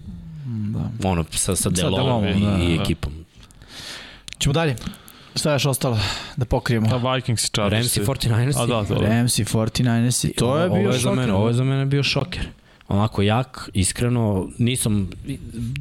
[0.74, 1.10] Da.
[1.10, 2.84] Ono, sa, sa Delom Delom, i, da, i da.
[2.84, 3.14] ekipom.
[4.40, 4.76] Ćemo dalje.
[5.36, 6.00] Šta je još ostalo
[6.38, 6.88] da pokrijemo?
[6.88, 7.98] Da, Vikings i Chargers.
[7.98, 8.62] Ramsey 49ers.
[8.62, 9.08] A da, da.
[9.08, 11.18] Rams i 49ers i to je ovo bio je za šoker.
[11.18, 12.48] mene, ovo je za mene bio šoker.
[12.88, 15.10] Onako jak, iskreno, nisam,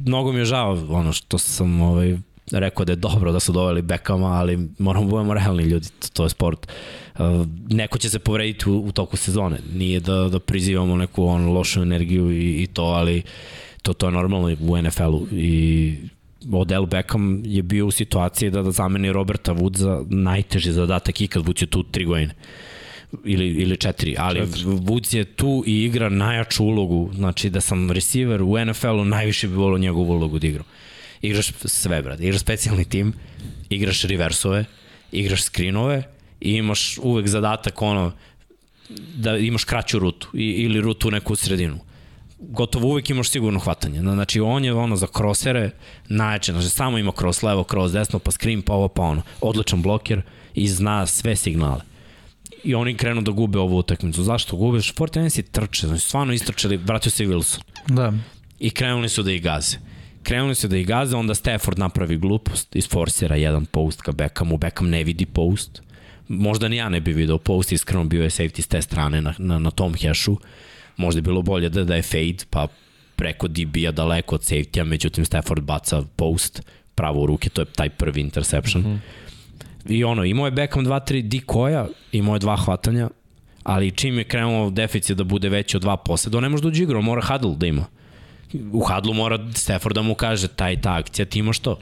[0.05, 2.17] mnogo mi je žao ono što sam ovaj,
[2.51, 6.07] rekao da je dobro da su doveli Beckama, ali moramo da budemo realni ljudi, to,
[6.13, 6.67] to je sport.
[7.13, 7.21] Uh,
[7.69, 9.59] neko će se povrediti u, u toku sezone.
[9.73, 13.23] Nije da, da prizivamo neku on, lošu energiju i, i to, ali
[13.81, 15.97] to, to je normalno u NFL-u i
[16.51, 21.63] Odell Beckham je bio u situaciji da, da zameni Roberta Woodsa najteži zadatak ikad, Woods
[21.63, 22.33] je tu tri godine
[23.25, 24.63] ili, ili četiri, ali Četiri.
[24.63, 29.53] Woods je tu i igra najjaču ulogu, znači da sam receiver u NFL-u najviše bi
[29.53, 30.65] volio njegovu ulogu da igram.
[31.21, 33.13] Igraš sve, brad, igraš specijalni tim,
[33.69, 34.65] igraš reversove,
[35.11, 36.03] igraš screenove
[36.41, 38.11] i imaš uvek zadatak ono
[39.15, 41.79] da imaš kraću rutu ili rutu u neku sredinu
[42.49, 43.99] gotovo uvek imaš sigurno hvatanje.
[43.99, 45.71] Znači on je ono za krosere
[46.09, 49.21] najjače, znači samo ima cross levo, cross desno, pa screen, pa ovo, pa ono.
[49.41, 50.21] Odličan bloker
[50.53, 51.81] i zna sve signale.
[52.63, 54.23] I oni krenu da gube ovu utakmicu.
[54.23, 54.95] Zašto gubeš?
[54.95, 57.61] Fortinens je trče, znači stvarno istrčali, vratio se Wilson.
[57.87, 58.13] Da.
[58.59, 59.77] I krenuli su da ih gaze.
[60.23, 64.89] Krenuli su da ih gaze, onda Stafford napravi glupost, isforsira jedan post ka Beckhamu, Beckham
[64.89, 65.81] ne vidi post.
[66.27, 69.33] Možda ni ja ne bi video post, iskreno bio je safety s te strane na,
[69.37, 70.37] na, na tom hešu.
[70.97, 72.67] Možda je bilo bolje da, da je fade, pa
[73.15, 76.61] preko DB-a daleko od safety-a, međutim Stafford baca post
[76.95, 78.83] pravo u ruke, to je taj prvi interception.
[78.83, 78.99] Mm -hmm.
[79.89, 83.09] I ono, imao je Beckham 2-3 dikoja, imao je dva hvatanja,
[83.63, 86.67] ali čim je krenuo deficit da bude veći od dva poseda, on ne može da
[86.67, 87.85] uđe igrao, mora huddle da ima.
[88.71, 91.79] U huddle mora Stafford da mu kaže taj ta akcija, ti imaš to.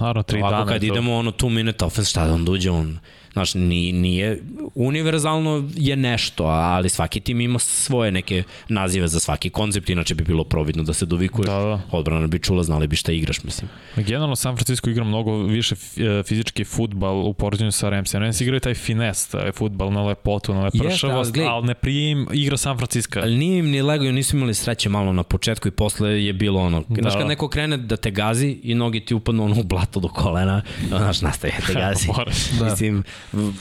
[0.00, 0.66] Naravno, tri Ovako dana.
[0.66, 0.94] kad je to.
[0.94, 2.98] idemo ono two minute offense, šta da on dođe, on,
[3.38, 4.42] znaš, nije, nije,
[4.76, 10.24] univerzalno je nešto, ali svaki tim ima svoje neke nazive za svaki koncept, inače bi
[10.24, 11.80] bilo providno da se dovikuješ, Da, da.
[11.90, 13.70] odbrana bi čula, znali bi šta igraš, mislim.
[13.96, 18.18] Generalno San Francisco igra mnogo više e, fizički futbal u poređenju sa Ramsey.
[18.18, 21.74] Rams igraju taj fines, taj futbal na lepotu, na Jeste, lepršavost, ali gledaj- ali ne
[21.74, 23.20] prije im igra San Francisco.
[23.20, 26.60] Ali nije im ni lego, nisu imali sreće malo na početku i posle je bilo
[26.60, 27.00] ono, da.
[27.00, 27.18] znaš Da.
[27.18, 30.62] kad neko krene da te gazi i nogi ti upadnu ono u blato do kolena,
[30.88, 32.06] znaš, nastaje te gazi.
[32.08, 32.50] Moraš.
[32.50, 32.64] Da.
[32.64, 33.02] Mislim,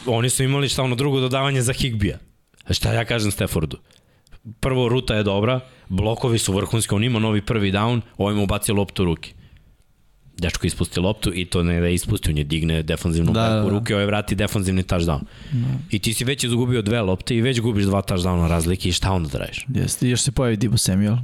[0.06, 2.18] oni su imali šta ono drugo dodavanje za Higbija.
[2.70, 3.78] Šta ja kažem Staffordu?
[4.60, 8.72] Prvo, ruta je dobra, blokovi su vrhunski, on ima novi prvi down, ovaj mu baci
[8.72, 9.34] loptu u ruke.
[10.38, 13.66] Dečko ispusti loptu i to ne da ispusti, on je digne defanzivnu Da, da, da,
[13.66, 15.20] u ruke, ovaj vrati defanzivni touchdown.
[15.52, 15.68] Da.
[15.92, 19.12] I ti si već izgubio dve lopte i već gubiš dva touchdowna razlike i šta
[19.12, 19.66] onda da radiš?
[19.74, 21.16] Jeste, još se pojavi Dibo Samuel.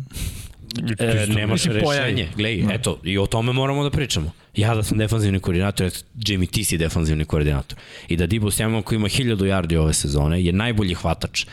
[1.00, 1.82] E, nemaš pojavi.
[2.12, 2.30] rešenje.
[2.36, 2.74] Glej, Da.
[2.74, 4.32] eto, i o tome moramo da pričamo.
[4.56, 7.78] Ja da sam defanzivni koordinator, eto, Jimmy, ti si defanzivni koordinator.
[8.08, 11.50] I da Dibu Samuel koji ima 1000 yardi ove sezone je najbolji hvatač uh,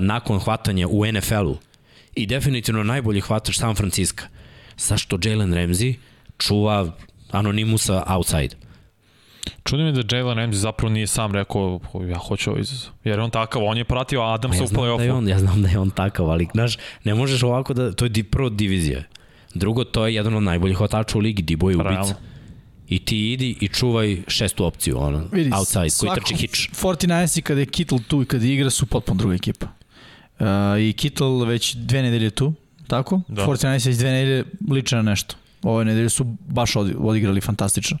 [0.00, 1.56] nakon hvatanja u NFL-u
[2.14, 4.24] i definitivno najbolji hvatač San Francisco.
[4.78, 5.94] Zašto Jalen Ramsey
[6.38, 6.96] čuva
[7.30, 8.65] Anonimusa outside?
[9.64, 12.92] Čudi mi da Jalen Ramsey zapravo nije sam rekao "O, ja hoću ovaj izazov.
[13.04, 15.16] Jer je on takav, on je pratio Adamsa ja u da je play-offu.
[15.18, 18.08] on, ja znam da je on takav, ali znaš, ne možeš ovako da, to je
[18.08, 19.02] di, prvo divizija.
[19.54, 21.90] Drugo, to je jedan od najboljih hvatača u ligi, Dibo je ubica.
[21.90, 22.14] Realno.
[22.88, 26.58] I ti idi i čuvaj šestu opciju, ono, Vidi, outside, koji trči hitch.
[26.82, 29.66] 49ersi kada je Kittle tu i kada igra su potpuno druga ekipa.
[30.38, 30.46] Uh,
[30.80, 32.52] I Kittle već dve nedelje tu,
[32.86, 33.20] tako?
[33.28, 33.34] Da.
[33.34, 33.46] Da.
[33.52, 35.36] 49ersi već dve nedelje liče na nešto.
[35.66, 37.98] Ove nedelje su baš odi- odigrali fantastično.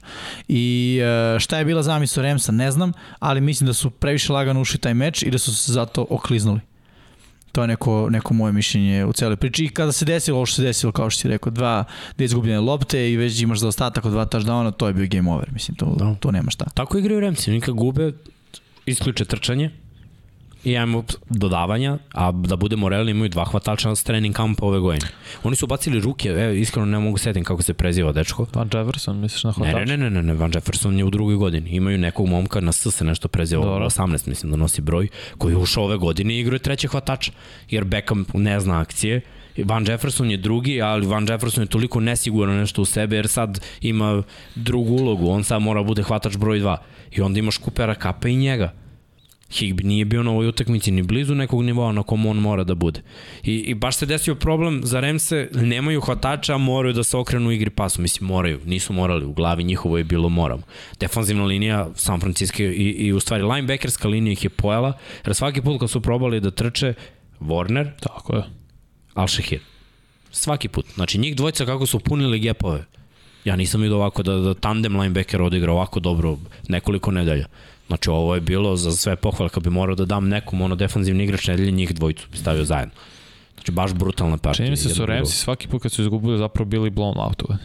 [0.48, 0.98] I
[1.34, 4.78] uh, šta je bila zamisla Ramsa, ne znam, ali mislim da su previše lagano ušli
[4.78, 6.60] taj meč i da su se zato okliznuli.
[7.52, 9.64] To je neko, neko moje mišljenje u celoj priči.
[9.64, 11.84] I kada se desilo ovo što se desilo, kao što si rekao, dva,
[12.16, 15.30] dve izgubljene lopte i već imaš za ostatak od dva touchdowna, to je bio game
[15.32, 15.52] over.
[15.52, 16.14] Mislim, to, Da.
[16.14, 16.64] to nema šta.
[16.74, 18.12] Tako igraju Remci, oni kad gube,
[18.86, 19.70] isključe trčanje
[20.66, 25.06] i ajmo dodavanja, a da budemo realni imaju dva hvatača s trening kampa ove godine.
[25.42, 28.46] Oni su bacili ruke, evo, iskreno ne mogu setim kako se preziva dečko.
[28.54, 29.88] Van Jefferson, misliš na Ne, hvatač?
[29.88, 31.70] ne, ne, ne, ne, Van Jefferson je u drugoj godini.
[31.70, 33.86] Imaju nekog momka na S se nešto preziva, Dobro.
[33.86, 37.32] 18 mislim da nosi broj, koji je ušao ove godine i igruje treće hvatača,
[37.70, 39.20] jer Beckham ne zna akcije.
[39.64, 43.60] Van Jefferson je drugi, ali Van Jefferson je toliko nesiguran nešto u sebe, jer sad
[43.80, 44.22] ima
[44.54, 46.76] drugu ulogu, on sad mora bude hvatač broj 2.
[47.12, 48.72] I onda imaš Coopera Kapa i njega.
[49.50, 52.74] Higby nije bio na ovoj utakmici ni blizu nekog nivoa na kom on mora da
[52.74, 53.00] bude.
[53.42, 57.48] I, i baš se desio problem za Remse, nemaju hvatača, a moraju da se okrenu
[57.48, 58.02] u igri pasu.
[58.02, 60.62] Mislim, moraju, nisu morali, u glavi njihovo je bilo moramo.
[61.00, 64.92] Defanzivna linija San Francisco i, i u stvari linebackerska linija ih je pojela,
[65.26, 66.94] jer svaki put kad su probali da trče,
[67.40, 68.42] Warner, Tako je.
[69.14, 69.58] Al-Shahir.
[70.30, 70.86] Svaki put.
[70.94, 72.84] Znači, njih dvojica kako su punili gepove.
[73.44, 77.46] Ja nisam vidio ovako da, da tandem linebacker odigra ovako dobro nekoliko nedelja.
[77.86, 79.48] Znači, ovo je bilo za sve pohvale.
[79.48, 82.94] Kad bi morao da dam nekom ono defanzivni igrač nedelje, njih dvojicu bi stavio zajedno.
[83.54, 84.54] Znači, baš brutalna partija.
[84.54, 85.06] Čini mi se Jedna su.
[85.06, 87.62] Ramsi svaki put kad su izgubili zapravo bili blown outovani.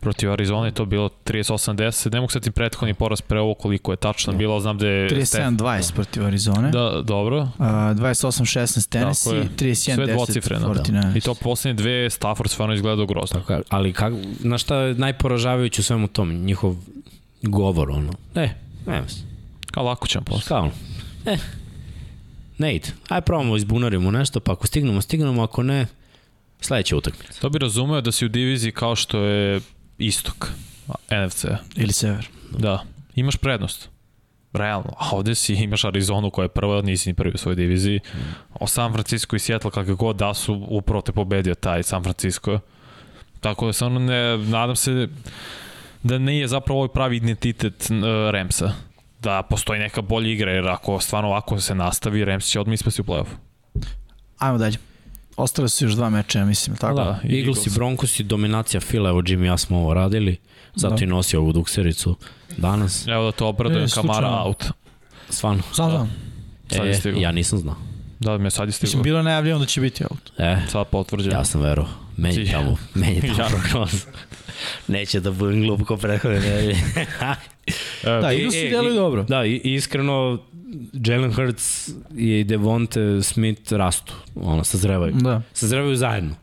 [0.00, 3.92] Protiv Arizona je to bilo 38-10, ne mogu sad ti prethodni poraz pre ovo koliko
[3.92, 5.10] je tačno bilo, ali znam da je...
[5.10, 6.70] 37-20 protiv Arizone.
[6.70, 7.40] Da, dobro.
[7.40, 9.48] Uh, 28-16 Tennessee, je.
[9.58, 10.74] 31-10 Sve dvocifreno.
[10.74, 11.16] 49ers.
[11.16, 13.40] I to poslednje dve, Stafford stvarno izgledao grozno.
[13.40, 16.32] Tako, ali kak, znaš šta je najporažavajuće u svemu tom?
[16.34, 16.74] Njihov
[17.42, 18.12] govor, ono.
[18.34, 18.48] E,
[18.86, 19.02] ne,
[19.76, 20.48] Kao lako ćemo posle.
[20.48, 20.70] Kao,
[21.26, 21.36] e,
[22.58, 22.88] ne ide.
[23.08, 25.86] Aj probamo izbunarimo nešto, pa ako stignemo, stignemo, ako ne,
[26.60, 27.40] sledeća utakmica.
[27.40, 29.60] To bi razumeo da si u diviziji kao što je
[29.98, 30.50] istok
[31.10, 31.44] NFC.
[31.74, 32.28] Ili sever.
[32.58, 32.84] Da.
[33.14, 33.88] Imaš prednost.
[34.52, 34.92] Realno.
[34.98, 38.00] A ovde si imaš Arizonu koja je prva, nisi ni prvi u svojoj diviziji.
[38.54, 42.60] O San Francisco i Seattle kakve god da su upravo te pobedio taj San Francisco.
[43.40, 45.08] Tako da stvarno ne, nadam se
[46.02, 48.85] da nije zapravo ovaj pravi identitet uh, Ramsa.
[49.26, 53.00] Da postoji neka bolja igra, jer ako stvarno ovako se nastavi, Rams će odmah ispasti
[53.00, 53.26] u play-off.
[54.38, 54.76] Ajmo dalje.
[55.36, 56.94] Ostale su još dva meča, ja mislim, tako?
[56.94, 60.36] Da, i Eagles i Broncos i dominacija Fila, evo Jimmy ja smo ovo radili,
[60.74, 61.04] zato Da.
[61.04, 62.16] i nosi ovu duksericu
[62.56, 63.06] danas.
[63.08, 64.64] Evo da to obradujem, E, Kamara out.
[65.30, 65.62] Stvarno.
[65.74, 66.12] Znam, znam.
[66.70, 67.76] Sad je E, ja nisam znao.
[68.20, 68.74] Da, me sad je.
[68.82, 70.32] Mislim, bilo je najavljeno da će biti out.
[70.38, 71.34] E, Sad potvrđeno.
[71.36, 71.92] ja sam verovao.
[72.16, 74.06] Meni tamo, meni tamo prognoz.
[74.88, 76.76] Neće da budem glup ko prethodne nedelje.
[78.04, 79.22] E, Da, I- Eaglesi e, deluju i- dobro.
[79.22, 80.38] Da, i, iskreno,
[80.94, 85.12] Jalen Hurts i Devonte Smith rastu, ono, sazrevaju.
[85.14, 85.42] Da.
[85.52, 86.34] Sazrevaju zajedno.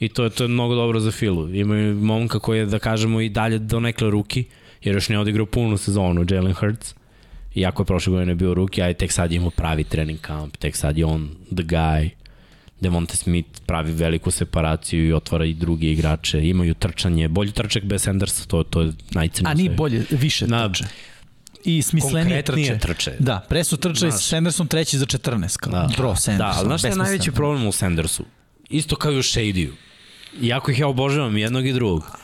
[0.00, 1.48] I to je, to je mnogo dobro za Filu.
[1.50, 4.44] Imaju momka koji je, da kažemo, i dalje do nekle ruki,
[4.82, 6.94] jer još ne odigrao punu sezonu, Jalen Hurts.
[7.54, 10.76] Iako je prošle godine bio ruki, a tek sad je imao pravi trening kamp, tek
[10.76, 12.10] sad je on the guy.
[12.82, 16.40] Devonte Smith pravi veliku separaciju i otvara i drugi igrače.
[16.42, 19.50] Imaju trčanje, bolji trčak bez Sandersa, to, to je najcenije.
[19.50, 20.84] A nije bolje, više Na- trče.
[21.64, 22.94] I smislenije Konkretnije trče.
[22.94, 23.16] trče.
[23.18, 24.22] Da, pre su trčali Znaš.
[24.22, 25.88] sa Sandersom treći za 14, kao Da.
[25.96, 26.38] bro Sanderson.
[26.46, 28.24] Da, ali znaš šta je najveći problem u Sandersu?
[28.70, 29.70] Isto kao i u Shadyu.
[30.42, 32.18] Iako ih ja obožavam jednog i drugog.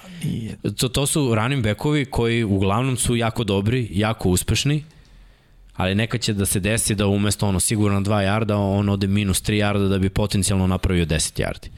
[0.77, 4.85] To, to su running backovi koji uglavnom su jako dobri, jako uspešni,
[5.79, 9.43] ali nekad će da se desi da umesto ono sigurno 2 jarda, on ode minus
[9.43, 11.71] 3 jarda da bi potencijalno napravio 10 jardi.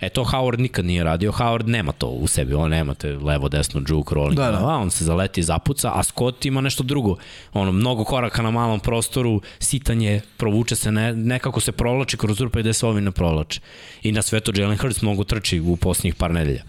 [0.00, 1.32] E to Howard nikad nije radio.
[1.32, 4.36] Howard nema to u sebi, on nema te levo, desno, juke, rolling.
[4.36, 4.66] Da, da.
[4.66, 7.16] On se zaleti i zapuca, a Scott ima nešto drugo.
[7.52, 12.60] Ono, mnogo koraka na malom prostoru, sitanje, provuče se, ne, nekako se provlači kroz rupe
[12.60, 13.60] gde se ovi ne provlače.
[14.02, 16.62] I na svetu Jalen Hurts mnogo trči u posljednjih par nedelja.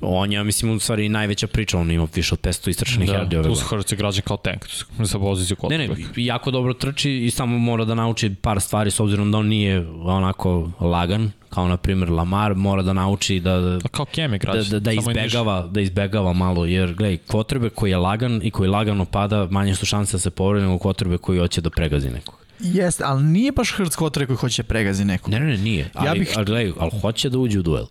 [0.00, 3.14] On je, ja mislim, u stvari najveća priča, on ima više od 500 istračenih Da,
[3.14, 3.68] yardi ove plus godine.
[3.70, 4.66] Hurts je građan kao tank
[4.98, 6.12] za poziciju Ne, ne, quarterback.
[6.16, 9.86] jako dobro trči i samo mora da nauči par stvari s obzirom da on nije
[9.94, 14.62] onako lagan, kao na primjer Lamar, mora da nauči da, da, kao Kem je da,
[14.62, 19.04] da, da izbegava, da izbegava malo, jer gledaj, kvotrbe koji je lagan i koji lagano
[19.04, 22.34] pada, manje su šanse da se povrede nego kvotrbe koji hoće da pregazi nekog.
[22.60, 25.30] Jeste, ali nije baš Hurts kvotre koji hoće da pregazi nekog.
[25.30, 25.90] Ne, ne, ne, nije.
[25.94, 26.32] Ali, ja bih- bih...
[26.36, 27.86] ali, gledaj, ali hoće da uđe u duel.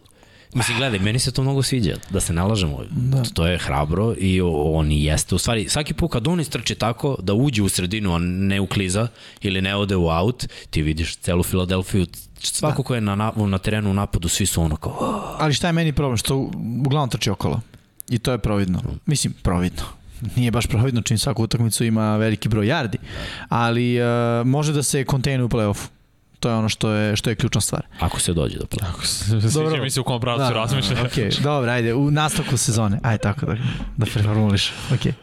[0.53, 2.83] Mislim, gledaj, meni se to mnogo sviđa, da se nalažemo.
[2.89, 3.23] Da.
[3.33, 5.35] To je hrabro i on i jeste.
[5.35, 9.07] U stvari, svaki put kad on istrči tako da uđe u sredinu, a ne ukliza
[9.41, 12.07] ili ne ode u out, ti vidiš celu Filadelfiju,
[12.39, 12.87] svako da.
[12.87, 15.23] ko je na, na, na terenu u napadu, svi su ono kao.
[15.39, 16.17] Ali šta je meni problem?
[16.17, 16.35] Što
[16.85, 17.61] uglavnom trči okolo.
[18.09, 18.81] I to je providno.
[19.05, 19.83] Mislim, providno.
[20.35, 22.95] Nije baš providno čim svaku utakmicu ima veliki broj yardi,
[23.49, 25.87] ali uh, može da se kontejnu u play-offu.
[26.43, 27.85] To je ono što je, što je ključna stvar.
[27.99, 29.05] ako se dođe do play.
[29.41, 30.95] Sviđa mi se u kom pravcu da, razmišlja.
[31.01, 32.99] ok, dobro, ajde, u nastavku sezone.
[33.03, 33.55] Ajde tako da,
[33.97, 34.71] da preformuliš.
[34.93, 35.05] Ok.
[35.05, 35.13] Uh,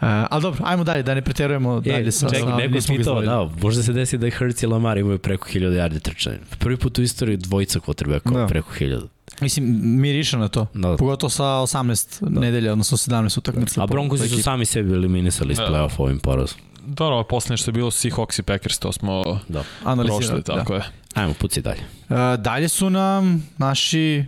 [0.00, 3.48] ali dobro, ajmo dalje, da ne preterujemo dalje sa, čekaj, sa neko je pitao, da,
[3.62, 6.38] možda se desi da i Hurts i Lamar imaju preko 1000 yardi trčanja.
[6.58, 8.40] Prvi put u istoriji dvojica quarterbacka Da.
[8.40, 8.46] da.
[8.46, 9.06] preko 1000.
[9.40, 9.64] Mislim,
[10.00, 10.66] miriše na to.
[10.74, 10.96] Da.
[10.96, 12.40] Pogotovo sa 18 da.
[12.40, 13.82] nedelja, odnosno 17 utakmica.
[13.82, 15.66] A po- Broncosi po su sami sebi eliminisali iz Da.
[15.66, 16.58] play-off ovim porazom.
[16.86, 19.64] Dobro, ovo posljednje što je bilo Seahawks i Packers, to smo Da.
[19.84, 20.82] Analizirali, prošli, tako je.
[21.14, 21.80] Ajmo, puci dalje.
[22.08, 24.24] Uh, dalje su nam naši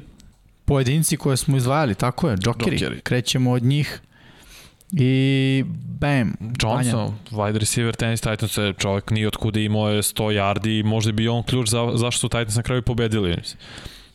[0.64, 2.78] pojedinci koje smo izdvajali, tako je, džokeri.
[2.78, 3.00] Džokeri.
[3.00, 4.00] Krećemo od njih
[4.92, 5.64] i
[6.00, 6.34] bam.
[6.62, 10.82] Johnson, wide receiver tenis Titans, je čovjek nije od kuda imao je 100 yardi i
[10.82, 13.36] možda bi on ključ za, zašto su Titans na kraju pobedili.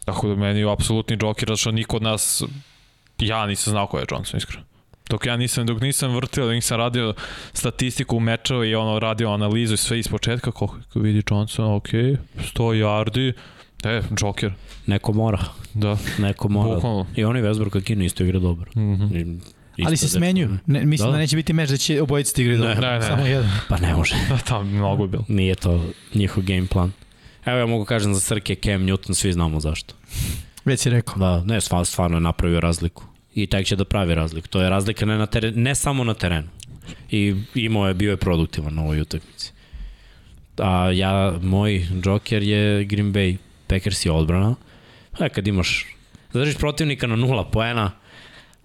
[0.06, 2.44] Tako da meni je apsolutni džoker, zato što niko od nas,
[3.18, 4.64] ja nisam znao ko je Johnson, iskreno.
[5.12, 7.14] Dok ja nisam, dok nisam vrtio, dok nisam radio
[7.54, 12.18] statistiku mečeva i ono radio analizu i sve iz početka, kako vidi Johnson, ok, 100
[12.76, 13.34] yardi,
[13.84, 14.52] e, džoker,
[14.88, 15.40] Neko mora.
[15.74, 16.76] da, Neko mora.
[16.76, 17.06] bukvalno.
[17.16, 18.72] I oni Westbrook Akino isto igra dobro.
[19.78, 20.58] I- Ali isto se da- smenjuju.
[20.66, 21.18] Ne, mislim da, Da, da.
[21.18, 22.82] neće biti meč da će obojice ti igrati Ne, dobro.
[22.84, 23.02] ne, ne.
[23.02, 23.50] Samo jedan.
[23.70, 24.16] Pa ne može.
[24.30, 25.24] Da, tamo mnogo je bilo.
[25.28, 26.92] Nije to njihov game plan.
[27.46, 29.94] Evo ja mogu kažem za Srke Cam Newton, svi znamo zašto.
[30.66, 31.16] Već si rekao.
[31.16, 33.04] Da, ne, stvarno, stvarno je napravio razliku.
[33.36, 34.48] I tek će da pravi razliku.
[34.48, 36.48] To je razlika ne, na teren, ne samo na terenu.
[37.12, 39.52] I imao je, bio je produktivan na ovoj utakmici.
[40.58, 43.38] A ja, moj Joker je Green Bay
[43.68, 44.56] Packers i odbrana.
[45.20, 45.86] A kad imaš,
[46.34, 47.92] zadržiš protivnika na nula poena,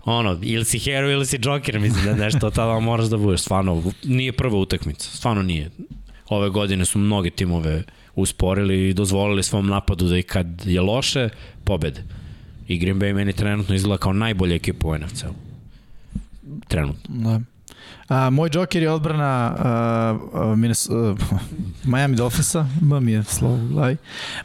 [0.04, 3.40] ono, ili si hero ili si Joker, mislim da je nešto tada moraš da budeš.
[3.40, 5.70] Stvarno, nije prva utakmica, stvarno nije.
[6.28, 7.82] Ove godine su mnoge timove
[8.14, 11.28] usporili i dozvolili svom napadu da i kad je loše,
[11.64, 12.02] pobede.
[12.68, 15.34] I Green Bay meni trenutno izgleda kao najbolja ekipa u NFC-u.
[16.68, 17.30] Trenutno.
[17.30, 17.40] Da.
[18.08, 19.54] A, moj džoker je odbrana
[20.32, 20.58] uh,
[21.92, 23.96] Miami Dolphinsa, M mi je slovo glavi.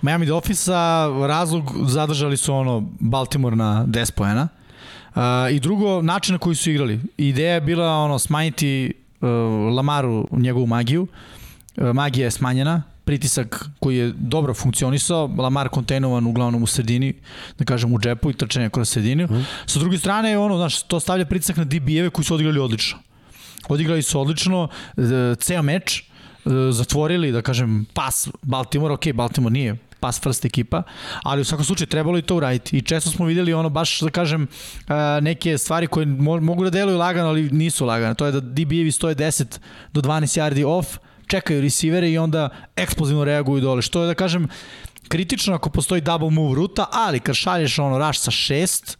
[0.01, 4.47] Miami Dolphinsa, razlog zadržali su ono Baltimore na 10 poena.
[5.15, 5.21] Uh,
[5.51, 6.99] I drugo, način na koji su igrali.
[7.17, 8.93] Ideja je bila ono smanjiti
[9.75, 11.07] Lamaru njegovu magiju.
[11.93, 17.13] Magija je smanjena, pritisak koji je dobro funkcionisao, Lamar kontejnovan uglavnom u sredini,
[17.57, 19.23] da kažem u džepu i trčanje kroz sredinu.
[19.23, 19.41] Mhm.
[19.65, 22.99] Sa druge strane, ono, znaš, to stavlja pritisak na DB-eve koji su odigrali odlično.
[23.69, 24.67] Odigrali su odlično,
[24.97, 25.01] e,
[25.39, 26.03] ceo meč, e,
[26.71, 30.83] zatvorili, da kažem, pas Baltimore, ok, Baltimore nije pass first ekipa,
[31.23, 32.77] ali u svakom slučaju trebalo i to uraditi.
[32.77, 34.47] I često smo videli ono baš, da kažem,
[34.87, 38.15] e, neke stvari koje mo mogu da deluju lagano, ali nisu lagane.
[38.15, 39.59] To je da DB-evi stoje 10
[39.93, 40.97] do 12 yardi off,
[41.31, 43.81] čekaju receivere i onda eksplozivno reaguju dole.
[43.81, 44.47] Što je, da kažem,
[45.07, 48.95] kritično ako postoji double move ruta, ali kad šalješ ono rush sa 6,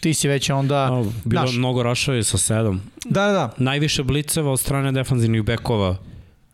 [0.00, 0.76] ti si već onda...
[0.76, 2.82] A, bilo je mnogo rašovi sa sedam.
[3.04, 3.50] da, da, da.
[3.58, 5.96] Najviše bliceva od strane defanzivnih bekova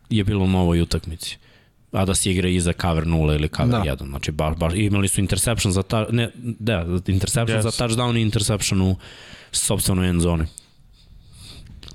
[0.09, 1.37] je bilo u novoj utakmici.
[1.91, 3.83] A da se igra iza cover 0 ili cover Da.
[3.85, 4.09] 1.
[4.09, 7.63] Znači, baš, baš, imali su interception za ta, ne, da, interception Yes.
[7.63, 8.95] za touchdown i interception u
[9.51, 10.45] sobstvenoj end zoni.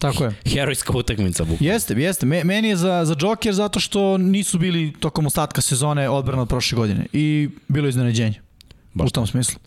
[0.02, 0.34] Tako je.
[0.54, 1.72] Herojska utakmica, bukvalno.
[1.72, 2.26] Jeste, jeste.
[2.26, 6.48] Me, meni je za, za Joker zato što nisu bili tokom ostatka sezone odbrana od
[6.48, 7.06] prošle godine.
[7.12, 8.40] I bilo je iznenađenje.
[8.94, 9.58] Baš u tom smislu.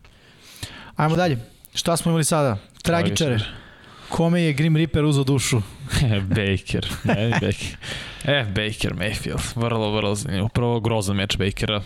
[0.95, 1.38] Ajmo dalje.
[1.74, 2.57] Šta smo imali sada?
[2.82, 3.40] Tragičare.
[4.10, 5.62] Kome je Grim Reaper uzao dušu?
[6.36, 7.78] Baker, ne, Baker.
[8.26, 10.48] E, Baker Mayfield, vrlo, vrlo zanimljivo.
[10.49, 11.82] Prvo grozan meč Bakera,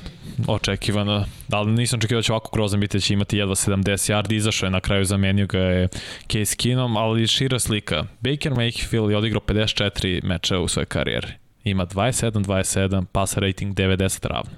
[0.48, 4.36] očekivano, ali nisam očekivao da će ovako grozan biti, da će imati jedva 70 yardi,
[4.36, 5.88] izašao je na kraju, zamenio ga je
[6.32, 8.06] Case Keenum, ali šira slika.
[8.20, 11.28] Baker Mayfield je odigrao 54 meča u svojoj karijeri.
[11.64, 14.52] Ima 27-27, pass rating 90 ravno.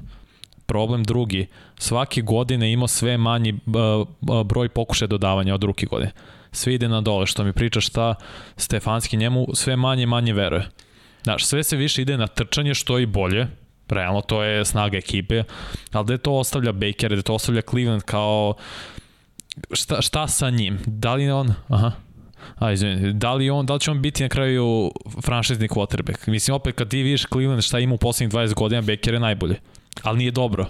[0.65, 1.47] Problem drugi,
[1.77, 3.59] svake godine ima sve manji
[4.45, 6.11] broj pokušaja dodavanja od drugi godine
[6.51, 8.15] sve ide na dole, što mi priča šta
[8.57, 10.69] Stefanski njemu sve manje manje veruje.
[11.23, 13.47] Znaš, sve se više ide na trčanje, što i bolje,
[13.89, 15.43] realno to je snaga ekipe,
[15.91, 18.53] ali je to ostavlja Baker, je to ostavlja Cleveland kao
[19.73, 20.79] šta, šta sa njim?
[20.85, 21.91] Da li on, aha,
[22.55, 24.91] A, izvini, da li, on, da li će on biti na kraju
[25.21, 26.29] franšizni quarterback?
[26.29, 29.55] Mislim, opet kad ti vidiš Cleveland šta ima u poslednjih 20 godina, Baker je najbolje.
[30.03, 30.65] Ali nije dobro.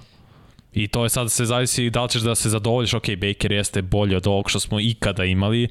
[0.73, 3.81] I to je sad se zavisi da li ćeš da se zadovoljiš, ok, Baker jeste
[3.81, 5.67] bolje od ovog što smo ikada imali,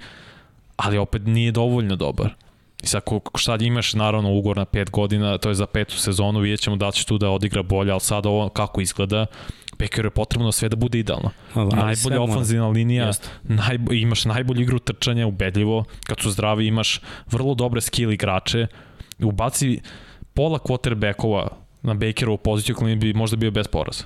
[0.77, 2.35] ali opet nije dovoljno dobar.
[2.83, 3.03] I sad
[3.35, 6.87] šta imaš naravno ugovor na 5 godina, to je za petu sezonu, vidjet ćemo da
[6.87, 9.27] li će tu da odigra bolje, ali sad ovo kako izgleda,
[9.79, 11.31] Bakeru je potrebno sve da bude idealno.
[11.55, 13.29] Ali Najbolja ofanzivna linija, Jeste.
[13.43, 17.01] najbo, imaš najbolju igru trčanja, ubedljivo, kad su zdravi imaš
[17.31, 18.67] vrlo dobre skill igrače,
[19.19, 19.81] ubaci
[20.35, 21.49] pola quarterbackova
[21.83, 24.05] na Bakerovu poziciju koji bi možda bio bez poraza.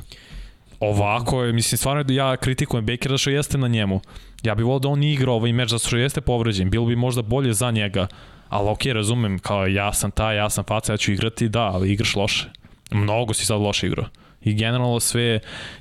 [0.80, 4.00] Ovako je, mislim, stvarno da ja kritikujem Bakera da što jeste na njemu.
[4.42, 6.70] Ja bih volio da on nije igrao ovaj meč zato što jeste povređen.
[6.70, 8.06] Bilo bi možda bolje za njega.
[8.48, 11.92] Ali okej, razumem, kao ja sam ta, ja sam faca, ja ću igrati, da, ali
[11.92, 12.50] igraš loše.
[12.90, 14.06] Mnogo si sad loše igrao.
[14.42, 15.40] I generalno sve,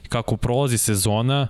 [0.10, 1.48] kako prolazi sezona,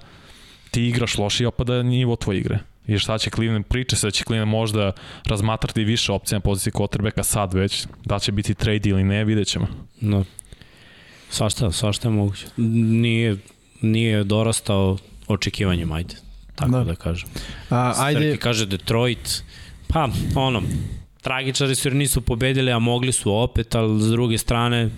[0.72, 2.60] ti igraš loše i opada nivo tvoje igre.
[2.88, 4.92] I šta će Cleveland, priča se da će Cleveland možda
[5.26, 9.48] razmatrati više opcija na poziciji quarterbacka sad već, da će biti trade ili ne, vidjet
[9.48, 9.68] ćemo.
[10.02, 10.24] No.
[11.34, 12.46] Svašta, svašta je moguće.
[12.58, 13.38] Nije,
[13.82, 14.98] nije dorastao
[15.28, 16.16] očekivanjem, ajde.
[16.56, 16.84] Tako Da.
[16.84, 17.30] da, kažem.
[17.70, 18.20] A, Ajde.
[18.20, 19.44] Srki kaže Detroit,
[19.88, 20.62] pa ono,
[21.22, 24.90] tragičari su jer nisu pobedili, a mogli su opet, ali s druge strane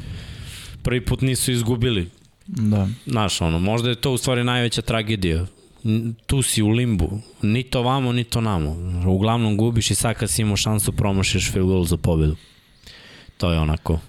[0.83, 2.09] prvi put nisu izgubili.
[2.47, 2.87] Da.
[3.05, 5.45] Znaš, ono, možda je to u stvari najveća tragedija.
[6.25, 8.75] Tu si u limbu, ni to vamo, ni to namo.
[9.07, 12.35] Uglavnom gubiš i sad kad si imao šansu promašiš field goal za pobedu.
[13.37, 13.99] To je onako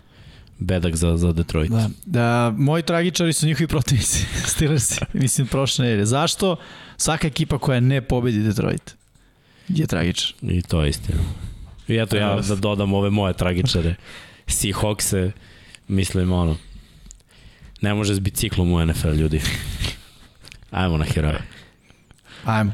[0.58, 1.70] bedak za, za Detroit.
[1.70, 1.90] Da.
[2.06, 2.54] da.
[2.56, 6.06] Moji tragičari su njihovi protivnici, Steelersi, mislim, prošle nedelje.
[6.06, 6.56] Zašto?
[6.96, 8.96] Svaka ekipa koja ne pobedi Detroit
[9.68, 10.34] je tragičar.
[10.42, 11.18] I to je istina.
[11.88, 13.94] I eto ja da dodam ove moje tragičare.
[14.46, 15.30] Seahawkse,
[15.88, 16.56] mislim ono,
[17.80, 19.40] ne može s biciklom u NFL ljudi.
[20.70, 21.42] Ajmo na heroje.
[22.44, 22.72] Ajmo.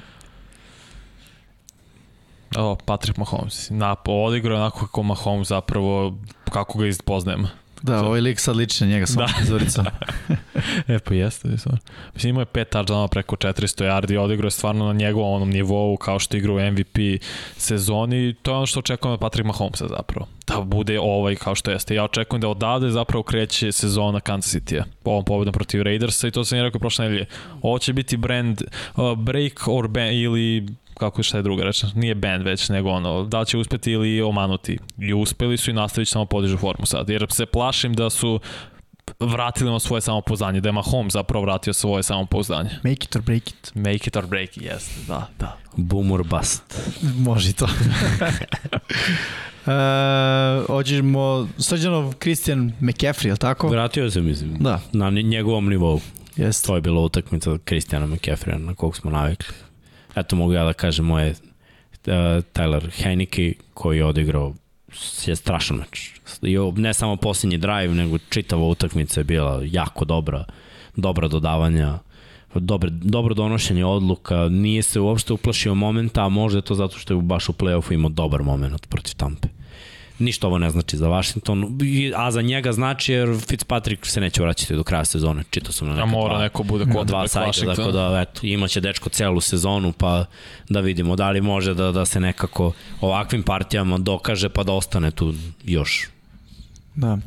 [2.57, 3.71] O, Patrick Mahomes.
[3.71, 6.19] Na, odigrao onako kako Mahomes zapravo,
[6.51, 7.47] kako ga poznajem.
[7.83, 9.27] Da, ovaj lik sad liči na njega sa Da.
[9.27, 9.33] da.
[9.43, 9.87] izvoricom.
[10.89, 11.49] E, pa jeste.
[11.49, 11.75] Mislim,
[12.15, 15.97] mislim imao je pet touchdownova preko 400 yardi, odigrao je stvarno na njegovom onom nivou
[15.97, 17.23] kao što igra u MVP
[17.57, 18.35] sezoni.
[18.43, 20.29] To je ono što očekujem od Patrick Mahomesa zapravo.
[20.47, 21.95] Da bude ovaj kao što jeste.
[21.95, 24.85] Ja očekujem da odavde zapravo kreće sezona Kansas City-a.
[25.05, 27.27] Ovom pobedom protiv Raidersa i to sam i rekao prošle nedelje.
[27.63, 28.63] Ovo će biti brand
[28.97, 30.67] uh, break or ban ili
[31.03, 34.23] kako je šta je druga reč, nije band već, nego ono, da će uspeti ili
[34.23, 34.79] omanuti.
[34.99, 38.41] I uspeli su i nastavit će samo podižu formu sad, jer se plašim da su
[39.21, 42.71] vratili ono svoje samopouzdanje, da je Mahomes zapravo vratio svoje samopouzdanje.
[42.85, 43.73] Make it or break it.
[43.75, 45.57] Make it or break it, jeste, da, da.
[45.77, 46.63] Boom or bust.
[47.19, 47.65] Može i to.
[49.67, 49.73] uh,
[50.69, 53.69] ođemo Srđanov Christian McCaffrey, je li tako?
[53.69, 56.01] Vratio se, mislim, Da, na njegovom nivou.
[56.37, 56.67] jeste.
[56.67, 59.55] To je bila utakmica Kristijana McCaffrey na kog smo navikli.
[60.17, 61.37] Eto mogu ja da kažem moje uh,
[62.55, 64.55] Tyler Heineke koji je odigrao
[65.27, 66.21] je strašan meč.
[66.43, 70.45] I ne samo posljednji drive, nego čitava utakmica je bila jako dobra,
[70.97, 71.99] dobra dodavanja,
[72.55, 77.15] dobre, dobro donošenje odluka, nije se uopšte uplašio momenta, a možda je to zato što
[77.15, 79.49] je baš u play-offu imao dobar moment protiv Tampe.
[80.19, 81.79] Ništa ovo ne znači za Washington,
[82.17, 85.93] a za njega znači jer Fitzpatrick se neće vraćati do kraja sezone, čitao sam na
[85.93, 87.77] A neka mora dva, neko bude dva quarterback sajta, Washington.
[87.77, 90.25] tako da eto, imaće dečko celu sezonu pa
[90.69, 95.11] da vidimo da li može da, da se nekako ovakvim partijama dokaže pa da ostane
[95.11, 95.35] tu
[95.65, 96.09] još.
[96.95, 97.13] Da.
[97.13, 97.21] Uh,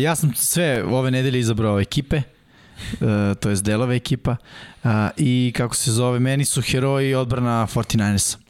[0.00, 3.08] ja sam sve ove nedelje izabrao ekipe, uh,
[3.40, 4.36] to jest delove ekipa
[4.84, 8.49] uh, i kako se zove, meni su heroji odbrana 49ersa.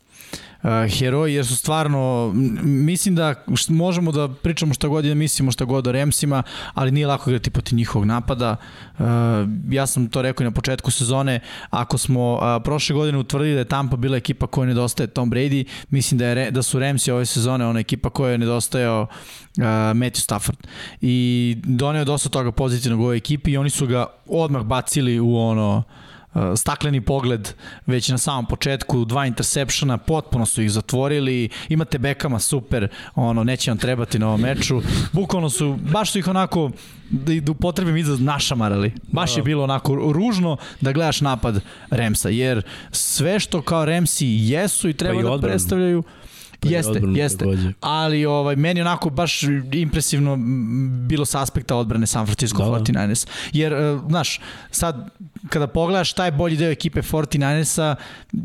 [0.63, 2.33] Uh, heroji jer su stvarno
[2.63, 3.35] mislim da
[3.69, 6.43] možemo da pričamo šta god i da mislimo šta god o Remsima,
[6.75, 8.57] ali nije lako igrati protiv njihovog napada.
[8.99, 9.05] Uh,
[9.71, 13.59] ja sam to rekao i na početku sezone, ako smo uh, prošle godine utvrdili da
[13.59, 17.27] je Tampa bila ekipa koja nedostaje Tom Brady, mislim da je da su Remsi ove
[17.27, 19.07] sezone ona ekipa koja je nedostajao
[19.57, 20.59] Matthew Stafford.
[21.01, 25.37] I doneo dosta toga pozitivnog u ovoj ekipi i oni su ga odmah bacili u
[25.37, 25.83] ono
[26.57, 27.49] stakleni pogled
[27.87, 33.71] već na samom početku, dva intersepšena, potpuno su ih zatvorili, imate Bekama super, ono, neće
[33.71, 34.81] vam trebati na ovom meču,
[35.13, 36.71] bukvalno su, baš su ih onako,
[37.11, 38.93] da, da upotrebim izraz, našamarali.
[39.13, 44.89] Baš je bilo onako ružno da gledaš napad Remsa, jer sve što kao Remsi jesu
[44.89, 45.53] i treba Pa i da odbranu.
[45.53, 46.03] predstavljaju,
[46.63, 47.39] jeste, odbranu jeste.
[47.39, 47.73] takođe.
[47.81, 49.43] Ali ovaj meni onako baš
[49.73, 50.37] impresivno
[51.09, 52.79] bilo sa aspekta odbrane San Francisco Da, da.
[52.79, 53.27] 49ers.
[53.53, 55.11] Jer, e, znaš, sad
[55.49, 57.95] kada pogledaš taj bolji deo ekipe 49ersa,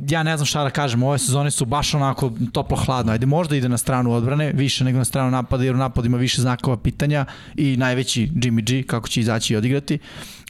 [0.09, 3.11] ja ne znam šta da kažem, ove sezone su baš onako toplo-hladno.
[3.11, 6.17] Ajde, možda ide na stranu odbrane, više nego na stranu napada, jer u napadu ima
[6.17, 7.25] više znakova pitanja
[7.55, 9.99] i najveći Jimmy G, kako će izaći i odigrati.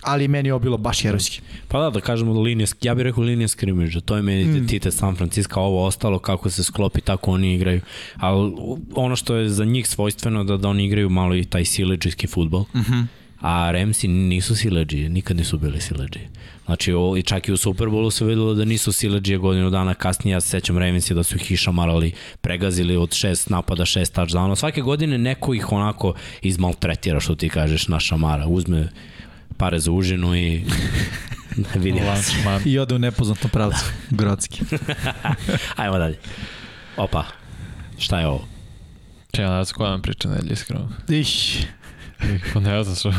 [0.05, 1.41] Ali meni je ovo bilo baš herojski.
[1.67, 4.49] Pa da, da kažemo da linija, ja bih rekao linija skrimidža, to je meni Mm.
[4.49, 7.81] identitet San Francisco, ovo ostalo kako se sklopi, tako oni igraju.
[8.15, 8.53] Ali
[8.95, 12.65] ono što je za njih svojstveno da, da oni igraju malo i taj sileđijski futbol.
[12.75, 12.93] Mhm.
[12.93, 13.05] -huh.
[13.41, 16.29] A Remsi nisu sileđije, nikad nisu bili sileđije.
[16.65, 20.33] Znači, o, i čak i u Superbowlu se videlo da nisu sileđije godinu dana kasnije,
[20.33, 22.11] ja se sećam Ravensi da su ih išamarali,
[22.41, 24.55] pregazili od šest napada, šest touchdowna.
[24.55, 28.47] Svake godine neko ih onako izmaltretira, što ti kažeš, na šamara.
[28.47, 28.89] Uzme
[29.57, 30.63] pare za užinu i
[31.75, 32.07] vidi vas.
[32.33, 32.61] Lunch, man.
[32.65, 34.61] I ode u nepoznatom pravcu, Grodski.
[35.75, 36.17] Ajmo dalje.
[36.97, 37.23] Opa,
[37.97, 38.47] šta je ovo?
[39.31, 40.89] Če, ja ne znam koja nam priča nedelje, iskreno.
[41.09, 41.67] Ih,
[42.53, 43.13] Pa ne znam što.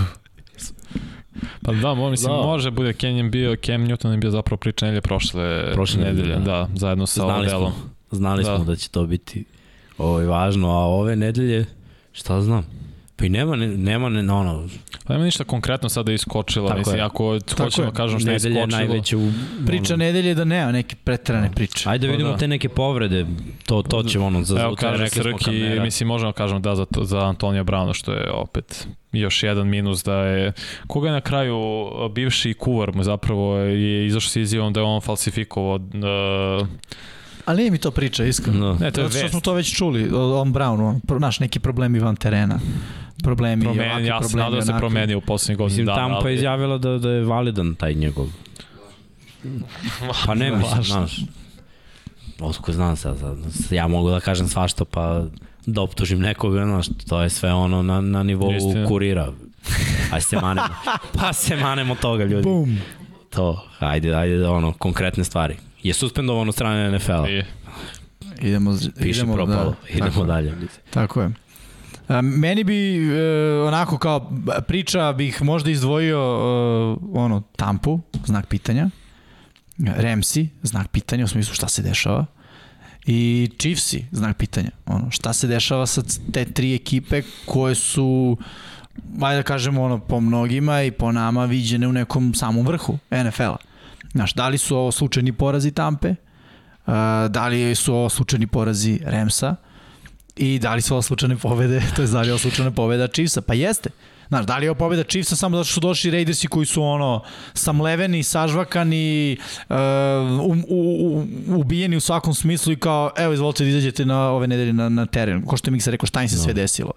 [1.63, 2.37] Pa da, mo, mislim, Da.
[2.37, 2.43] da.
[2.43, 6.41] može bude Kenyon bio, Cam Newton je bio zapravo priča nedelje prošle, Prošle nedelje, da.
[6.41, 6.69] da.
[6.75, 7.73] zajedno sa Znali Odelom.
[7.73, 8.57] smo, znali Da.
[8.57, 9.45] smo da će to biti
[9.99, 11.67] ovo je važno, a ove nedelje,
[12.13, 12.67] šta znam?
[13.19, 14.69] Pa i nema, ne, nema ne, ono,
[15.05, 17.03] Pa nema ništa konkretno sada iskočilo, Tako mislim, je.
[17.03, 17.91] ako hoćemo je.
[17.91, 18.67] da kažem šta je iskočilo.
[18.67, 19.33] najveće u...
[19.67, 21.89] priča ono, nedelje da nema neke pretrane priče.
[21.89, 22.37] Ajde da Pa vidimo da.
[22.37, 23.27] te neke povrede,
[23.67, 25.83] to, to ćemo ono, za, Evo kaže Srki, kamera.
[25.83, 29.69] mislim možemo da kažemo da za, to- za Antonija Brauna što je opet još jedan
[29.69, 30.53] minus da je
[30.87, 31.59] koga je na kraju
[32.11, 35.75] bivši kuvar mu zapravo je izašao sa izjavom da je on falsifikovao
[36.61, 36.69] uh,
[37.45, 38.59] Ali nije mi to priča, iskreno.
[38.59, 38.73] No.
[38.75, 39.31] Ne, to je Zato što vest.
[39.31, 40.81] smo to već čuli, on Brown,
[41.11, 42.59] on, naš neki problemi van terena.
[43.23, 45.99] Problemi, Promeni, ovakvi ja se problemi, nadam da se promenio u poslednjih godina Mislim, dana.
[45.99, 48.27] Tampa je ali- izjavila da, da je validan taj njegov.
[50.27, 51.17] Pa ne, mislim, znaš.
[52.41, 53.37] Otko znam sad, sad,
[53.71, 55.25] ja mogu da kažem svašta, pa
[55.67, 58.87] da optužim nekoga, znaš, to je sve ono na, na nivou Istina.
[58.87, 59.33] kurira.
[60.13, 60.69] Aj se manemo.
[61.21, 62.43] Pa se manemo toga, ljudi.
[62.43, 62.79] Bum.
[63.31, 65.57] To, ajde, ajde, ono, konkretne stvari.
[65.83, 67.43] Je suspendovan od strane NFL-a.
[68.41, 69.71] Idemo, Piše idemo, propalo.
[69.71, 70.55] Da, Idemo tako, je, dalje.
[70.91, 71.31] Tako je.
[72.23, 74.33] Meni bi e, onako kao
[74.67, 78.91] priča bih možda izdvojio e, ono Tampu, znak pitanja.
[79.79, 82.27] Remsi, znak pitanja u smislu šta se dešava.
[83.07, 84.71] I Chiefsi, znak pitanja.
[84.87, 86.03] Ono, šta se dešava sa
[86.33, 88.37] te tri ekipe koje su
[89.23, 93.57] ajde da kažemo ono, po mnogima i po nama viđene u nekom samom vrhu NFL-a.
[94.13, 96.15] Znaš, da li su ovo slučajni porazi Tampe,
[96.87, 96.93] Uh,
[97.29, 99.57] da li su ovo slučajni porazi Remsa
[100.37, 103.09] i da li su ovo slučajne pobede, to je da li je ovo slučajna pobeda
[103.09, 103.91] Chiefsa, pa jeste.
[104.29, 106.83] Znaš, da li je ovo pobeda Chiefsa samo zato što su došli Raidersi koji su
[106.83, 107.23] ono
[107.55, 109.37] samleveni, sažvakani,
[109.69, 109.77] uh,
[110.41, 114.47] u, u, u, ubijeni u svakom smislu i kao, evo izvolite da izađete na ove
[114.47, 115.47] nedelje na, na teren.
[115.47, 116.93] Ko što je Miksa rekao, šta im se sve desilo.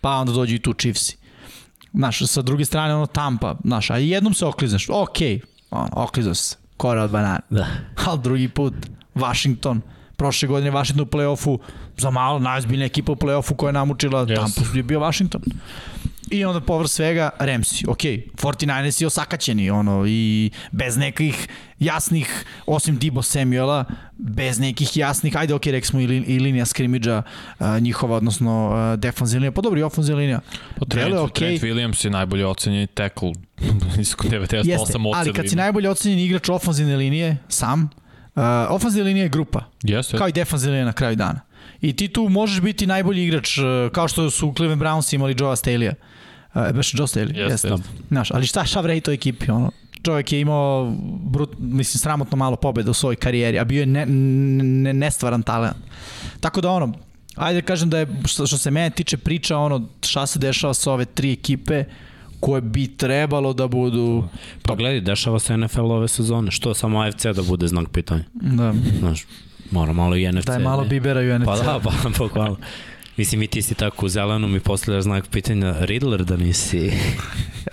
[0.00, 1.16] Pa onda dođu i tu Chiefsi.
[1.94, 5.40] Znaš, sa druge strane ono Tampa, znaš, a jednom se okliznaš, okej, okay,
[5.70, 7.40] ono, oklizao se, kora od banana.
[7.50, 7.66] Da.
[8.06, 8.74] Ali drugi put,
[9.14, 9.80] Washington,
[10.20, 11.58] prošle godine Washington u play-offu,
[11.96, 14.36] za malo najzbiljnija ekipa u play-offu koja je namučila, Yes.
[14.36, 15.42] Tampa je bio Washington.
[16.30, 18.02] I onda povrh svega Ramsey, ok,
[18.36, 21.48] 49ers je osakaćeni, ono, i bez nekih
[21.78, 23.84] jasnih, osim Dibo Samuela,
[24.18, 27.22] bez nekih jasnih, ajde ok, rekli smo i, li, i linija skrimidža
[27.58, 30.40] uh, njihova, odnosno uh, defanzivna linija, pa dobro i ofanzivna linija.
[30.78, 31.32] Pa Trent, okay.
[31.32, 31.62] Trent.
[31.62, 33.32] Williams je najbolje ocenjeni tackle.
[33.96, 37.90] Nisko 98 Jeste, ali kad si najbolje ocenjeni igrač ofanzivne linije, sam,
[38.40, 40.18] uh, ofanzivna linija je grupa, Jeste.
[40.18, 41.40] kao i defanzivna linija na kraju dana.
[41.80, 45.56] I ti tu možeš biti najbolji igrač, uh, kao što su Cleveland Browns imali Joe
[45.56, 45.94] Staley-a.
[46.54, 47.82] Uh, baš Joe Staley, Jeste, jeste.
[48.08, 49.70] Znaš, ali šta šta vredi toj ekipi, ono?
[50.02, 54.06] Čovjek je imao brut, mislim sramotno malo pobeda u svojoj karijeri, a bio je ne,
[54.06, 55.76] ne, nestvaran talent.
[56.40, 56.92] Tako da ono,
[57.36, 60.74] ajde da kažem da je što, što se mene tiče priča ono šta se dešava
[60.74, 61.84] sa ove tri ekipe
[62.40, 64.24] koje bi trebalo da budu
[64.62, 66.50] Pa gledaj, dešava se NFL ove sezone.
[66.50, 68.24] Što samo AFC da bude znak pitanja?
[68.32, 69.26] da, Znaš,
[69.70, 70.46] mora malo i NFC.
[70.46, 71.46] da je malo bibera u NFC.
[71.46, 72.56] Pa da, pa, pa hvala.
[73.16, 76.92] Mislim, i ti si tako u zelenom i postavljaš znak pitanja Riddler da nisi...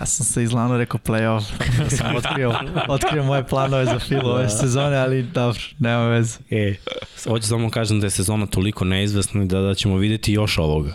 [0.00, 1.44] Ja sam se izlano rekao playoff.
[1.80, 2.54] Ja sam otkrio,
[2.88, 6.38] otkrio moje planove za film ove sezone, ali dobro, nema veze.
[6.50, 6.74] E,
[7.28, 10.92] hoću samo kažem da je sezona toliko neizvesna i da, da ćemo videti još ovoga.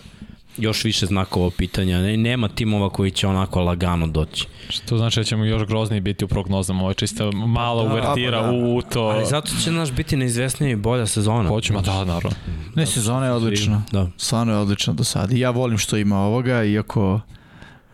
[0.58, 1.98] Još više znakova pitanja.
[1.98, 4.46] Ne, nema timova koji će onako lagano doći.
[4.68, 6.80] Što znači da ćemo još grozniji biti u prognozama.
[6.80, 8.52] Ovo je čista mala Da, uvertira pa da.
[8.52, 9.00] u, u to.
[9.02, 11.48] Ali zato će naš biti neizvesnija i bolja sezona.
[11.48, 12.30] Hoćemo, da, naravno.
[12.74, 13.82] Ne, sezona je odlična.
[13.92, 14.08] Da.
[14.16, 15.34] Stvarno je odlična do sada.
[15.34, 17.20] I ja volim što ima ovoga, iako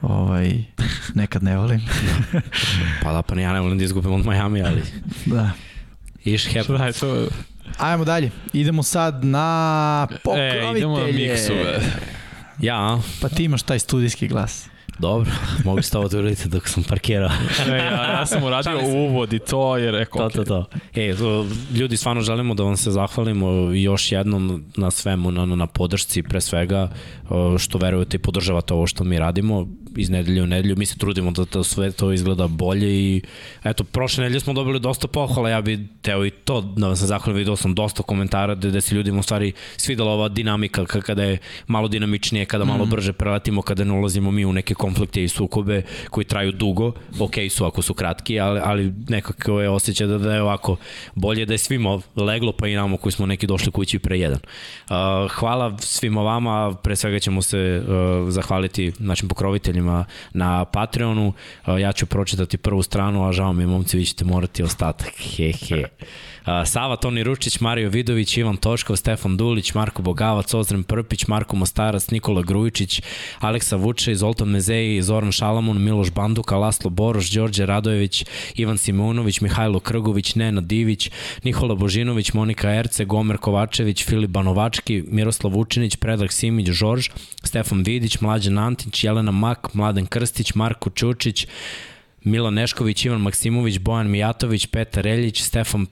[0.02, 0.64] ovaj,
[1.14, 1.80] nekad ne volim.
[3.02, 4.82] Pa da, pa ja ne volim da izgubim od Miami, ali
[5.26, 5.50] Da.
[6.24, 6.64] iš hep.
[6.64, 7.26] Šta je to?
[7.78, 8.30] Ajmo dalje.
[8.52, 10.68] Idemo sad na pokrovitelje.
[10.68, 11.52] E, idemo na miksu.
[11.52, 11.80] be.
[12.60, 13.00] Ja?
[13.20, 14.66] Pa ti imaš taj studijski glas.
[15.00, 15.30] Dobro,
[15.64, 17.30] mogu ovo da uradite dok sam parkirao.
[17.68, 20.64] Ne, ja, ja sam uradio uvod i to je rekao, To, to, to.
[20.94, 25.66] E, to, ljudi, stvarno želimo da vam se zahvalimo još jednom na svemu, na, na
[25.66, 26.90] podršci pre svega,
[27.28, 29.66] o, što verujete i podržavate ovo što mi radimo
[29.96, 30.76] iz nedelje u nedelju.
[30.76, 33.22] Mi se trudimo da to sve to izgleda bolje i
[33.64, 37.06] eto, prošle nedelje smo dobili dosta pohvala, ja bi teo i to da vam se
[37.06, 41.00] zahvalim, vidio sam dosta komentara da, da se ljudima u stvari svidela ova dinamika ka-
[41.00, 45.24] kada je malo dinamičnije, kada malo brže preletimo, kada ne ulazimo mi u neke konflikte
[45.24, 50.06] i sukobe koji traju dugo, ok su ako su kratki, ali, ali nekako je osjećaj
[50.06, 50.76] da, da je ovako
[51.14, 54.38] bolje da je svima leglo pa i namo koji smo neki došli kući pre jedan.
[54.38, 61.80] Uh, hvala svima vama, pre svega ćemo se uh, zahvaliti našim pokroviteljima na Patreonu, uh,
[61.80, 65.84] ja ću pročitati prvu stranu, a žao mi momci, vi ćete morati ostatak, he he.
[66.66, 72.10] Sava, Toni Ručić, Mario Vidović, Ivan Toškov, Stefan Dulić, Marko Bogavac, Ozren Prpić, Marko Mostarac,
[72.10, 73.02] Nikola Grujičić,
[73.38, 79.80] Aleksa Vuče, Zoltan Mezeji, Zoran Šalamun, Miloš Banduka, Laslo Boroš, Đorđe Radojević, Ivan Simunović, Mihajlo
[79.80, 81.10] Krgović, Nena Divić,
[81.44, 87.08] Nikola Božinović, Monika Erce, Gomer Kovačević, Filip Banovački, Miroslav Vučinić, Predrag Simić, Žorž,
[87.44, 91.46] Stefan Vidić, Mlađan Antić, Jelena Mak, Mladen Krstić, Marko Čučić,
[92.24, 95.86] Milan Nešković, Ivan Maksimović, Bojan Mijatović, Petar Reljić, Stefan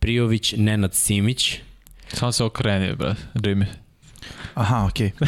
[0.00, 1.60] Prijović, Nenad Simić.
[2.08, 3.66] Samo se okreni, bre, Jimmy.
[4.54, 5.12] Aha, okej.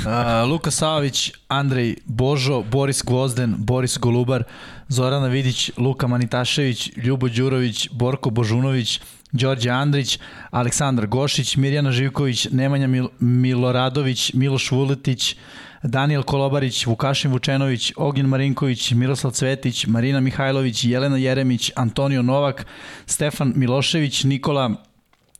[0.00, 0.44] Okay.
[0.44, 4.44] Uh, Luka Savić, Andrej Božo, Boris Gvozden, Boris Golubar,
[4.88, 9.00] Zorana Vidić, Luka Manitašević, Ljubo Đurović, Borko Božunović,
[9.32, 10.18] Đorđe Andrić,
[10.50, 15.36] Aleksandar Gošić, Mirjana Živković, Nemanja Mil Miloradović, Miloš Vuletić,
[15.82, 22.66] Daniel Kolobarić, Vukašin Vučenović, Ognjen Marinković, Miroslav Cvetić, Marina Mihajlović, Jelena Jeremić, Antonio Novak,
[23.06, 24.89] Stefan Milošević, Nikola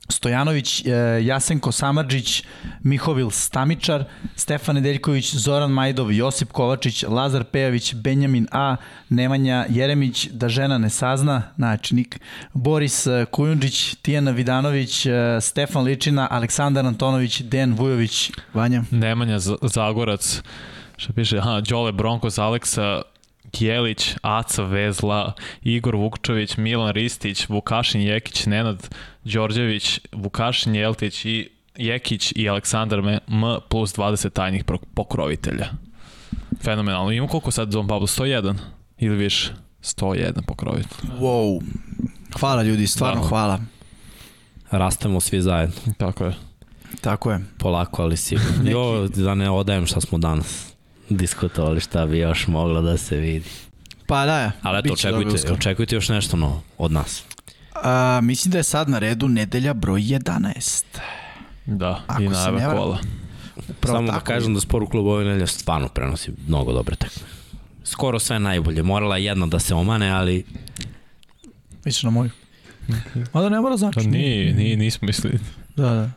[0.09, 0.91] Stojanović, e,
[1.23, 2.43] Jasenko Samarđić,
[2.83, 4.03] Mihovil Stamičar,
[4.35, 8.75] Stefan Nedeljković, Zoran Majdov, Josip Kovačić, Lazar Pejavić, Benjamin A,
[9.09, 12.19] Nemanja Jeremić, da žena ne sazna, znači Nik,
[12.53, 15.11] Boris e, Kujundžić, Tijana Vidanović, e,
[15.41, 18.83] Stefan Ličina, Aleksandar Antonović, Dejan Vujović, Vanja.
[18.91, 20.41] Nemanja Zagorac,
[20.97, 23.01] što piše, aha, Đole Bronkos, Aleksa
[23.51, 25.33] Kjelić, Aca Vezla,
[25.63, 33.19] Igor Vukčević, Milan Ristić, Vukašin Jekić, Nenad Đorđević, Vukašin Jeltić i Jekić i Aleksandar M
[33.69, 35.67] plus 20 tajnih pokrovitelja.
[36.63, 37.11] Fenomenalno.
[37.11, 38.07] Ima koliko sad Don Pablo?
[38.07, 38.55] 101
[38.97, 39.51] ili više?
[39.83, 41.09] 101 pokrovitelj.
[41.19, 41.61] Wow.
[42.39, 43.27] Hvala ljudi, stvarno da.
[43.27, 43.59] hvala.
[44.71, 45.75] Rastemo svi zajedno.
[45.97, 46.33] Tako je.
[47.01, 47.39] Tako je.
[47.57, 48.71] Polako, ali sigurno.
[48.71, 50.73] Jo, da ne odajem šta smo danas
[51.09, 53.49] diskutovali šta bi još moglo da se vidi.
[54.07, 54.51] Pa da je.
[54.61, 57.23] Ali eto, očekujte, očekujte još nešto novo od nas.
[57.83, 60.83] A, mislim da je sad na redu nedelja broj 11.
[61.65, 62.99] Da, Ako i najave kola.
[63.69, 64.25] Upravo Samo da tako.
[64.25, 67.23] da kažem da spor u klubu ove nedelje stvarno prenosi mnogo dobre tekme.
[67.83, 68.83] Skoro sve najbolje.
[68.83, 70.45] Morala je jedna da se omane, ali...
[71.85, 72.29] Misliš na moju?
[73.33, 73.99] Mada ne mora znači.
[73.99, 75.39] Nije, nije, nismo mislili.
[75.75, 76.09] Da, da.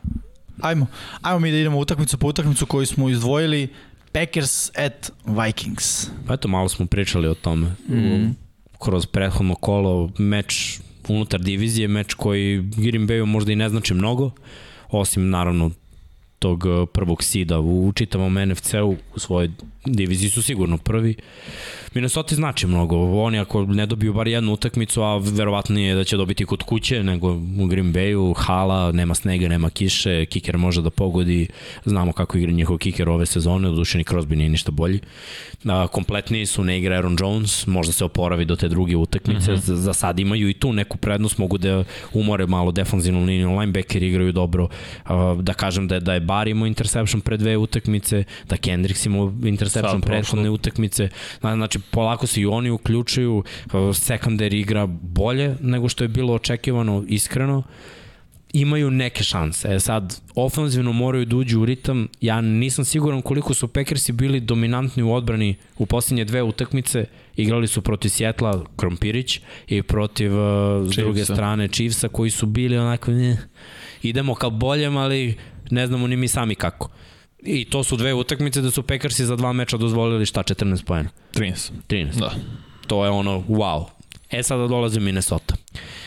[0.61, 0.87] Ajmo,
[1.21, 3.67] ajmo mi da idemo utakmicu po utakmicu koju smo izdvojili.
[4.11, 6.07] Packers at Vikings.
[6.27, 7.67] Pa eto, malo smo pričali o tome.
[7.89, 8.35] Mm.
[8.79, 10.79] Kroz prethodno kolo, meč
[11.09, 14.31] unutar divizije, meč koji Green Bayu možda i ne znači mnogo,
[14.89, 15.71] osim naravno
[16.39, 16.63] tog
[16.93, 19.49] prvog sida u čitavom NFC-u u svojoj
[19.85, 21.15] diviziji su sigurno prvi.
[21.93, 23.21] Minnesota znači mnogo.
[23.21, 27.03] Oni ako ne dobiju bar jednu utakmicu, a verovatno je da će dobiti kod kuće,
[27.03, 31.47] nego u Green Bayu, hala, nema snega, nema kiše, kiker može da pogodi.
[31.85, 34.99] Znamo kako igra njihov kiker ove sezone, odušeni Crosby nije ništa bolji.
[35.65, 39.51] A, kompletni su, ne igra Aaron Jones, možda se oporavi do te druge utakmice.
[39.51, 39.61] Mm -hmm.
[39.61, 41.83] za, za sad imaju i tu neku prednost, mogu da
[42.13, 44.67] umore malo defanzivnu liniju, linebacker igraju dobro.
[45.05, 49.05] A, da kažem da je, da je Bar imao interception pre dve utakmice, da Kendricks
[49.05, 51.09] imao interception prethodne utakmice.
[51.39, 53.43] Znači, polako se i oni uključuju,
[53.89, 57.63] secondary igra bolje nego što je bilo očekivano iskreno,
[58.53, 59.75] imaju neke šanse.
[59.75, 62.07] E sad, ofenzivno moraju da uđu u ritam.
[62.21, 67.05] Ja nisam siguran koliko su Packersi bili dominantni u odbrani u posljednje dve utakmice.
[67.35, 72.77] Igrali su protiv Sjetla Krompirić i protiv uh, s druge strane Chiefsa koji su bili
[72.77, 73.37] onako ne,
[74.03, 75.37] idemo ka boljem, ali
[75.71, 76.89] ne znamo ni mi sami kako.
[77.45, 81.09] I to su dve utakmice da su Packersi za dva meča dozvolili šta, 14 pojena?
[81.33, 81.71] 13.
[81.87, 82.19] 13.
[82.19, 82.33] Da.
[82.87, 83.85] To je ono, wow.
[84.31, 85.55] E sada dolazi Minnesota.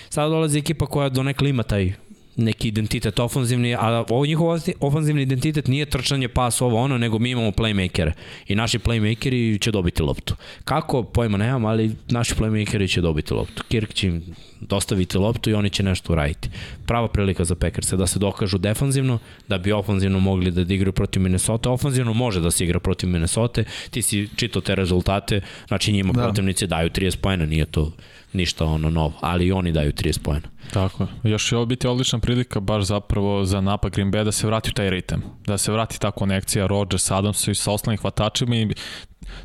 [0.09, 1.93] Sada dolazi ekipa koja donekle ima taj
[2.39, 7.31] neki identitet ofanzivni, a ovo njihov ofanzivni identitet nije trčanje pas ovo ono, nego mi
[7.31, 8.13] imamo playmakere
[8.47, 10.35] i naši playmakeri će dobiti loptu.
[10.65, 13.63] Kako, pojma nemam, ali naši playmakeri će dobiti loptu.
[13.69, 14.23] Kirk će im
[14.61, 16.49] dostaviti loptu i oni će nešto uraditi.
[16.87, 21.23] Prava prilika za Packers da se dokažu defanzivno, da bi ofanzivno mogli da igraju protiv
[21.23, 21.71] Minnesota.
[21.71, 23.63] Ofanzivno može da se igra protiv Minnesota.
[23.91, 26.23] Ti si čitao te rezultate, znači njima da.
[26.23, 27.93] protivnici daju 30 pojena, nije to
[28.33, 30.49] ništa ono novo, ali i oni daju 30 pojena.
[30.73, 31.31] Tako je.
[31.31, 34.71] Još će ovo biti odlična prilika baš zapravo za napad Green Bay da se vrati
[34.71, 38.69] u taj ritem, da se vrati ta konekcija Rodgers, Adams i sa ostalim hvatačima i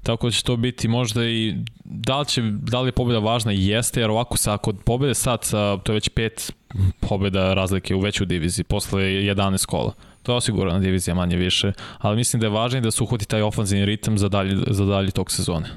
[0.03, 3.51] tako da će to biti možda i da li, će, da li je pobjeda važna?
[3.51, 6.53] Jeste, jer ovako sa, kod pobjede sad, sa, to je već pet
[6.99, 9.93] pobjeda razlike u veću diviziji posle 11 kola.
[10.23, 13.41] To je osigurana divizija manje više, ali mislim da je važno da se uhvati taj
[13.41, 15.69] ofanzivni ritam za dalje, za dalje tog sezone.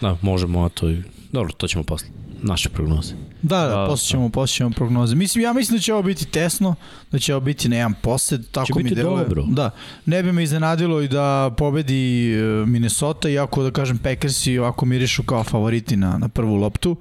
[0.00, 1.02] Da, možemo, a to i...
[1.32, 2.08] Dobro, to ćemo posle
[2.42, 3.14] naše prognoze.
[3.42, 5.14] Da, da, da posle ćemo, posle ćemo prognoze.
[5.16, 6.74] Mislim, ja mislim da će ovo biti tesno,
[7.12, 9.24] da će ovo biti na jedan posed, tako će mi deluje.
[9.24, 9.44] Dobro.
[9.48, 9.70] Da,
[10.06, 15.22] ne bi me iznenadilo i da pobedi e, Minnesota, iako da kažem Packersi ovako mirišu
[15.22, 16.96] kao favoriti na, na prvu loptu.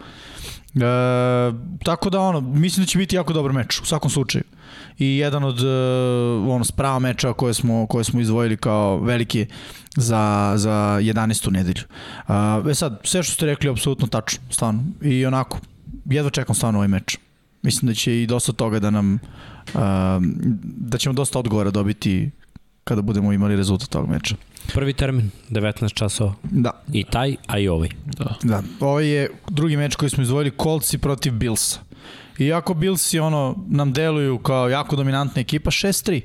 [0.76, 0.80] E,
[1.84, 4.44] tako da ono, mislim da će biti jako dobar meč, u svakom slučaju.
[5.00, 9.46] I jedan od uh, ono, sprava meča koje smo, koje smo izdvojili kao veliki
[9.96, 11.52] za, za 11.
[11.52, 11.84] nedelju.
[12.28, 14.84] Uh, e sad, sve što ste rekli apsolutno tačno, stvarno.
[15.02, 15.60] I onako,
[16.06, 17.18] jedva čekam stvarno ovaj meč.
[17.62, 19.80] Mislim da će i dosta toga da nam, uh,
[20.64, 22.32] da ćemo dosta odgovora dobiti
[22.90, 24.36] kada budemo imali rezultat tog meča.
[24.74, 26.34] Prvi termin, 19 časova.
[26.44, 26.72] Da.
[26.94, 27.90] I taj, a i ovaj.
[28.18, 28.36] Da.
[28.44, 28.64] da.
[28.80, 31.80] Ovo je drugi meč koji smo izdvojili, Coltsi protiv Billsa.
[32.40, 36.22] Iako Billsi ono, nam deluju kao jako dominantna ekipa, 6-3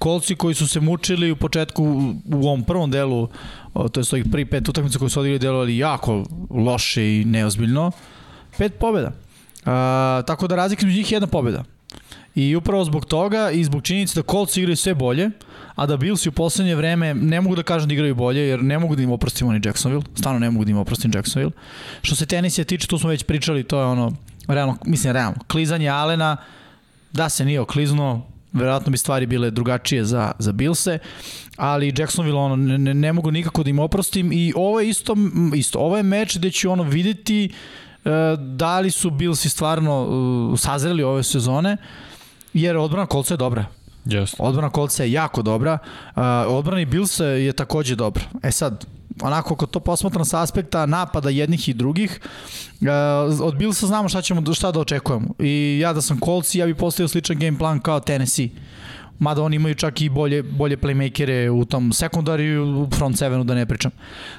[0.00, 1.84] Kolci koji su se mučili u početku
[2.32, 3.28] u, ovom prvom delu,
[3.74, 7.90] to je ovih prvi pet utakmica koji su odigli delovali jako loše i neozbiljno,
[8.58, 9.12] pet pobjeda.
[9.66, 11.64] A, tako da razlika među njih je jedna pobjeda.
[12.34, 15.30] I upravo zbog toga i zbog činjenice da Colts igraju sve bolje,
[15.74, 18.78] a da Bills u poslednje vreme ne mogu da kažem da igraju bolje, jer ne
[18.78, 21.52] mogu da im oprostim oni Jacksonville, stvarno ne mogu da im oprostim Jacksonville.
[22.02, 24.12] Što se tenisija tiče, to smo već pričali, to je ono,
[24.48, 26.36] realno, mislim realno, klizanje Alena,
[27.12, 30.98] da se nije okliznuo, verovatno bi stvari bile drugačije za, za Billse,
[31.56, 35.16] ali Jacksonville ono, ne, ne mogu nikako da im oprostim i ovo je isto,
[35.54, 37.50] isto ovo je meč gde ću ono videti
[38.04, 41.76] uh, da li su Billsi stvarno uh, sazreli ove sezone,
[42.54, 43.64] jer odbrana kolca je dobra.
[44.04, 44.34] Yes.
[44.38, 45.78] Odbrana kolca je jako dobra,
[46.16, 48.24] uh, odbrana i Billsa je takođe dobra.
[48.42, 48.86] E sad,
[49.20, 52.20] onako ako to posmatram sa aspekta napada jednih i drugih,
[52.80, 55.28] uh, od Billsa znamo šta, ćemo, šta da očekujemo.
[55.38, 58.48] I ja da sam Colts, ja bih postavio sličan game plan kao Tennessee.
[59.18, 63.54] Mada oni imaju čak i bolje, bolje playmakere u tom sekundariju, u front sevenu da
[63.54, 63.90] ne pričam.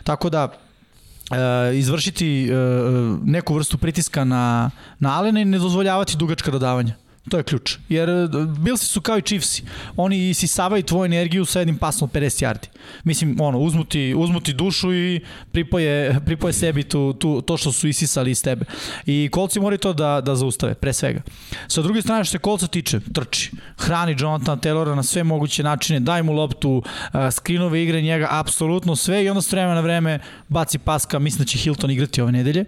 [0.03, 6.51] Tako da, uh, izvršiti uh, neku vrstu pritiska na, na Alena i ne dozvoljavati dugačka
[6.51, 6.93] dodavanja.
[7.29, 7.77] To je ključ.
[7.89, 8.27] Jer e,
[8.59, 9.63] Billsi su kao i Chiefsi.
[9.95, 12.67] Oni isisavaju tvoju energiju sa jednim pasom od 50 yardi.
[13.03, 15.21] Mislim, ono, uzmu ti, uzmu ti dušu i
[15.51, 18.65] pripoje, pripoje sebi tu, tu, to što su isisali iz tebe.
[19.05, 21.21] I kolci moraju to da, da zaustave, pre svega.
[21.67, 23.51] Sa druge strane, što se kolca tiče, trči.
[23.77, 28.95] Hrani Jonathan Taylora na sve moguće načine, daj mu loptu, uh, skrinove igre njega, apsolutno
[28.95, 32.31] sve i onda s vremena na vreme baci paska, mislim da će Hilton igrati ove
[32.31, 32.65] nedelje.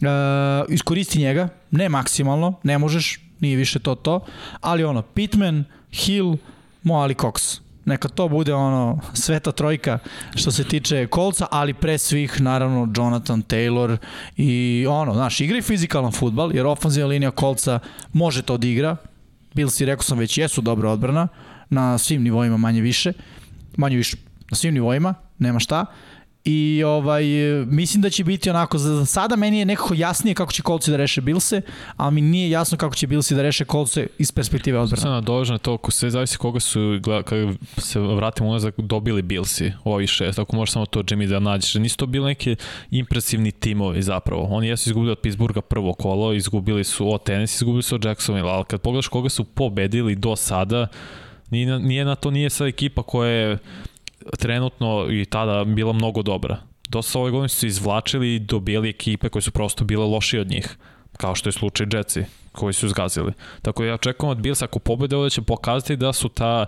[0.00, 4.20] Uh, iskoristi njega, ne maksimalno, ne možeš, nije više to to,
[4.60, 6.36] ali ono, Pittman, Hill,
[6.82, 7.60] Mo Ali Cox.
[7.84, 9.98] Neka to bude ono sveta trojka
[10.34, 13.96] što se tiče kolca, ali pre svih naravno Jonathan Taylor
[14.36, 17.78] i ono, znaš, igra i fizikalan futbal, jer ofenzivna linija kolca
[18.12, 18.96] može to da igra.
[19.54, 21.28] Bills i rekao sam već jesu dobra odbrana
[21.70, 23.12] na svim nivoima manje više,
[23.76, 24.16] manje više
[24.50, 25.86] na svim nivoima, nema šta.
[26.44, 27.24] I ovaj,
[27.66, 30.96] mislim da će biti onako, za sada meni je nekako jasnije kako će kolci da
[30.96, 31.62] reše Bilse,
[31.96, 35.02] a mi nije jasno kako će Bilsi da reše kolce iz perspektive odbrana.
[35.02, 39.92] Sada nadovežem na to, sve zavisi koga su, kada se vratimo unazad, dobili Bilsi u
[39.92, 41.74] ovih šest, ako možeš samo to Jimmy da nađeš.
[41.74, 42.56] Nisu to bili neki
[42.90, 44.42] impresivni timovi zapravo.
[44.42, 48.50] Oni jesu izgubili od Pittsburgha prvo kolo, izgubili su od Tennessee, izgubili su od Jacksonville,
[48.50, 50.86] ali kad pogledaš koga su pobedili do sada,
[51.50, 53.58] nije, nije na to nije sad ekipa koja je
[54.38, 56.56] trenutno i tada bila mnogo dobra.
[56.88, 60.48] Dosta ove godine su se izvlačili i dobijali ekipe koje su prosto bile lošije od
[60.48, 60.76] njih,
[61.12, 63.32] kao što je slučaj Jetsi, koji su zgazili.
[63.62, 66.66] Tako ja čekam od Bills ako pobede ovde će pokazati da su ta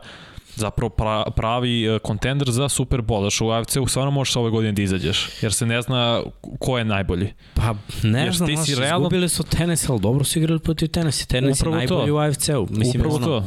[0.55, 3.23] zapravo pra, pravi kontender za Super Bowl.
[3.23, 6.23] Daš u AFC-u stvarno možeš ove godine da izađeš, jer se ne zna
[6.59, 7.33] ko je najbolji.
[7.55, 10.61] Pa ne Jer znam, ti znaš, si realno- izgubili su Tennessee, ali dobro su igrali
[10.61, 11.27] protiv Tennessee.
[11.27, 12.15] Tennessee Upravo najbolji to.
[12.15, 12.67] u AFC-u.
[12.71, 13.47] Mislim, Upravo ono, to.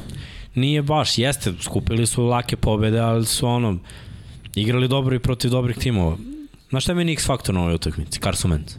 [0.55, 3.77] Nije baš, jeste, skupili su lake pobede, ali su ono,
[4.55, 6.17] igrali dobro i protiv dobrih timova.
[6.69, 8.19] Znaš šta je meni X faktor na ovoj utakmici?
[8.19, 8.75] Carson Wentz.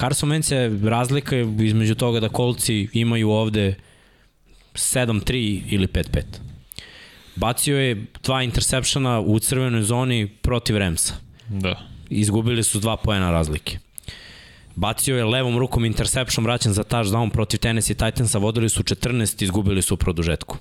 [0.00, 3.74] Carson Wentz je razlika između toga da kolci imaju ovde
[4.74, 6.22] 7-3 ili 5-5.
[7.36, 11.14] Bacio je dva intersepšana u crvenoj zoni protiv Remsa.
[11.48, 11.80] Da.
[12.10, 13.78] Izgubili su dva poena razlike.
[14.76, 19.82] Bacio je levom rukom interception vraćan za touchdown protiv Tennessee Titansa, vodili su 14, izgubili
[19.82, 20.56] su u produžetku.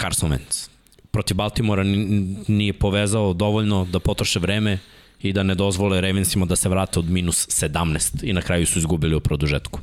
[0.00, 0.68] Carson Wentz.
[1.10, 4.78] Protiv Baltimora ni- nije povezao dovoljno da potroše vreme
[5.22, 8.78] i da ne dozvole Ravensima da se vrate od minus 17 i na kraju su
[8.78, 9.80] izgubili u produžetku.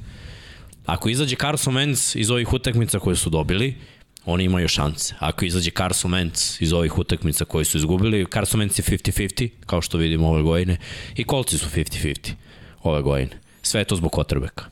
[0.85, 3.75] Ako izađe Carson Wentz iz ovih utakmica koje su dobili,
[4.25, 5.15] oni imaju šanse.
[5.19, 9.81] Ako izađe Carson Wentz iz ovih utakmica koje su izgubili, Carson Wentz je 50-50, kao
[9.81, 10.77] što vidimo ove godine,
[11.15, 12.33] i kolci su 50-50
[12.83, 13.31] ove godine.
[13.61, 14.65] Sve je to zbog Kotrbeka.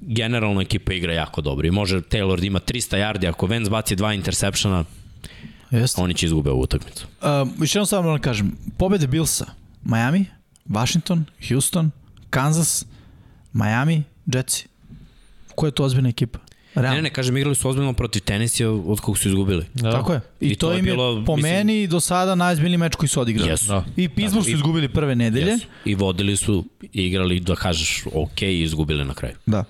[0.00, 3.96] Generalno ekipa igra jako dobro i može Taylor da ima 300 yardi, ako Wentz baci
[3.96, 4.84] dva intersepšana,
[5.70, 6.02] Jeste.
[6.02, 7.06] oni će izgube ovu utakmicu.
[7.20, 9.46] Uh, još jednom samo da kažem, pobede Billsa,
[9.84, 10.26] Miami,
[10.68, 11.90] Washington, Houston,
[12.30, 12.86] Kansas,
[13.52, 14.66] Miami, Jetsi.
[15.54, 16.38] Koja je to ozbiljna ekipa?
[16.76, 16.96] Realno.
[16.96, 19.64] Ne, ne, kažem, igrali su ozbiljno protiv Tennessee od kog su izgubili.
[19.74, 19.92] Da.
[19.92, 20.20] Tako je.
[20.40, 22.94] I, I to, to je im je bilo, po mislim- meni do sada najzbiljniji meč
[22.94, 23.50] koji su odigrali.
[23.50, 23.66] Jesu.
[23.66, 23.84] Da.
[23.96, 25.50] I Pittsburgh su i- izgubili prve nedelje.
[25.50, 25.66] Jesu.
[25.84, 29.34] I vodili su, igrali, da kažeš, ok, i izgubili na kraju.
[29.46, 29.64] Da.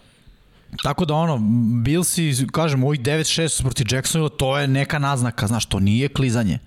[0.83, 1.39] Tako da ono,
[1.83, 6.59] Billsi, kažem, ovih 9-6 su protiv Jacksonville, to je neka naznaka, znaš, to nije klizanje.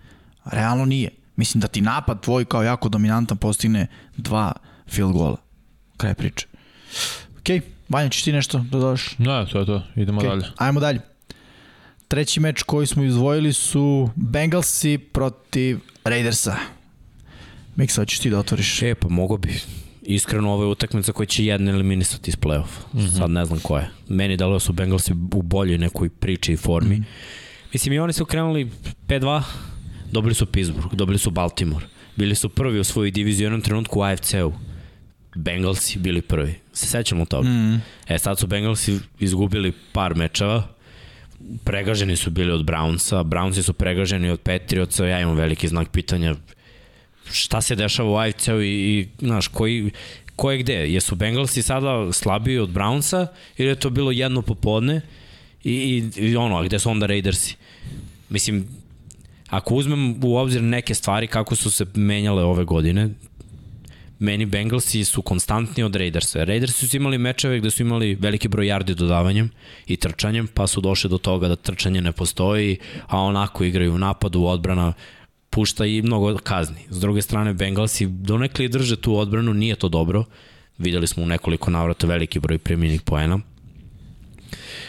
[0.45, 1.09] Realno nije.
[1.35, 3.87] Mislim da ti napad tvoj kao jako dominantan postigne
[4.17, 4.51] dva
[4.87, 5.37] field gola.
[5.97, 6.47] Kraj priče.
[7.39, 9.17] Okej, Vanja, ćeš ti nešto da dodaš?
[9.17, 9.83] Ne, to je to.
[9.95, 10.45] Idemo Okej, dalje.
[10.57, 10.99] Ajmo dalje.
[12.07, 16.55] Treći meč koji smo izdvojili su Bengalsi protiv Raidersa.
[17.75, 18.81] Miksa, hoćeš ti da otvoriš?
[18.81, 19.59] E, pa mogo bi.
[20.01, 22.93] Iskreno, ovo je utakmica koja će jedno eliminisati iz play-offa.
[22.93, 23.17] Mm -hmm.
[23.17, 23.89] Sad ne znam ko je.
[24.07, 26.95] Meni delo su Bengalsi u boljoj nekoj priči i formi.
[26.95, 27.05] Mm -hmm.
[27.73, 28.71] Mislim, i oni su krenuli
[29.07, 29.41] 5-2,
[30.11, 31.85] dobili su Pittsburgh, dobili su Baltimore,
[32.15, 34.53] bili su prvi u svojoj diviziji u jednom trenutku u AFC-u.
[35.35, 36.55] Bengalsi bili prvi.
[36.79, 37.49] Se sećamo toga.
[37.49, 37.81] Mm.
[38.07, 40.67] E, sad su Bengalsi izgubili par mečeva,
[41.63, 46.35] pregaženi su bili od Brownsa, Brownsi su pregaženi od Patriotsa, ja imam veliki znak pitanja
[47.31, 49.91] šta se dešava u AFC-u i, i znaš, koji,
[50.35, 50.73] ko je gde?
[50.73, 53.27] Jesu Bengalsi sada slabiji od Brownsa
[53.57, 55.01] ili je to bilo jedno popodne
[55.63, 57.55] i, i, i ono, a gde su onda Raidersi?
[58.29, 58.67] Mislim,
[59.49, 63.09] ako uzmem u obzir neke stvari kako su se menjale ove godine,
[64.19, 66.43] meni Bengalsi su konstantni od Raidersa.
[66.43, 69.49] Raidersi su imali mečeve gde su imali veliki broj yardi dodavanjem
[69.87, 72.77] i trčanjem, pa su došli do toga da trčanje ne postoji,
[73.07, 74.93] a onako igraju u napadu, odbrana
[75.49, 76.81] pušta i mnogo kazni.
[76.89, 80.23] S druge strane, Bengalsi donekli drže tu odbranu, nije to dobro.
[80.77, 83.39] Videli smo u nekoliko navrata veliki broj primljenih poena.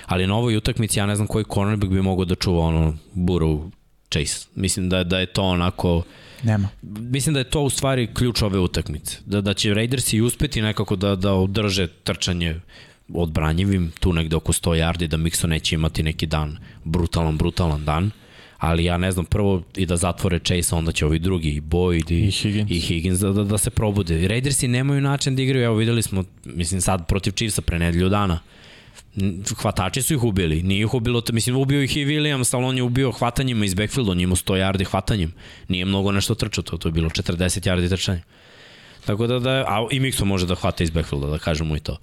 [0.07, 3.71] Ali na ovoj utakmici ja ne znam koji cornerback bi mogao da čuva ono Burrow
[4.11, 4.49] Chase.
[4.55, 6.03] Mislim da, da je to onako...
[6.43, 6.69] Nema.
[6.83, 9.19] Mislim da je to u stvari ključ ove utakmice.
[9.27, 12.61] Da, da će Raidersi uspeti nekako da, da održe trčanje
[13.15, 18.11] odbranjivim, tu negde oko 100 yardi, da Mixon neće imati neki dan, brutalan, brutalan dan
[18.61, 22.13] ali ja ne znam, prvo i da zatvore Chase, onda će ovi drugi, i Boyd
[22.13, 24.29] i, I Higgins, i Higgins da, da, da se probude.
[24.29, 28.39] Raidersi nemaju način da igraju, evo videli smo, mislim sad protiv Chiefsa pre nedelju dana,
[29.63, 32.83] hvatači su ih ubili, nije ih ubilo, mislim ubio ih i Williams, ali on je
[32.83, 35.33] ubio hvatanjima iz backfielda, on je imao 100 yardi hvatanjem,
[35.69, 38.21] nije mnogo nešto trčao, to, to je bilo 40 yardi trčanja.
[39.07, 41.97] Tako da, da a i Mixo može da hvata iz backfielda, da kažemo i to.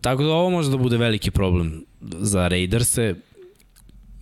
[0.00, 3.14] Tako da ovo može da bude veliki problem za Raiderse,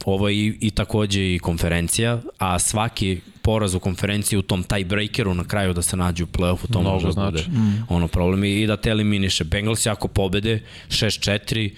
[0.04, 5.34] ovo je i, i takođe i konferencija, a svaki poraz u konferenciji u tom tiebreakeru
[5.34, 7.50] na kraju da se nađe u play-offu, to Mnogo može da znači.
[7.50, 7.86] bude mm.
[7.88, 9.44] ono problem i da te eliminiše.
[9.44, 11.70] Bengals ako pobede 6-4,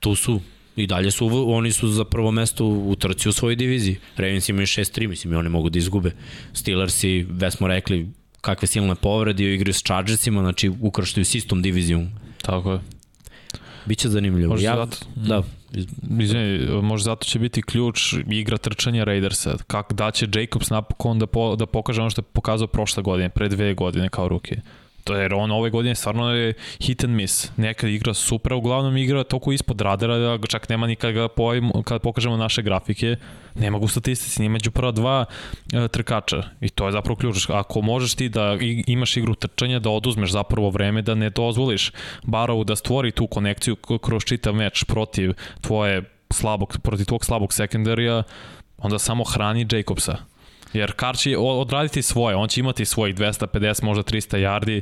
[0.00, 0.40] tu su
[0.76, 3.96] i dalje su, oni su za prvo mesto u trci u svojoj diviziji.
[4.16, 6.10] Ravens imaju 6-3, mislim i oni mogu da izgube.
[6.52, 8.08] Steelersi, već smo rekli,
[8.40, 12.08] kakve silne povrede, igraju s Chargersima, znači ukrštaju s istom divizijom.
[12.42, 12.80] Tako je.
[13.86, 14.50] Biće zanimljivo.
[14.50, 14.96] Može ja, zato.
[15.16, 15.42] Da,
[16.20, 19.56] Izvini, možda zato će biti ključ igra trčanja Raidersa.
[19.66, 23.28] Kak, da će Jacobs napokon da, po, da pokaže ono što je pokazao prošle godine,
[23.28, 24.60] pre dve godine kao ruke.
[25.08, 27.50] To je, jer on ove godine stvarno je hit and miss.
[27.56, 32.02] Nekad igra super, uglavnom igra toliko ispod radara da čak nema nikad ga pojmo, kad
[32.02, 33.16] pokažemo naše grafike,
[33.54, 35.24] nema ga u statistici, nije među prva dva
[35.72, 36.42] e, trkača.
[36.60, 37.48] I to je zapravo ključ.
[37.48, 38.56] Ako možeš ti da
[38.86, 43.76] imaš igru trčanja, da oduzmeš zapravo vreme, da ne dozvoliš Barovu da stvori tu konekciju
[43.76, 48.22] kroz čitav meč protiv tvoje slabog, protiv tvog slabog sekundarija,
[48.78, 50.16] onda samo hrani Jacobsa.
[50.72, 54.80] Jer Kar će odraditi svoje, on će imati svojih 250, možda 300 yardi,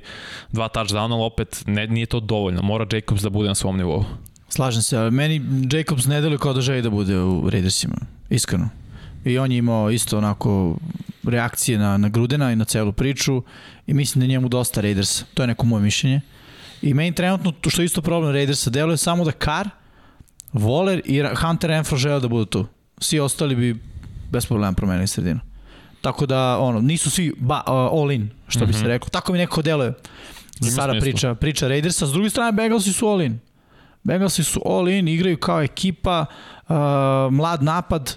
[0.53, 2.63] dva touchdowna, ali opet ne, nije to dovoljno.
[2.63, 4.05] Mora Jacobs da bude na svom nivou.
[4.49, 5.43] Slažem se, ali meni
[5.73, 7.97] Jacobs ne deluje kao da želi da bude u Raidersima,
[8.31, 8.69] iskreno.
[9.25, 10.77] I on je imao isto onako
[11.25, 13.43] reakcije na, na Grudena i na celu priču
[13.87, 15.25] i mislim da je njemu dosta Raidersa.
[15.35, 16.21] To je neko moje mišljenje.
[16.83, 19.69] I meni trenutno, to što je isto problem Raidersa, deluje samo da Carr,
[20.53, 22.67] Waller i Hunter Renfro žele da budu tu.
[22.99, 23.77] Svi ostali bi
[24.31, 25.41] bez problema promenili sredinu.
[26.01, 28.67] Tako da, ono, nisu svi ba, uh, all in, što mm -hmm.
[28.67, 28.89] bi se Mhm.
[28.89, 29.09] reklo.
[29.09, 29.93] Tako mi nekako deluje
[30.61, 32.07] za sada priča, priča Raidersa.
[32.07, 33.39] S druge strane, Bengalsi su all in.
[34.03, 36.27] Bengalsi su all in, igraju kao ekipa,
[36.69, 36.77] uh,
[37.31, 38.17] mlad napad,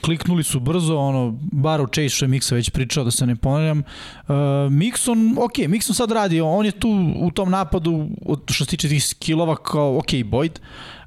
[0.00, 3.36] kliknuli su brzo, ono, bar u Chase što je Mixa već pričao, da se ne
[3.36, 3.78] ponavljam.
[3.78, 4.34] Uh,
[4.70, 8.08] Mixon, ok, Mixon sad radi, on je tu u tom napadu,
[8.50, 10.58] što se tiče tih skillova, kao, ok, Boyd,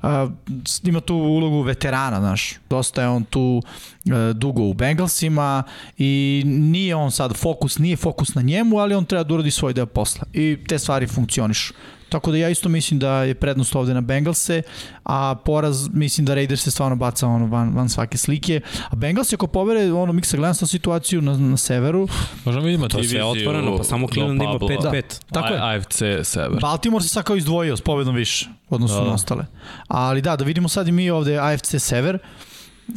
[0.01, 0.09] uh,
[0.83, 5.63] ima tu ulogu veterana, znaš, dosta je on tu uh, dugo u Bengalsima
[5.97, 9.73] i nije on sad fokus, nije fokus na njemu, ali on treba da uradi svoj
[9.73, 11.73] deo posla i te stvari funkcionišu.
[12.13, 14.61] Tako da ja isto mislim da je prednost ovde na Bengalse,
[15.03, 18.61] a poraz mislim da Raiders se stvarno baca ono van, van svake slike.
[18.89, 22.07] A Bengals ako pobere ono miksa gledam sa situaciju na, na severu,
[22.45, 24.69] Možemo vidimo To je sve diviziju otvoreno, pa samo Cleveland ima Pabla.
[24.69, 25.03] 5-5.
[25.31, 25.59] Tako je.
[25.77, 26.59] AFC Sever.
[26.61, 29.03] Baltimore se sad kao izdvojio s pobedom više u odnosu Da.
[29.03, 29.45] na ostale.
[29.87, 32.95] Ali da, da vidimo sad i mi ovde AFC Sever, uh,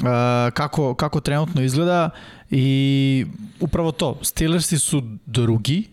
[0.54, 2.10] kako, kako trenutno izgleda
[2.50, 3.26] i
[3.60, 5.88] upravo to, Steelersi su drugi,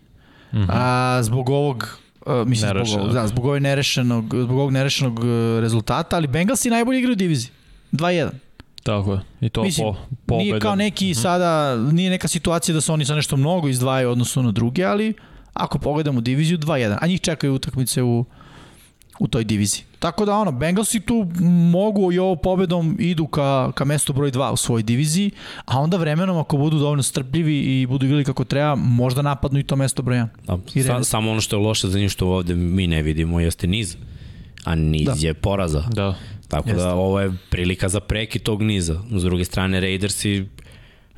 [0.51, 0.63] mm Mhm.
[0.63, 0.71] -hmm.
[0.73, 5.25] a, zbog ovog Uh, mislim zbog, ovog, da, zbog, ovog nerešenog, zbog ovog nerešenog uh,
[5.61, 7.51] rezultata, ali Bengalsi najbolje igraju u diviziji.
[7.91, 8.29] 2-1.
[8.83, 9.19] Tako je.
[9.41, 10.47] I to Mislim, po, pobedom.
[10.47, 11.19] Nije kao neki Mhm.
[11.21, 15.13] sada, nije neka situacija da se oni sa nešto mnogo izdvajaju odnosno na druge, ali
[15.53, 18.25] ako pogledamo diviziju 2-1, a njih čekaju utakmice u,
[19.19, 19.83] u toj diviziji.
[19.99, 21.27] Tako da ono, Bengalsi tu
[21.71, 25.31] mogu i ovo pobedom idu ka, ka mestu broj 2 u svojoj diviziji,
[25.65, 29.63] a onda vremenom ako budu dovoljno strpljivi i budu igrali kako treba, možda napadnu i
[29.63, 30.17] to mesto broj
[30.47, 30.83] 1.
[30.83, 33.67] Da, sa, samo ono što je loše za njih što ovde mi ne vidimo jeste
[33.67, 33.95] niz,
[34.63, 35.13] a niz Da.
[35.13, 35.27] da.
[35.27, 35.83] je poraza.
[35.91, 36.15] Da.
[36.47, 36.83] Tako Jeste.
[36.83, 39.01] da ovo je prilika za preki tog niza.
[39.11, 40.45] S druge strane, Raidersi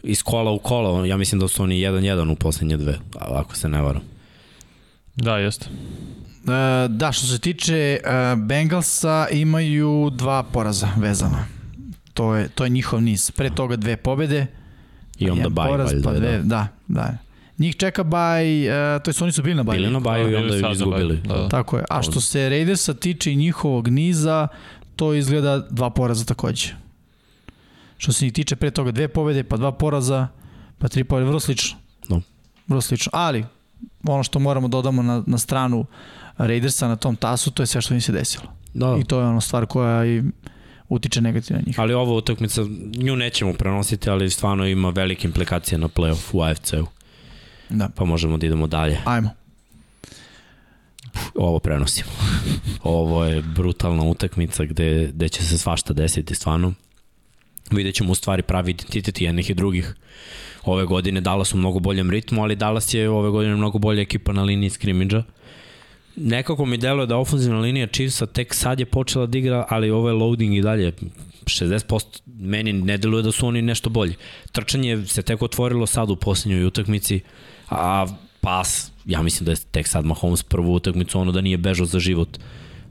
[0.03, 3.69] iz kola u kola, ja mislim da su oni 1-1 u poslednje dve, ako se
[3.69, 4.01] ne varam.
[5.15, 5.65] Da, jeste.
[6.47, 7.99] E, da, što se tiče e,
[8.35, 11.45] Bengalsa, imaju dva poraza vezana.
[12.13, 13.31] To je, to je njihov niz.
[13.31, 14.47] Pre toga dve pobede.
[15.19, 16.09] I onda baj, poraz, valjda.
[16.09, 16.43] pa dve, da.
[16.43, 17.17] da, da.
[17.57, 18.65] Njih čeka baj,
[18.95, 19.79] e, to je oni su bili na baju.
[19.79, 21.21] Bili na baju i Da, onda ju izgubili.
[21.27, 21.49] baju, da.
[21.49, 21.83] Tako je.
[21.89, 24.47] A što se Raidersa tiče i njihovog niza,
[24.95, 26.73] to izgleda dva poraza takođe.
[27.97, 30.27] Što se njih tiče pre toga dve pobede, pa dva poraza,
[30.77, 31.77] pa tri pobede, vrlo slično.
[32.09, 32.19] Da.
[32.67, 33.09] Vrlo slično.
[33.13, 33.45] Ali,
[34.03, 35.85] ono što moramo dodamo na, na stranu
[36.37, 38.43] Raidersa na tom tasu, to je sve što im se desilo.
[38.73, 38.97] Da.
[39.01, 40.23] I to je ono stvar koja i
[40.89, 41.79] utiče negativno na njih.
[41.79, 42.61] Ali ova utakmica,
[42.95, 46.87] nju nećemo prenositi, ali stvarno ima velike implikacije na playoff u AFC-u.
[47.69, 47.89] Da.
[47.95, 48.97] Pa možemo da idemo dalje.
[49.05, 49.29] Ajmo.
[51.35, 52.09] Ovo prenosimo.
[52.83, 56.73] Ovo je brutalna utakmica gde, gde će se svašta desiti stvarno.
[57.71, 59.95] Vidjet ćemo u stvari pravi identitet jednih i drugih.
[60.63, 64.33] Ove godine Dallas u mnogo boljem ritmu, ali Dallas je ove godine mnogo bolja ekipa
[64.33, 65.23] na liniji skrimidža.
[66.15, 70.09] Nekako mi deluje da ofenzivna linija Chiefsa tek sad je počela da igra, ali ovo
[70.09, 70.91] je loading i dalje
[71.43, 72.21] 60%.
[72.25, 74.15] Meni ne deluje da su oni nešto bolji.
[74.51, 77.19] Trčanje se tek otvorilo sad u posljednjoj utakmici,
[77.69, 78.07] a
[78.41, 81.99] pas, ja mislim da je tek sad Mahomes prvu utakmicu ono da nije bežao za
[81.99, 82.37] život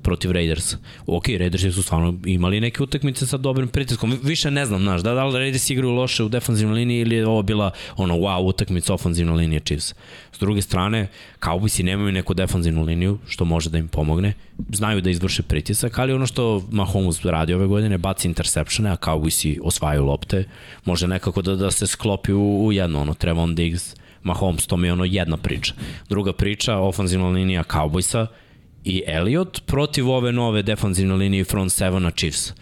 [0.04, 0.76] protiv Raidersa.
[1.06, 4.18] Ok, Raidersi su stvarno imali neke utakmice sa dobrim pritiskom.
[4.22, 7.26] Više ne znam, znaš, da, da li Raiders igraju loše u defanzivnoj liniji ili je
[7.26, 9.94] ovo bila ono wow utakmica ofanzivna linija Chiefs.
[10.32, 11.08] S druge strane,
[11.40, 14.32] Cowboysi nemaju neku defanzivnu liniju, što može da im pomogne.
[14.72, 19.58] Znaju da izvrše pritisak, ali ono što Mahomes radi ove godine, baci interceptione, a Cowboysi
[19.62, 20.44] osvajaju lopte,
[20.84, 24.88] može nekako da, da se sklopi u, u jedno, ono, Trevon Diggs, Mahomes, to mi
[24.88, 25.74] je ono jedna priča.
[26.08, 28.26] Druga priča, ofanzivna linija Cowboysa
[28.84, 32.52] i Elliot protiv ove nove defanzivne linije front sevena Chiefs.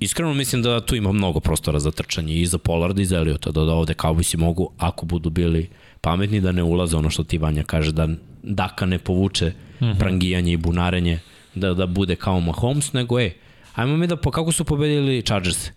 [0.00, 3.50] Iskreno mislim da tu ima mnogo prostora za trčanje i za Pollarda i za Eliota,
[3.50, 5.68] da, da ovde Cowboysi mogu, ako budu bili
[6.00, 8.08] pametni, da ne ulaze ono što ti Vanja kaže, da
[8.42, 9.98] Daka ne povuče mm -hmm.
[9.98, 11.18] prangijanje i bunarenje,
[11.54, 13.30] da, da bude kao Mahomes, nego e,
[13.74, 15.70] ajmo mi da, po, kako su pobedili Chargers?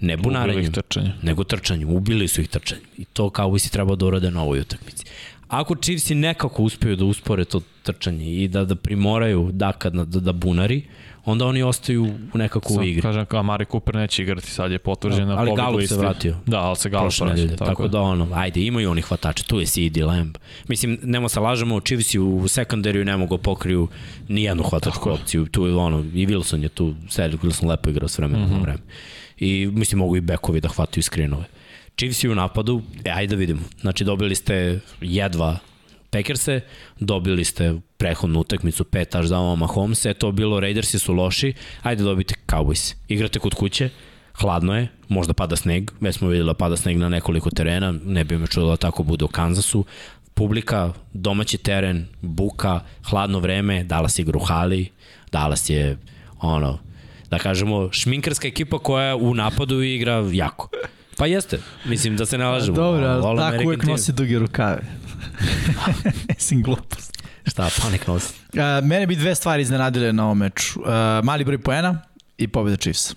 [0.00, 1.12] Ne bunarenjem, trčanje.
[1.22, 1.90] nego trčanjem.
[1.90, 2.84] Ubili su ih trčanjem.
[2.98, 5.04] I to kao si treba da urade na ovoj utakmici.
[5.52, 10.20] Ako Chiefsi nekako uspeju da uspore to trčanje i da, da primoraju Daka da, da,
[10.20, 10.82] da bunari,
[11.24, 13.02] onda oni ostaju nekako u Sam, igri.
[13.02, 16.36] Kažem, kao Mari Cooper neće igrati, sad je potvrđen na ali Gallup se vratio.
[16.46, 17.48] Da, ali se prošle vratio.
[17.48, 20.36] Tako, tako da ono, ajde, imaju oni hvatače, tu je CD Lamb.
[20.68, 23.88] Mislim, nemo se lažemo, Chiefs u sekundariju ne mogu pokriju
[24.28, 25.46] ni jednu hvatačku opciju.
[25.46, 28.54] Tu je ono, i Wilson je tu, Cedric Wilson lepo igrao s vremena mm -hmm.
[28.54, 28.80] na vreme.
[29.38, 31.44] I mislim, mogu i bekovi da hvataju skrinove.
[31.96, 33.60] Chiefs u napadu, e, ajde da vidimo.
[33.80, 35.58] Znači, dobili ste jedva
[36.10, 36.60] Packerse,
[37.00, 41.52] dobili ste prehodnu utakmicu, pet touchdownova Mahomesa, je to bilo, Raidersi su loši,
[41.82, 42.94] ajde dobite Cowboys.
[43.08, 43.90] Igrate kod kuće,
[44.32, 48.24] hladno je, možda pada sneg, već smo videli da pada sneg na nekoliko terena, ne
[48.24, 49.84] bi me čudo da tako bude u Kansasu,
[50.34, 54.90] publika, domaći teren, buka, hladno vreme, Dallas igra u hali,
[55.32, 55.98] Dallas je
[56.40, 56.78] ono,
[57.30, 60.68] da kažemo, šminkerska ekipa koja u napadu igra jako.
[61.22, 62.76] Pa jeste, mislim da se ne lažemo.
[62.76, 63.90] Dobro, All ali tako American uvek team.
[63.90, 64.82] nosi duge rukave.
[66.28, 67.18] Mislim, glupost.
[67.46, 68.34] Šta, panik nosi.
[68.52, 70.80] Uh, mene bi dve stvari iznenadile na ovom meču.
[70.80, 70.86] Uh,
[71.24, 72.02] mali broj poena
[72.38, 73.14] i pobjeda Chiefs.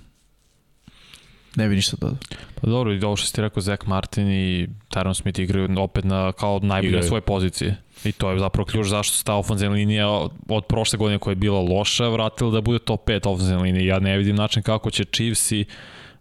[1.55, 2.17] Ne bi ništa dodao.
[2.61, 6.05] Pa dobro, i ovo što si ti rekao, Zach Martin i Tyron Smith igraju opet
[6.05, 7.07] na, kao najbolje Igraju.
[7.07, 7.75] svoje pozicije.
[8.03, 10.09] I to je zapravo ključ zašto se ta ofenzivna linija
[10.49, 13.95] od prošle godine koja je bila loša vratila da bude top 5 ofenzivna linija.
[13.95, 15.65] Ja ne vidim način kako će Chiefs i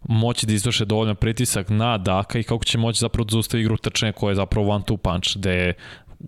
[0.09, 3.77] moći da izvrše dovoljno pritisak na Daka i kako će moći zapravo da zaustavi igru
[3.77, 5.73] trčanja koja je zapravo one two punch, gde je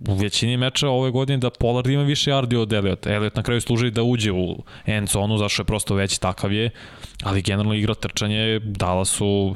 [0.08, 3.08] u većini meča ove godine da Pollard ima više yardi od Elliot.
[3.08, 6.70] Elliot na kraju služi da uđe u end zonu, zašto je prosto veći takav je,
[7.24, 9.56] ali generalno igra trčanje dala su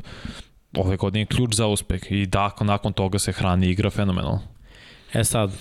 [0.77, 4.41] ove godine ključ za uspeh i da nakon toga se hrani igra fenomenalno.
[5.13, 5.51] E sad,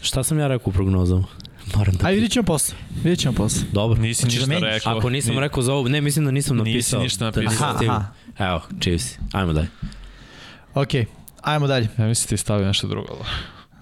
[0.00, 1.24] šta sam ja rekao u prognozama?
[1.68, 2.06] Moram da...
[2.06, 2.74] Ajde, vidjet ćemo posle.
[2.94, 3.62] Vidjet ćemo posle.
[3.72, 4.00] Dobro.
[4.00, 4.74] Nisi Hoćeš da ništa menjaš?
[4.74, 4.98] rekao.
[4.98, 7.02] Ako nisam ni- rekao za ovo, ne, mislim da nisam Nisi napisao.
[7.02, 7.76] ništa Da napisao.
[7.76, 7.96] stigao.
[7.96, 8.06] Aha.
[8.40, 9.18] Evo, Chiefs.
[9.32, 9.68] Ajmo dalje.
[10.74, 10.88] Ok,
[11.40, 11.88] ajmo dalje.
[11.98, 13.08] Ja mislim ti stavio nešto drugo.
[13.10, 13.28] ali-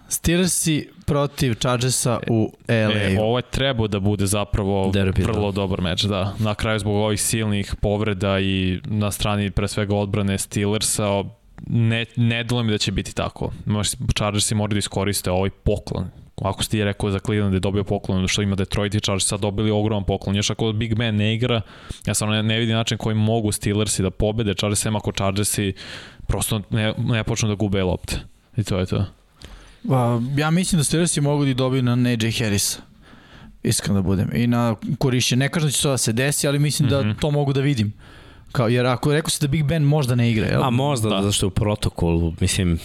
[0.08, 2.74] Steelersi protiv Chargersa u LA.
[2.92, 5.26] E, ovo je trebao da bude zapravo Derbi, da.
[5.26, 6.34] vrlo dobar meč, da.
[6.38, 11.04] Na kraju zbog ovih silnih povreda i na strani pre svega odbrane Steelersa
[11.66, 13.52] ne, ne delo mi da će biti tako.
[13.66, 16.10] Možda Chargersi moraju da iskoriste ovaj poklon.
[16.40, 19.26] Ako si ti rekao za Cleveland da je dobio poklon, što ima Detroit i Chargers
[19.26, 20.36] sad dobili ogroman poklon.
[20.36, 21.60] Još ako Big Ben ne igra,
[22.06, 25.72] ja sam ne, ne vidim način koji mogu Steelersi da pobede Chargers, sem ako Chargersi
[26.26, 28.16] prosto ne, ne počnu da gube lopte.
[28.56, 29.04] I to je to.
[29.84, 29.94] Uh,
[30.36, 32.80] ja mislim da Steelersi mogu da dobiju na Najee Harrisa.
[33.62, 34.30] iskreno da budem.
[34.34, 37.14] I na korišće, ne kažem da će to da se desi, ali mislim mm -hmm.
[37.14, 37.92] da to mogu da vidim.
[38.52, 40.62] Kao, jer ako rekao si da Big Ben možda ne igra, jel?
[40.64, 41.22] A možda, da.
[41.22, 42.78] zašto je u protokolu, mislim,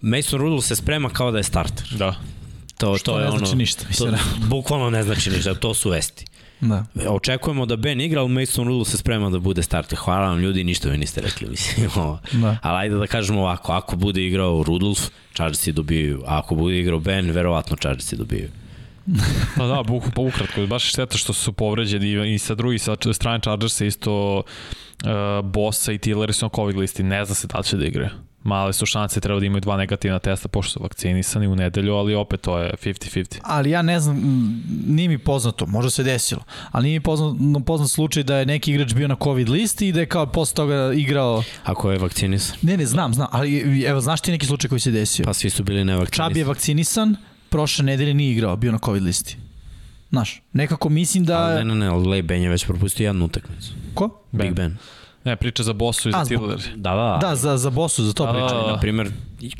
[0.00, 1.86] Mason Rudolph se sprema kao da je starter.
[1.98, 2.14] Da.
[2.78, 4.12] To, Što to ne je znači ono, ništa, mislim.
[4.12, 6.24] To, bukvalno ne znači ništa, to su vesti.
[6.60, 6.84] Da.
[7.08, 9.98] Očekujemo da Ben igra, ali Mason Rudolph se sprema da bude starter.
[9.98, 11.90] Hvala vam ljudi, ništa mi niste rekli, mislim.
[12.42, 12.56] da.
[12.62, 15.00] Ali ajde da kažemo ovako, ako bude igrao Rudolph,
[15.34, 16.22] Chargersi dobiju.
[16.26, 18.48] A ako bude igrao Ben, verovatno Chargersi dobiju.
[19.56, 23.40] pa da, buk, pa ukratko, baš šteta što su povređeni i sa drugi, sa strane
[23.40, 27.76] Chargersa isto uh, Bossa i Tilleri su na COVID listi, ne zna se da će
[27.76, 28.10] da igraju
[28.42, 32.14] male su šanse, treba da imaju dva negativna testa pošto su vakcinisani u nedelju, ali
[32.14, 33.38] opet to je 50-50.
[33.42, 34.16] Ali ja ne znam,
[34.86, 37.36] nije mi poznato, možda se desilo, ali nije mi poznat,
[37.66, 40.54] poznat slučaj da je neki igrač bio na COVID listi i da je kao posle
[40.54, 41.42] toga igrao...
[41.64, 42.56] Ako je vakcinisan?
[42.62, 45.24] Ne, ne, znam, znam, ali evo, znaš ti neki slučaj koji se desio?
[45.24, 46.30] Pa svi su bili nevakcinisani.
[46.30, 47.16] Čab je vakcinisan,
[47.48, 49.36] prošle nedelje nije igrao, bio na COVID listi.
[50.10, 51.38] Znaš, nekako mislim da...
[51.38, 53.72] Ali ne, ne, ne, Lej Ben je već propustio jednu utakmicu.
[53.94, 54.22] Ko?
[54.32, 54.76] Big Ben.
[55.24, 56.58] Ne, priča za Bosu i za Tiller.
[56.76, 57.18] Da, da.
[57.28, 58.54] Da, za, za Bosu, za to da, priča.
[58.54, 59.10] Da, Na primjer,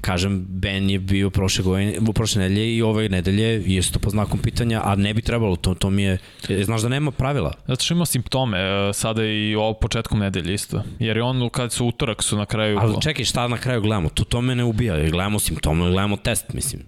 [0.00, 4.38] kažem, Ben je bio prošle, godine, u prošle nedelje i ove nedelje isto po znakom
[4.38, 6.18] pitanja, a ne bi trebalo, to, to mi je,
[6.48, 7.52] e, znaš da nema pravila.
[7.66, 10.82] Zato što ima simptome, e, sada i ovo početkom nedelje isto.
[10.98, 12.78] Jer je on, kad su utorak su na kraju...
[12.80, 14.08] Ali čekaj, šta na kraju gledamo?
[14.08, 16.82] To, to me ne ubija, gledamo simptome, gledamo test, mislim.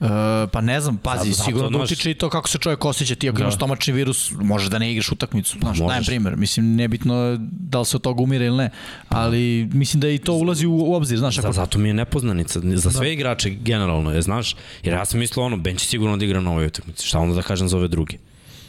[0.00, 0.08] Uh,
[0.52, 3.14] pa ne znam, pazi, Zato, sigurno da utiče i to kako se čovjek osjeća.
[3.14, 3.44] Ti ako da.
[3.44, 5.58] imaš stomačni virus, možeš da ne igraš utakmicu.
[5.60, 6.36] Znaš, dajem primjer.
[6.36, 8.70] Mislim, nebitno da li se od toga umire ili ne,
[9.08, 11.18] ali mislim da i to ulazi u, u obzir.
[11.18, 11.52] Znaš, ako...
[11.52, 12.60] Zato mi je nepoznanica.
[12.64, 13.12] Za sve da.
[13.12, 16.50] igrače generalno, je, znaš, jer ja sam mislio ono, Ben će sigurno da igra na
[16.50, 17.06] ovoj utakmici.
[17.06, 18.16] Šta onda da kažem za ove druge?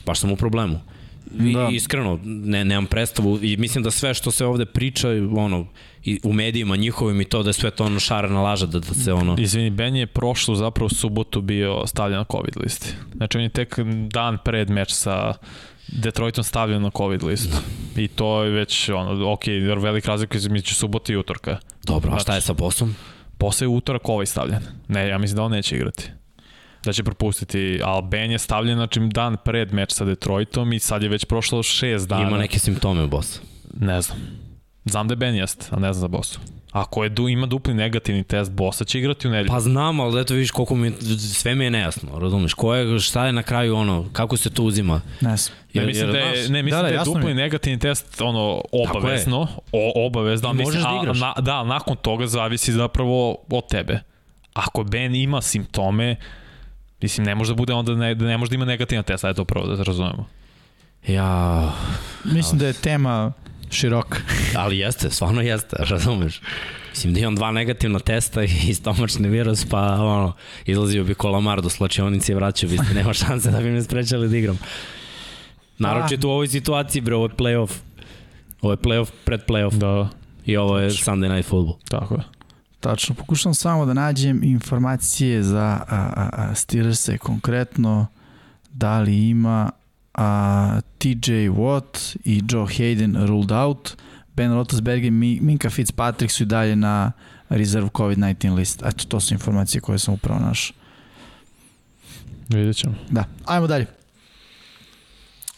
[0.05, 0.79] Baš sam u problemu.
[1.31, 1.69] Da.
[1.71, 5.67] iskreno, ne, nemam predstavu i mislim da sve što se ovde priča, ono,
[6.03, 8.93] i u medijima njihovim i to da je sve to ono šarena laža da, da
[8.93, 9.35] se ono...
[9.39, 12.93] Izvini, Ben je prošlu zapravo subotu bio stavljen na COVID listi.
[13.15, 13.75] Znači on je tek
[14.11, 15.33] dan pred meč sa
[15.87, 17.57] Detroitom stavljen na COVID listu.
[17.97, 19.43] I to je već, ono, ok,
[19.77, 21.57] velik razlik između subota i utorka.
[21.83, 22.95] Dobro, znači, a šta je sa Bosom?
[23.37, 24.61] Posle je utorak ovaj stavljen.
[24.87, 26.09] Ne, ja mislim da on neće igrati
[26.83, 31.03] da će propustiti, ali Ben je stavljen znači, dan pred meč sa Detroitom i sad
[31.03, 32.27] je već prošlo šest dana.
[32.27, 33.41] Ima neke simptome u Bosu?
[33.79, 34.17] Ne znam.
[34.85, 36.39] Znam da je Ben jest, a ne znam za Bosu.
[36.71, 39.49] Ako je du, ima dupli negativni test, Bosa će igrati u nedelju.
[39.49, 42.53] Pa znam, ali eto vidiš koliko mi, sve mi je nejasno, razumeš?
[42.53, 45.01] Ko je, šta je na kraju ono, kako se to uzima?
[45.21, 45.57] Ne znam.
[45.73, 47.33] Ne, mislim da je, ne, mislim da, da, da je dupli mi.
[47.33, 51.17] negativni test ono obavezno, o, obavezno, mislim, možeš da igraš.
[51.17, 53.99] A, na, da, nakon toga zavisi zapravo od tebe.
[54.53, 56.15] Ako Ben ima simptome,
[57.01, 59.45] Mislim, ne može da bude onda, ne, ne može da ima negativan test, ajde to
[59.45, 60.25] prvo da razumemo.
[61.07, 61.71] Ja...
[62.23, 63.33] Mislim da je tema
[63.73, 64.17] široka.
[64.61, 66.41] Ali jeste, stvarno jeste, razumeš.
[66.89, 70.33] Mislim da imam dva negativna testa i stomačni virus, pa ono,
[70.65, 74.29] izlazio bi kolamar do slačionice i vraćao bi se, nema šanse da bi me sprečali
[74.29, 74.57] da igram.
[75.77, 77.71] Naročito u ovoj situaciji, bre, ovo je playoff.
[78.61, 79.77] Ovo je playoff pred playoff.
[79.77, 80.09] Da.
[80.45, 81.77] I ovo je Sunday Night Football.
[81.89, 82.21] Tako je.
[82.79, 88.07] Tačno, pokušam samo da nađem informacije za a, a, a Steelers-e konkretno,
[88.71, 89.71] da li ima
[90.19, 93.95] a, TJ Watt i Joe Hayden ruled out,
[94.35, 97.11] Ben Roethlisberger i Minka Fitzpatrick su i dalje na
[97.49, 98.83] reserve COVID-19 list.
[98.85, 100.75] Eto, to su informacije koje sam upravo našao.
[102.49, 102.95] Vidjet ćemo.
[103.09, 103.85] Da, ajmo dalje.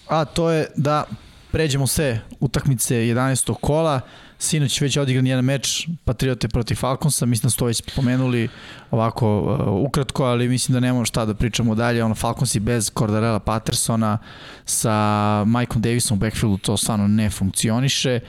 [0.08, 1.04] A to je da
[1.52, 3.54] pređemo sve utakmice 11.
[3.62, 4.02] kola.
[4.42, 8.50] Sinoć već odigran jedan meč Patriote protiv Falconsa, mislim da su to već pomenuli
[8.92, 12.04] ovako uh, ukratko, ali mislim da nemamo šta da pričamo dalje.
[12.04, 14.18] Ono, Falconsi bez Cordarella Pattersona
[14.66, 14.94] sa
[15.46, 18.20] Mikeom Davisom u backfieldu to stvarno ne funkcioniše.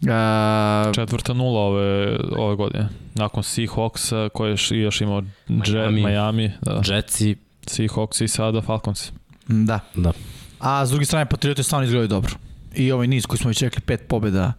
[0.00, 2.88] Uh, Četvrta nula ove, ove godine.
[3.14, 6.82] Nakon Seahawksa koji je još imao Miami, Jet, Miami da.
[6.94, 7.36] Jetsi,
[7.66, 9.12] Seahawks i sada Falcons.
[9.46, 9.80] Da.
[9.94, 10.12] da.
[10.58, 12.34] A s druge strane Patriote stvarno izgledaju dobro.
[12.74, 14.52] I ovaj niz koji smo već rekli, pet pobjeda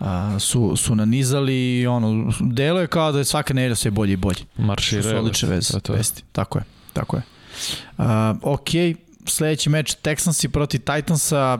[0.00, 4.12] a, su, su nanizali i ono, delo je kao da je svaka nedelja sve bolje
[4.12, 4.38] i bolje.
[4.56, 5.02] Maršire.
[5.02, 6.22] Su odlične veze, to vesti.
[6.32, 7.22] Tako je, tako je.
[7.98, 8.68] A, ok,
[9.26, 11.58] sledeći meč Texansi protiv Titansa,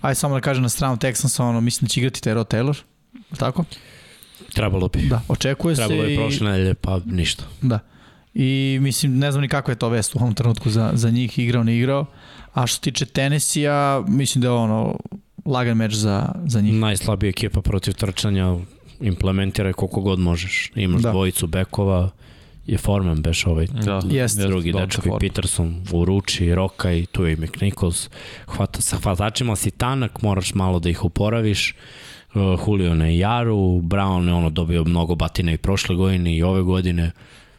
[0.00, 2.82] aj samo da kažem na stranu Texansa, ono, mislim da će igrati Tero Taylor,
[3.38, 3.64] tako?
[4.54, 5.00] Trebalo bi.
[5.02, 6.06] Da, očekuje Trebalo se.
[6.06, 7.44] Trebalo je prošle nedelje, pa ništa.
[7.62, 7.78] Da.
[8.34, 11.38] I mislim, ne znam ni kako je to vest u ovom trenutku za, za njih,
[11.38, 12.06] igrao, ne igrao.
[12.52, 14.96] A što tiče Tennessee-a, mislim da je ono,
[15.44, 16.74] lagan meč za, za njih.
[16.74, 18.56] Najslabija ekipa protiv trčanja,
[19.00, 20.72] implementiraj koliko god možeš.
[20.74, 21.10] Imaš da.
[21.10, 22.10] dvojicu bekova,
[22.66, 27.24] je Forman beš ovaj da, jest, drugi dečko i Peterson u ruči, Roka i tu
[27.24, 28.10] je i McNichols.
[28.46, 31.74] Hvata, sa hvatačima si tanak, moraš malo da ih oporaviš.
[32.34, 36.62] Uh, Julio na Jaru, Brown je ono dobio mnogo batina i prošle godine i ove
[36.62, 37.10] godine.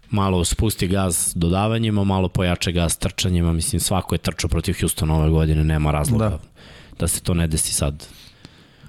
[0.10, 5.30] malo spusti gaz dodavanjima, malo pojače gaz trčanjima, mislim svako je trčao protiv Houstona ove
[5.30, 6.40] godine, nema razloga da,
[7.00, 8.06] da se to ne desi sad.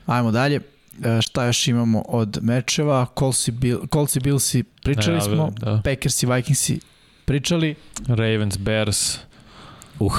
[0.07, 0.61] Ajmo dalje.
[1.05, 3.07] E, šta još imamo od mečeva?
[3.19, 5.81] Colts i, Bill, Colts i Billsi pričali Ne, smo, da.
[5.85, 6.81] Packers i Vikingsi
[7.25, 7.75] pričali.
[8.09, 9.19] Ravens, Bears.
[9.99, 10.13] Uh,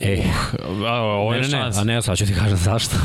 [0.00, 0.22] ej.
[0.86, 1.76] A, ovo je ne, ne, ne, šans.
[1.76, 2.96] a ne, sad ću ti kažem zašto.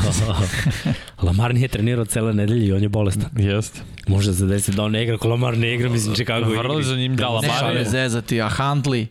[1.24, 3.30] Lamar nije trenirao cele nedelje i on je bolestan.
[3.38, 3.80] Jeste.
[4.08, 6.60] Može se desiti da on ne igra, ko Lamar ne igra, mislim Chicago igra.
[6.62, 7.16] Vrlo zanimljivo.
[7.16, 7.86] Da, Ne Lamar šale je...
[7.86, 9.06] zezati, a Handley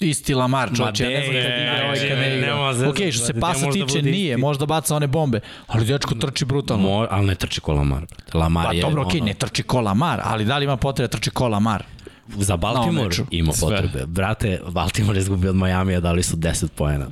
[0.00, 2.88] isti Lamar, čovječe, ja ne znam kad igra, ovaj kad ne, igra.
[2.88, 6.44] Ok, što se pasa da tiče, bude nije, možda baca one bombe, ali dečko trči
[6.44, 6.88] brutalno.
[6.88, 8.00] Mo, ali ne trči ko Lamar.
[8.00, 8.38] brate.
[8.38, 11.06] Lamar Pa je dobro, okej, ono- ne trči ko Lamar, ali da li ima potrebe
[11.06, 11.82] da trči ko Lamar?
[12.28, 13.24] Za Baltimore meču.
[13.30, 13.68] ima Sve.
[13.68, 14.06] potrebe.
[14.06, 17.06] Brate, Baltimore je izgubio od Majamija, dali su 10 poena.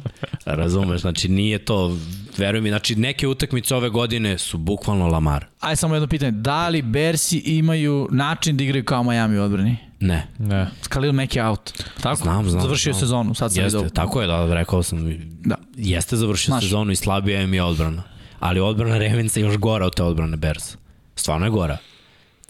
[0.44, 1.97] Razumeš, znači nije to,
[2.38, 5.44] veruj mi, znači neke utakmice ove godine su bukvalno Lamar.
[5.60, 9.76] Ajde samo jedno pitanje, da li Bersi imaju način da igraju kao Miami u odbrani?
[10.01, 10.26] Ne.
[10.38, 10.66] Ne.
[10.88, 11.72] Khalil Mack je out.
[12.01, 12.16] Tako?
[12.16, 13.01] Znam, znam, Završio znam.
[13.01, 13.90] sezonu, sad sam Jeste, vidio.
[13.90, 15.14] tako je, da, rekao sam.
[15.44, 15.56] Da.
[15.76, 16.62] Jeste završio Znaš.
[16.64, 18.02] sezonu i slabija im je odbrana.
[18.40, 20.76] Ali odbrana Ravensa je još gora od te odbrane Bears.
[21.16, 21.78] Stvarno je gora.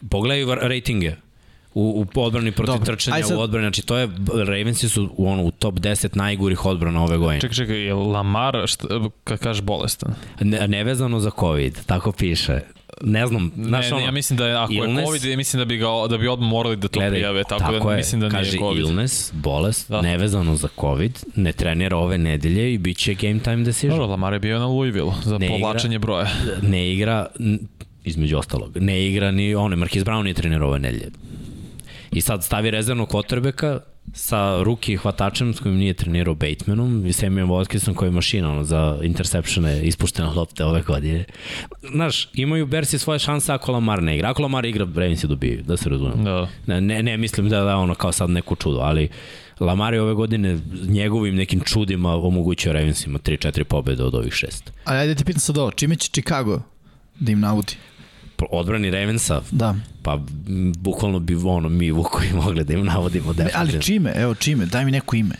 [0.09, 1.15] Pogledaj rejtinge
[1.77, 5.27] u, u odbrani protiv Dobro, trčanja, sad- u odbrani, znači to je, Ravensi su u,
[5.27, 7.41] ono, u top 10 najgorih odbrana ove godine.
[7.41, 8.87] Čekaj, čekaj, je Lamar, šta,
[9.23, 10.13] kad kažeš bolestan?
[10.41, 12.59] Ne, nevezano za COVID, tako piše.
[13.01, 15.37] Ne znam, znaš ne, ono, ne, ja mislim da je, ako illness- je COVID, ja
[15.37, 17.97] mislim da bi, ga, da bi odmah morali da to Gledaj, prijave, tako, da je,
[17.97, 18.79] mislim da kaže nije COVID.
[18.81, 19.95] illness, bolest, Da.
[19.95, 20.01] da.
[20.01, 23.89] nevezano za COVID, ne trenira ove nedelje i bit će game time decision.
[23.91, 25.57] Dobro, Lamar je bio na Louisville za Ne igra.
[25.57, 26.27] povlačenje broja.
[26.61, 27.25] ne igra,
[28.03, 31.09] između ostalog, ne igra ni one, Marquis Brown nije trenirao ove nedelje.
[32.11, 33.79] I sad stavi rezervnog kvotrbeka
[34.13, 38.63] sa ruki hvatačem s kojim nije trenirao Batemanom i Samuel Watkinsom koji je mašina ono,
[38.63, 41.25] za interceptione ispuštene lopte ove godine.
[41.91, 44.29] Znaš, imaju Bersi svoje šanse ako Lamar ne igra.
[44.29, 46.23] Ako Lamar igra, Ravensi dobiju, da se razumemo.
[46.23, 46.47] Da.
[46.65, 49.09] Ne, ne, ne mislim da je ono kao sad neko čudo, ali
[49.59, 54.73] Lamar je ove godine njegovim nekim čudima omogućio Ravensima 3-4 pobjede od ovih šest.
[54.85, 56.61] A ajde ti pitam sad ovo, čime će Chicago
[57.19, 57.73] da im naudi?
[58.51, 59.75] Odbrani Ravensa, Da.
[60.03, 60.19] pa
[60.79, 63.59] bukvalno bi ono mi Vukovi mogli da im navodimo definitivno.
[63.73, 64.13] ali čime?
[64.15, 65.35] Evo čime, daj mi neko ime.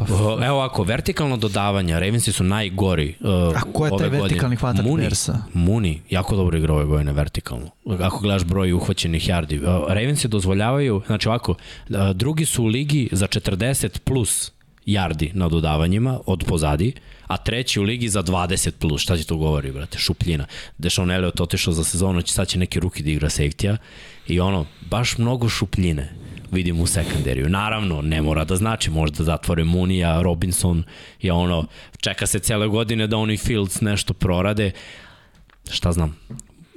[0.00, 4.84] O, Evo ovako, vertikalno dodavanja, Ravensi su najgori uh, A ko je taj vertikalni hvatač
[4.84, 5.38] Muni, Bersa?
[5.52, 7.66] Muni, jako dobro igra ove godine vertikalno.
[8.00, 9.58] Ako gledaš broj uhvaćenih yardi.
[9.58, 14.52] Uh, Ravensi dozvoljavaju, znači ovako, uh, drugi su u ligi za 40 plus
[14.86, 16.92] yardi na dodavanjima od pozadi,
[17.26, 19.02] a treći u ligi za 20 plus.
[19.02, 19.98] Šta ti to govori, brate?
[19.98, 20.46] Šupljina.
[20.78, 23.76] Dešon Elliot otišao za sezonu, će sad će neki ruki da igra safety-a
[24.28, 26.12] i ono, baš mnogo šupljine
[26.50, 27.48] vidim u sekundariju.
[27.48, 30.84] Naravno, ne mora da znači, možda zatvore Munija, Robinson
[31.22, 31.66] je ono,
[32.00, 34.70] čeka se cele godine da oni Fields nešto prorade.
[35.70, 36.16] Šta znam,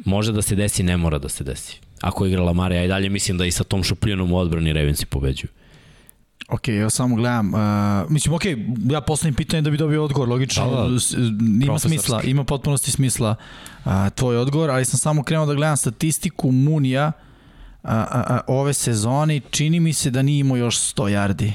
[0.06, 1.80] može da se desi, ne mora da se desi.
[2.02, 5.06] Ako igra Lamar, ja i dalje mislim da i sa tom šupljinom u odbrani Ravensi
[5.06, 5.50] pobeđuju.
[6.50, 7.54] Ok, ja samo gledam.
[7.54, 7.60] Uh,
[8.12, 8.42] mislim, ok,
[8.92, 10.66] ja postavim pitanje da bi dobio odgovor, logično.
[10.66, 11.66] Da, da.
[11.66, 13.36] Ima smisla, ima potpunosti smisla
[13.86, 17.12] uh, tvoj odgovor, ali sam samo krenuo da gledam statistiku Munija
[17.84, 21.52] a, a, a, ove sezone čini mi se da nije imao još 100 yardi.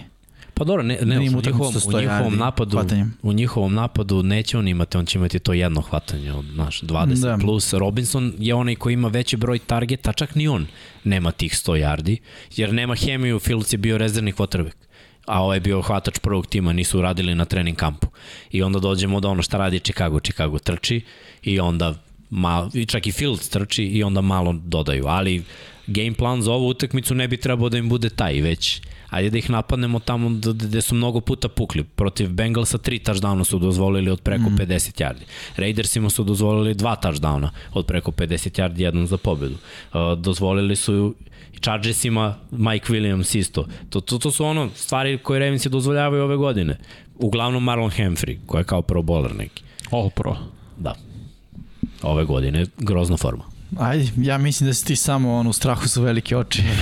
[0.55, 3.15] Pa dobro, ne, ne, Da ima u njihovom, u 100 njihovom napadu, hvatanjem.
[3.23, 7.15] u njihovom napadu neće on imati, on će imati to jedno hvatanje od naš 20
[7.21, 7.29] Da.
[7.29, 7.39] da.
[7.41, 7.73] plus.
[7.73, 10.67] Robinson je onaj koji ima veći broj targeta, čak ni on
[11.05, 12.17] nema tih 100 yardi,
[12.57, 14.84] jer nema hemiju, Fields je bio rezervni quarterback
[15.27, 18.07] a ovaj bio hvatač prvog tima, nisu radili na trening kampu.
[18.51, 20.21] I onda dođemo do ono šta radi Chicago.
[20.21, 21.01] Chicago trči
[21.43, 21.95] i onda
[22.31, 25.05] mal, i čak i Fields trči i onda malo dodaju.
[25.07, 25.43] Ali
[25.87, 28.81] game plan za ovu utakmicu ne bi trebao da im bude taj, već
[29.15, 31.85] ajde da ih napadnemo tamo gde su mnogo puta pukli.
[31.85, 34.57] Protiv Bengalsa tri touchdowna su dozvolili od preko mm.
[34.57, 35.25] 50 yardi.
[35.57, 39.55] Raidersima su dozvolili dva touchdowna od preko 50 yardi, jednom za pobedu.
[39.55, 41.15] Uh, dozvolili su
[41.57, 43.67] i Chargersima Mike Williams isto.
[43.91, 46.79] To, to, to su ono stvari koje Ravensi dozvoljavaju ove godine.
[47.19, 49.63] Uglavnom Marlon Humphrey, koji je kao pro bowler neki.
[49.91, 50.37] All pro.
[50.79, 50.95] Da.
[52.03, 53.45] Ove godine grozna forma.
[53.79, 56.63] Ajde, ja mislim da si ti samo on u strahu su velike oči.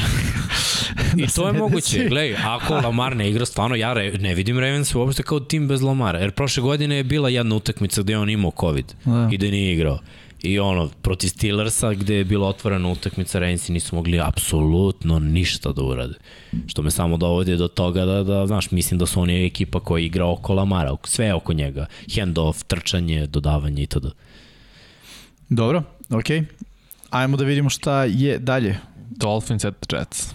[1.16, 1.96] I se to je moguće.
[1.98, 2.08] desi.
[2.08, 5.82] Gledaj, ako Lamar ne igra, stvarno ja re, ne vidim Ravens uopšte kao tim bez
[5.82, 6.18] Lamara.
[6.18, 9.28] Jer prošle godine je bila jedna utakmica gde je on imao COVID Da.
[9.32, 9.98] i da nije igrao.
[10.42, 15.82] I ono, protiv Steelersa gde je bila otvorena utakmica, Ravensi nisu mogli apsolutno ništa da
[15.82, 16.14] urade.
[16.66, 20.04] Što me samo dovodi do toga da, da znaš, mislim da su oni ekipa koja
[20.04, 21.86] igra oko Lamara, sve oko njega.
[22.14, 24.06] Handoff, trčanje, dodavanje itd.
[25.48, 26.26] Dobro, ok.
[27.10, 28.78] Ajmo da vidimo šta je dalje.
[29.10, 30.34] Dolphins at Jets.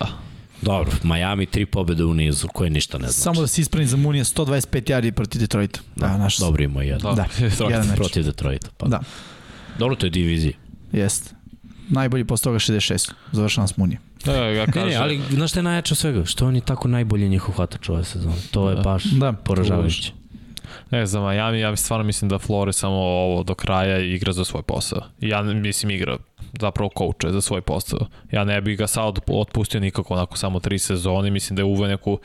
[0.00, 0.23] Da.
[0.64, 3.20] Dobro, Miami tri pobede u nizu, koje ništa ne znači.
[3.20, 5.80] Samo da se ispravim za Munija 125 yardi protiv Detroita.
[5.96, 7.12] Da, naš Dobro ima jedno.
[7.14, 7.24] Da,
[7.70, 7.96] jedan meč.
[7.96, 8.68] Protiv Detroita.
[8.76, 8.88] Pa.
[8.88, 9.00] Da,
[9.78, 10.52] Dobro, to je divizija.
[10.92, 11.34] jest.
[11.88, 13.12] Najbolji posle toga 66.
[13.32, 13.98] Završavam s Munija.
[14.26, 16.24] E, ja Ne, kažem, ne, ali znaš šta je najjače od svega?
[16.24, 18.34] Što on je tako najbolji njihov hvatač ove sezone.
[18.50, 18.82] To je Da.
[18.82, 19.32] baš Da.
[19.32, 20.12] poražavajuće.
[20.90, 24.44] Ne znam, a ja, ja stvarno mislim da Flore samo ovo do kraja igra za
[24.44, 25.00] svoj posao.
[25.20, 26.16] Ja mislim igra
[26.60, 28.06] zapravo kouče za svoj posao.
[28.32, 31.30] Ja ne bih ga sad otpustio nikako onako samo tri sezone.
[31.30, 32.18] Mislim da je uveo neku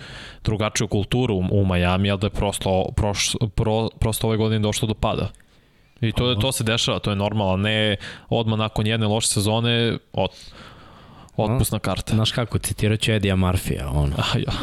[0.43, 4.87] drugačiju kulturu u, u Miami, ali da je prosto, proš, pro, prosto ove godine došlo
[4.87, 5.29] do pada.
[6.01, 7.97] I to, to se dešava, to je normalno, ne
[8.29, 10.29] odmah nakon jedne loše sezone od,
[11.37, 12.15] otpusna karta.
[12.15, 14.15] Znaš kako, citirat ću Edija Murphy-a, ono.
[14.33, 14.53] A, ja.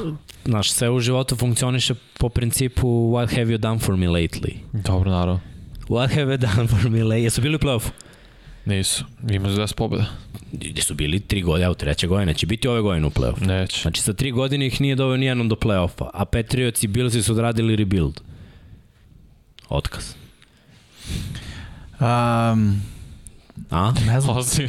[0.45, 4.55] Znaš, sve u životu funkcioniše po principu what have you done for me lately?
[4.73, 5.41] Dobro, naravno.
[5.89, 7.23] What have you done for me lately?
[7.23, 7.91] Jesu bili u play-offu?
[8.67, 9.05] Nisu.
[9.31, 10.05] Imaju 10 pobjeda.
[10.53, 13.47] Gde su bili tri godine, u treće godine, će biti ove godine u play-offu.
[13.47, 13.81] Neće.
[13.83, 17.33] Znači, sa tri godine ih nije doveo nijednom do play-offa, a Patriots i Billsi su
[17.33, 18.21] odradili rebuild.
[19.69, 20.15] Otkaz.
[22.01, 22.83] Um,
[23.71, 23.93] A?
[24.07, 24.37] ne znam.
[24.37, 24.67] Osti,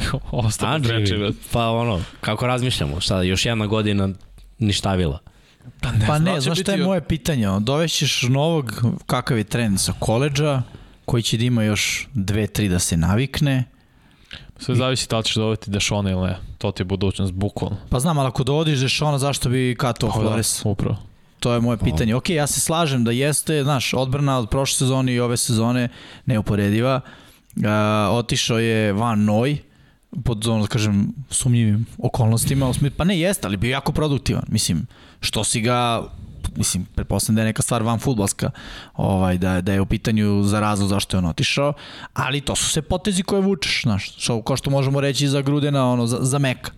[0.82, 1.12] treći.
[1.12, 1.34] Jimmy?
[1.52, 3.00] Pa ono, kako razmišljamo?
[3.00, 4.08] Šta, još jedna godina
[4.58, 5.18] ništavila.
[5.80, 7.46] Pa ne, Pa ne, će znaš šta je moje pitanje?
[7.60, 10.62] Dovešćeš novog, kakav je trend sa koleđa,
[11.04, 13.64] koji će da ima još dve, tri da se navikne.
[14.58, 16.36] Sve zavisi da li ćeš doveti Dešona ili ne.
[16.58, 17.76] To ti je budućnost, bukvalno.
[17.90, 20.64] Pa znam, ali ako dovodiš Dešona, zašto bi kato Pa da, Flores?
[20.64, 20.96] Upravo.
[21.40, 22.14] To je moje pitanje.
[22.14, 25.88] Ok, ja se slažem da jeste, znaš, odbrana od prošle sezone i ove sezone
[26.26, 27.00] neuporediva.
[27.56, 27.64] Uh,
[28.10, 29.58] otišao je Van Noj
[30.24, 32.72] pod, ono, da kažem, sumnjivim okolnostima.
[32.96, 34.44] Pa ne jeste, ali bio jako produktivan.
[34.48, 34.86] Mislim,
[35.20, 36.02] što si ga
[36.58, 38.50] mislim, pretpostavljam da je neka stvar van futbalska,
[38.94, 41.72] ovaj, da, da je u pitanju za razlog zašto je on otišao,
[42.14, 45.90] ali to su sve potezi koje vučeš, znaš, što, kao što možemo reći za Grudena,
[45.90, 46.70] ono, za, za Meka.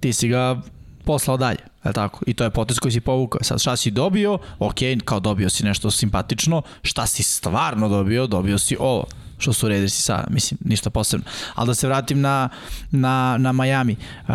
[0.00, 0.60] Ti si ga
[1.04, 2.20] poslao dalje, je tako?
[2.26, 3.42] I to je potez koji si povukao.
[3.42, 4.38] Sad šta si dobio?
[4.58, 4.74] Ok,
[5.04, 6.62] kao dobio si nešto simpatično.
[6.82, 8.26] Šta si stvarno dobio?
[8.26, 9.04] Dobio si ovo
[9.38, 11.26] što su Raidersi sada, mislim, ništa posebno.
[11.54, 12.48] Ali da se vratim na,
[12.90, 13.96] na, na Miami.
[14.22, 14.34] Uh,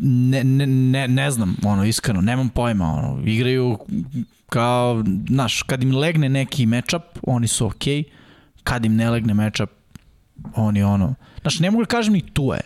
[0.00, 3.78] ne, ne, ne, ne znam, ono, iskreno, nemam pojma, ono, igraju
[4.48, 8.04] kao, znaš, kad im legne neki matchup, oni su okej, okay.
[8.64, 9.70] kad im ne legne matchup,
[10.54, 12.60] oni ono, znaš, ne mogu da kažem ni tu je,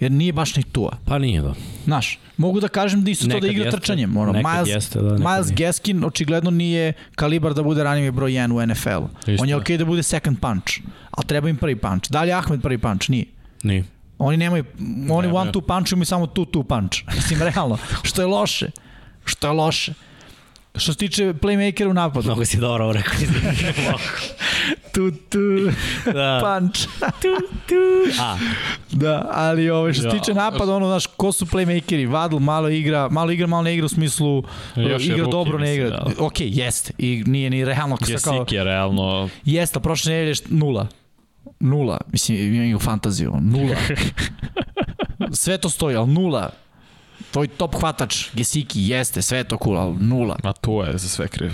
[0.00, 0.96] jer nije baš ni Tua.
[1.04, 1.54] Pa nije da.
[1.84, 4.16] Znaš, mogu da kažem da isto to da Nekad igra jeste, trčanjem.
[4.16, 5.52] Ono, nekad Miles, jeste, da, nekad Miles.
[5.52, 9.08] Gaskin očigledno nije kalibar da bude ranjivi broj 1 u NFL-u.
[9.40, 10.72] On je okej da bude second punch,
[11.10, 12.10] ali treba im prvi punch.
[12.10, 13.10] Da li Ahmed prvi punch?
[13.10, 13.24] Nije.
[13.62, 13.84] Nije.
[14.18, 15.34] Oni nemaju, oni Nemaju.
[15.36, 16.98] one two punch imaju samo two two punch.
[17.14, 17.78] Mislim, realno.
[18.02, 18.70] Što je loše.
[19.24, 19.94] Što je loše.
[20.76, 22.24] Što se tiče playmakera u napadu.
[22.24, 23.14] Mnogo si dobro ovo rekao.
[24.94, 25.38] Tu, tu,
[26.12, 26.40] da.
[26.58, 26.80] punch.
[28.20, 28.36] A,
[28.92, 30.12] Da, ali ove, što se Ja.
[30.12, 32.10] tiče napada, ono, znaš, ko su playmakeri?
[32.10, 34.44] Vadl malo igra, malo igra, malo ne igra u smislu
[34.76, 35.96] Još je igra rookie, dobro, ne mislim, igra.
[35.98, 36.24] da.
[36.24, 36.92] Ok, jeste.
[36.98, 38.06] I nije ni realno kao...
[38.08, 39.28] Gesik je realno...
[39.44, 40.86] Jeste, ali prošle nedelje nula.
[41.60, 42.00] Nula.
[42.12, 43.34] Mislim, imaju fantaziju.
[43.40, 43.76] Nula.
[45.32, 46.50] sve to stoji, ali nula.
[47.30, 50.36] Tvoj top hvatač, Gesiki, jeste, sve je to cool, ali nula.
[50.42, 51.52] A tu je za sve kriv.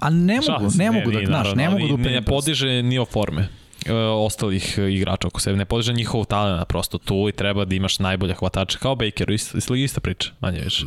[0.00, 3.04] A ne mogu, Šalim se, ne mogu da, znaš, ne mogu da Ne podiže nivo
[3.04, 3.48] forme
[3.86, 5.56] e, ostalih e, igrača oko sebe.
[5.56, 8.78] Ne podiže njihov talent prosto tu i treba da imaš najbolje hvatače.
[8.78, 10.84] Kao Baker, isto, isto, ista priča, manje više.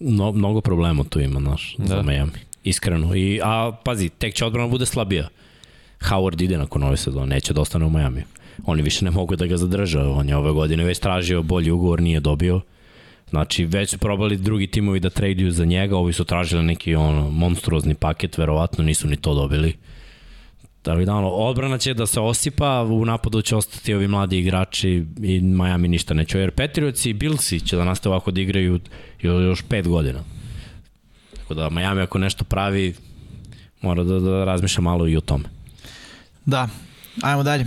[0.00, 1.86] no, mnogo problema tu ima, znaš, da.
[1.86, 2.02] za.
[2.02, 2.32] Miami.
[2.64, 3.14] Iskreno.
[3.14, 5.28] I, a, pazi, tek će odbrana bude slabija.
[6.00, 8.24] Howard ide nakon ove sezone, neće da ostane u Miami.
[8.66, 10.00] Oni više ne mogu da ga zadrže.
[10.00, 12.60] On je ove godine već tražio bolji ugovor, nije dobio.
[13.30, 17.30] Znači, već su probali drugi timovi da traduju za njega, ovi su tražili neki ono,
[17.30, 19.76] monstruozni paket, verovatno nisu ni to dobili.
[20.82, 25.04] Tako da, ono, odbrana će da se osipa, u napadu će ostati ovi mladi igrači
[25.22, 26.38] i Miami ništa neće.
[26.38, 28.80] Jer Patriots i Billsi će da nastave ovako da igraju
[29.20, 30.20] jo- još pet godina.
[31.36, 32.94] Tako da, Miami ako nešto pravi,
[33.82, 35.44] mora da, da razmišlja malo i o tome.
[36.44, 36.68] Da,
[37.22, 37.66] ajmo dalje.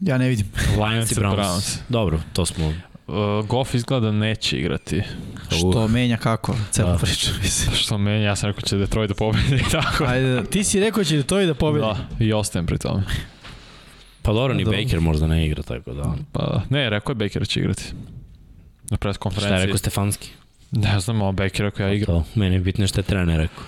[0.00, 0.46] Ja ne vidim.
[0.76, 1.14] Lions i.
[1.14, 1.78] Browns.
[1.88, 2.74] Dobro, to smo...
[3.06, 3.14] Uh,
[3.46, 5.02] Goff izgleda neće igrati.
[5.50, 6.98] Što menja kako, cela Da.
[6.98, 7.76] priča, mislim.
[7.76, 9.62] Što meni, ja sam rekao će Detroit da pobedi.
[9.72, 10.04] Tako.
[10.04, 11.84] Ajde, ti si rekao će da to i da pobedi.
[11.86, 13.02] Da, i ostajem pri tome.
[14.22, 14.78] Pa dobro, ni Dobro.
[14.82, 16.14] Baker možda ne igra, tako da...
[16.32, 17.84] Pa, ne, rekao je Baker da će igrati.
[18.90, 19.66] Na pres Šta je konferenciji.
[19.66, 20.30] rekao Stefanski?
[20.70, 22.16] Ne znam, a Baker rekao ja igram.
[22.16, 23.64] To, meni je bitno što je trener rekao.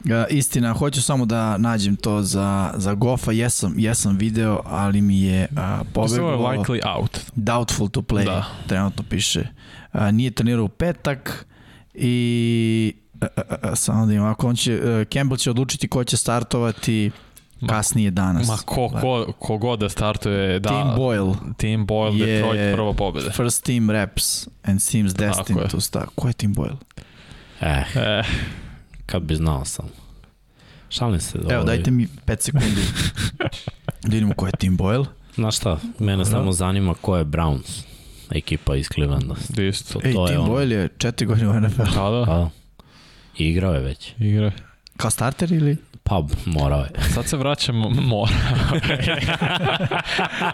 [0.00, 5.20] Uh, istina, hoću samo da nađem to za, za Goffa, jesam, jesam video, ali mi
[5.20, 7.18] je Ovo je pobeglo likely out.
[7.34, 8.44] doubtful to play, Da.
[8.66, 9.46] trenutno piše.
[9.92, 11.46] Uh, nije trenirao u petak
[11.94, 16.04] i uh, uh, uh, samo da imam, ako on će, uh, Campbell će odlučiti ko
[16.04, 17.10] će startovati
[17.60, 18.48] Ma- kasnije danas.
[18.48, 20.68] Ma ko, ko, ko god da startuje, da.
[20.68, 23.30] Tim Boyle, Tim Boyle, je- Detroit, prva pobjeda.
[23.30, 26.08] first team reps and seems destined to start.
[26.14, 26.76] Ko je Tim Boyle?
[27.60, 28.22] Eh, E,
[29.08, 29.86] kad bi znao sam.
[30.90, 31.38] Šalim se.
[31.40, 32.80] Evo, ovaj, dajte mi 5 sekundi
[34.02, 35.06] da vidimo ko je Tim Boyle.
[35.34, 36.30] Znaš šta, mene Dobro.
[36.30, 37.82] samo zanima ko je Browns.
[38.30, 39.34] ekipa iz Clevelanda.
[39.68, 40.00] Isto.
[40.04, 40.54] Ej, to je Tim ono.
[40.54, 41.82] Boyle je četiri godine u NFL.
[41.84, 42.50] Da, da, Pa,
[43.38, 44.12] I igrao je već.
[44.18, 44.52] igre.
[44.98, 45.76] Kao starter ili?
[46.02, 46.90] Pa, morao je.
[47.14, 48.32] Sad se vraćamo, mora.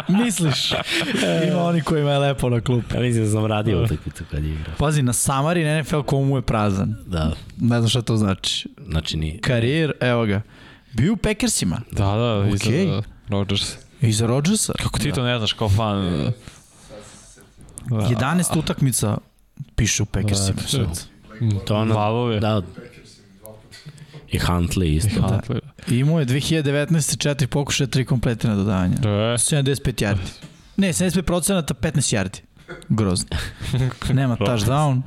[0.24, 0.72] Misliš?
[1.48, 2.94] Ima oni kojima je lepo na klupu.
[2.94, 4.74] Ja mislim da sam radio utakmicu kad je igrao.
[4.78, 6.94] Pazi, na Samarin NFL komu je prazan.
[7.06, 8.68] Da, Ne znam šta to znači.
[8.88, 9.40] znači nije.
[9.40, 10.42] Karijer, evo ga.
[10.92, 11.80] Bio u Packersima.
[11.92, 12.84] Da, da, Okej.
[12.84, 13.76] iza Rodgers.
[14.00, 14.72] I za Rodgersa.
[14.82, 16.32] Kako ti to ne znaš kao fan?
[17.86, 17.96] Da.
[17.96, 19.18] 11 utakmica
[19.76, 20.58] piše u Packersima.
[20.72, 21.60] Da.
[21.64, 22.40] To je ono, Valove.
[22.40, 22.62] da.
[24.34, 25.20] I Huntley isto.
[25.20, 25.26] Da.
[25.26, 25.60] Huntley.
[25.88, 27.18] I imao je 2019.
[27.18, 28.96] četiri pokušaja, tri kompletirana dodavanja.
[28.96, 29.38] Da je.
[29.38, 30.30] 75 yardi.
[30.76, 32.40] Ne, 75 procenata, 15 yardi.
[32.88, 33.28] Grozno.
[34.12, 35.02] Nema touchdown.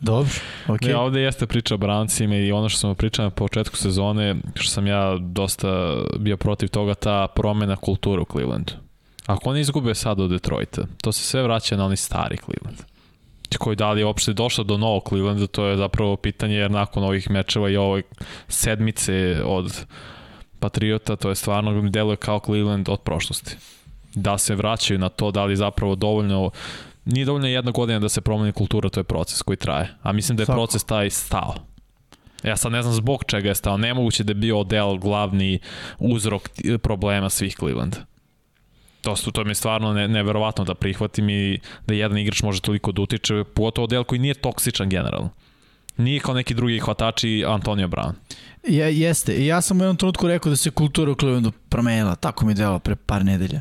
[0.00, 0.32] Dobro,
[0.68, 0.80] ok.
[0.80, 4.70] Ne, ovde jeste priča o Browncima i ono što smo pričali na početku sezone, što
[4.70, 8.72] sam ja dosta bio protiv toga, ta promena kulture u Clevelandu.
[9.26, 12.97] Ako oni izgube sad od Detroita, to se sve vraća na onaj stari Cleveland
[13.56, 17.04] koji da li je uopšte došlo do novog Clevelanda, to je zapravo pitanje jer nakon
[17.04, 18.02] ovih mečeva i ove
[18.48, 19.86] sedmice od
[20.58, 23.56] Patriota, to je stvarno mi deluje kao Cleveland od prošlosti.
[24.14, 26.50] Da se vraćaju na to, da li zapravo dovoljno
[27.04, 29.94] nije dovoljno jedna godina da se promeni kultura, to je proces koji traje.
[30.02, 30.58] A mislim da je Svako.
[30.58, 31.54] proces taj stao.
[32.42, 33.76] Ja sad ne znam zbog čega je stao.
[33.76, 35.58] Nemoguće da je bio Odell glavni
[35.98, 36.50] uzrok
[36.82, 37.96] problema svih Clevelanda.
[39.00, 42.60] To, su, to mi je stvarno ne, neverovatno da prihvatim i da jedan igrač može
[42.60, 45.30] toliko da utiče, pogotovo Odell koji nije toksičan generalno.
[45.96, 48.12] Nije kao neki drugi hvatači Antonio Brown.
[48.68, 49.34] Je, jeste.
[49.34, 52.14] I ja sam u jednom trenutku rekao da se kultura u Clevelandu promenila.
[52.14, 53.60] Tako mi je delo pre par nedelja.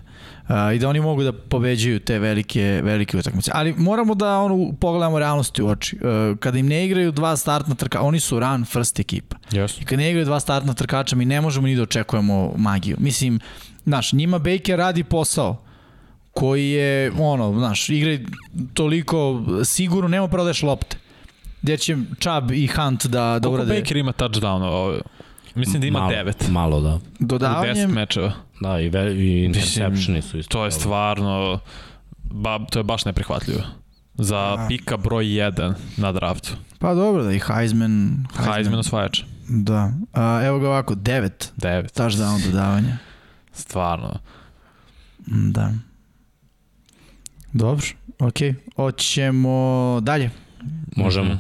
[0.50, 3.52] Uh, I da oni mogu da pobeđuju te velike, velike utakmice.
[3.54, 5.96] Ali moramo da ono, pogledamo realnosti u oči.
[5.96, 9.38] Uh, kada im ne igraju dva startna trka, oni su run first ekipa.
[9.52, 9.82] Yes.
[9.82, 12.98] I kad ne igraju dva startna trkača, mi ne možemo ni da očekujemo magiju.
[13.00, 13.40] Mislim,
[13.88, 15.58] znaš, njima Baker radi posao
[16.32, 18.18] koji je, ono, znaš, igra
[18.74, 20.98] toliko sigurno, nema prodaješ lopte.
[21.62, 24.64] Gde će Chubb i Hunt da, da Koliko urade Baker ima touchdown?
[24.64, 24.98] Ovo?
[25.56, 26.48] Mislim da ima malo, devet.
[26.50, 26.94] Malo, da.
[26.96, 27.74] U dodavanjem.
[27.74, 28.34] deset mečeva.
[28.62, 30.52] Da, i, ve, i interceptioni su isto.
[30.52, 31.60] To je stvarno,
[32.24, 33.62] ba, to je baš neprihvatljivo.
[34.16, 34.66] Za A.
[34.68, 36.54] pika broj 1 na draftu.
[36.80, 38.26] Pa dobro da i Heisman.
[38.46, 39.22] Heisman osvajač.
[39.48, 39.92] Da.
[40.14, 41.92] A, evo ga ovako, devet 9.
[42.02, 42.98] touchdown dodavanja.
[43.58, 44.20] Stvarno.
[45.28, 45.74] Mm, Da.
[47.54, 47.86] Dobro,
[48.20, 48.54] okej.
[48.76, 50.30] Hoćemo dalje.
[50.96, 51.40] Možemo.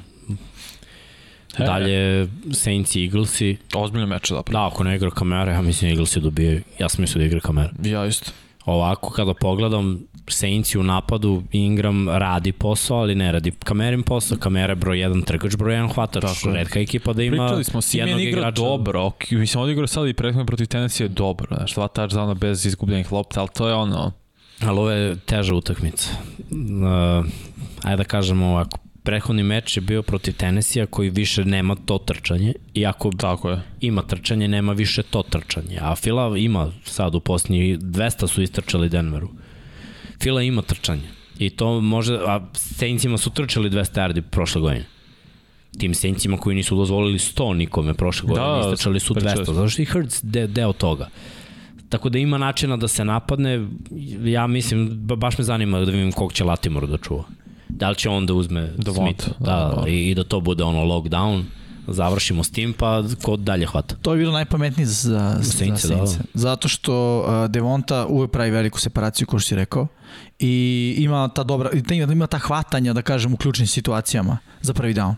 [1.59, 3.57] E, Dalje, Saints i Eaglesi.
[3.75, 4.59] Ozbiljno meč zapravo.
[4.63, 6.61] Da, ako ne igra kamere, ja mislim Eaglesi dobijaju.
[6.79, 7.69] Ja sam mislio da igra kamere.
[7.83, 8.31] Ja isto.
[8.67, 14.37] Ovako, kada pogledam, Saints u napadu, Ingram radi posao, ali ne radi kamerin posao.
[14.37, 16.21] Kamera je broj 1, trgač broj 1, hvatač.
[16.21, 16.53] Tako.
[16.53, 18.61] Redka ekipa da ima Pričali smo, jednog igra igrača.
[18.61, 19.05] dobro.
[19.05, 21.55] Ok, mislim, on igra sad i prethodno protiv Tennessee je dobro.
[21.55, 24.11] Znaš, dva touchdowna bez izgubljenih lopta, ali to je ono...
[24.61, 26.09] Ali ovo je teža utakmica.
[26.51, 27.25] Uh,
[27.83, 28.77] ajde da kažemo ovako.
[29.07, 32.53] Prethodni meč je bio protiv Tennessee koji više nema to trčanje.
[32.73, 33.61] Iako Tako je.
[33.81, 35.77] ima trčanje, nema više to trčanje.
[35.81, 39.29] A Fila ima sad u posljednji 200 su istrčali Denveru.
[40.21, 41.07] Fila ima trčanje.
[41.39, 44.85] I to može, a Saintsima su trčali 200 yardi prošle godine.
[45.77, 49.45] Tim Saintsima koji nisu dozvolili 100 nikome prošle godine, Da, istrčali su pričali 200.
[49.45, 49.53] smo.
[49.53, 51.09] Zato što i Hurts de, deo toga.
[51.89, 53.67] Tako da ima načina da se napadne.
[54.23, 57.23] Ja mislim, ba- baš me zanima da vidim kog će Latimor da čuva.
[57.69, 59.89] Da li će on da uzme Devonta, Smith, da, da, da.
[59.89, 61.43] i, i da to bude ono lockdown,
[61.87, 63.95] završimo s tim, pa ko dalje hvata.
[64.01, 66.19] To je bilo najpametnije za, za, za Saintse, da, Saintse.
[66.33, 69.87] Zato što uh, Devonta uvek pravi veliku separaciju, kao što si rekao,
[70.39, 70.53] i
[70.97, 71.69] ima ta dobra,
[72.11, 75.15] ima ta hvatanja, da kažem, u ključnim situacijama za prvi down.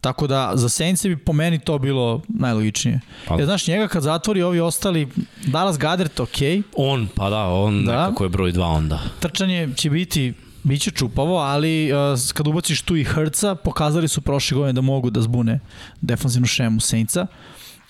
[0.00, 3.00] Tako da za Saintse bi po meni to bilo najlogičnije.
[3.28, 5.08] Pa- Jer znaš, njega kad zatvori ovi ostali,
[5.46, 6.28] Dallas Gadret, ok,
[6.76, 7.92] On, pa da, on Da.
[7.92, 8.02] da.
[8.02, 9.00] nekako je broj 2 onda.
[9.20, 11.98] trčanje će biti Biće čupavo, ali uh,
[12.34, 15.60] kad ubaciš tu i Hrca, pokazali su prošle godine da mogu da zbune
[16.00, 17.26] defanzivnu šemu Saintsa.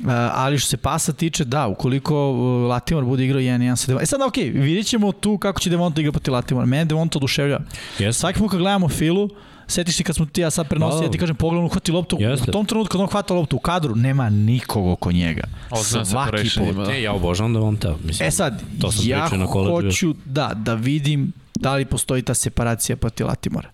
[0.01, 4.03] Uh, ali što se pasa tiče, da, ukoliko uh, Latimor bude igrao 1-1 sa Devonta.
[4.03, 6.67] E sad, okej, okay, vidjet ćemo tu kako će Devonta igra protiv Latimora.
[6.67, 7.59] Mene Devonta oduševlja.
[7.99, 8.21] Jeste.
[8.21, 9.29] Svaki put kad gledamo Filu,
[9.67, 11.07] setiš ti kad smo ti ja sad prenosili, Da.
[11.07, 12.17] ja ti kažem pogledam, uhvati loptu.
[12.21, 12.51] Jeste.
[12.51, 15.43] U tom trenutku kad on hvata loptu u kadru, nema nikog oko njega.
[15.71, 16.89] Ozbiljan Svaki put.
[16.89, 18.29] Ne, ja obožavam da on te, mislim.
[18.29, 22.97] E sad, To sam ja na hoću da, da vidim da li postoji ta separacija
[22.97, 23.71] protiv Latimora.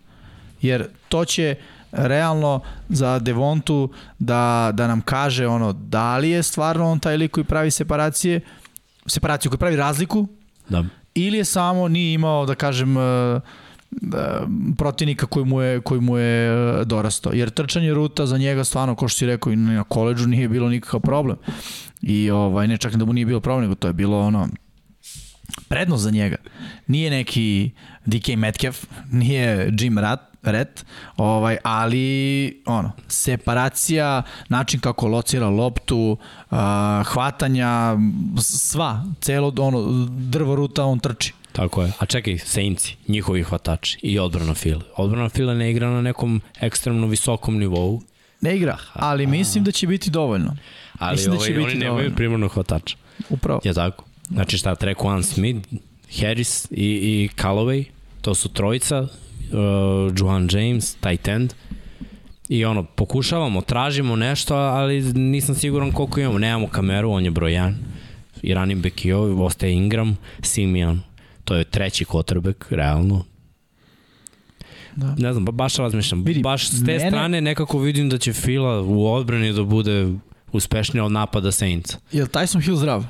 [0.63, 1.55] Jer to će
[1.93, 7.31] realno za Devontu da, da nam kaže ono da li je stvarno on taj lik
[7.31, 8.41] koji pravi separacije,
[9.07, 10.27] separaciju koji pravi razliku
[10.69, 10.85] Da.
[11.15, 13.41] ili je samo nije imao da kažem e,
[13.91, 14.47] da,
[14.79, 16.49] protivnika koji mu je, koji mu je
[16.81, 17.33] e, dorastao.
[17.33, 20.69] Jer trčanje ruta za njega stvarno, kao što si rekao, i na koleđu nije bilo
[20.69, 21.37] nikakav problem.
[22.03, 24.49] I ovaj, ne čak da mu nije bilo problem, nego to je bilo ono
[25.69, 26.37] prednost za njega.
[26.87, 27.71] Nije neki
[28.05, 30.83] DK Metcalf, nije Jim Rat, Red,
[31.17, 36.19] ovaj, ali ono, separacija, način kako locira loptu,
[36.51, 36.59] uh,
[37.07, 37.97] hvatanja,
[38.41, 41.33] sva, celo ono, drvo ruta on trči.
[41.53, 41.93] Tako je.
[41.99, 44.81] A čekaj, Saintsi, njihovi hvatači i odbrana file.
[44.97, 48.03] Odbrana file ne igra na nekom ekstremno visokom nivou,
[48.41, 50.57] Ne igra, ali mislim da će biti dovoljno.
[50.99, 52.17] ali Mislim da će ovaj, biti oni nemaju dovoljno.
[52.17, 52.97] primarnog hvatača.
[53.31, 53.61] Upravo.
[53.65, 54.05] Je tako?
[54.35, 55.69] Znači šta, Trequan Smith,
[56.21, 57.85] Harris i, i Callaway,
[58.21, 59.09] to su trojica, uh,
[60.17, 61.53] Juan James, tight end,
[62.49, 66.39] I ono, pokušavamo, tražimo nešto, ali nisam siguran koliko imamo.
[66.39, 67.75] Nemamo kameru, on je broj 1.
[68.43, 71.01] I running back i ovaj, ostaje Ingram, Simeon.
[71.45, 73.25] To je treći quarterback, realno.
[74.97, 75.15] Da.
[75.15, 76.23] Ne znam, ba- baš razmišljam.
[76.25, 80.09] Vidi, baš s te mene- strane nekako vidim da će Fila u odbrani da bude
[80.53, 81.99] uspešnija od napada Saintsa.
[82.13, 83.05] Je li Tyson Hill zdrav?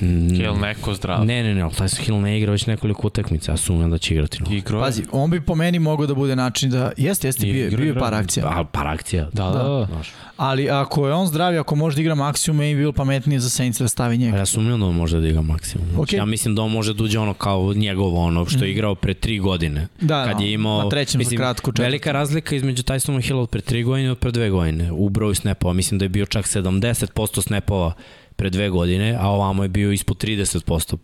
[0.00, 1.24] Mm, Je li neko zdrav?
[1.24, 4.14] Ne, ne, ne, ali Tyson Hill ne igra već nekoliko utakmica, ja sumnjam da će
[4.14, 4.42] igrati.
[4.42, 4.56] No.
[4.56, 4.80] Igro.
[4.80, 6.92] Pazi, on bi po meni mogao da bude način da...
[6.96, 8.46] Jeste, jeste, bio, je- Igra, bio je par akcija.
[8.48, 9.28] A, par akcija.
[9.32, 9.88] Da, da, da.
[10.36, 13.40] Ali ako je on zdrav i ako može da igra maksimum, meni bi bilo pametnije
[13.40, 14.36] za Saints da stavi njega.
[14.36, 15.86] ja sumnjam da on može da igra maksimum.
[15.86, 16.16] Znači, Okej.
[16.16, 19.14] Ja mislim da on može da uđe ono kao njegovo, ono što je igrao pre
[19.14, 19.88] tri godine.
[20.00, 21.84] Da, kad no, je imao, na trećem mislim, za kratko četvrtom.
[21.84, 25.08] Velika razlika između Tysona Hilla od pre tri godine i od pre dve godine u
[25.08, 25.72] broju snapova.
[25.74, 27.92] Mislim da je bio čak 70% snapova
[28.40, 30.96] pre dve godine, a ovamo je bio ispod 30%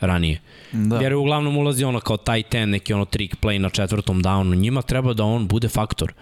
[0.00, 0.40] ranije.
[0.72, 1.00] Da.
[1.00, 4.54] Jer je uglavnom ulazi ono kao tight end, neki ono trick play na četvrtom downu.
[4.54, 6.12] Njima treba da on bude faktor.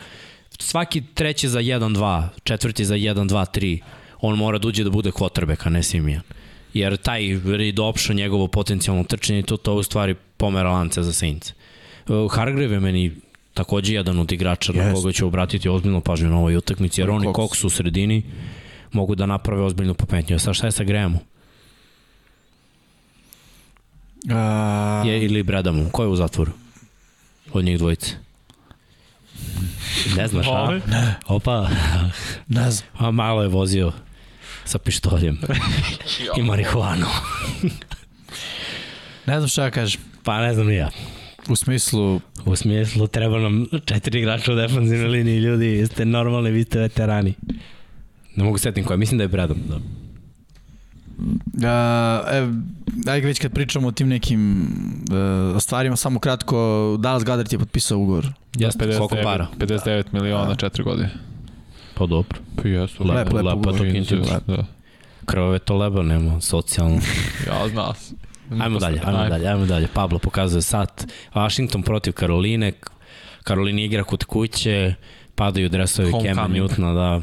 [0.59, 3.79] Svaki treći za 1-2, četvrti za 1-2-3,
[4.21, 6.23] on mora da uđe da bude quarterback, a ne Simijan.
[6.75, 11.53] Jer taj read option, njegovo potencijalno trčanje, to, to u stvari pomera lance za Saints.
[12.09, 13.13] Uh, Hargrave je meni
[13.55, 14.95] takođe jedan od igrača na Jest.
[14.95, 17.35] koga ću obratiti ozbiljno pažnju na ovoj utakmici, jer oni Cox.
[17.35, 18.23] Cox u sredini
[18.93, 20.39] mogu da naprave ozbiljnu pometnju.
[20.39, 21.21] Sad šta je sa Grahamom?
[24.31, 25.91] A, Je, ili Bradamom?
[25.91, 26.53] Ko je u zatvoru?
[27.53, 28.11] Od njih dvojice.
[30.17, 30.81] Ne znaš, a?
[31.27, 31.69] Opa,
[32.49, 32.89] ne znam.
[32.99, 33.93] a malo je vozio
[34.65, 35.39] sa pištoljem
[36.39, 37.07] i marihuanu.
[39.27, 40.01] Ne znam šta kažem.
[40.23, 40.91] Pa ne znam ni ja.
[41.49, 46.65] U smislu, U smislu treba nam četiri igrača u defensivnoj liniji, ljudi, jeste normalni, vi
[46.65, 47.35] ste veterani.
[48.37, 49.57] Ne mogu setim koja, mislim da je Bradam.
[49.69, 49.81] Da.
[51.69, 52.49] a, e,
[53.11, 54.63] ajde već kad pričamo o tim nekim
[55.57, 58.27] e, stvarima, samo kratko, Dallas Goddard je potpisao ugovor.
[58.79, 59.47] Koliko 59, para?
[59.59, 61.11] 59 miliona, 4 godine.
[61.95, 62.39] Pa dobro.
[62.63, 63.05] Pa jesu.
[63.05, 63.79] Lepo, Lep, lep lepo ugovor.
[63.79, 64.17] to kinti.
[64.47, 64.65] Da.
[65.25, 67.01] Krvave to leba, nema, socijalno.
[67.47, 67.93] Ja znam.
[68.63, 69.89] Ajmo dalje, ajmo dalje, ajmo dalje.
[69.95, 71.07] Pablo pokazuje sat.
[71.35, 72.73] Washington protiv Karoline.
[73.45, 74.95] Karolina igra kod kuće,
[75.35, 76.65] padaju dresovi Kemba Homecoming.
[76.65, 77.23] Newtona, da.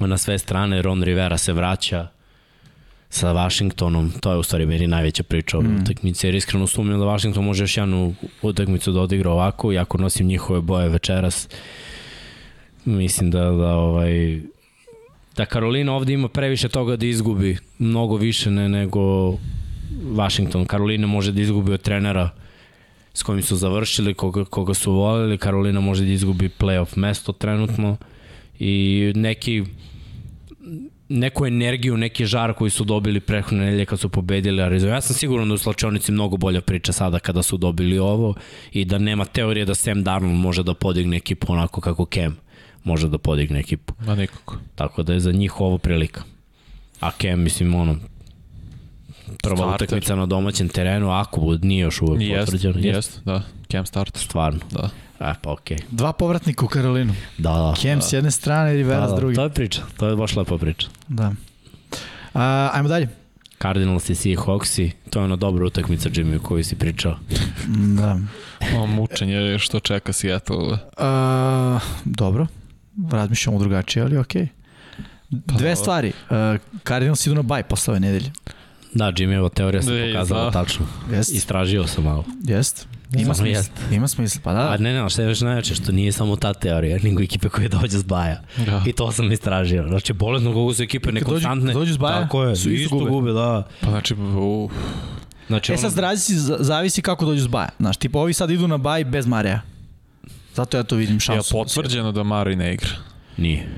[0.00, 2.08] Na sve strane Ron Rivera se vraća
[3.10, 4.10] sa Washingtonom.
[4.20, 5.82] To je u stvari meni najveća priča ove Mm.
[5.82, 9.98] utakmice, jer iskreno sumnjam da Washington može još jednu utakmicu da odigra ovako, i ako
[9.98, 11.48] nosim njihove boje večeras,
[12.84, 14.40] mislim da, da ovaj,
[15.36, 19.34] da Karolina ovde ima previše toga da izgubi, mnogo više ne, nego
[20.02, 20.66] Washington.
[20.66, 22.30] Karolina može da izgubi od trenera
[23.14, 25.38] s kojim su završili, koga, koga su volili.
[25.38, 27.96] Karolina može da izgubi playoff mesto trenutno
[28.58, 29.64] i neki
[31.08, 34.94] neku energiju, neki žar koji su dobili prethodne nedelje kad su pobedili Arizona.
[34.94, 38.34] Ja sam siguran da u slačionici mnogo bolja priča sada kada su dobili ovo
[38.72, 42.36] i da nema teorije da Sam Darnold može da podigne ekipu onako kako Cam
[42.84, 43.94] može da podigne ekipu.
[44.06, 44.56] Ma nikako.
[44.74, 46.22] Tako da je za njih ovo prilika.
[47.00, 47.96] A Cam, mislim, ono,
[49.42, 49.84] prva Starter.
[49.86, 52.74] utakmica na domaćem terenu, ako bud nije još uvek Jest, potvrđeno.
[52.78, 53.42] jest, da.
[53.70, 54.22] Cam starter.
[54.22, 54.60] Stvarno.
[54.72, 54.90] Da.
[55.20, 55.76] E, pa okej.
[55.76, 55.84] Okay.
[55.90, 57.14] Dva povratnika u Karolinu.
[57.38, 57.74] Da, da.
[57.82, 59.34] Cam s jedne strane, Rivera da, s da, druge.
[59.34, 60.88] to je priča, to je baš lepa priča.
[61.08, 61.32] Da.
[62.34, 63.08] A, ajmo dalje.
[63.62, 67.16] Cardinals i Seahawksi, to je ona dobra utakmica Jimmy o kojoj si pričao.
[67.98, 68.18] Da.
[68.78, 70.78] O, mučenje što čeka Seattle.
[70.96, 72.46] A, dobro.
[73.10, 74.48] Razmišljamo drugačije, ali okej.
[75.30, 76.12] Dve Pa- stvari.
[76.30, 78.32] Uh, Cardinals idu na baj posle ove nedelje.
[78.94, 80.50] Da, Jimmyeva teorija se pokazala da.
[80.50, 80.86] tačno.
[81.12, 82.24] Jest, Istražio sam malo.
[82.44, 82.88] jest.
[83.16, 83.62] Ima smisla.
[83.90, 84.70] Ima smisla, pa da.
[84.70, 87.68] A ne, ne, šta je još najveće, što nije samo ta teorija, nego ekipe koje
[87.70, 88.40] dođe s baja.
[88.58, 88.82] Da.
[88.86, 89.88] I to sam istražio.
[89.88, 91.72] Znači, bolesno koliko su ekipe dođu- nekonstantne.
[91.72, 93.10] dođu s baja, Tako je, su isto isto gube.
[93.10, 93.62] gube, da.
[93.80, 94.70] Pa znači, u,
[95.46, 97.68] Znači, E sad zavisi, zavisi kako dođu s baja.
[97.78, 99.60] Znaš, tipa ovi sad idu na baj bez Mareja.
[100.54, 101.52] Zato ja to vidim je šansu.
[101.52, 102.88] potvrđeno da Mari ne igra.
[103.36, 103.68] Nije.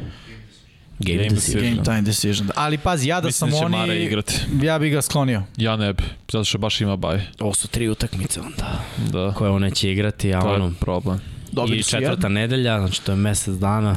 [0.98, 1.62] Game, Game decision.
[1.64, 2.48] Game time decision.
[2.54, 4.34] Ali pazi, ja da Mislim sam da će oni, Mare igrati.
[4.62, 5.42] ja bi ga sklonio.
[5.56, 6.02] Ja ne bi,
[6.32, 7.20] zato što baš ima baj.
[7.40, 9.34] Ovo su tri utakmice onda, Da.
[9.34, 10.72] koje on neće igrati, a To ono...
[10.80, 11.20] problem.
[11.52, 12.28] Dobili I četvrta jednu.
[12.28, 13.96] nedelja, znači to je mesec dana.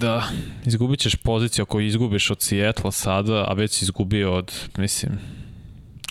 [0.00, 0.22] Da.
[0.66, 5.12] Izgubit ćeš poziciju ako izgubiš od Seattle sada, a već si izgubio od, mislim,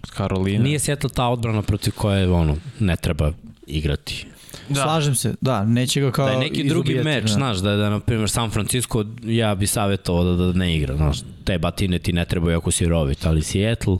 [0.09, 0.63] Karolina.
[0.63, 3.31] Nije Seattle ta odbrana protiv koje ono, ne treba
[3.67, 4.25] igrati.
[4.69, 4.81] Da.
[4.83, 7.33] Slažem se, da, neće ga kao Da je neki drugi izubijati, meč, da.
[7.33, 10.95] znaš, da je, da, na primjer, San Francisco, ja bi savjetovao da, da ne igra,
[10.95, 13.97] znaš, te batine ti ne trebaju ako si rovit, ali Seattle,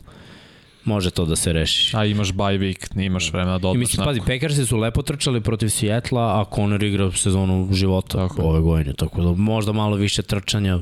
[0.84, 1.96] može to da se reši.
[1.96, 5.40] A imaš bye week, nimaš vremena da I odmaš mislim, pazi, Packersi su lepo trčali
[5.40, 10.22] protiv Sijetla, a Conor igra sezonu života Tako ove godine, tako da možda malo više
[10.22, 10.78] trčanja,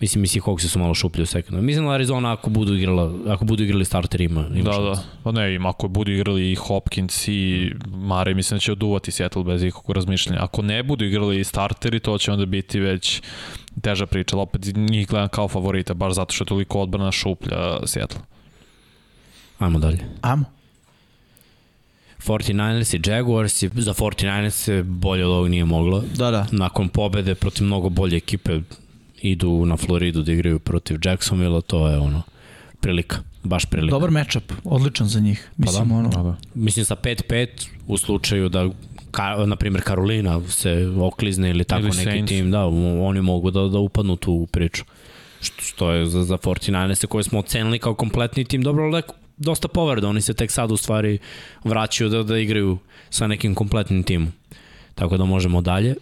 [0.00, 1.62] Mislim, mislim, Hawksi su malo šuplji u sekundu.
[1.62, 5.02] Mislim da Arizona ako budu igrala, ako budu igrali starterima, ima Da, šanse.
[5.02, 5.06] da.
[5.22, 9.44] Pa ne, im ako budu igrali i Hopkins i Mare, mislim da će oduvati Seattle
[9.44, 10.38] bez ikakvog razmišljanja.
[10.42, 13.22] Ako ne budu igrali i starteri, to će onda biti već
[13.82, 18.20] teža priča, opet njih gledam kao favorita, baš zato što je toliko odbrana šuplja Seattle.
[19.58, 19.98] Ajmo dalje.
[20.22, 20.44] Amo.
[22.18, 26.02] 49ers i Jaguars i za 49ers se bolje od ovog nije moglo.
[26.16, 26.46] Da, da.
[26.52, 28.60] Nakon pobede protiv mnogo bolje ekipe
[29.24, 32.22] idu na Floridu da igraju protiv Jacksonville, to je ono
[32.80, 33.90] prilika, baš prilika.
[33.90, 35.50] Dobar matchup, odličan za njih.
[35.56, 36.36] Mislim, da, ono, Da, da.
[36.54, 37.48] Mislim sa 5-5
[37.86, 38.68] u slučaju da
[39.10, 42.28] ka, na primjer Karolina se oklizne ili tako Ili neki Saints.
[42.28, 42.64] tim, da,
[43.00, 44.84] oni mogu da, da upadnu tu u priču.
[45.40, 49.02] Što, što je za, za 49ers koje smo ocenili kao kompletni tim, dobro, ali
[49.36, 51.18] dosta povreda, oni se tek sad u stvari
[51.64, 52.78] vraćaju da, da igraju
[53.10, 54.32] sa nekim kompletnim timom.
[54.94, 55.94] Tako da možemo dalje.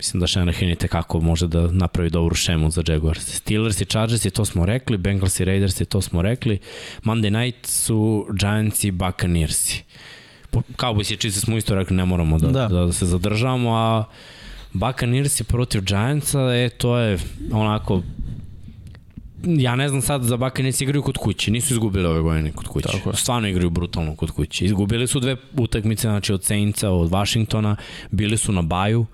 [0.00, 3.36] Mislim da Shanahan je tekako može da napravi dobru šemu za Jaguars.
[3.36, 6.58] Steelers i Chargers i to smo rekli, Bengals i Raiders i to smo rekli.
[7.02, 9.72] Monday night su Giants i Buccaneers.
[10.52, 12.68] Cowboys i Chiefs smo isto rekli ne moramo da, Da.
[12.68, 12.84] da.
[12.86, 14.04] da se zadržavamo, a
[14.72, 17.18] Buccaneers protiv Giantsa, e, to je
[17.52, 18.02] onako
[19.44, 22.88] ja ne znam sad za Buccaneers igraju kod kuće, nisu izgubili ove godine kod kuće.
[22.88, 23.16] Tako je.
[23.16, 24.64] Stvarno igraju brutalno kod kuće.
[24.64, 27.76] Izgubili su dve utakmice, znači od Saintsa, od Washingtona,
[28.10, 29.06] bili su na baju.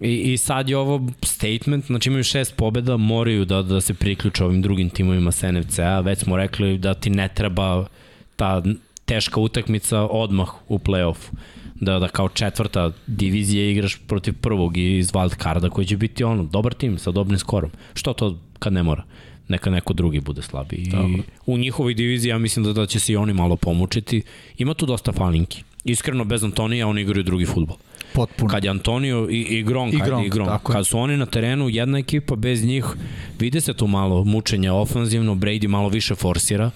[0.00, 4.44] I, I sad je ovo statement, znači imaju šest pobjeda, moraju da, da se priključe
[4.44, 6.00] ovim drugim timovima sa NFC-a.
[6.00, 7.86] Već smo rekli da ti ne treba
[8.36, 8.62] ta
[9.04, 11.32] teška utakmica odmah u play-offu.
[11.74, 16.44] Da, da kao četvrta divizija igraš protiv prvog iz wild carda koji će biti ono,
[16.44, 17.70] dobar tim sa dobrim skorom.
[17.94, 19.04] Što to kad ne mora?
[19.48, 20.80] Neka neko drugi bude slabiji.
[20.80, 24.22] I u njihovoj diviziji ja mislim da, da će se i oni malo pomučiti.
[24.58, 25.62] Ima tu dosta falinki.
[25.84, 27.76] Iskreno, bez Antonija oni igraju drugi futbol
[28.18, 28.50] potpuno.
[28.50, 30.50] kad je Antonio i, i Gronk, I I Gronk, i Gronk.
[30.50, 30.74] tako je.
[30.74, 32.84] kad su oni na terenu, jedna ekipa bez njih,
[33.38, 36.70] vide se tu malo mučenja ofanzivno, Brady malo više forsira,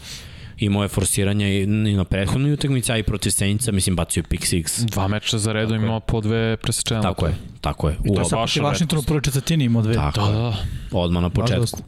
[0.59, 4.45] imao je forsiranje i i na prethodnoj utakmici, a i protiv Saintsa, mislim, bacio pick
[4.45, 4.85] six.
[4.85, 7.03] Dva meča za redom imao po dve presečene.
[7.03, 7.97] Tako je, tako je.
[8.01, 9.95] U, to je Sad baš protiv Washingtonu u prvoj četvrtini imao dve.
[9.95, 10.55] tako Da, da.
[10.93, 11.79] Odmah na početku.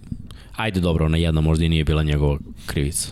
[0.56, 3.08] Ajde, dobro, ona jedna možda i nije bila njegova krivica.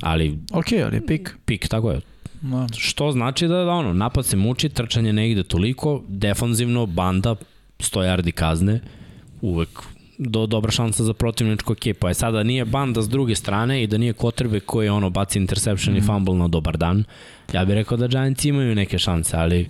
[0.00, 1.34] Ali Ok, ali je pik.
[1.44, 2.00] pik, tako je.
[2.44, 2.66] Da.
[2.76, 7.34] Što znači da, da ono, napad se muči, trčanje ne ide toliko, defanzivno, banda,
[7.78, 8.80] 100 yardi kazne,
[9.40, 9.68] uvek
[10.18, 12.06] do, dobra šansa za protivničku ekipu.
[12.06, 15.94] A sada nije banda s druge strane i da nije kotrbe koji ono baci interception
[15.94, 15.98] mm.
[15.98, 17.04] i fumble na dobar dan,
[17.52, 19.68] ja bih rekao da Giants imaju neke šanse, ali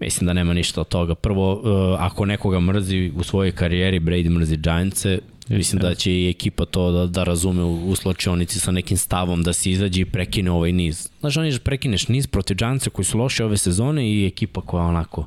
[0.00, 1.14] mislim da nema ništa od toga.
[1.14, 1.62] Prvo, uh,
[1.98, 5.18] ako nekoga mrzi u svojoj karijeri, Brady mrzi Giantse,
[5.48, 9.42] mislim da će i ekipa to da, da razume u, u sločionici sa nekim stavom
[9.42, 11.08] da se izađe i prekine ovaj niz.
[11.20, 15.26] Znaš, oni prekineš niz protiv Giantsa koji su loši ove sezone i ekipa koja onako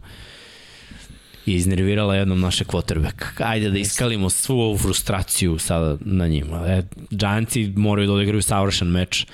[1.45, 3.23] je iznervirala jednom naše quarterback.
[3.37, 6.65] Ajde da iskalimo svu ovu frustraciju sada na njima.
[6.67, 9.25] E, Giantsi moraju da odigraju savršen meč.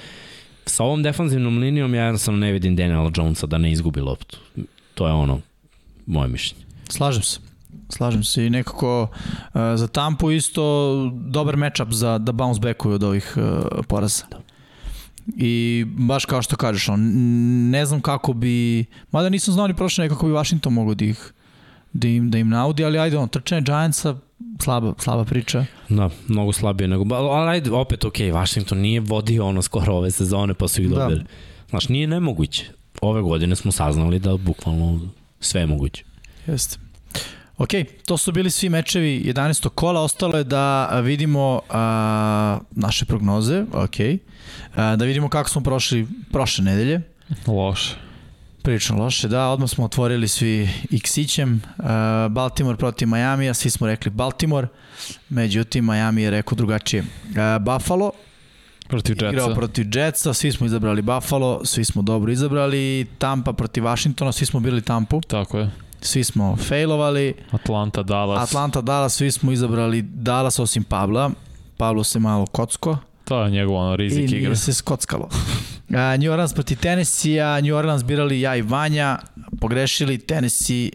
[0.65, 4.38] Sa ovom defanzivnom linijom ja jednostavno ne vidim Daniela Jonesa da ne izgubi loptu.
[4.93, 5.41] To je ono,
[6.05, 6.65] moje mišljenje.
[6.89, 7.44] Slažem se.
[7.90, 13.04] Slažem se i nekako uh, za Tampu isto dobar matchup za da bounce backuju od
[13.04, 13.44] ovih uh,
[13.88, 14.24] poraza.
[15.38, 17.00] I baš kao što kažeš, on,
[17.70, 21.34] ne znam kako bi, mada nisam znao ni prošle nekako bi Washington mogo da ih
[21.94, 24.16] da im, da im naudi, ali ajde, on, trčanje Giantsa,
[24.64, 25.66] slaba, slaba priča.
[25.90, 30.54] Da, mnogo slabije nego, ali ajde, opet ok, Washington nije vodio ono skoro ove sezone
[30.54, 30.95] pa su ih Da.
[30.95, 31.24] dobili.
[31.70, 32.66] Znaš, nije nemoguće.
[33.02, 35.00] Ove godine smo saznali da bukvalno
[35.40, 36.04] sve je moguće.
[36.48, 36.78] Jeste.
[37.58, 37.69] Ok,
[38.06, 39.69] to su bili svi mečevi 11.
[39.69, 43.95] kola, ostalo je da vidimo a, naše prognoze, ok,
[44.75, 47.01] a, da vidimo kako smo prošli prošle nedelje.
[47.48, 47.95] Loše.
[48.61, 51.61] Prilično loše, da, odmah smo otvorili svi X-ićem,
[52.30, 54.67] Baltimore protiv Miami, a svi smo rekli Baltimore,
[55.30, 57.01] međutim Miami je rekao drugačije.
[57.01, 58.11] Uh, Buffalo,
[58.88, 59.56] Protiv igrao Jetsa.
[59.56, 64.59] protiv Jetsa, svi smo izabrali Buffalo, svi smo dobro izabrali, Tampa protiv Washingtona, svi smo
[64.59, 65.84] bili Tampu, Tako je.
[66.01, 68.49] Svi smo failovali, Atlanta, Dallas.
[68.49, 71.32] Atlanta, Dallas, svi smo izabrali Dallas osim Pabla,
[71.77, 74.40] Pablo se malo kocko To je njegov ono i rizik igre.
[74.40, 75.30] nije se skockalo.
[75.90, 79.19] Uh, New Orleans protiv Tennessee-a, New Orleans birali ja i Vanja,
[79.61, 80.90] pogrešili, Tennessee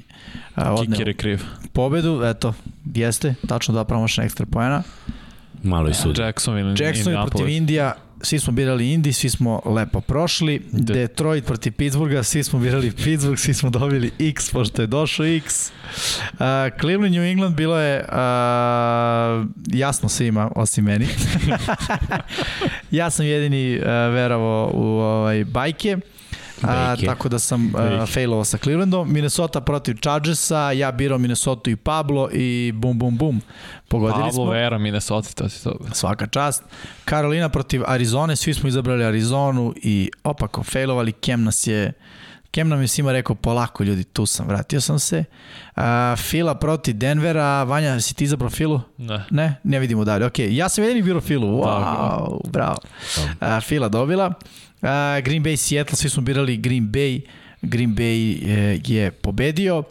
[0.56, 1.42] uh, odneo Kiker je kriv.
[1.72, 2.54] pobedu, eto,
[2.94, 4.82] jeste, tačno da promašena ekstra pojena.
[5.62, 6.20] Malo i sudi.
[6.20, 7.48] Jacksonville, Jackson protiv.
[7.48, 10.62] Indija, svi smo birali Indy, svi smo lepo prošli.
[10.72, 15.26] De- Detroit protiv Pittsburgha, svi smo birali Pittsburgh, svi smo dobili X, pošto je došao
[15.26, 15.70] X.
[16.32, 16.38] Uh,
[16.80, 21.06] Cleveland, New England bilo je uh, jasno svima, osim meni.
[22.90, 25.96] ja sam jedini uh, verovao u ovaj, bajke.
[26.62, 29.12] A, tako da sam uh, failovao sa Clevelandom.
[29.12, 33.40] Minnesota protiv Chargersa, ja birao Minnesota i Pablo i bum bum bum.
[33.88, 34.44] Pogodili Pablo smo.
[34.44, 35.78] Vera, Minnesota, to si to.
[35.92, 36.62] Svaka čast.
[37.04, 41.12] Karolina protiv Arizone, svi smo izabrali Arizonu i opako failovali.
[41.12, 41.92] Kem nas je
[42.50, 45.24] Kem nam je svima rekao polako ljudi, tu sam, vratio sam se.
[45.76, 45.82] Uh,
[46.16, 48.80] Fila protiv Denvera, Vanja, si ti izabrao Filu?
[48.98, 49.24] Ne.
[49.30, 50.26] Ne, ne vidimo dalje.
[50.26, 51.46] Ok, ja sam jedini birao Filu.
[51.46, 52.76] Wow, bravo.
[53.18, 54.32] Uh, Fila dobila.
[54.82, 57.20] Uh, Green Bay, Seattle, svi smo birali Green Bay.
[57.62, 59.82] Green Bay je, je pobedio.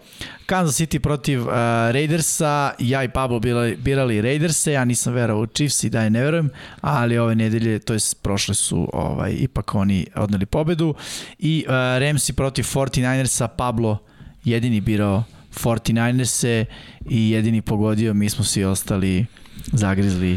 [0.46, 1.48] Kansas City protiv uh,
[1.92, 6.10] Raidersa, ja i Pablo birali, birali Raiderse, ja nisam verao u Chiefs i da je
[6.10, 6.50] ne verujem,
[6.82, 10.96] ali ove nedelje, to je prošle su ovaj, ipak oni odneli pobedu.
[11.40, 13.98] I uh, Ramsey protiv 49ersa, Pablo
[14.44, 15.24] jedini birao
[15.64, 16.66] 49erse
[17.10, 19.26] i jedini pogodio, mi smo svi ostali
[19.74, 20.34] zagrizli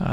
[0.00, 0.06] uh,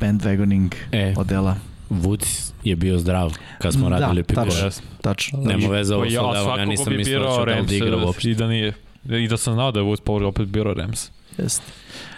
[0.00, 1.69] bandwagoning E, odela.
[1.90, 4.44] Woods je bio zdrav kad smo Da, radili tačno.
[4.44, 4.62] pikove.
[4.62, 4.80] Yes.
[5.00, 5.38] Tačno.
[5.38, 7.96] Nema veze ovo Pa sa ja odavom, ja nisam bi mislio da će da igra
[7.96, 8.30] uopšte.
[8.30, 8.72] i da nije.
[9.04, 11.10] I da sam znao da je Woods povred, opet birao Rams.
[11.38, 11.64] Jeste.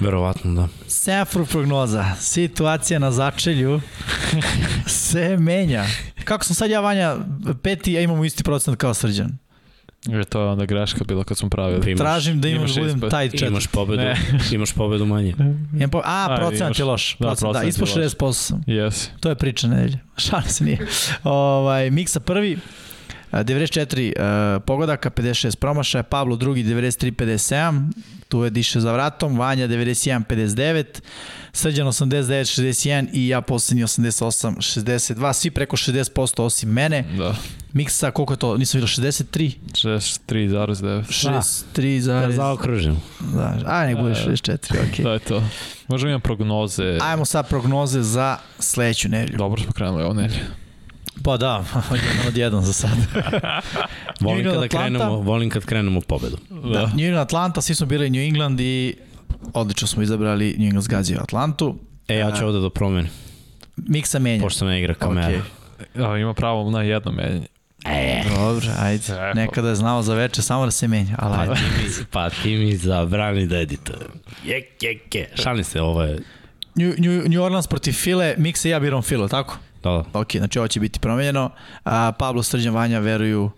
[0.01, 0.69] Verovatno da.
[0.89, 2.05] Semafor prognoza.
[2.15, 3.81] Situacija na začelju
[4.87, 5.85] se menja.
[6.25, 7.17] Kako sam sad ja, Vanja,
[7.63, 9.39] peti, a imamo isti procent kao Srđan.
[10.05, 11.81] Jer to je onda greška bila kad smo pravili.
[11.87, 13.47] Imaš- Tražim da imam, imaš da budem ispod- taj četiri.
[13.47, 14.17] Imaš pobedu, Ne.
[14.53, 15.35] imaš pobedu manje.
[15.75, 16.03] Imam po...
[16.05, 17.17] A, procenat imaš- je loš.
[17.19, 17.97] da, da, procenat je ispod loš.
[17.97, 18.63] 60% sam.
[18.63, 19.09] Yes.
[19.21, 19.99] To je priča nedelje.
[20.19, 20.79] Šalim se nije.
[21.25, 22.59] ovaj, Miksa prvi,
[23.31, 24.13] a, 94
[24.57, 27.93] uh, pogodaka, 56 promašaja, Pablo drugi 93-57,
[28.29, 30.85] tu je diše za vratom, Vanja 91-59,
[31.55, 37.05] Srđan 89-61 i ja poslednji 88-62, svi preko 60% osim mene.
[37.19, 37.35] Da.
[37.73, 38.57] Miksa, koliko je to?
[38.57, 39.53] Nisam vidio, 63?
[39.73, 41.03] 63,9.
[41.05, 42.37] 63 Da zarez...
[42.37, 42.97] zaokružim.
[43.21, 44.57] Da, a nek bude 64,
[44.91, 45.03] okej.
[45.05, 45.43] Da je to.
[45.89, 46.99] Možemo imam prognoze.
[47.03, 49.39] Ajmo sad prognoze za sledeću nedelju.
[49.39, 50.41] Dobro smo krenuli ovo nedelje.
[51.25, 52.91] Pa da, jedan od jedan za sad.
[54.21, 54.79] Volim kada Atlanta.
[54.79, 56.37] krenemo, volim kad krenemo u pobedu.
[56.73, 56.87] Da.
[56.87, 58.95] New England Atlanta, svi smo bili New England i
[59.55, 61.77] odlično smo izabrali New England zgazio Atlantu.
[62.09, 63.11] E, ja ću ovde da promenim,
[63.77, 64.43] Miksa menja.
[64.43, 65.27] pošto ne igra kamera.
[65.27, 65.41] Okej.
[66.03, 67.47] Ja, ima pravo na jedno menjanje.
[67.85, 69.05] E, Dobro, ajde.
[69.11, 71.55] E, Nekada je znao za veče samo da se menja, ali pa ajde.
[71.55, 71.61] ti
[71.99, 74.11] mi, pa ti mi zabrani da editujem.
[74.45, 75.29] Jek, jek, jek.
[75.43, 76.19] Šalim se, ovo je...
[76.75, 79.59] New, New, New Orleans protiv File, Miksa i ja biram Filo, tako?
[79.83, 80.19] Da, da.
[80.21, 81.51] Ok, znači ovo će biti promenjeno.
[81.85, 83.51] A, Pablo Srđan Vanja veruju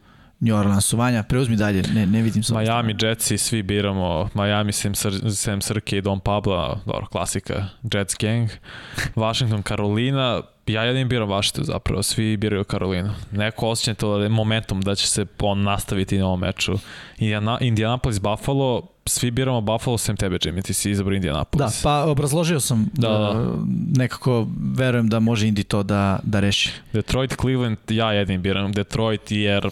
[0.45, 0.97] New Orleansu.
[0.97, 2.57] Vanja, preuzmi dalje, ne, ne vidim sam.
[2.57, 8.15] Miami Jetsi, svi biramo Miami, Sem, Sr Sem Srke i Don Pablo, dobro, klasika, Jets
[8.21, 8.49] gang.
[9.17, 13.11] Washington, Karolina, ja jedin biram Washington zapravo, svi biraju Karolinu.
[13.33, 16.73] Neko osjeća to da je momentum da će se on nastaviti na ovom meču.
[17.19, 21.83] Indiana, Indianapolis, Buffalo, svi biramo Buffalo sem tebe, Jimmy, ti si izabrao Da, Indianapolis.
[21.83, 23.57] pa obrazložio sam Da, da, da.
[23.97, 26.71] nekako verujem da može Indy to da, da reši.
[26.93, 29.69] Detroit, Cleveland, ja jedin biram Detroit jer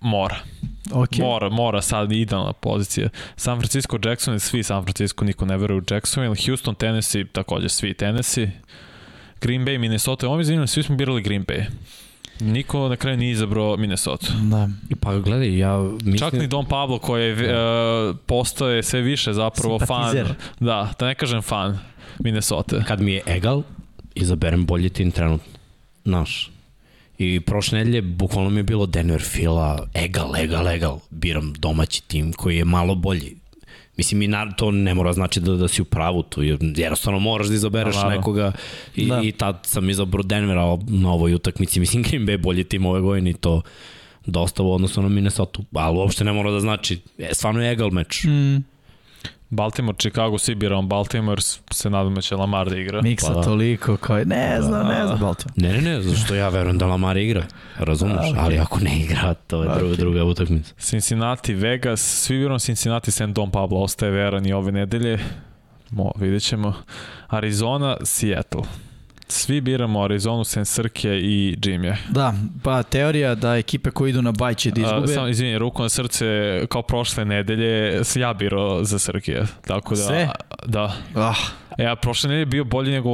[0.00, 0.36] mora.
[0.92, 3.08] Ok, Mora, mora sad idealna pozicija.
[3.36, 6.36] San Francisco, Jacksonville, svi San Francisco, niko ne veruje u Jacksonville.
[6.46, 8.50] Houston, Tennessee, takođe svi Tennessee.
[9.40, 11.64] Green Bay, Minnesota, ovo mi zanimljivo, svi smo birali Green Bay.
[12.40, 14.26] Niko na kraju nije izabrao Minnesota.
[14.42, 14.68] da.
[15.00, 16.18] Pa gledaj, ja mislim...
[16.18, 20.16] Čak ni Don Pablo koji je, uh, postoje sve više zapravo fan.
[20.60, 21.78] Da, da ne kažem fan
[22.18, 22.84] Minnesota.
[22.84, 23.62] kad mi je egal,
[24.14, 25.52] izaberem bolji tim trenutno.
[26.04, 26.50] Naš.
[27.18, 30.98] I prošle nedelje bukvalno mi je bilo Denver Fila, egal, egal, egal.
[31.10, 33.36] Biram domaći tim koji je malo bolji.
[33.96, 37.18] Mislim, i na, to ne mora znači da, da si u pravu tu, jer jednostavno
[37.18, 38.16] moraš da izabereš Naravno.
[38.16, 38.52] nekoga
[38.96, 39.20] i, Da.
[39.24, 41.80] i tad sam izabrao Denvera na ovoj utakmici.
[41.80, 43.62] Mislim, Green Bay je bolji tim ove godine i to
[44.26, 47.90] dosta u odnosu na Minnesota, ali uopšte ne mora da znači, e, stvarno je egal
[47.90, 48.24] meč.
[48.24, 48.56] Mm,
[49.50, 53.02] Baltimore, Chicago, svi biramo Baltimore, se nadam da će Lamar da igra.
[53.02, 53.42] Miksa Pa da.
[53.42, 55.54] toliko koji, ne znam, ne znam Baltimore.
[55.56, 57.44] Ne, ne, ne, zašto ja verujem da Lamar igra,
[57.78, 58.34] razumeš, A, okej.
[58.38, 59.96] ali ako ne igra, to je druga, Okej.
[59.96, 60.74] druga utakmica.
[60.78, 65.18] Cincinnati, Vegas, svi biramo Cincinnati, sem Don Pablo ostaje veran i ove nedelje.
[65.90, 66.74] Mo, vidjet ćemo.
[67.28, 68.62] Arizona, Seattle.
[69.28, 71.94] Svi biramo Arizonu, sem Srke i Jimmy.
[72.10, 75.06] Da, pa teorija da ekipe koje idu na baj će da izgube.
[75.08, 76.26] Samo, izvini, ruku na srce,
[76.68, 79.42] kao prošle nedelje, ja birao za Srke.
[79.66, 80.28] Tako da, Sve?
[80.66, 80.94] Da.
[81.14, 81.34] Ah,
[81.78, 83.10] E, a prošle nedelje je bio bolji nego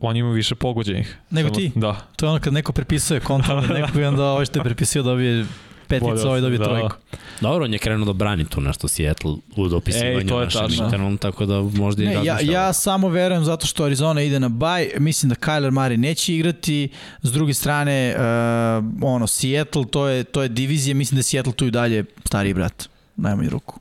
[0.00, 1.16] on ima više pogođenih.
[1.30, 1.72] Nego Samo- ti?
[1.74, 1.96] Da.
[2.16, 5.02] to je ono kad neko prepisuje konta od nekog i onda ovo što je prepisio
[5.02, 5.46] dobije
[5.88, 6.64] petica, ovaj dobio da.
[6.64, 6.96] trojku.
[7.40, 10.60] Dobro, on je krenuo da brani tu nešto Seattle u dopisivanju Ej, to je našem
[10.60, 10.84] tačno.
[10.84, 12.72] internom, tako da možda i Ne, ja, razmišlja ja ovako.
[12.72, 16.88] samo verujem zato što Arizona ide na baj, mislim da Kyler Murray neće igrati,
[17.22, 21.52] s druge strane, uh, ono, Seattle, to je, to je divizija, mislim da je Seattle
[21.52, 23.80] tu i dalje stariji brat, najmanju ruku.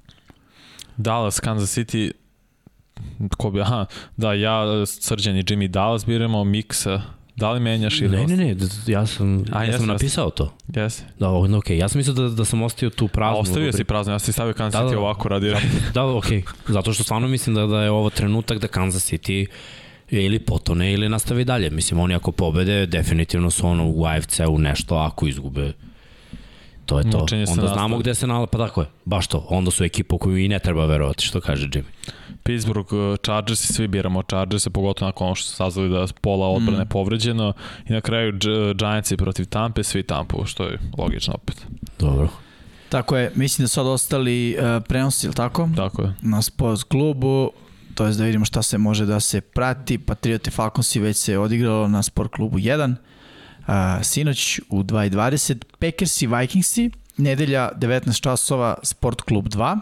[0.98, 2.12] Dallas, Kansas City,
[3.38, 3.86] ko bi, aha,
[4.18, 7.02] da, ja, Srđan i Jimmy Dallas biramo, Miksa,
[7.36, 8.18] da li menjaš ili...
[8.18, 8.56] Ne, ne, ne,
[8.88, 10.54] ja sam, A, ja jeste, sam napisao to.
[10.76, 11.04] Jesi.
[11.20, 11.74] Da, ok, okay.
[11.74, 13.40] ja sam mislio da, da sam ostavio tu A praznu.
[13.40, 15.00] ostavio si prazno, ja sam stavio Kansas Da, da, City da.
[15.00, 15.54] ovako radi.
[15.94, 16.26] Da, ok,
[16.68, 19.46] zato što stvarno mislim da, da je ovo trenutak da Kansas City
[20.10, 21.70] ili potone ili nastavi dalje.
[21.70, 25.74] Mislim, oni ako pobede, definitivno su ono u AFC-u nešto, a ako izgube,
[26.86, 27.20] to je to.
[27.20, 27.98] Mučenje Onda znamo nastavlja.
[27.98, 29.48] gde se nalazi, pa tako je, baš to.
[29.50, 31.84] Onda su ekipa koju i ne treba verovati, što kaže Jimmy.
[32.44, 36.48] Pittsburgh, uh, Chargers i svi biramo Chargers, pogotovo nakon ono što su saznali da pola
[36.48, 36.88] odbrane Mm.
[36.88, 37.54] povređeno
[37.86, 41.66] i na kraju Gi- Giantsi protiv Tampe, svi Tampu, što je logično opet.
[42.00, 42.28] Dobro.
[42.90, 45.70] Tako je, mislim da su sad ostali uh, prenosi, ili tako?
[45.76, 46.14] Tako je.
[46.22, 47.52] Na Sports klubu,
[47.96, 49.98] to je da vidimo šta se može da se prati.
[49.98, 52.96] Patrioti Falconsi već se odigralo na Sport klubu 1.
[53.68, 55.64] Uh, sinoć u 2.20.
[55.80, 59.80] Packersi Vikingsi, nedelja 19 časova Sport klub 2.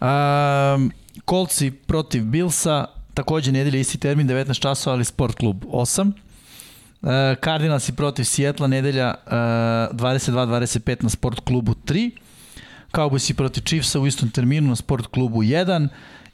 [0.00, 0.92] Um,
[1.24, 6.12] Kolci protiv Billsa, takođe nedelja isti termin 19 časova, ali Sport klub 8.
[7.02, 7.10] Uh,
[7.44, 12.10] Cardinalsi protiv Sijetla, nedelja uh, 22-25 na Sport klubu 3.
[12.92, 15.88] Cowboysi protiv Chiefsa u istom terminu na Sport klubu 1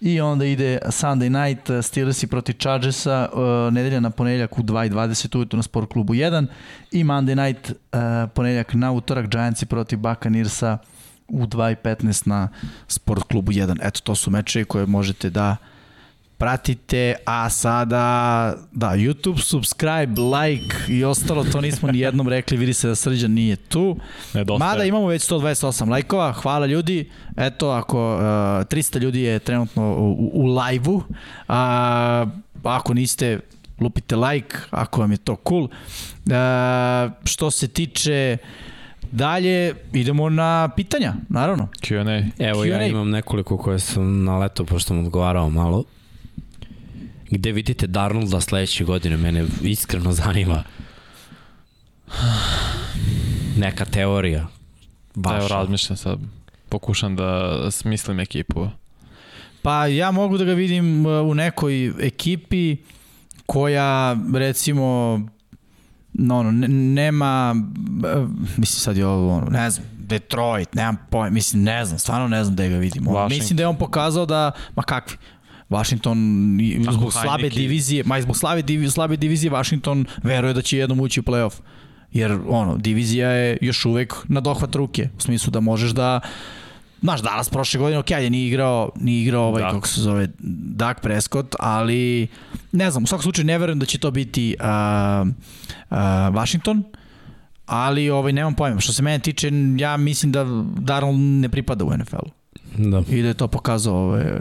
[0.04, 5.36] i onda ide Sunday night uh, Steelersi protiv Chargersa uh, nedelja na ponedeljak u 2.20
[5.36, 6.46] ujutru na Sport klubu 1
[6.92, 10.78] i Monday night uh, ponedeljak na utorak Giantsi protiv Buccaneersa
[11.28, 12.48] u 2.15 na
[12.88, 13.78] Sport klubu 1.
[13.82, 15.56] Eto, to su meče koje možete da
[16.42, 22.74] pratite, a sada da, YouTube, subscribe, like i ostalo, to nismo ni jednom rekli, vidi
[22.74, 23.96] se da Srđan nije tu.
[24.34, 24.70] Nedostaje.
[24.70, 27.10] Mada imamo već 128 lajkova, hvala ljudi.
[27.36, 31.02] Eto, ako uh, 300 ljudi je trenutno u, u live-u,
[31.48, 32.26] a
[32.62, 33.40] ako niste,
[33.80, 35.64] lupite like, ako vam je to cool.
[35.64, 35.70] Uh,
[37.24, 38.36] što se tiče
[39.12, 41.68] dalje, idemo na pitanja, naravno.
[41.80, 42.46] Q&A.
[42.48, 45.84] Evo, ja imam nekoliko koje sam naleto, pošto sam odgovarao malo.
[47.32, 49.16] Gde vidite Darnolda sledeće godine?
[49.16, 50.62] Mene iskreno zanima.
[53.56, 54.46] Neka teorija.
[55.14, 56.18] Da, evo razmišljam sad.
[56.68, 58.68] Pokušam da smislim ekipu.
[59.62, 62.76] Pa ja mogu da ga vidim uh, u nekoj ekipi
[63.46, 65.20] koja recimo
[66.12, 67.54] no, ono, ne- nema
[68.16, 72.28] uh, mislim sad je ovo ono, ne znam Detroit, nemam pojma, mislim ne znam, stvarno
[72.28, 73.06] ne znam da ga vidim.
[73.28, 75.16] Mislim da je on pokazao da, ma kakvi,
[75.72, 76.18] Washington
[76.60, 80.62] i Ako zbog slabe Heineke- divizije, ma zbog slabe, divi, slabe divizije Washington veruje da
[80.62, 81.60] će jednom ući u playoff.
[82.12, 86.20] Jer ono, divizija je još uvek na dohvat ruke, u smislu da možeš da
[87.02, 89.72] Znaš, Dallas prošle godine, ok, ajde, nije igrao, nije igrao ovaj, Dak.
[89.72, 90.28] kako se zove,
[90.74, 92.28] Dak Prescott, ali
[92.72, 94.66] ne znam, u svakom slučaju ne verujem da će to biti uh,
[95.26, 95.96] uh,
[96.32, 96.84] Washington,
[97.66, 98.80] ali ovaj, nemam pojma.
[98.80, 100.44] Što se mene tiče, ja mislim da
[100.76, 102.30] Darnold ne pripada u NFL-u
[102.80, 103.02] Da.
[103.08, 104.40] i da je to pokazao ove,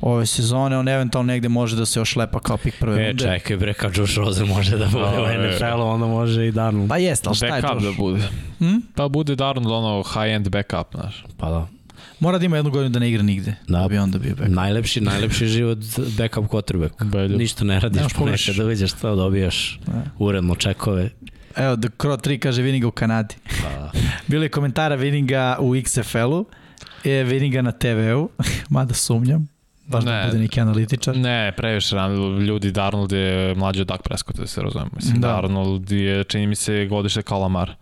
[0.00, 3.24] ove sezone, on eventualno negde može da se ošlepa kao pik prve E, runde.
[3.24, 5.48] čekaj bre, kad Josh Rosen može da bude Da, u e.
[5.48, 6.88] NFL-u, onda može i Darnold.
[6.88, 7.84] Pa jeste, ali šta je Backup to?
[7.84, 8.28] da bude.
[8.58, 8.76] Hm?
[8.94, 11.24] Pa bude Darnold ono high-end backup, znaš.
[11.36, 11.66] Pa da.
[12.20, 13.88] Mora da ima jednu godinu da ne igra nigde, da, Da.
[13.88, 14.54] bi onda bio backup.
[14.54, 15.78] Najlepši, najlepši život
[16.18, 17.04] backup quarterback.
[17.04, 17.38] Belju.
[17.38, 20.02] Ništa ne radiš, ponekad uđeš to, dobijaš Da.
[20.18, 21.10] uredno čekove.
[21.56, 23.34] Evo, The Crow 3 kaže Vininga u Kanadi.
[23.62, 23.90] Pa,
[24.28, 26.44] Bilo je komentara Vininga u XFL-u,
[27.04, 28.28] je Vininga na TV-u,
[28.68, 29.48] mada sumnjam,
[29.92, 30.26] baš da Ne.
[30.26, 31.16] bude neki analitičar.
[31.16, 32.14] Ne, previše rano.
[32.38, 34.90] Ljudi, Darnold je mlađi od Dak Prescott, da se razumemo.
[34.94, 35.26] Mislim, Da.
[35.26, 35.32] da.
[35.32, 37.72] Darnold je, čini mi se, godište kao Lamar,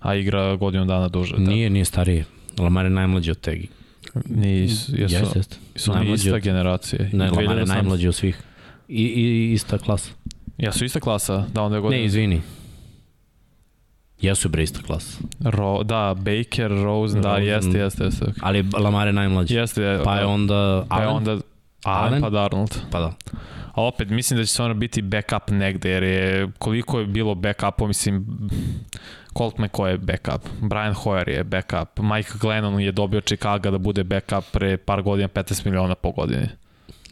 [0.00, 1.34] a igra godinu dana duže.
[1.36, 2.24] nije, nije stariji.
[2.58, 3.68] Lamar je najmlađi od Tegi.
[4.14, 4.20] Da.
[4.26, 5.56] Nisu, jesu, Jeste, jeste.
[5.76, 7.10] su oni ista od- generacije.
[7.12, 7.68] Ne, Lamar je 2018.
[7.68, 8.42] najmlađi od svih.
[8.88, 10.10] I, i ista klasa.
[10.58, 12.00] Jesu ista klasa, da onda je godinu.
[12.00, 12.40] Ne, izvini.
[14.20, 15.18] Jesu bre ista klasa.
[15.40, 17.44] Ro, da, Baker, Rosen, da, Rosen.
[17.44, 18.26] jeste, jeste, jeste.
[18.40, 19.54] Ali Lamar je najmlađi.
[19.54, 21.16] Jeste, Pa je onda pa je Allen?
[21.18, 21.40] onda
[21.84, 22.22] Allen, Allen?
[22.22, 22.76] pa Darnold.
[22.90, 23.12] Pa da.
[23.74, 27.34] A opet, mislim da će se ono biti backup negde, jer je, koliko je bilo
[27.34, 28.26] backupa, mislim,
[29.38, 34.04] Colt McCoy je backup, Brian Hoyer je backup, Mike Glennon je dobio Chicago da bude
[34.04, 36.48] backup pre par godina, 15 miliona po godini.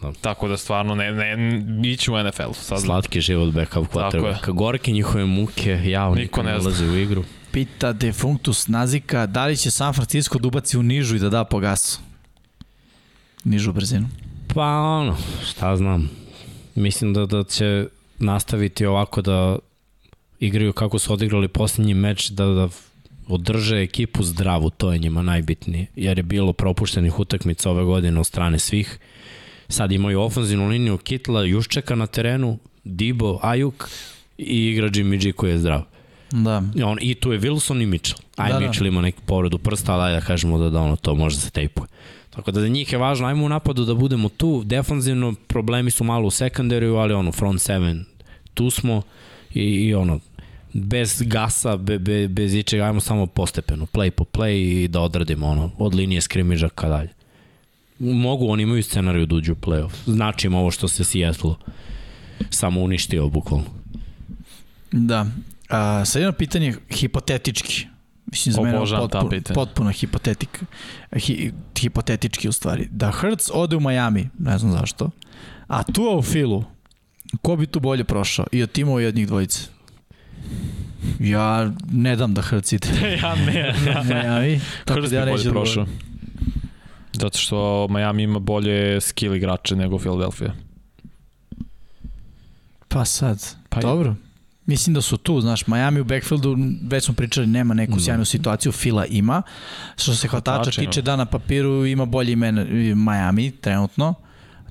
[0.02, 0.12] Da.
[0.20, 2.52] Tako da stvarno ne, ne, ići u NFL.
[2.52, 4.04] Sad, Slatki život backup Tako je.
[4.22, 4.50] quarterback.
[4.52, 7.24] Gorke njihove muke, jao, Niko niko ne ulazi u igru.
[7.52, 11.44] Pita Defunctus Nazika, da li će San Francisco da ubaci u nižu i da da
[11.44, 12.00] po gasu?
[13.44, 14.08] Nižu brzinu.
[14.54, 15.16] Pa ono,
[15.50, 16.10] šta znam.
[16.74, 17.86] Mislim da, da će
[18.18, 19.58] nastaviti ovako da
[20.40, 22.68] igraju kako su odigrali posljednji meč, da, da
[23.28, 28.26] održe ekipu zdravu, to je njima najbitnije, jer je bilo propuštenih utakmica ove godine od
[28.26, 28.98] strane svih.
[29.68, 33.88] Sad imaju ofenzivnu liniju Kitla, Juščeka na terenu, Dibo, Ajuk
[34.38, 35.82] i igra Jimmy G koji je zdrav.
[36.30, 36.62] Da.
[36.74, 38.20] I, on, I tu je Wilson i Mitchell.
[38.36, 38.66] Aj, Da, da, da.
[38.66, 41.50] Mitchell ima neku povredu prsta, ali da kažemo da, da ono, to može da se
[41.50, 41.88] tejpuje.
[42.30, 46.04] Tako da za njih je važno, ajmo u napadu da budemo tu, defanzivno problemi su
[46.04, 48.04] malo u sekundariju, ali ono, front seven,
[48.54, 49.02] tu smo
[49.54, 50.20] i, i ono,
[50.72, 55.46] bez gasa, be, be, bez ičega, ajmo samo postepeno, play po play i da odradimo
[55.46, 57.08] ono, od linije skrimiža ka dalje.
[57.98, 59.90] Mogu, oni imaju scenariju da uđu u playoff.
[60.06, 61.54] Znači im ovo što se Seattle
[62.50, 63.66] samo uništio bukvalno.
[64.92, 65.26] Da.
[65.68, 67.86] A, sad jedno pitanje hipotetički.
[68.30, 70.62] Mislim, za mene je potpuno, potpuno hipotetik.
[71.16, 72.88] Hi, hipotetički u stvari.
[72.90, 75.10] Da Hertz ode u Miami, ne znam zašto,
[75.66, 76.64] a tu u Filu,
[77.42, 78.46] ko bi tu bolje prošao?
[78.52, 79.60] I od timova i od njih dvojice?
[81.20, 82.88] Ja ne dam da Hertz ide
[83.22, 84.60] ja ne, u Miami.
[84.84, 85.84] Tako Hurst da ja bi bolje da prošao.
[85.84, 86.10] govorim.
[87.12, 90.52] Zato što Miami ima bolje skill igrače nego Philadelphia.
[92.88, 94.14] Pa sad, Pa dobro.
[94.70, 98.00] Mislim da su tu, znaš, Miami u backfieldu, već smo pričali, nema neku Da.
[98.00, 99.42] sjajnu situaciju, Fila ima.
[99.96, 102.52] Što se hvatača tiče, da na papiru ima bolje ime
[102.94, 104.14] Miami trenutno.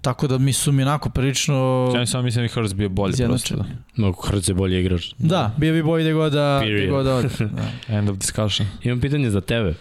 [0.01, 1.91] Tako da mi su mi onako prilično...
[1.95, 3.55] Ja samo mislim da bi Hurst bio bolje prosto.
[3.55, 3.65] Da.
[3.95, 5.13] Mogu Hrc je bolji igrač.
[5.17, 6.89] Da, bio bi bolje gde god da, Period.
[6.89, 7.21] god da.
[7.87, 7.95] Da.
[7.97, 8.67] End of discussion.
[8.83, 9.73] Imam pitanje za tebe.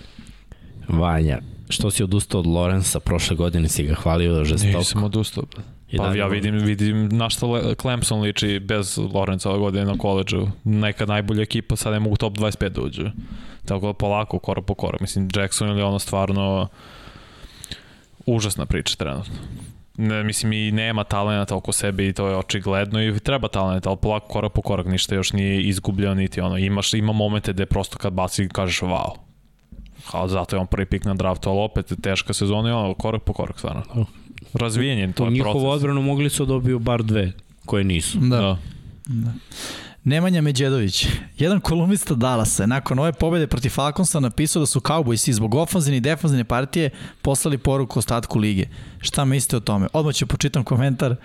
[0.89, 1.39] Vanja,
[1.69, 4.79] što si odustao od Lorenza prošle godine, si ga hvalio žestoko.
[4.79, 5.45] Nisam odustao.
[5.91, 9.59] I Pa dalje ja ono- vidim, vidim na što Le- Clemson liči bez Lorenza ove
[9.59, 10.47] godine na koleđu.
[10.65, 13.05] Neka najbolja ekipa, sad ne mogu top 25 da uđu.
[13.65, 15.01] Tako da polako, korak po korak.
[15.01, 16.69] Mislim, Jackson je ono stvarno
[18.27, 19.35] užasna priča trenutno.
[19.97, 23.97] Ne, mislim i nema talenta oko sebe i to je očigledno i treba talent, ali
[23.97, 26.59] polako korak po korak ništa još nije izgubljeno niti ono.
[26.59, 29.11] Imaš, ima momente gde prosto kad baci kažeš wow.
[30.13, 33.23] A zato je on prvi pik na draftu, ali opet teška sezona i ono, korak
[33.23, 33.83] po korak stvarno.
[34.55, 35.75] Razvijenje, to U je njihovu proces.
[35.77, 37.33] odbranu mogli su da dobiju bar dve,
[37.67, 38.19] koje nisu.
[38.19, 38.59] Da.
[39.07, 39.33] Da.
[40.05, 41.07] Nemanja Međedović,
[41.39, 45.97] jedan kolumnista Dallasa je nakon ove pobede protiv Falconsa napisao da su Cowboysi zbog ofanzivne
[45.97, 46.91] i defanzivne partije
[47.23, 48.67] poslali poruku ostatku lige.
[49.01, 49.87] Šta mislite o tome?
[49.93, 51.17] Odmah ću počitam komentar.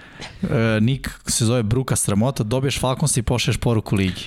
[0.44, 4.22] E, Nik se zove Bruka Sramota, dobiješ Falconsa i pošleš poruku ligi.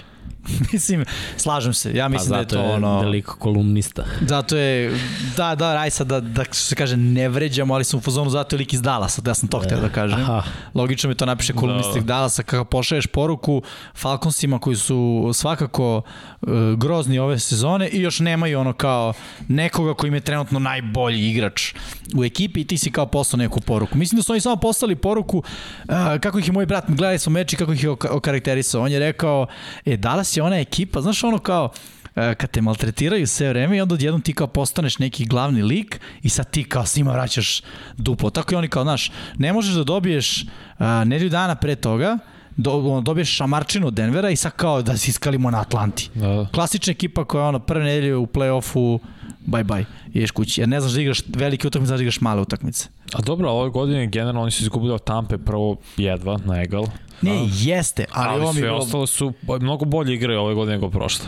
[0.72, 1.04] Mislim,
[1.36, 1.94] slažem se.
[1.94, 3.00] Ja mislim da je to ono...
[3.00, 4.04] veliko kolumnista.
[4.20, 4.98] Zato je,
[5.36, 8.30] da, da, aj sad da, da što se kaže, ne vređamo, ali sam u fazonu
[8.30, 10.20] zato je lik iz Dallasa, da ja sam to htio da kažem.
[10.20, 10.42] Aha,
[10.74, 12.00] Logično mi to napiše Da.
[12.00, 13.62] Dallasa kako pošalješ poruku
[13.94, 16.02] Falconsima koji su svakako
[16.40, 19.12] uh, grozni ove sezone i još nemaju ono kao
[19.48, 21.74] nekoga koji im je trenutno najbolji igrač
[22.16, 23.98] u ekipi i ti si kao poslao neku poruku.
[23.98, 27.32] Mislim da su oni samo poslali poruku uh, kako ih je moj brat, gledali smo
[27.32, 28.82] meč i kako ih je oka- okarakterisao.
[28.82, 29.46] On je rekao,
[29.84, 31.70] e, Dallas je ona ekipa, znaš ono kao,
[32.16, 36.00] e, kad te maltretiraju sve vreme i onda odjednom ti kao postaneš neki glavni lik
[36.22, 37.62] i sad ti kao svima vraćaš
[37.96, 38.30] duplo.
[38.30, 40.44] Tako i oni kao, znaš, ne možeš da dobiješ
[40.78, 42.18] a, nedelju dana pre toga,
[42.56, 46.10] do, dobiješ šamarčinu od Denvera i sad kao da si iskalimo na Atlanti.
[46.14, 46.46] Da.
[46.54, 48.98] Klasična ekipa koja je ono prve nedelje u play-offu
[49.46, 50.60] bye bye, ideš kući.
[50.60, 52.88] Jer ne znaš da igraš velike utakmice, znaš da igraš male utakmice.
[53.12, 56.86] A dobro, ove godine generalno oni su izgubili od Tampe prvo jedva na egal.
[57.22, 58.78] Ne, jeste, ali, ali ovo mi je sve bilo...
[58.78, 61.26] ostalo su mnogo bolje igre ove godine nego prošle.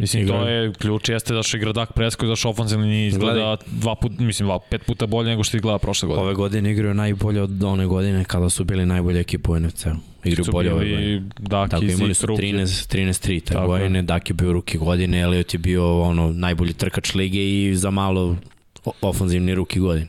[0.00, 0.62] Mislim, to Igraju.
[0.62, 4.18] je ključ, jeste da što igra Dak Prescott, da što ofenzivni nije izgleda dva put,
[4.18, 6.24] mislim, dva, pet puta bolje nego što izgleda prošle godine.
[6.24, 9.90] ove godine igraju najbolje od one godine kada su bili najbolja ekipa u NFC-u.
[10.24, 11.22] Igraju bolje ove godine.
[11.38, 12.42] Dak Tako i imali su ruke.
[12.42, 13.68] 13 13-3 te Tako je.
[13.68, 17.90] godine, Dak je bio ruki godine, Elliot je bio ono najbolji trkač lige i za
[17.90, 18.36] malo
[18.84, 20.08] o- ofanzivni ruki godine.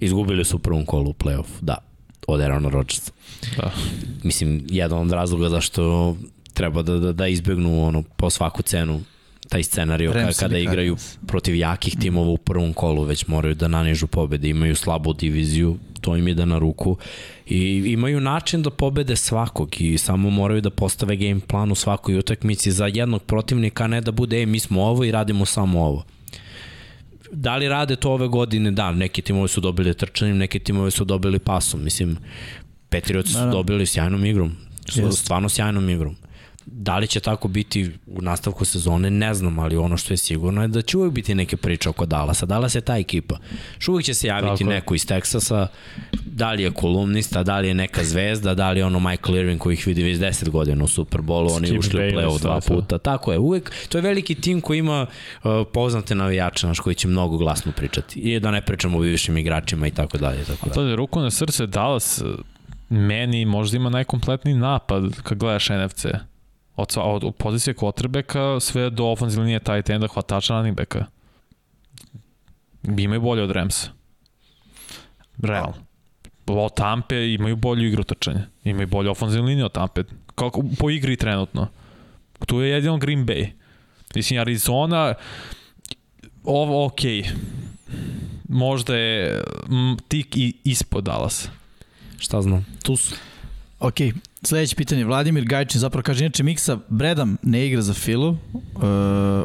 [0.00, 1.76] Izgubili su u prvom kolu u play-off, da,
[2.26, 3.12] od Aaron Rodgersa.
[3.56, 3.72] Da.
[4.22, 6.16] Mislim, jedan od razloga zašto
[6.54, 9.00] treba da, da, da izbegnu ono, po svaku cenu
[9.52, 14.06] taj Rams kada ili igraju protiv jakih timova u prvom kolu, već moraju da nanižu
[14.06, 16.96] pobede, imaju slabu diviziju, to im ide na ruku
[17.46, 22.18] i imaju način da pobede svakog i samo moraju da postave game plan u svakoj
[22.18, 25.84] utakmici za jednog protivnika, a ne da bude, e, mi smo ovo i radimo samo
[25.84, 26.04] ovo.
[27.32, 28.70] Da li rade to ove godine?
[28.70, 31.84] Da, neki timovi su dobili trčanjem, neki timovi su dobili pasom.
[31.84, 32.16] Mislim,
[32.88, 33.50] Patriots su Da, da.
[33.50, 34.52] dobili sjajnom igrom.
[35.12, 36.16] Stvarno sjajnom igrom.
[36.66, 40.62] Da li će tako biti u nastavku sezone, ne znam, ali ono što je sigurno
[40.62, 42.46] je da će uvijek biti neke priče oko Dallasa.
[42.46, 43.38] Dallas je ta ekipa.
[43.88, 45.66] Uvijek će se javiti Tako neko iz Teksasa,
[46.26, 49.60] da li je kolumnista, da li je neka zvezda, da li je ono Michael Irving
[49.60, 52.74] koji ih vidi već 10 godina u Superbolu, oni Skip ušli u play-off dva sve
[52.74, 52.80] to.
[52.80, 52.98] puta.
[52.98, 57.08] Tako je, uvek, to je veliki tim koji ima uh, poznate navijače, naš, koji će
[57.08, 58.20] mnogo glasno pričati.
[58.20, 60.44] I da ne pričamo o bivšim igračima i tako dalje.
[60.44, 60.74] Tako dalje.
[60.74, 62.22] To je ruku na srce Dallas,
[62.88, 66.06] meni možda ima najkompletniji napad kad gledaš NFC.
[66.82, 71.04] Od, od, od pozicije quarterbacka sve do ofenzivne linije tight enda, hvatača running backa.
[72.82, 73.90] Imaju bolje od Ramsa.
[75.38, 75.74] Realno.
[76.46, 78.46] Od Tampe imaju bolju igru trčanja.
[78.64, 80.04] Imaju bolju ofenzivnu liniju od Tampe.
[80.34, 81.68] Kako, po igri trenutno.
[82.46, 83.50] Tu je jedino Green Bay.
[84.14, 85.14] Mislim, Arizona,
[86.44, 87.00] ovo ok.
[88.48, 91.48] Možda je m, tik i ispod Dallas.
[92.18, 93.14] Šta znam, tu su.
[93.80, 93.94] Ok,
[94.42, 95.04] sledeće pitanje.
[95.04, 98.36] Vladimir Gajčin zapravo kaže, inače Miksa Bredam ne igra za Filu, uh,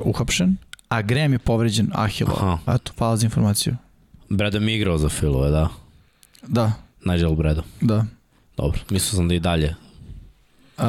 [0.06, 0.58] uhapšen,
[0.90, 2.34] a Graham je povređen Ahilo.
[2.42, 2.76] Aha.
[2.76, 3.76] Eto, hvala za informaciju.
[4.30, 5.70] Breda mi igrao za Filove, da.
[6.48, 6.72] Da,
[7.06, 7.62] Nigel Breda.
[7.82, 8.06] da.
[8.58, 9.76] Dobro, mislio sam da i dalje.
[10.78, 10.84] Uh,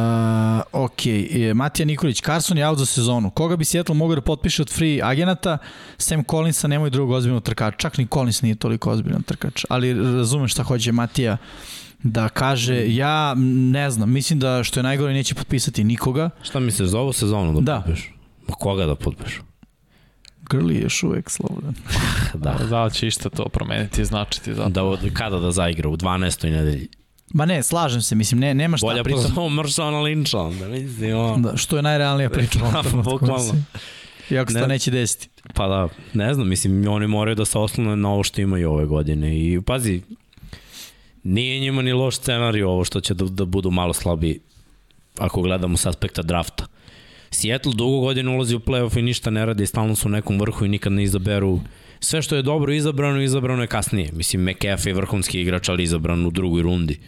[0.73, 3.31] ok, e, Matija Nikolić, Carson je out za sezonu.
[3.31, 5.59] Koga bi Seattle mogao da potpiše od free agenata?
[5.99, 7.77] Sam Collinsa nemoj drugog ozbiljnog trkača.
[7.77, 9.65] Čak ni Collins nije toliko ozbiljan trkač.
[9.69, 11.37] Ali razumem šta hoće Matija
[12.01, 12.85] da kaže.
[12.87, 13.35] Ja
[13.71, 16.31] ne znam, mislim da što je najgore neće potpisati nikoga.
[16.43, 17.77] Šta misliš za ovu sezonu da, Da.
[17.79, 18.13] potpiš?
[18.49, 19.41] Ma koga da potpiš?
[20.43, 21.75] Grli je još uvek slobodan.
[22.35, 22.57] Da.
[22.63, 25.89] Da li će išta to promeniti i značiti za Da, od- kada da zaigra?
[25.89, 26.51] U 12.
[26.51, 26.89] nedelji.
[27.31, 28.87] Ma ne, slažem se, mislim, ne, nema šta.
[28.87, 31.43] Bolja pritom, pozvao Maršana Linča, onda mislim, on.
[31.43, 32.59] da, što je najrealnija priča.
[32.83, 33.55] trenutku, Bukvalno.
[34.31, 35.29] Iako se to Ne- neće desiti.
[35.55, 38.87] Pa da, ne znam, mislim, oni moraju da se oslone na ovo što imaju ove
[38.87, 40.03] godine i pazi,
[41.29, 44.41] nije njima ni loš scenarij ovo što će da, da budu malo slabi
[45.19, 46.67] ako gledamo s aspekta drafta.
[47.31, 50.65] Seattle dugo godina ulazi u playoff i ništa ne radi, stalno su u nekom vrhu
[50.65, 51.61] i nikad ne izaberu
[52.01, 54.13] sve što je dobro izabrano, izabrano je kasnije.
[54.13, 56.99] Mislim, McAfee je vrhunski igrač, ali izabran u drugoj rundi.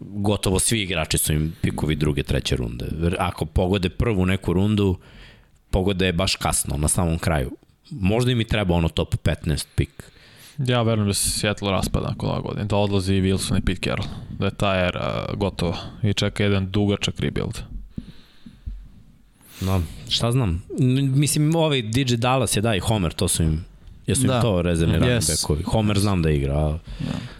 [0.00, 2.86] Gotovo svi igrači su im pikovi druge, treće runde.
[3.18, 4.98] Ako pogode prvu neku rundu,
[5.70, 7.50] pogode je baš kasno, na samom kraju.
[7.90, 10.12] Možda im i treba ono top 15 pik.
[10.58, 13.80] Ja verujem da se Seattle raspada nakon ove godine, da odlazi i Wilson i Pete
[13.80, 17.58] Carroll, da je ta era gotova i čeka jedan dugačak rebuild.
[19.60, 20.62] No, šta znam.
[21.10, 23.64] Mislim, ovaj DJ Dallas je da i Homer, to su im
[24.06, 24.40] Jesu im Da.
[24.40, 25.30] to rezervni running Yes.
[25.30, 25.62] backovi?
[25.62, 26.78] Homer znam da igra, a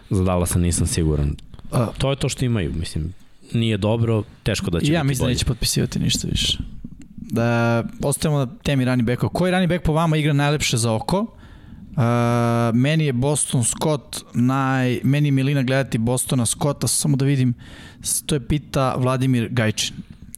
[0.09, 1.35] za Dallasa nisam siguran.
[1.71, 3.13] A, To je to što imaju, mislim.
[3.53, 5.33] Nije dobro, teško da će ja biti mislim da bolje.
[5.33, 6.57] neće potpisivati ništa više.
[7.19, 9.29] Da, ostajemo na temi running backova.
[9.29, 11.25] Koji running back po vama igra najlepše za oko?
[11.97, 12.03] Uh,
[12.73, 14.99] meni je Boston Scott naj...
[15.03, 17.53] Meni je Milina gledati Bostona Scotta, samo da vidim,
[18.25, 19.95] to je pita Vladimir Gajčin.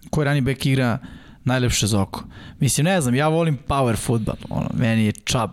[0.09, 0.97] Koji running back igra
[1.43, 2.23] najlepše za oko?
[2.59, 4.37] Mislim, ne znam, ja volim power football.
[4.49, 5.51] Ono, meni je Chubb.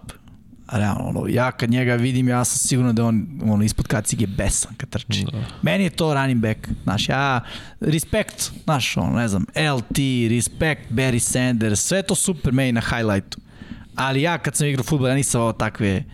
[0.72, 4.26] Realno, ono, ja kad njega vidim, ja sam sigurno da je on ono, ispod kacige
[4.26, 5.24] besan kad trči.
[5.32, 5.38] Da.
[5.62, 7.40] Meni je to running back, znaš, ja,
[7.80, 9.44] respekt, znaš, ono, ne znam,
[9.76, 9.98] LT,
[10.30, 13.38] respekt, Barry Sanders, sve je to super meni na highlightu.
[13.96, 16.04] Ali ja kad sam igrao futbol, ja nisam ovo takve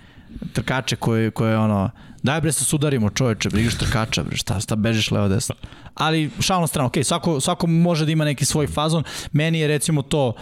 [0.52, 1.90] trkače koje, koje ono,
[2.22, 5.54] daj bre se sudarimo čoveče, bre, igraš trkača, bre, šta, šta bežiš levo desno.
[5.94, 9.04] Ali šalno na stranu, okej, svako, svako može da ima neki svoj fazon.
[9.32, 10.32] Meni je recimo to uh,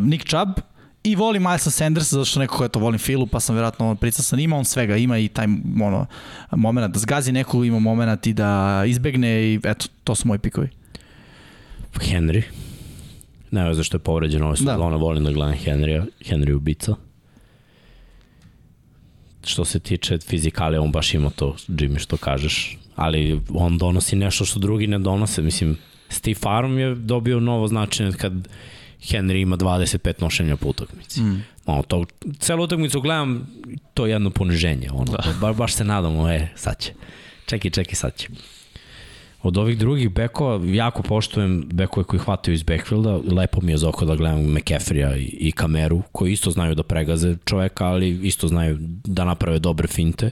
[0.00, 0.60] Nick Chubb,
[1.02, 4.40] I volim Milesa Sandersa, zato što nekako, eto, volim Filu, pa sam vjerojatno pricasan.
[4.40, 5.46] Ima on svega, ima i taj
[5.82, 6.06] ono,
[6.50, 10.68] moment da zgazi neku, ima moment i da izbegne i eto, to su moji pikovi.
[11.94, 12.42] Henry.
[13.50, 14.56] Ne znam zašto je povređen ove Da.
[14.56, 16.06] sezone, volim da gledam Henrya.
[16.20, 16.94] Henry ubica.
[19.44, 22.78] Što se tiče fizikale, on baš ima to, Jimmy, što kažeš.
[22.96, 25.42] Ali on donosi nešto što drugi ne donose.
[25.42, 25.76] Mislim,
[26.08, 28.32] Steve Farm je dobio novo značenje kad
[29.00, 31.20] Henry ima 25 nošenja po utakmici.
[31.20, 31.44] Mm.
[31.66, 32.04] Ono, to,
[32.38, 33.46] celu utakmicu gledam,
[33.94, 34.88] to je jedno poniženje.
[34.92, 35.34] Ono, da.
[35.40, 36.92] ba, baš se nadamo, e, sad će.
[37.46, 38.28] Čekaj, čekaj, sad će.
[39.42, 43.20] Od ovih drugih bekova, jako poštujem bekove koji hvataju iz backfielda.
[43.36, 47.36] Lepo mi je za oko da gledam McCaffrey-a i, Kameru, koji isto znaju da pregaze
[47.44, 50.30] čoveka, ali isto znaju da naprave dobre finte.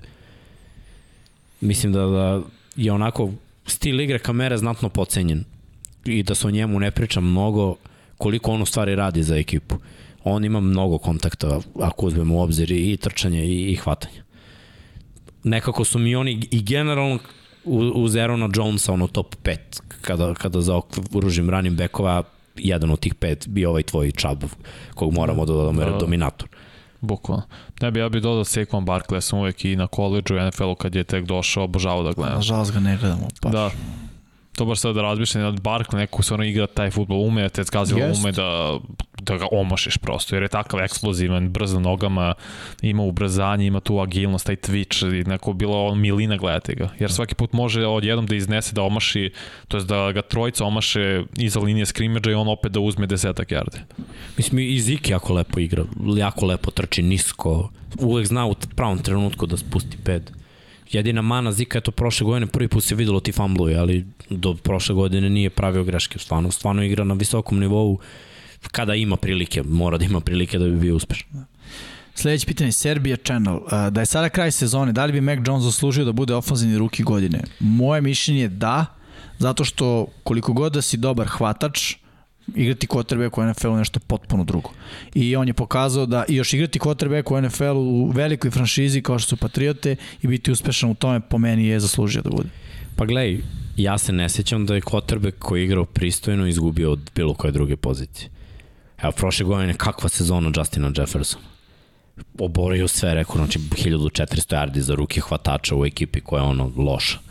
[1.60, 2.42] Mislim da, da
[2.76, 3.32] je onako
[3.66, 5.44] stil igre Kamere znatno pocenjen
[6.04, 7.76] i da se o njemu ne priča mnogo
[8.18, 9.76] koliko on u stvari radi za ekipu.
[10.24, 14.22] On ima mnogo kontakta, ako uzmemo u obzir i trčanje i, i hvatanje.
[15.44, 17.18] Nekako su mi oni i generalno
[17.94, 19.56] uz Aarona Jonesa ono top 5
[20.00, 22.22] kada, kada zaokružim ranim bekova
[22.56, 24.42] jedan od tih pet bio ovaj tvoj čab
[24.94, 25.98] kog moramo da dodamo jer je Da.
[25.98, 26.48] dominator.
[27.00, 27.42] Bukvalno.
[27.80, 30.74] Ne bi, ja bih dodao Saquon Barkley, ja sam uvek i na koleđu i NFL-u
[30.74, 32.34] kad je tek došao, obožavao da gledam.
[32.34, 33.28] Nažalost ga ne gledamo.
[33.42, 33.48] Pa.
[33.48, 33.70] Da.
[34.58, 37.64] To baš sad da razmišljam, od Barkley neko stvarno igra taj futbol, ume da te
[37.64, 38.20] zgazilo, Jest.
[38.20, 38.78] ume da,
[39.22, 42.34] da ga omašiš prosto, jer je takav eksplozivan, brz na nogama,
[42.82, 47.12] ima ubrzanje, ima tu agilnost, taj twitch, i neko bilo on milina gledati ga, jer
[47.12, 49.30] svaki put može odjednom da iznese, da omaši,
[49.68, 53.52] to jest da ga trojica omaše iza linije skrimidža i on opet da uzme desetak
[53.52, 53.84] jarde.
[54.36, 55.84] Mislim, i Zik jako lepo igra,
[56.16, 60.37] jako lepo trči nisko, uvek zna u pravom trenutku da spusti ped.
[60.92, 64.54] Jedina mana Zika je to prošle godine, prvi put se videlo ti fumbluju, ali do
[64.54, 66.18] prošle godine nije pravio greške.
[66.18, 67.98] Stvarno, stvarno igra na visokom nivou
[68.72, 71.44] kada ima prilike, mora da ima prilike da bi bio uspešan.
[72.14, 73.60] Sledeće pitanje, Serbia Channel.
[73.90, 77.02] Da je sada kraj sezone, da li bi Mac Jones zaslužio da bude ofanzivni ruki
[77.02, 77.40] godine?
[77.60, 78.86] Moje mišljenje je da,
[79.38, 81.94] zato što koliko god da si dobar hvatač,
[82.56, 84.70] igrati quarterback u NFL-u nešto potpuno drugo.
[85.14, 89.18] I on je pokazao da i još igrati quarterback u NFL-u u velikoj franšizi kao
[89.18, 92.48] što su Patriote i biti uspešan u tome po meni je zaslužio da bude.
[92.96, 93.40] Pa gledaj,
[93.76, 97.52] ja se ne sećam da je quarterback koji je igrao pristojno izgubio od bilo koje
[97.52, 98.30] druge pozicije.
[99.02, 101.44] Evo, prošle godine kakva sezona Justina Jeffersona.
[102.38, 107.27] Oborio sve, rekao, znači 1400 yardi za ruke hvatača u ekipi koja je ono loša.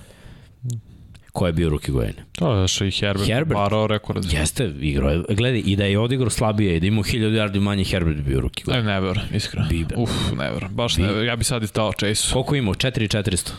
[1.37, 2.25] Ko je bio ruki godine?
[2.31, 3.55] To je još i Herbert, Herbert.
[3.55, 4.25] parao rekord.
[4.33, 5.23] Jeste, igrao je.
[5.29, 8.39] Gledaj, i da je odigrao slabije i da imao 1000 yardi manje, Herbert bi bio
[8.41, 8.83] ruki godine.
[8.83, 9.67] Ne, never, iskreno.
[9.69, 9.95] Bibe.
[9.97, 10.67] Uf, never.
[10.69, 11.25] Baš Bi- never.
[11.25, 12.33] Ja bi sad i dao Chase.
[12.33, 12.73] Koliko imao?
[12.73, 13.51] 4400.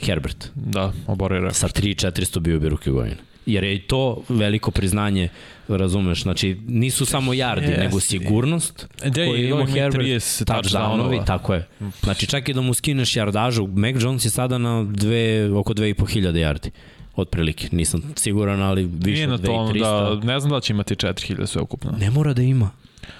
[0.00, 0.50] Herbert.
[0.54, 1.54] Da, oborio rekord.
[1.54, 3.16] Sa 3400 bio bi ruki godine.
[3.46, 5.28] Jer je i to veliko priznanje,
[5.68, 7.76] razumeš, znači nisu samo yardi, Jeste.
[7.78, 11.26] nego sigurnost Da, koju ima Herbert, 30 touchdownovi, touchdownovi.
[11.26, 11.66] tako je.
[12.02, 16.32] Znači čak i da mu skineš yardažu, Mac Jones je sada na dve, oko 2500
[16.34, 16.70] yardi
[17.16, 20.20] otprilike, nisam siguran, ali više Nije na od tom 2300.
[20.20, 21.92] da, ne znam da će imati 4000 sve ukupno.
[21.98, 22.70] Ne mora da ima.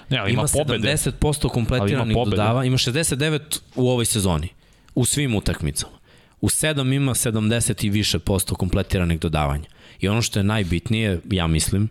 [0.09, 0.87] Ne, ali Ima, ima, pobede.
[0.87, 4.49] 70% kompletiranih ima dodava, ima 69 u ovoj sezoni,
[4.95, 5.93] u svim utakmicama.
[6.41, 9.65] U 7 ima 70 i više posto kompletiranih dodavanja.
[9.99, 11.89] I ono što je najbitnije, ja mislim,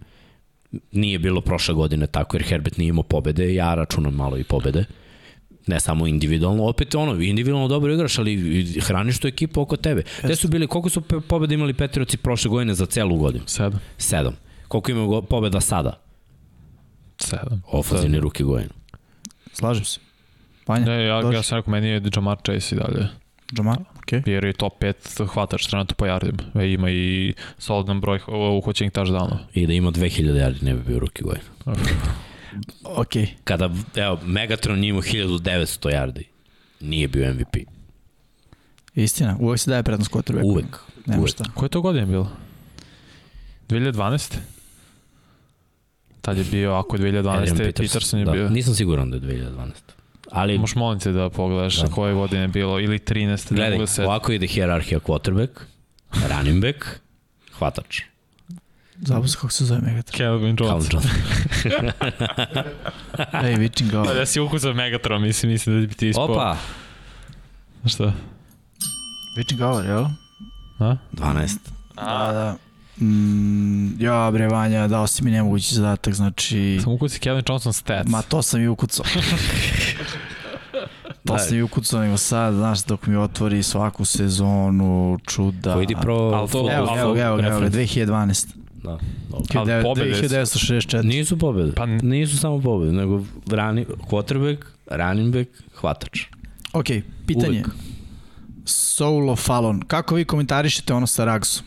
[0.92, 4.84] nije bilo prošle godine tako, jer Herbert nije imao pobede, ja računam malo i pobede,
[5.67, 10.02] ne samo individualno, opet ono, individualno dobro igraš, ali hraniš tu ekipu oko tebe.
[10.23, 13.44] Gde su bili, koliko su pobede imali Petrioci prošle godine za celu godinu?
[13.47, 13.81] Sedam.
[13.99, 14.36] Sedam.
[14.68, 16.01] Koliko imaju pobeda sada?
[17.18, 17.62] Sedam.
[17.67, 18.70] Ofazivni ruki godinu.
[19.52, 20.01] Slažem se.
[20.65, 21.36] Panja, Ne, ja, dođi.
[21.36, 23.09] ja sam rekao, meni je Jamar Chase i dalje.
[23.57, 24.20] Jamal, okej.
[24.20, 24.28] Okay.
[24.28, 26.39] Jer je top 5 hvatač trenutno po jardima.
[26.55, 28.20] E, ima i solidan broj
[28.59, 29.39] uhoćenih touchdownova.
[29.55, 31.44] I da ima 2000 yardi ne bi bio ruki godinu.
[32.83, 33.26] Okay.
[33.44, 36.23] Kada, evo, Megatron nije imao 1900 yardi,
[36.81, 37.57] nije bio MVP.
[38.94, 40.44] Istina, uvek se daje prednost quarterbacku.
[40.52, 40.78] Uvek.
[41.07, 41.31] Nema uvek.
[41.33, 41.44] šta.
[41.55, 42.31] Koje to godine bilo?
[43.68, 44.36] 2012?
[46.20, 47.39] Tad je bio, ako je 2012.
[47.39, 48.33] Adrian Peterson, je da.
[48.33, 48.49] bio.
[48.49, 49.70] Nisam siguran da je 2012.
[50.31, 51.89] Ali, Možeš molim te da pogledaš Da.
[51.89, 53.49] koje godine je bilo, ili 13.
[53.50, 55.49] da gledaj, da ovako ide hjerarhija quarterback,
[56.31, 56.84] running back,
[57.58, 58.00] hvatač.
[58.97, 60.18] Zabavno se kako se zove Megatron.
[60.18, 60.89] Calvin Jones.
[60.89, 61.10] Calvin Johnson.
[63.44, 64.05] Ej, Vičin Gao.
[64.05, 66.24] Da si ukusao Megatron, mislim, mislim da bi ti ispao.
[66.24, 66.56] Opa,
[67.86, 68.12] Šta?
[69.36, 70.05] Vičin Gao, jel?
[70.78, 70.97] A?
[71.12, 71.56] 12.
[71.97, 72.56] Da, da.
[73.00, 76.78] Mm, ja, bre, Vanja, dao si mi nemogući zadatak, znači...
[76.82, 78.10] Sam ukusi Calvin Johnson stats.
[78.10, 79.05] Ma, to sam i ukucao.
[81.26, 85.74] to sam i ukucao, nego sad, znaš, dok mi otvori svaku sezonu, čuda...
[85.74, 86.47] Ko idi pro...
[86.52, 87.78] To- Evo, evo, evo, evo, evo, reference.
[87.78, 88.47] 2012.
[88.85, 88.99] Da,
[89.31, 89.61] dobro.
[89.73, 90.23] Ali pobede su.
[90.25, 91.03] 1964.
[91.05, 91.73] Nisu pobede.
[91.73, 94.57] Pa- Nisu samo pobede, nego rani, quarterback,
[94.89, 96.23] running back, hvatač.
[96.73, 96.87] Ok,
[97.27, 97.49] pitanje.
[97.51, 97.69] Uvek.
[98.65, 99.81] Solo Fallon.
[99.81, 101.67] Kako vi komentarišete ono sa Ragsom?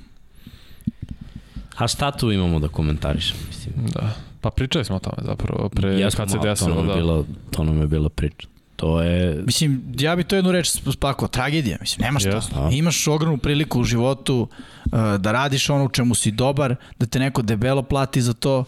[1.75, 3.37] A šta tu imamo da komentarišem?
[3.47, 4.13] Mislim, Da.
[4.41, 6.69] Pa pričali smo o tome zapravo, pre Jesmo kad se malo, to desilo.
[6.69, 6.93] nam, je Da.
[6.95, 8.47] bila, to nam je bila priča.
[8.77, 9.43] To je...
[9.45, 12.41] Mislim, ja bi to jednu reč spakao, tragedija, mislim, nema šta.
[12.55, 12.69] A?
[12.71, 17.19] Imaš ogromnu priliku u životu uh, da radiš ono u čemu si dobar, da te
[17.19, 18.65] neko debelo plati za to, uh,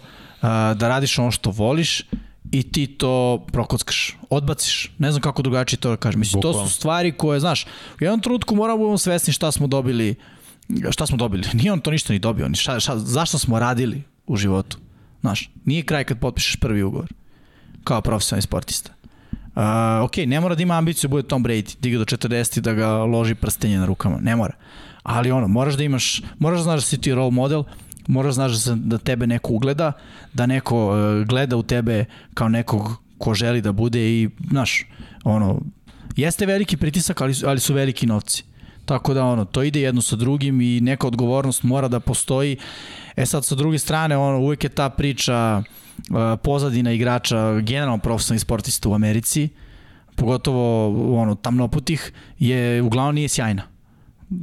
[0.76, 2.04] da radiš ono što voliš
[2.52, 4.92] i ti to prokockaš, odbaciš.
[4.98, 6.20] Ne znam kako drugačije to da kažem.
[6.20, 6.70] Mislim, to Bukvalno.
[6.70, 7.66] su stvari koje, znaš,
[8.02, 10.16] u jednom trenutku moramo da budemo svesni šta smo dobili,
[10.92, 11.44] šta smo dobili.
[11.54, 14.78] Nije on to ništa ni dobio, ni šta, šta, zašto smo radili u životu.
[15.22, 17.14] Znaš, nije kraj kad potpišeš prvi ugovor
[17.84, 18.99] kao profesionalni sportista.
[19.56, 19.64] Uh,
[20.04, 22.74] ok, ne mora da ima ambiciju da bude Tom Brady, diga do 40 i da
[22.74, 24.54] ga loži prstenje na rukama, ne mora.
[25.04, 27.64] Ali ono, moraš da imaš, moraš da znaš da si ti role model,
[28.08, 29.92] moraš da znaš da, da tebe neko ugleda,
[30.34, 34.86] da neko uh, gleda u tebe kao nekog ko želi da bude i, znaš,
[35.24, 35.62] ono,
[36.16, 38.44] jeste veliki pritisak, ali, ali su veliki novci.
[38.86, 42.58] Tako da ono, to ide jedno sa drugim i neka odgovornost mora da postoji.
[43.16, 45.79] E sad sa druge strane, ono, uvek je ta priča uh,
[46.44, 49.50] pozadina igrača, generalno profesionalnih sportista u Americi,
[50.16, 53.64] pogotovo ono, tamnoputih, je uglavnom nije sjajna.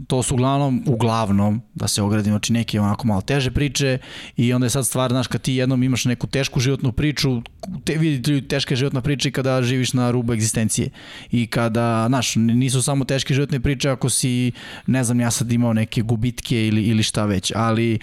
[0.07, 3.99] To su uglavnom, uglavnom, da se ogradim, znači neke onako malo teže priče
[4.37, 7.43] i onda je sad stvar, znaš, kad ti jednom imaš neku tešku životnu priču,
[7.85, 10.91] te, vidite ljudi, teška je životna priča i kada živiš na rubu egzistencije.
[11.31, 14.53] I kada, znaš, nisu samo teške životne priče ako si,
[14.87, 17.99] ne znam, ja sad imao neke gubitke ili, ili šta već, ali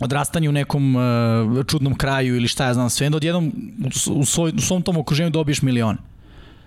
[0.00, 3.52] odrastanje u nekom uh, čudnom kraju ili šta ja znam, sve, onda odjednom
[4.10, 5.98] u, svoj, u svom tom okruženju dobiješ milione.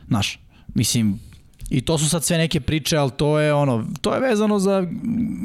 [0.08, 0.40] Znaš,
[0.74, 1.20] mislim,
[1.70, 4.88] I to su sad sve neke priče, ali to je ono, to je vezano za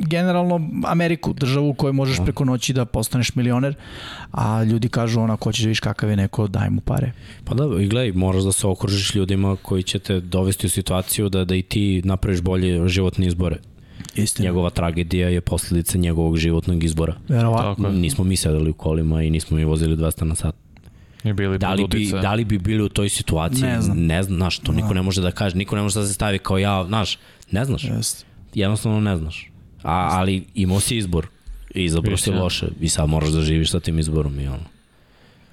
[0.06, 3.74] generalno Ameriku, državu u kojoj možeš preko noći da postaneš milioner,
[4.30, 7.12] a ljudi kažu ona, ko ćeš da vidiš kakav je neko, daj mu pare.
[7.44, 11.28] Pa da, i gledaj, moraš da se okružiš ljudima koji će te dovesti u situaciju
[11.28, 13.56] da, da i ti napraviš bolje životne izbore.
[14.14, 14.48] Istina.
[14.48, 17.14] Njegova tragedija je posledica njegovog životnog izbora.
[17.28, 17.88] Verovatno.
[17.90, 20.54] Nismo mi sedeli u kolima i nismo mi vozili 200 na sat.
[21.24, 23.62] I bili Da li, bi, da li bi bili u toj situaciji?
[23.62, 24.06] Ne znam.
[24.06, 26.38] Ne znam, znaš, to niko ne može da kaže, niko ne može da se stavi
[26.38, 27.18] kao ja, znaš,
[27.50, 28.24] ne znaš, Jeste.
[28.54, 29.50] jednostavno ne znaš.
[29.82, 31.26] A, ali imao si izbor
[31.74, 34.64] i izabrao si loše i sad moraš da živiš sa tim izborom i ono.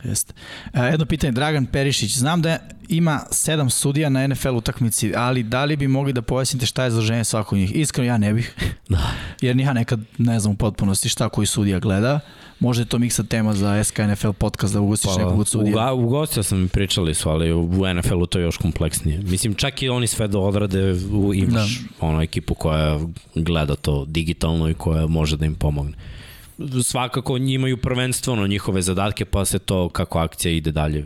[0.03, 0.33] Jeste.
[0.73, 2.57] Jedno pitanje, Dragan Perišić, znam da
[2.89, 6.87] ima sedam sudija na NFL utakmici, ali da li bi mogli da pojasnite šta je
[6.87, 7.75] izloženje svakog od njih?
[7.75, 8.55] Iskreno ja ne bih,
[8.89, 9.11] Da.
[9.41, 12.19] jer ja nekad ne znam u potpunosti šta koji sudija gleda.
[12.59, 15.71] Možda je to miksa tema za SK NFL podcast da ugostiš pa, nekog od sudija.
[15.73, 19.19] uga, ugostio sam i pričali su, ali u NFL-u to je još kompleksnije.
[19.21, 22.07] Mislim, čak i oni sve da odrade, u, imaš da.
[22.07, 22.99] ono ekipu koja
[23.35, 25.93] gleda to digitalno i koja može da im pomogne.
[26.83, 31.05] Svakako imaju prvenstveno njihove zadatke, pa se to kako akcija ide dalje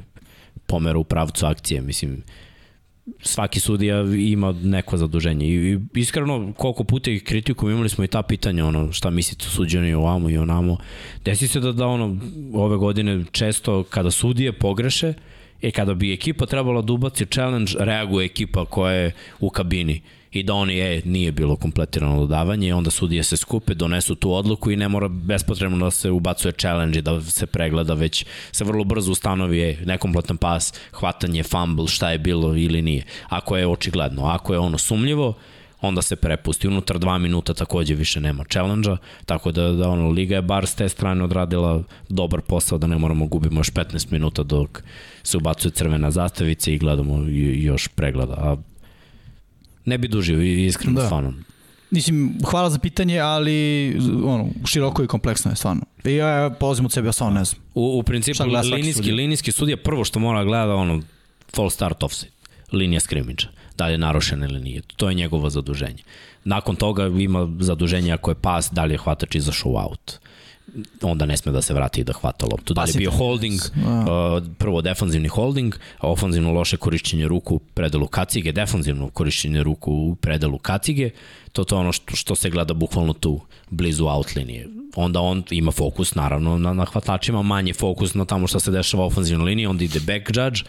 [0.66, 1.82] pomera u pravcu akcije.
[1.82, 2.24] Mislim,
[3.20, 8.08] svaki sudija ima neko zaduženje i, i iskreno koliko puta ih kritikum imali smo i
[8.08, 10.78] ta pitanja ono šta mislite o suđenju i ovamo i onamo
[11.26, 12.18] desi se da, da ono
[12.54, 15.14] ove godine često kada sudije pogreše
[15.62, 20.02] e kada bi ekipa trebala da ubaci challenge reaguje ekipa koja je u kabini
[20.32, 24.72] i da oni, e, nije bilo kompletirano dodavanje onda sudije se skupe, donesu tu odluku
[24.72, 28.84] i ne mora bespotrebno da se ubacuje challenge i da se pregleda, već se vrlo
[28.84, 33.04] brzo ustanovi, e, nekompletan pas, hvatanje, fumble, šta je bilo ili nije.
[33.30, 35.34] Ako je očigledno, ako je ono sumljivo,
[35.82, 36.68] onda se prepusti.
[36.68, 40.76] Unutar dva minuta takođe više nema challenge-a, tako da, da ono, Liga je bar s
[40.76, 44.84] te strane odradila dobar posao da ne moramo gubimo još 15 minuta dok
[45.24, 48.34] se ubacuje crvena zastavica i gledamo još pregleda.
[48.34, 48.71] A
[49.86, 51.06] ne bi dužio, i- iskreno, Da.
[51.06, 51.34] stvarno.
[51.92, 53.90] Mislim, hvala za pitanje, ali
[54.26, 55.82] ono, široko i kompleksno je stvarno.
[56.04, 57.62] I ja, ja polazim od sebe, ja stvarno ne znam.
[57.74, 59.16] U, u principu, linijski, sudija?
[59.16, 61.02] linijski sudija prvo što mora da gleda ono
[61.56, 62.32] full start offside,
[62.72, 64.82] linija skrimidža, da li je narušena ili nije.
[64.96, 66.04] To je njegovo zaduženje.
[66.44, 70.20] Nakon toga ima zaduženje ako je pas, da li je hvatač izašao u out
[71.02, 72.74] onda ne sme da se vrati i da hvata loptu.
[72.74, 77.60] Da li je bio holding, uh, prvo defanzivni holding, a ofanzivno loše korišćenje ruku u
[77.60, 81.10] predelu kacige, defanzivno korišćenje ruku u predelu kacige,
[81.52, 84.68] to to je ono što, što se gleda bukvalno tu, blizu out linije.
[84.96, 89.04] Onda on ima fokus naravno na, na hvatačima, manje fokus na tamo što se dešava
[89.04, 90.60] u ofanzivnoj liniji, onda ide back judge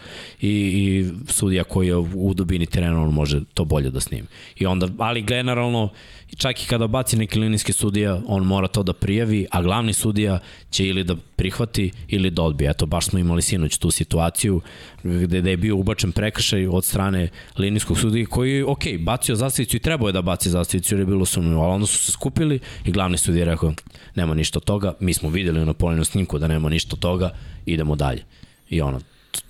[0.41, 4.27] i, i sudija koji je u dubini terena on može to bolje da snimi.
[4.55, 5.89] I onda, ali generalno,
[6.37, 10.39] čak i kada baci neki linijski sudija, on mora to da prijavi, a glavni sudija
[10.71, 12.69] će ili da prihvati ili da odbije.
[12.69, 14.61] Eto, baš smo imali sinoć tu situaciju
[15.03, 19.77] gde, gde je bio ubačen prekršaj od strane linijskog sudija koji je, ok, bacio zastavicu
[19.77, 22.59] i trebao je da baci zastavicu jer je bilo sumnjivo, ali onda su se skupili
[22.85, 23.73] i glavni sudija je rekao,
[24.15, 27.29] nema ništa od toga, mi smo videli na poljenu snimku da nema ništa od toga,
[27.65, 28.23] idemo dalje.
[28.69, 28.99] I ono,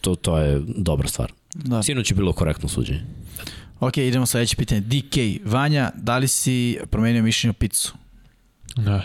[0.02, 1.32] to, to je dobra stvar.
[1.54, 1.84] Da.
[1.84, 3.02] Sinoć je bilo korektno suđenje.
[3.84, 4.82] Ok, idemo sledeće pitanje.
[4.82, 7.94] DK, Vanja, da li si promenio mišljenje o picu?
[8.78, 9.02] Ne.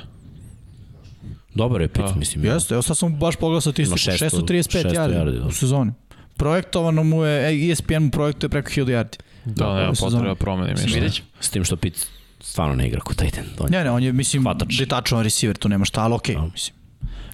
[1.54, 2.14] Dobar je pic, Da.
[2.14, 2.44] mislim.
[2.44, 3.98] Jeste, evo sad sam baš pogledao statistiku.
[4.00, 5.46] Ima 600 635 600 yardi yardi, da.
[5.46, 5.92] u sezoni.
[6.36, 9.16] Projektovano mu je, e, ESPN mu projektuje preko 1000 yardi.
[9.44, 10.34] Da, ove nema potreba
[10.72, 10.94] mišljenja.
[10.94, 11.28] Vidjet ćemo.
[11.40, 12.06] S tim što pic
[12.40, 13.44] stvarno ne igra kod Titan.
[13.58, 14.78] On Ne, ne, on je, mislim, Hvatač.
[14.78, 16.48] detačan receiver, tu nema šta, ali okej, Da.
[16.52, 16.77] mislim.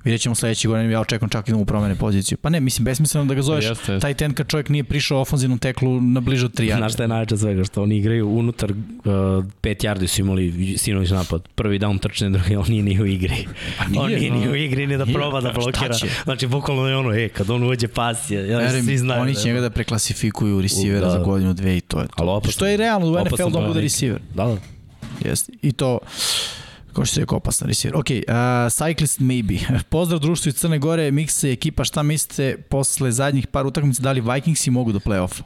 [0.05, 2.39] Vidjet ćemo sledeće godine, ja očekujem čak i da mu promene poziciju.
[2.39, 3.99] Pa ne, mislim, besmisleno da ga zoveš Jeste, jeste.
[4.01, 6.77] taj ten kad čovjek nije prišao ofanzivnom teklu na bliže od 3 yarda.
[6.77, 7.65] Znaš šta je najveće od svega?
[7.65, 11.43] Što oni igraju unutar uh, 5 yardi su imali sinović napad.
[11.55, 13.47] Prvi down trčanje, drugi, on nije ni u igri.
[13.79, 14.37] Pa nije, on nije no.
[14.37, 15.95] ni u igri ni da Nije, proba da pa blokira.
[16.25, 19.23] Znači, bukvalno je ono, e, kad on uđe pas je, ja, Verujem, svi znaju.
[19.23, 21.13] oni da će je- njega da preklasifikuju receivera Da.
[21.13, 22.13] za godinu, dve i to je to.
[22.17, 22.53] Ali opasno.
[22.53, 24.21] Što je realno u NFL da bude receiver.
[24.35, 24.57] Da, da.
[25.25, 25.53] Jeste.
[25.63, 25.99] I to,
[26.95, 27.97] kao što se rekao, opasan receiver.
[27.97, 28.15] Ok, uh,
[28.69, 29.59] Cyclist Maybe.
[29.91, 34.21] Pozdrav društvu iz Crne Gore, Mikse, ekipa, šta mislite posle zadnjih par utakmica, da li
[34.23, 35.43] Vikingsi mogu do play-offa?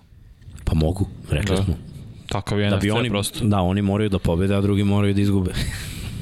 [0.64, 1.62] Pa mogu, rekli Da.
[1.64, 1.74] smo.
[2.26, 3.44] Takav je Da NFC bi oni, prosto.
[3.44, 5.50] da, oni moraju da pobede, a drugi moraju da izgube.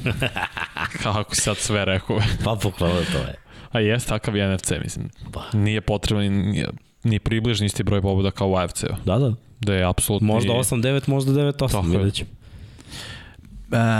[1.03, 2.19] Kako si sad sve rekao.
[2.45, 3.35] Pa pokvala to je.
[3.71, 5.09] A jes, takav je NFC, mislim.
[5.31, 5.43] Pa.
[5.53, 6.65] Nije potreban ni,
[7.03, 8.95] ni približni isti broj pobuda kao u AFC-u.
[9.05, 9.33] Da, da.
[9.59, 10.27] Da je apsolutno...
[10.27, 11.97] Možda 8-9, možda 9-8, Tako je.
[11.97, 12.29] vidjet ćemo.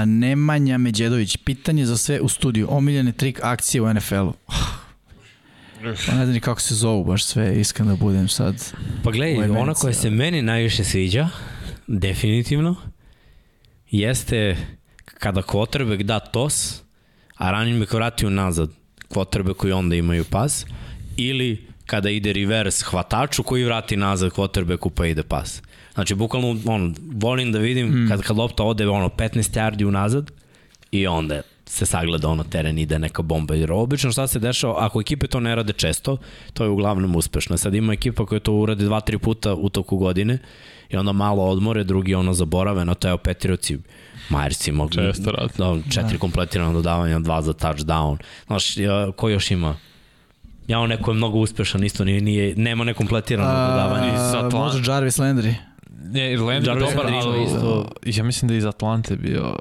[0.06, 2.68] Nemanja Međedović, pitanje za sve u studiju.
[2.70, 4.34] Omiljene trik akcije u NFL-u.
[5.82, 8.74] Pa ne znam ni kako se zovu baš sve, iskreno da budem sad.
[9.04, 9.94] Pa gledaj, ona koja mencija.
[9.94, 11.30] se meni najviše sviđa,
[11.88, 12.76] definitivno,
[13.92, 14.58] jeste
[15.06, 16.82] kada quarterback da tos,
[17.36, 18.70] a running back vrati unazad
[19.10, 20.66] quarterback koji onda imaju pas,
[21.18, 25.62] ili kada ide reverse hvataču koji vrati nazad quarterbacku pa ide pas.
[25.98, 28.10] Znači, bukvalno, on, volim da vidim mm.
[28.10, 30.32] kad, kad lopta ode ono, 15 yardi unazad
[30.92, 35.02] i onda se sagleda ono teren ide neka bomba jer obično šta se dešava ako
[35.02, 36.18] ekipe to ne rade često
[36.54, 39.98] to je uglavnom uspešno sad ima ekipa koja to uradi dva tri puta u toku
[39.98, 40.38] godine
[40.90, 43.78] i onda malo odmore drugi ono zaborave na to je Petriovci
[44.30, 45.54] Myers ima Često radi.
[45.58, 46.20] da, četiri da.
[46.20, 48.18] kompletirana dodavanja dva za touchdown
[48.48, 48.76] znaš
[49.16, 49.76] ko još ima
[50.68, 54.12] Ja on neko je mnogo uspešan, isto nije, nije nema nekompletirano dodavanje.
[54.52, 55.54] Može Jarvis Landry.
[56.08, 59.56] Ne, Landry je dobar, Landry ali isto- ja mislim da je iz Atlante bio...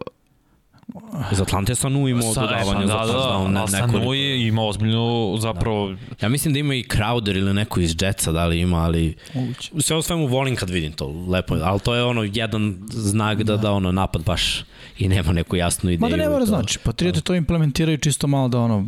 [1.32, 3.52] Iz Atlante je Sanu imao Sa- dodavanje da, za da, touchdown.
[3.54, 7.80] da, ne, Sanu je imao ozbiljnu, zapravo, Ja mislim da ima i Crowder ili neko
[7.80, 9.70] iz Jetsa, da li ima, ali Moguće.
[9.78, 13.42] sve o svemu volim kad vidim to, lepo je, ali to je ono jedan znak
[13.42, 14.64] da, da ono napad baš
[14.98, 16.00] i nema neku jasnu ideju.
[16.00, 16.46] Ma da ne mora to.
[16.46, 18.86] znači, Patrioti to implementiraju čisto malo da ono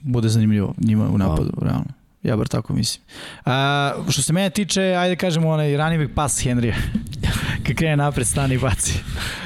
[0.00, 1.97] bude zanimljivo njima u napadu, realno.
[2.22, 3.04] Ja bar tako mislim.
[3.44, 6.74] A, što se mene tiče, ajde kažemo onaj running back pas Henrya.
[7.66, 8.98] Kad krene napred, stane i baci.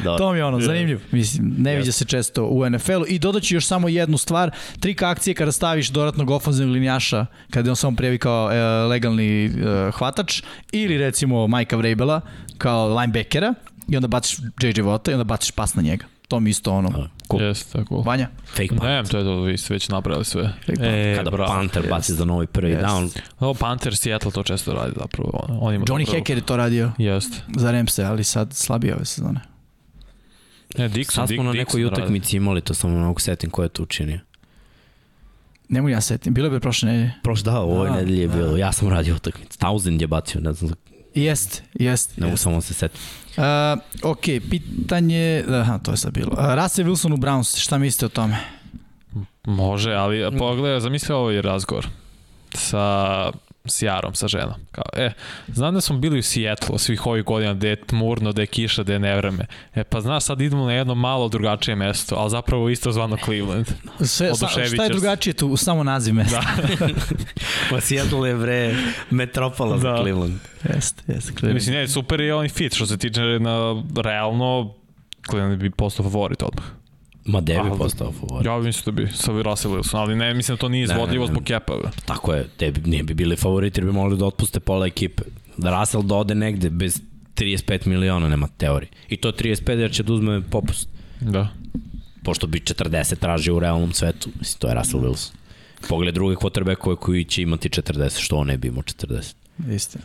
[0.05, 0.17] Da.
[0.17, 1.01] To mi je ono, zanimljivo.
[1.11, 3.05] Mislim, ne viđa se često u NFL-u.
[3.09, 4.51] I dodaću još samo jednu stvar.
[4.81, 9.45] Trik akcije kada staviš dodatnog ofenzivnog linjaša, kada je on samo prijavi kao e, legalni
[9.45, 9.51] e,
[9.91, 10.43] hvatač,
[10.73, 12.21] ili recimo Majka Vrabela
[12.59, 13.55] kao linebackera,
[13.89, 16.05] i onda baciš JJ Vota i onda baciš pas na njega.
[16.33, 17.09] To mi isto ono, Da.
[17.29, 17.43] cool.
[17.43, 17.97] jeste tako.
[17.99, 18.29] Vanja?
[18.47, 18.83] Fake punt.
[18.83, 20.53] Ne, to je to, vi ste već napravili sve.
[20.81, 21.47] E, Kada bravo.
[21.49, 22.85] Panther baci za novi prvi Jest.
[22.85, 25.31] down, O, Panther, Seattle to često radi zapravo.
[25.35, 27.37] On, on ima Johnny Hacker je to radio Jeste.
[27.57, 29.41] za Remse, ali sad slabije ove sezone.
[30.79, 32.03] Ne, Dixon, sad smo Dick- na nekoj Dixon radi.
[32.03, 34.19] utakmici imali, to samo mogu setim ko je to učinio.
[35.69, 37.13] Ne mogu ja setim, bilo je prošle nedelje.
[37.23, 38.37] Prošle da, ovoj Da, nedelji je da.
[38.37, 40.73] bilo, ja sam radio utakmicu, Thousand je bacio, ne znam,
[41.15, 42.17] Jest, jest.
[42.17, 43.01] ne mogu samo da se setim.
[43.37, 46.31] Uh, ok, pitanje, aha, to je sad bilo.
[46.33, 48.37] Uh, Russell Wilson u Browns, šta mislite o tome?
[49.45, 51.87] Može, ali pogledaj, zamisli ovaj razgovor
[52.55, 53.33] sa
[53.67, 54.55] Sjarom, sa ženom.
[54.73, 55.13] Kao, e,
[55.49, 58.83] znam da smo bili u Seattle svih ovih godina gde je tmurno, da je kiša,
[58.83, 59.47] da je nevreme.
[59.75, 63.67] E, pa znaš, sad idemo na jedno malo drugačije mesto, ali zapravo isto zvano Cleveland.
[64.01, 65.57] Sve, sa, šta je drugačije tu?
[65.57, 66.41] Samo naziv mesta.
[66.41, 66.89] Da.
[67.71, 68.75] Ma Seattle je bre
[69.11, 70.03] metropola za Da.
[70.03, 70.39] Cleveland.
[70.75, 71.55] Jest, jest, Cleveland.
[71.55, 74.75] Mislim, ne, super je on fit, što se tiče na realno,
[75.31, 76.82] Cleveland bi postao favorit odmah.
[77.25, 78.47] Ma Devi Ali- postao favorit.
[78.47, 81.31] Ja mislim da bi sa Russell Wilson, ali ne, mislim da to nije izvodljivo ne,
[81.31, 81.35] ne.
[81.35, 81.73] zbog kepa.
[82.05, 85.23] Tako je, te bi, nije bi bili favoriti jer bi mogli da otpuste pola ekipe.
[85.57, 87.01] Da Russell da ode negde bez
[87.37, 88.91] 35 miliona, nema teorije.
[89.09, 90.89] I to 35 jer će da uzme popust.
[91.21, 91.49] Da.
[92.25, 94.31] Pošto bi 40 tražio u realnom svetu.
[94.39, 95.33] Mislim, to je Russell Wilson.
[95.89, 99.35] Pogled druge quarterbackove koji će imati 40, što on ne bi imao 40.
[99.71, 100.05] Istina.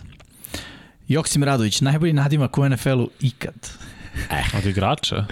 [1.07, 3.69] Joksim Radović, najbolji nadimak u NFL-u ikad.
[4.57, 5.25] Od igrača?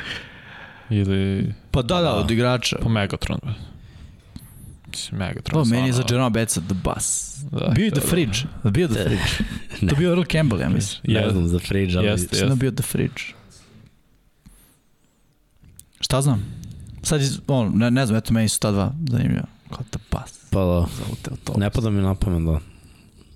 [0.90, 2.14] Ili Pa da, da, Da.
[2.14, 2.78] od igrača.
[2.82, 3.40] po Megatron?
[4.88, 5.64] Mislim, Megatron.
[5.64, 7.36] To meni je za Jerome Betsa the bus.
[7.52, 8.08] Da, bio je The da.
[8.08, 8.38] Fridge.
[8.64, 9.44] Bio The Fridge.
[9.82, 9.90] Ne.
[9.90, 11.02] To bio Earl Campbell, ja mislim.
[11.04, 11.32] Ne Jeste.
[11.32, 12.08] znam za fridge, ali...
[12.08, 12.46] Jeste.
[12.46, 13.22] Da bio The Fridge.
[16.00, 16.46] Šta znam?
[17.04, 19.46] Sad, iz, on, ne, ne znam, eto meni su ta dva zanimljiva.
[19.70, 20.50] Kao the bus.
[20.50, 20.86] Pa da,
[21.44, 21.54] to.
[21.58, 22.60] ne pada mi na pamet, da.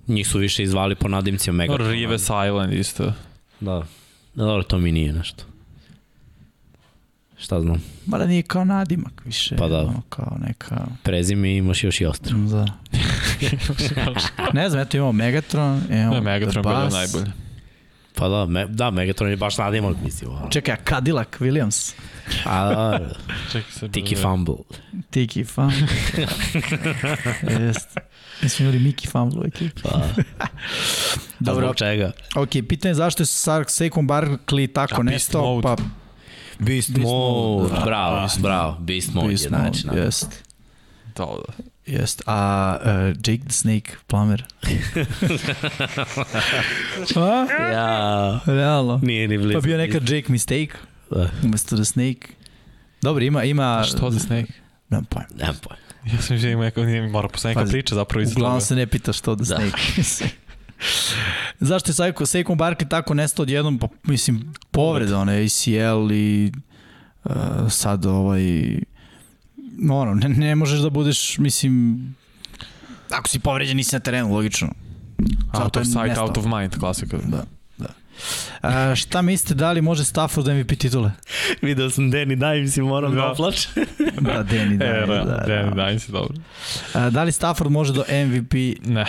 [0.07, 1.91] Njih su više izvali po nadimcima Megatrona.
[1.91, 3.13] Rives Island isto.
[3.59, 3.83] Da.
[4.35, 5.43] Da, dobro, to mi nije nešto.
[7.39, 9.55] Šta znam, Mada nije kao nadimak više.
[9.55, 9.79] Pa da.
[9.79, 10.85] Ono, kao neka...
[11.03, 12.37] prezime imaš još i ostro.
[12.37, 12.65] Da.
[14.53, 16.93] ne znam, eto imamo Megatron, imamo Ne, Megatron The Bus.
[16.93, 17.31] najbolje.
[18.15, 20.31] Pa da, me, da, Megatron je baš nadimak, mislim.
[20.31, 20.49] ono.
[20.49, 21.93] Čekaj, a Cadillac Williams.
[22.45, 23.09] A, da,
[23.51, 23.89] Čekaj se.
[23.89, 24.55] Tiki Fumble.
[25.09, 25.87] Tiki Fumble.
[27.59, 27.97] Jest.
[28.41, 29.81] Mi smo imali Miki Fumble u ekipi.
[29.83, 30.01] Pa,
[31.39, 32.11] Dobro, Zbog čega?
[32.35, 35.75] ok, pitanje je zašto je Sark Saquon Barkley tako A, Beast nestao, pa
[36.59, 37.63] Beast, Beast Mode.
[37.63, 37.81] Mode, da.
[37.81, 38.77] Bravo, bravo.
[38.79, 39.87] Beast Mode Beast je Mode, znači.
[39.87, 40.43] na- jest.
[41.15, 41.53] Da, da.
[41.87, 42.21] Jest.
[42.25, 44.43] A uh, Jake the Snake Plummer.
[47.15, 47.45] A?
[47.63, 48.99] Ja, Realno.
[49.03, 49.53] nije ni blizu.
[49.53, 50.69] Pa bio neka Jake mistake
[51.11, 52.27] Da, umesto The Snake.
[53.01, 53.83] Dobro, ima, ima...
[53.83, 54.53] Što za Snake?
[54.89, 55.27] Nemam pojma.
[55.35, 55.83] nemam pojma.
[56.05, 56.81] Ja sam vidio ima neka,
[57.11, 58.65] mora posle neka priča zapravo iz Uglavnom toga.
[58.65, 59.55] se ne pita što The Da.
[60.03, 60.31] Snake.
[61.59, 66.51] Zašto je Saquon, Saquon Barkley tako nestao odjednom, pa mislim, povreda, one ACL i
[67.23, 67.31] uh,
[67.69, 68.43] sad ovaj,
[69.89, 72.03] ono, ne, ne možeš da budeš, mislim,
[73.11, 74.67] ako si povređen nisi na terenu, logično.
[75.53, 76.27] Out Zato of je sight, nestao.
[76.27, 77.17] out of mind, klasika.
[77.17, 77.45] Da.
[78.61, 81.11] A, šta mislite, da li može Stafford da MVP titule?
[81.61, 83.27] Video sam Danny Dimes i moram da, Da.
[83.27, 83.71] oplačem.
[84.21, 86.35] Da, Danny, da, E, da, da, da, da, da, si dobro.
[86.93, 89.05] A, da li Stafford može do MVP Ne,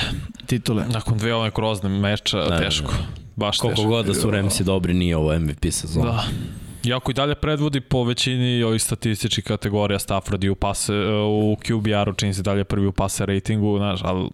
[0.47, 0.85] titule?
[0.89, 2.93] nakon dve ove grozne meča, Ne, teško.
[3.37, 3.89] Baš Koliko teško.
[3.89, 6.11] god da su Ramsi dobri, nije ovo MVP sezona.
[6.11, 6.25] Da.
[6.85, 10.93] Iako i dalje predvodi po većini ovih statističkih kategorija Stafford i u, pase,
[11.27, 14.29] u QBR-u čini se dalje prvi u pase ratingu, znaš, ali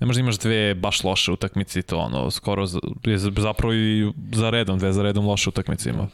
[0.00, 4.12] ne možda imaš dve baš loše utakmice i to ono, skoro za, je zapravo i
[4.32, 6.08] za redom, dve za redom loše utakmice ima.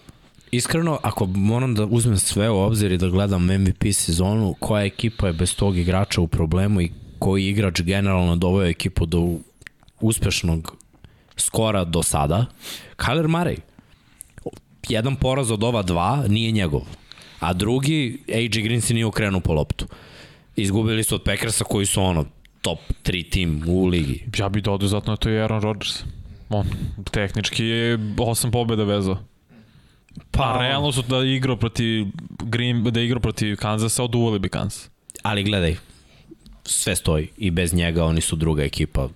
[0.51, 5.27] Iskreno, ako moram da uzmem sve u obzir i da gledam MVP sezonu, koja ekipa
[5.27, 9.29] je bez tog igrača u problemu i koji igrač generalno doveo ekipu do
[10.01, 10.77] uspešnog
[11.37, 12.47] skora do sada,
[12.97, 13.59] Kyler Murray.
[14.89, 16.83] Jedan poraz od ova dva nije njegov.
[17.41, 19.87] A drugi, AJ Green se nije okrenuo po loptu.
[20.57, 22.25] Izgubili su od Packersa koji su ono
[22.65, 24.25] top 3 tim u ligi.
[24.39, 26.05] Ja bih dodao zato na to je Aaron Rodgers.
[26.49, 26.67] On
[27.11, 29.19] tehnički je osam pobjeda vezao.
[30.31, 32.07] Pa, A realno su da igrao protiv
[32.43, 34.91] Green, da igrao protiv Kansasa, oduvali bi Kansas.
[35.23, 35.77] Ali gledaj,
[36.65, 39.09] sve stoji i bez njega oni su druga ekipa.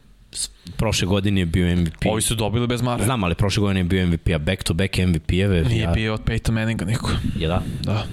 [0.77, 2.07] Prošle godine je bio MVP.
[2.07, 3.05] Ovi su dobili bez Mare.
[3.05, 5.65] Znam, ali prošle godine je bio MVP, a back to back MVP-eve.
[5.65, 5.91] Nije ja...
[5.91, 7.11] bio od Peyton Manninga niko.
[7.39, 7.63] Je da?
[7.83, 8.07] Da.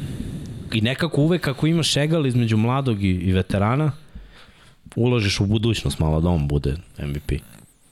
[0.73, 3.91] I nekako uvek kako imaš šegal između mladog i, i veterana,
[4.95, 7.32] uložiš u budućnost malo da on bude MVP.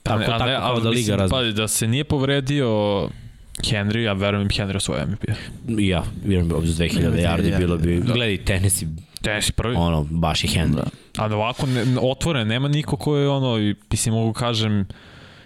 [0.02, 1.36] Tako, ne, tako ne, kao da liga razme.
[1.38, 2.68] Pa, da se nije povredio
[3.62, 5.24] Henry, ja verujem Henry svoj MVP.
[5.80, 8.12] I ja, vjerujem bi 2000 yardi bilo bi, da.
[8.12, 8.88] gledaj, Tennessee
[9.22, 9.74] Tennessee prvi.
[9.76, 10.74] Ono, baš i Henry.
[10.74, 10.84] Da.
[11.16, 14.86] A da ovako ne, otvoren, nema niko ko je ono, i, mislim mogu kažem,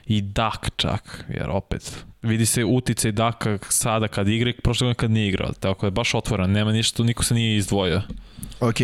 [0.06, 4.84] i Dak čak, jer opet vidi se utica i Daka sada kad igra i prošle
[4.84, 8.02] godine kad nije igrao, tako da je baš otvoren, nema ništa, niko se nije izdvojio.
[8.60, 8.74] Ok,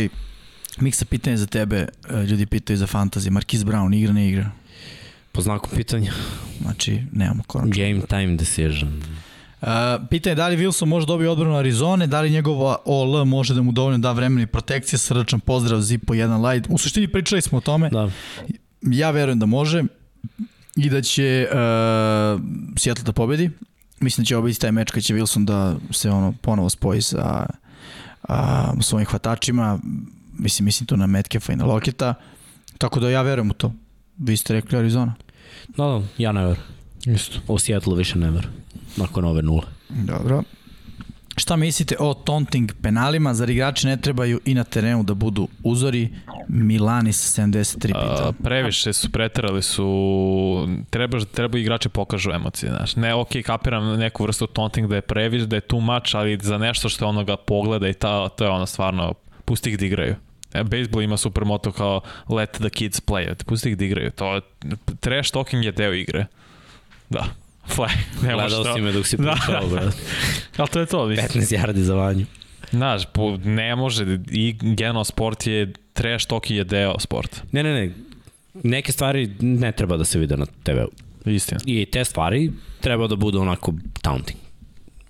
[0.81, 1.77] Miksa pitanje za tebe,
[2.11, 4.51] e, ljudi pitaju za fantasy, Marquis Brown igra, ne igra?
[5.33, 6.13] Po znaku pitanja.
[6.61, 7.85] Znači, nemamo konačno.
[7.85, 9.03] Game time decision.
[9.61, 9.69] Uh,
[10.11, 13.73] pitanje da li Wilson može dobiti odbranu Arizone, da li njegova OL može da mu
[13.73, 16.69] dovoljno da vremena i protekcije, srčan pozdrav Zipo 1 light.
[16.71, 17.91] U suštini pričali smo o tome.
[17.91, 18.11] Da.
[18.83, 19.83] Ja verujem da može
[20.77, 22.41] i da će uh,
[22.77, 23.51] Seattle da pobedi.
[24.01, 27.03] Mislim da će ovo biti taj meč kad će Wilson da se ono ponovo spoji
[27.03, 27.47] sa
[28.29, 29.79] a, svojim hvatačima.
[30.39, 32.15] Mislim, mislim tu na Metcalfa i na Loketa.
[32.79, 33.73] Tako da ja verujem u to.
[34.19, 35.15] Vi ste rekli Arizona.
[35.69, 36.63] Da, da, ja ne verujem.
[37.07, 37.39] Isto.
[37.49, 38.55] U Seattle više ne verujem.
[38.97, 39.63] Nakon ove nule.
[39.89, 40.43] Dobro.
[41.37, 43.35] Šta mislite o taunting penalima?
[43.35, 46.09] Zar igrači ne trebaju i na terenu da budu uzori?
[46.49, 48.29] Milani sa 73 pita.
[48.29, 52.97] Uh, previše su, preterali su, treba, treba igrači pokažu emocije, znaš.
[52.97, 56.59] Ne, ok, kapiram neku vrstu taunting da je previše, da je too much, ali za
[56.59, 59.15] nešto što onoga pogleda i ta, to je ono stvarno,
[59.45, 60.15] pusti ih da igraju.
[60.55, 64.11] E, baseball ima super moto kao let the kids play, pusti ih da igraju.
[64.11, 64.41] To,
[65.01, 66.27] trash talking je deo igre.
[67.11, 67.25] Da.
[67.75, 67.91] Flag.
[68.23, 69.33] Nema Gledao si me dok si da.
[69.33, 69.67] pričao, da.
[69.67, 69.95] brad.
[70.57, 71.07] Ali to je to.
[71.07, 71.43] Mislim.
[71.43, 72.27] 15 yardi za vanju.
[72.71, 77.37] Znaš, po, ne može, i generalno sport je, trash talk je deo sporta.
[77.53, 77.93] Ne, ne, ne,
[78.63, 81.31] neke stvari ne treba da se vide na TV-u.
[81.31, 81.61] Istina.
[81.67, 84.39] I te stvari treba da budu onako taunting.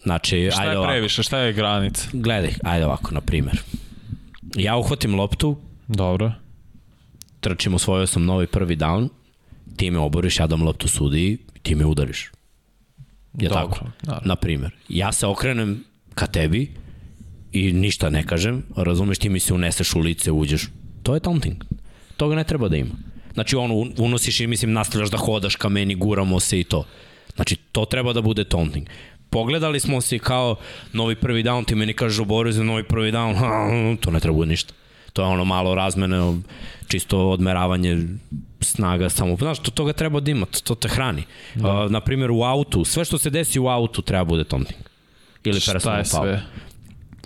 [0.03, 2.09] Znači, šta ajde je previše, šta je granica?
[2.13, 3.63] Gledaj, ajde ovako, na primer.
[4.55, 5.57] Ja uhvatim loptu.
[5.89, 6.33] Dobro.
[7.41, 9.09] Trčim, osvojio sam novi prvi down.
[9.77, 12.31] Ti me oboriš, ja dam loptu sudiji, ti me udariš.
[13.39, 13.87] Je Dobro, tako?
[14.03, 14.29] Naravno.
[14.29, 14.71] Na primer.
[14.89, 15.85] Ja se okrenem
[16.15, 16.71] ka tebi
[17.53, 20.69] i ništa ne kažem, razumeš, ti mi se uneseš u lice, uđeš.
[21.03, 21.65] To je taunting.
[22.17, 22.95] Toga ne treba da ima.
[23.35, 26.85] Znači, ono, unosiš i mislim, nastavljaš da hodaš ka meni, guramo se i to.
[27.35, 28.87] Znači, to treba da bude taunting.
[29.35, 30.57] Pogledali smo se kao
[30.93, 34.35] novi prvi down, ti meni kažeš oborio za novi prvi down, ha, to ne treba
[34.37, 34.75] bude ništa.
[35.13, 36.17] To je ono malo razmene,
[36.89, 37.99] čisto odmeravanje
[38.61, 39.37] snaga samo.
[39.37, 41.23] Znaš, to toga treba da ima, to te hrani.
[41.55, 41.85] Da.
[41.85, 44.81] Uh, na primjer, u autu, sve što se desi u autu treba bude taunting.
[45.45, 46.43] Ili Šta je sve?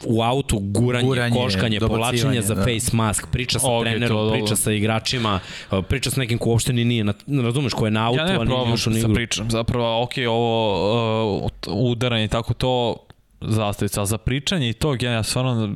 [0.06, 2.62] U autu guranje, guranje koškanje, povlačenje za da.
[2.62, 5.40] face mask, priča sa okay, trenerom, to, priča sa igračima,
[5.88, 8.44] priča sa nekim ko uopšte ni nije, na, razumeš, ko je na autu, ja a
[8.44, 12.96] nije ušao ni sa pričam, zapravo, ok, ovo uh, udaranje i tako to,
[13.40, 15.74] zastavica, za pričanje i to, ja stvarno,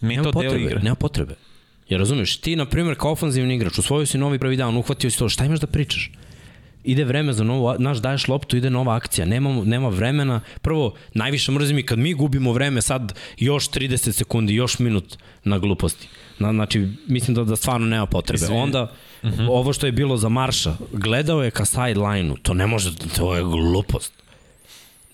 [0.00, 0.80] mi to deo igre.
[0.82, 1.34] Nema potrebe.
[1.88, 5.18] Ja razumeš, ti, na primjer, kao ofanzivni igrač, usvojio si novi pravi dan, uhvatio si
[5.18, 6.10] to, šta imaš da pričaš?
[6.84, 10.40] Ide vreme za novu, znaš, daješ loptu, ide nova akcija, nema, nema vremena.
[10.60, 15.58] Prvo, najviše mrzim i kad mi gubimo vreme, sad još 30 sekundi, još minut na
[15.58, 16.08] gluposti.
[16.38, 18.46] Na, znači, mislim da, da stvarno nema potrebe.
[18.46, 18.82] Onda,
[19.22, 19.42] uh mhm.
[19.42, 19.48] -huh.
[19.50, 23.42] ovo što je bilo za Marša, gledao je ka sideline-u, to ne može, to je
[23.42, 24.12] glupost.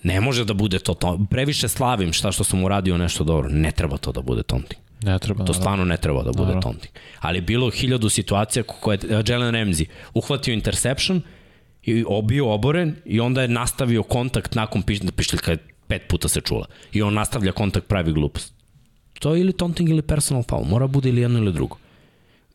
[0.03, 1.19] Ne može da bude to, to.
[1.29, 3.49] Previše slavim šta što sam uradio nešto dobro.
[3.49, 4.81] Ne treba to da bude taunting.
[5.03, 5.45] Ne treba.
[5.45, 6.93] To stvarno ne treba da bude taunting.
[7.19, 11.21] Ali bilo hiljadu situacija koje je Jalen Ramsey uhvatio interception
[11.83, 14.83] i obio oboren i onda je nastavio kontakt nakon
[15.15, 16.65] pišljiljka je pet puta se čula.
[16.91, 18.53] I on nastavlja kontakt, pravi glupost.
[19.19, 20.65] To je ili taunting ili personal foul.
[20.65, 21.77] Mora bude ili jedno ili drugo.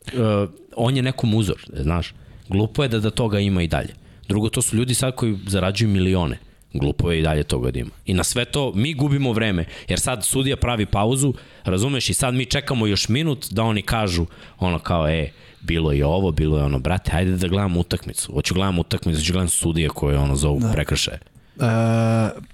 [0.06, 2.14] Uh, on je nekom uzor, znaš.
[2.48, 3.94] Glupo je da da toga ima i dalje.
[4.28, 6.38] Drugo, to su ljudi sad koji zarađuju milione
[6.78, 7.90] Glupo je i dalje toga da ima.
[8.06, 12.34] I na sve to mi gubimo vreme, jer sad sudija pravi pauzu, razumeš, i sad
[12.34, 14.26] mi čekamo još minut da oni kažu
[14.58, 15.30] ono kao, e,
[15.66, 18.32] bilo je ovo, bilo je ono, brate, hajde da gledam utakmicu.
[18.32, 20.72] Hoću gledam utakmicu, hoću gledam sudije koje ono zovu da.
[20.72, 21.18] prekršaje.
[21.56, 21.62] Uh,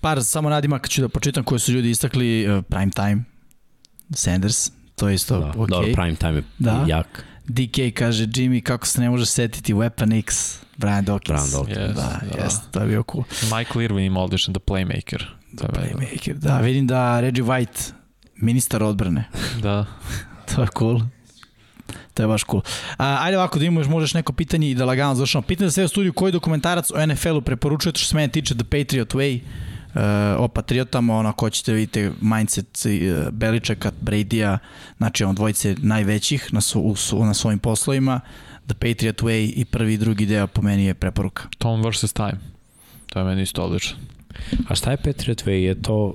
[0.01, 3.25] par samo nadimaka ću da počitam koje su ljudi istakli uh, prime time,
[4.15, 5.69] Sanders, to je isto da, ok.
[5.69, 6.85] Dobro, prime time je da.
[6.89, 7.25] jak.
[7.45, 11.29] DK kaže, Jimmy, kako se ne može setiti Weapon X, Brian Dawkins.
[11.29, 11.89] Brian Dawkins.
[11.89, 12.45] Yes, da, da.
[12.45, 13.25] Jest, to je bio cool.
[13.43, 15.25] Michael Irvin ima odličan The Playmaker.
[15.57, 16.59] The Playmaker, da.
[16.59, 17.93] Vidim da Reggie White,
[18.37, 19.25] ministar odbrane.
[19.63, 19.87] Da.
[20.55, 21.01] to je cool.
[22.15, 22.63] To je baš cool.
[22.99, 25.43] A, ajde ovako da imaš možeš neko pitanje i da lagano završamo.
[25.43, 28.65] Pitanje za sve u studiju, koji dokumentarac o NFL-u preporučujete što se mene tiče The
[28.65, 29.41] Patriot Way?
[29.95, 30.01] Uh,
[30.39, 34.59] o Patriotama, ono, ako ćete vidite mindset uh, Beličeka, Brady-a,
[34.97, 38.21] znači on dvojice najvećih na, su, su, na svojim poslovima,
[38.67, 41.43] The Patriot Way i prvi i drugi deo po meni je preporuka.
[41.59, 42.13] Tom vs.
[42.13, 42.39] Time.
[43.07, 43.97] To je meni isto odlično.
[44.69, 45.51] A šta je Patriot Way?
[45.51, 46.15] Je to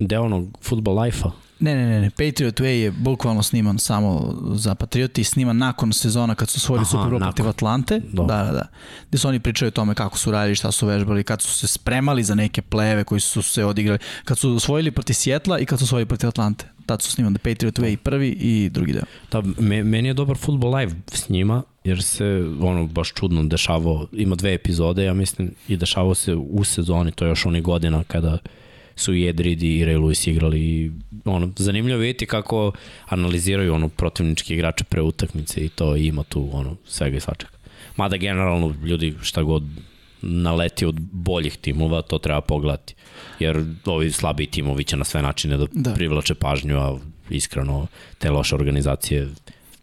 [0.00, 1.45] deo onog football life-a?
[1.60, 6.34] Ne, ne, ne, ne, Patriot Way je bukvalno sniman samo za Patrioti, sniman nakon sezona
[6.34, 8.00] kad su osvojili Super Bowl protiv Atlante.
[8.12, 8.22] Do.
[8.22, 8.66] Da, da, da.
[9.08, 11.66] Gde su oni pričaju o tome kako su radili, šta su vežbali, kad su se
[11.66, 15.78] spremali za neke pleve koji su se odigrali, kad su osvojili protiv Sjetla i kad
[15.78, 16.66] su osvojili protiv Atlante.
[16.86, 19.02] Tad su sniman The Patriot Way prvi i drugi deo.
[19.32, 24.06] Da, me, meni je dobar Football Live s njima, jer se ono baš čudno dešavao,
[24.12, 28.04] ima dve epizode, ja mislim, i dešavao se u sezoni, to je još onih godina
[28.04, 28.38] kada
[28.96, 30.90] su i Edrid i Ray Lewis igrali i
[31.24, 32.72] ono, zanimljivo vidjeti kako
[33.06, 37.52] analiziraju ono protivnički igrače pre utakmice i to ima tu ono svega i svačega.
[37.96, 39.62] Mada generalno ljudi šta god
[40.22, 42.94] naleti od boljih timova, to treba pogledati.
[43.38, 45.94] Jer ovi slabi timovi će na sve načine da, da.
[45.94, 46.98] privlače pažnju, a
[47.30, 47.86] iskreno
[48.18, 49.28] te loše organizacije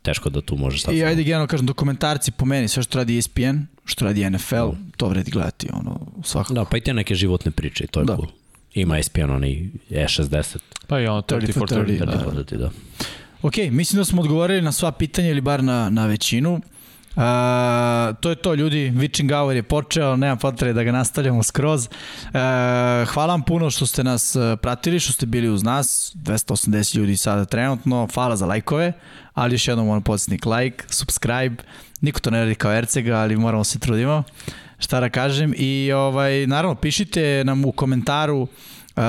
[0.02, 0.96] teško da tu može sad.
[0.96, 4.76] I ajde generalno kažem, dokumentarci po meni, sve što radi ESPN, što radi NFL, no.
[4.98, 6.54] to vredi gledati, ono, svakako.
[6.54, 8.16] Da, pa i te neke životne priče, to je da.
[8.16, 8.28] cool.
[8.74, 10.58] Ima ESPN onaj E60.
[10.88, 12.06] Pa i ono 30 for 30.
[12.06, 12.58] 30, 30 da.
[12.58, 12.70] da.
[13.42, 16.54] Ok, mislim da smo odgovorili na sva pitanja ili bar na, na većinu.
[17.16, 17.22] Uh,
[18.20, 21.88] to je to ljudi, Witching Hour je počeo, nema potrebe da ga nastavljamo skroz.
[21.88, 22.32] Uh,
[23.08, 27.46] hvala vam puno što ste nas pratili, što ste bili uz nas, 280 ljudi sada
[27.46, 28.94] trenutno, hvala za lajkove,
[29.34, 31.64] ali još jednom moram podsjetnik like, subscribe,
[32.02, 34.24] niko to ne radi kao Ercega, ali moramo se trudimo.
[34.84, 38.48] Šta da kažem i ovaj naravno pišite nam u komentaru
[38.96, 39.04] Uh,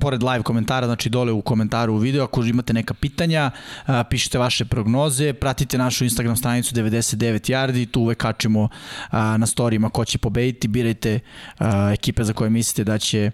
[0.00, 3.50] pored live komentara, znači dole u komentaru u video, ako imate neka pitanja,
[3.86, 8.68] uh, pišite vaše prognoze, pratite našu Instagram stranicu 99 yardi, tu uvek kačimo uh,
[9.12, 11.20] na storijima ko će pobediti, birajte
[11.60, 13.30] uh, ekipe za koje mislite da će,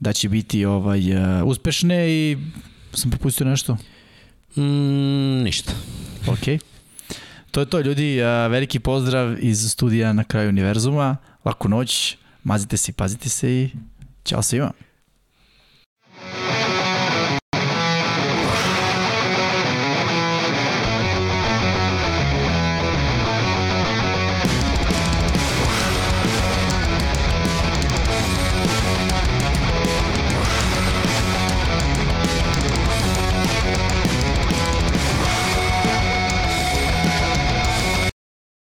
[0.00, 2.38] da će biti ovaj uh, uspešne i
[2.94, 3.76] sam propustio nešto?
[4.56, 5.72] Mm, ništa.
[6.28, 6.58] Okej.
[6.58, 6.77] Okay.
[7.50, 8.20] To je to, ljudi.
[8.50, 11.16] Veliki pozdrav iz studija na kraju univerzuma.
[11.44, 13.70] Laku noć, mazite se i pazite se i
[14.24, 14.72] ćao svima.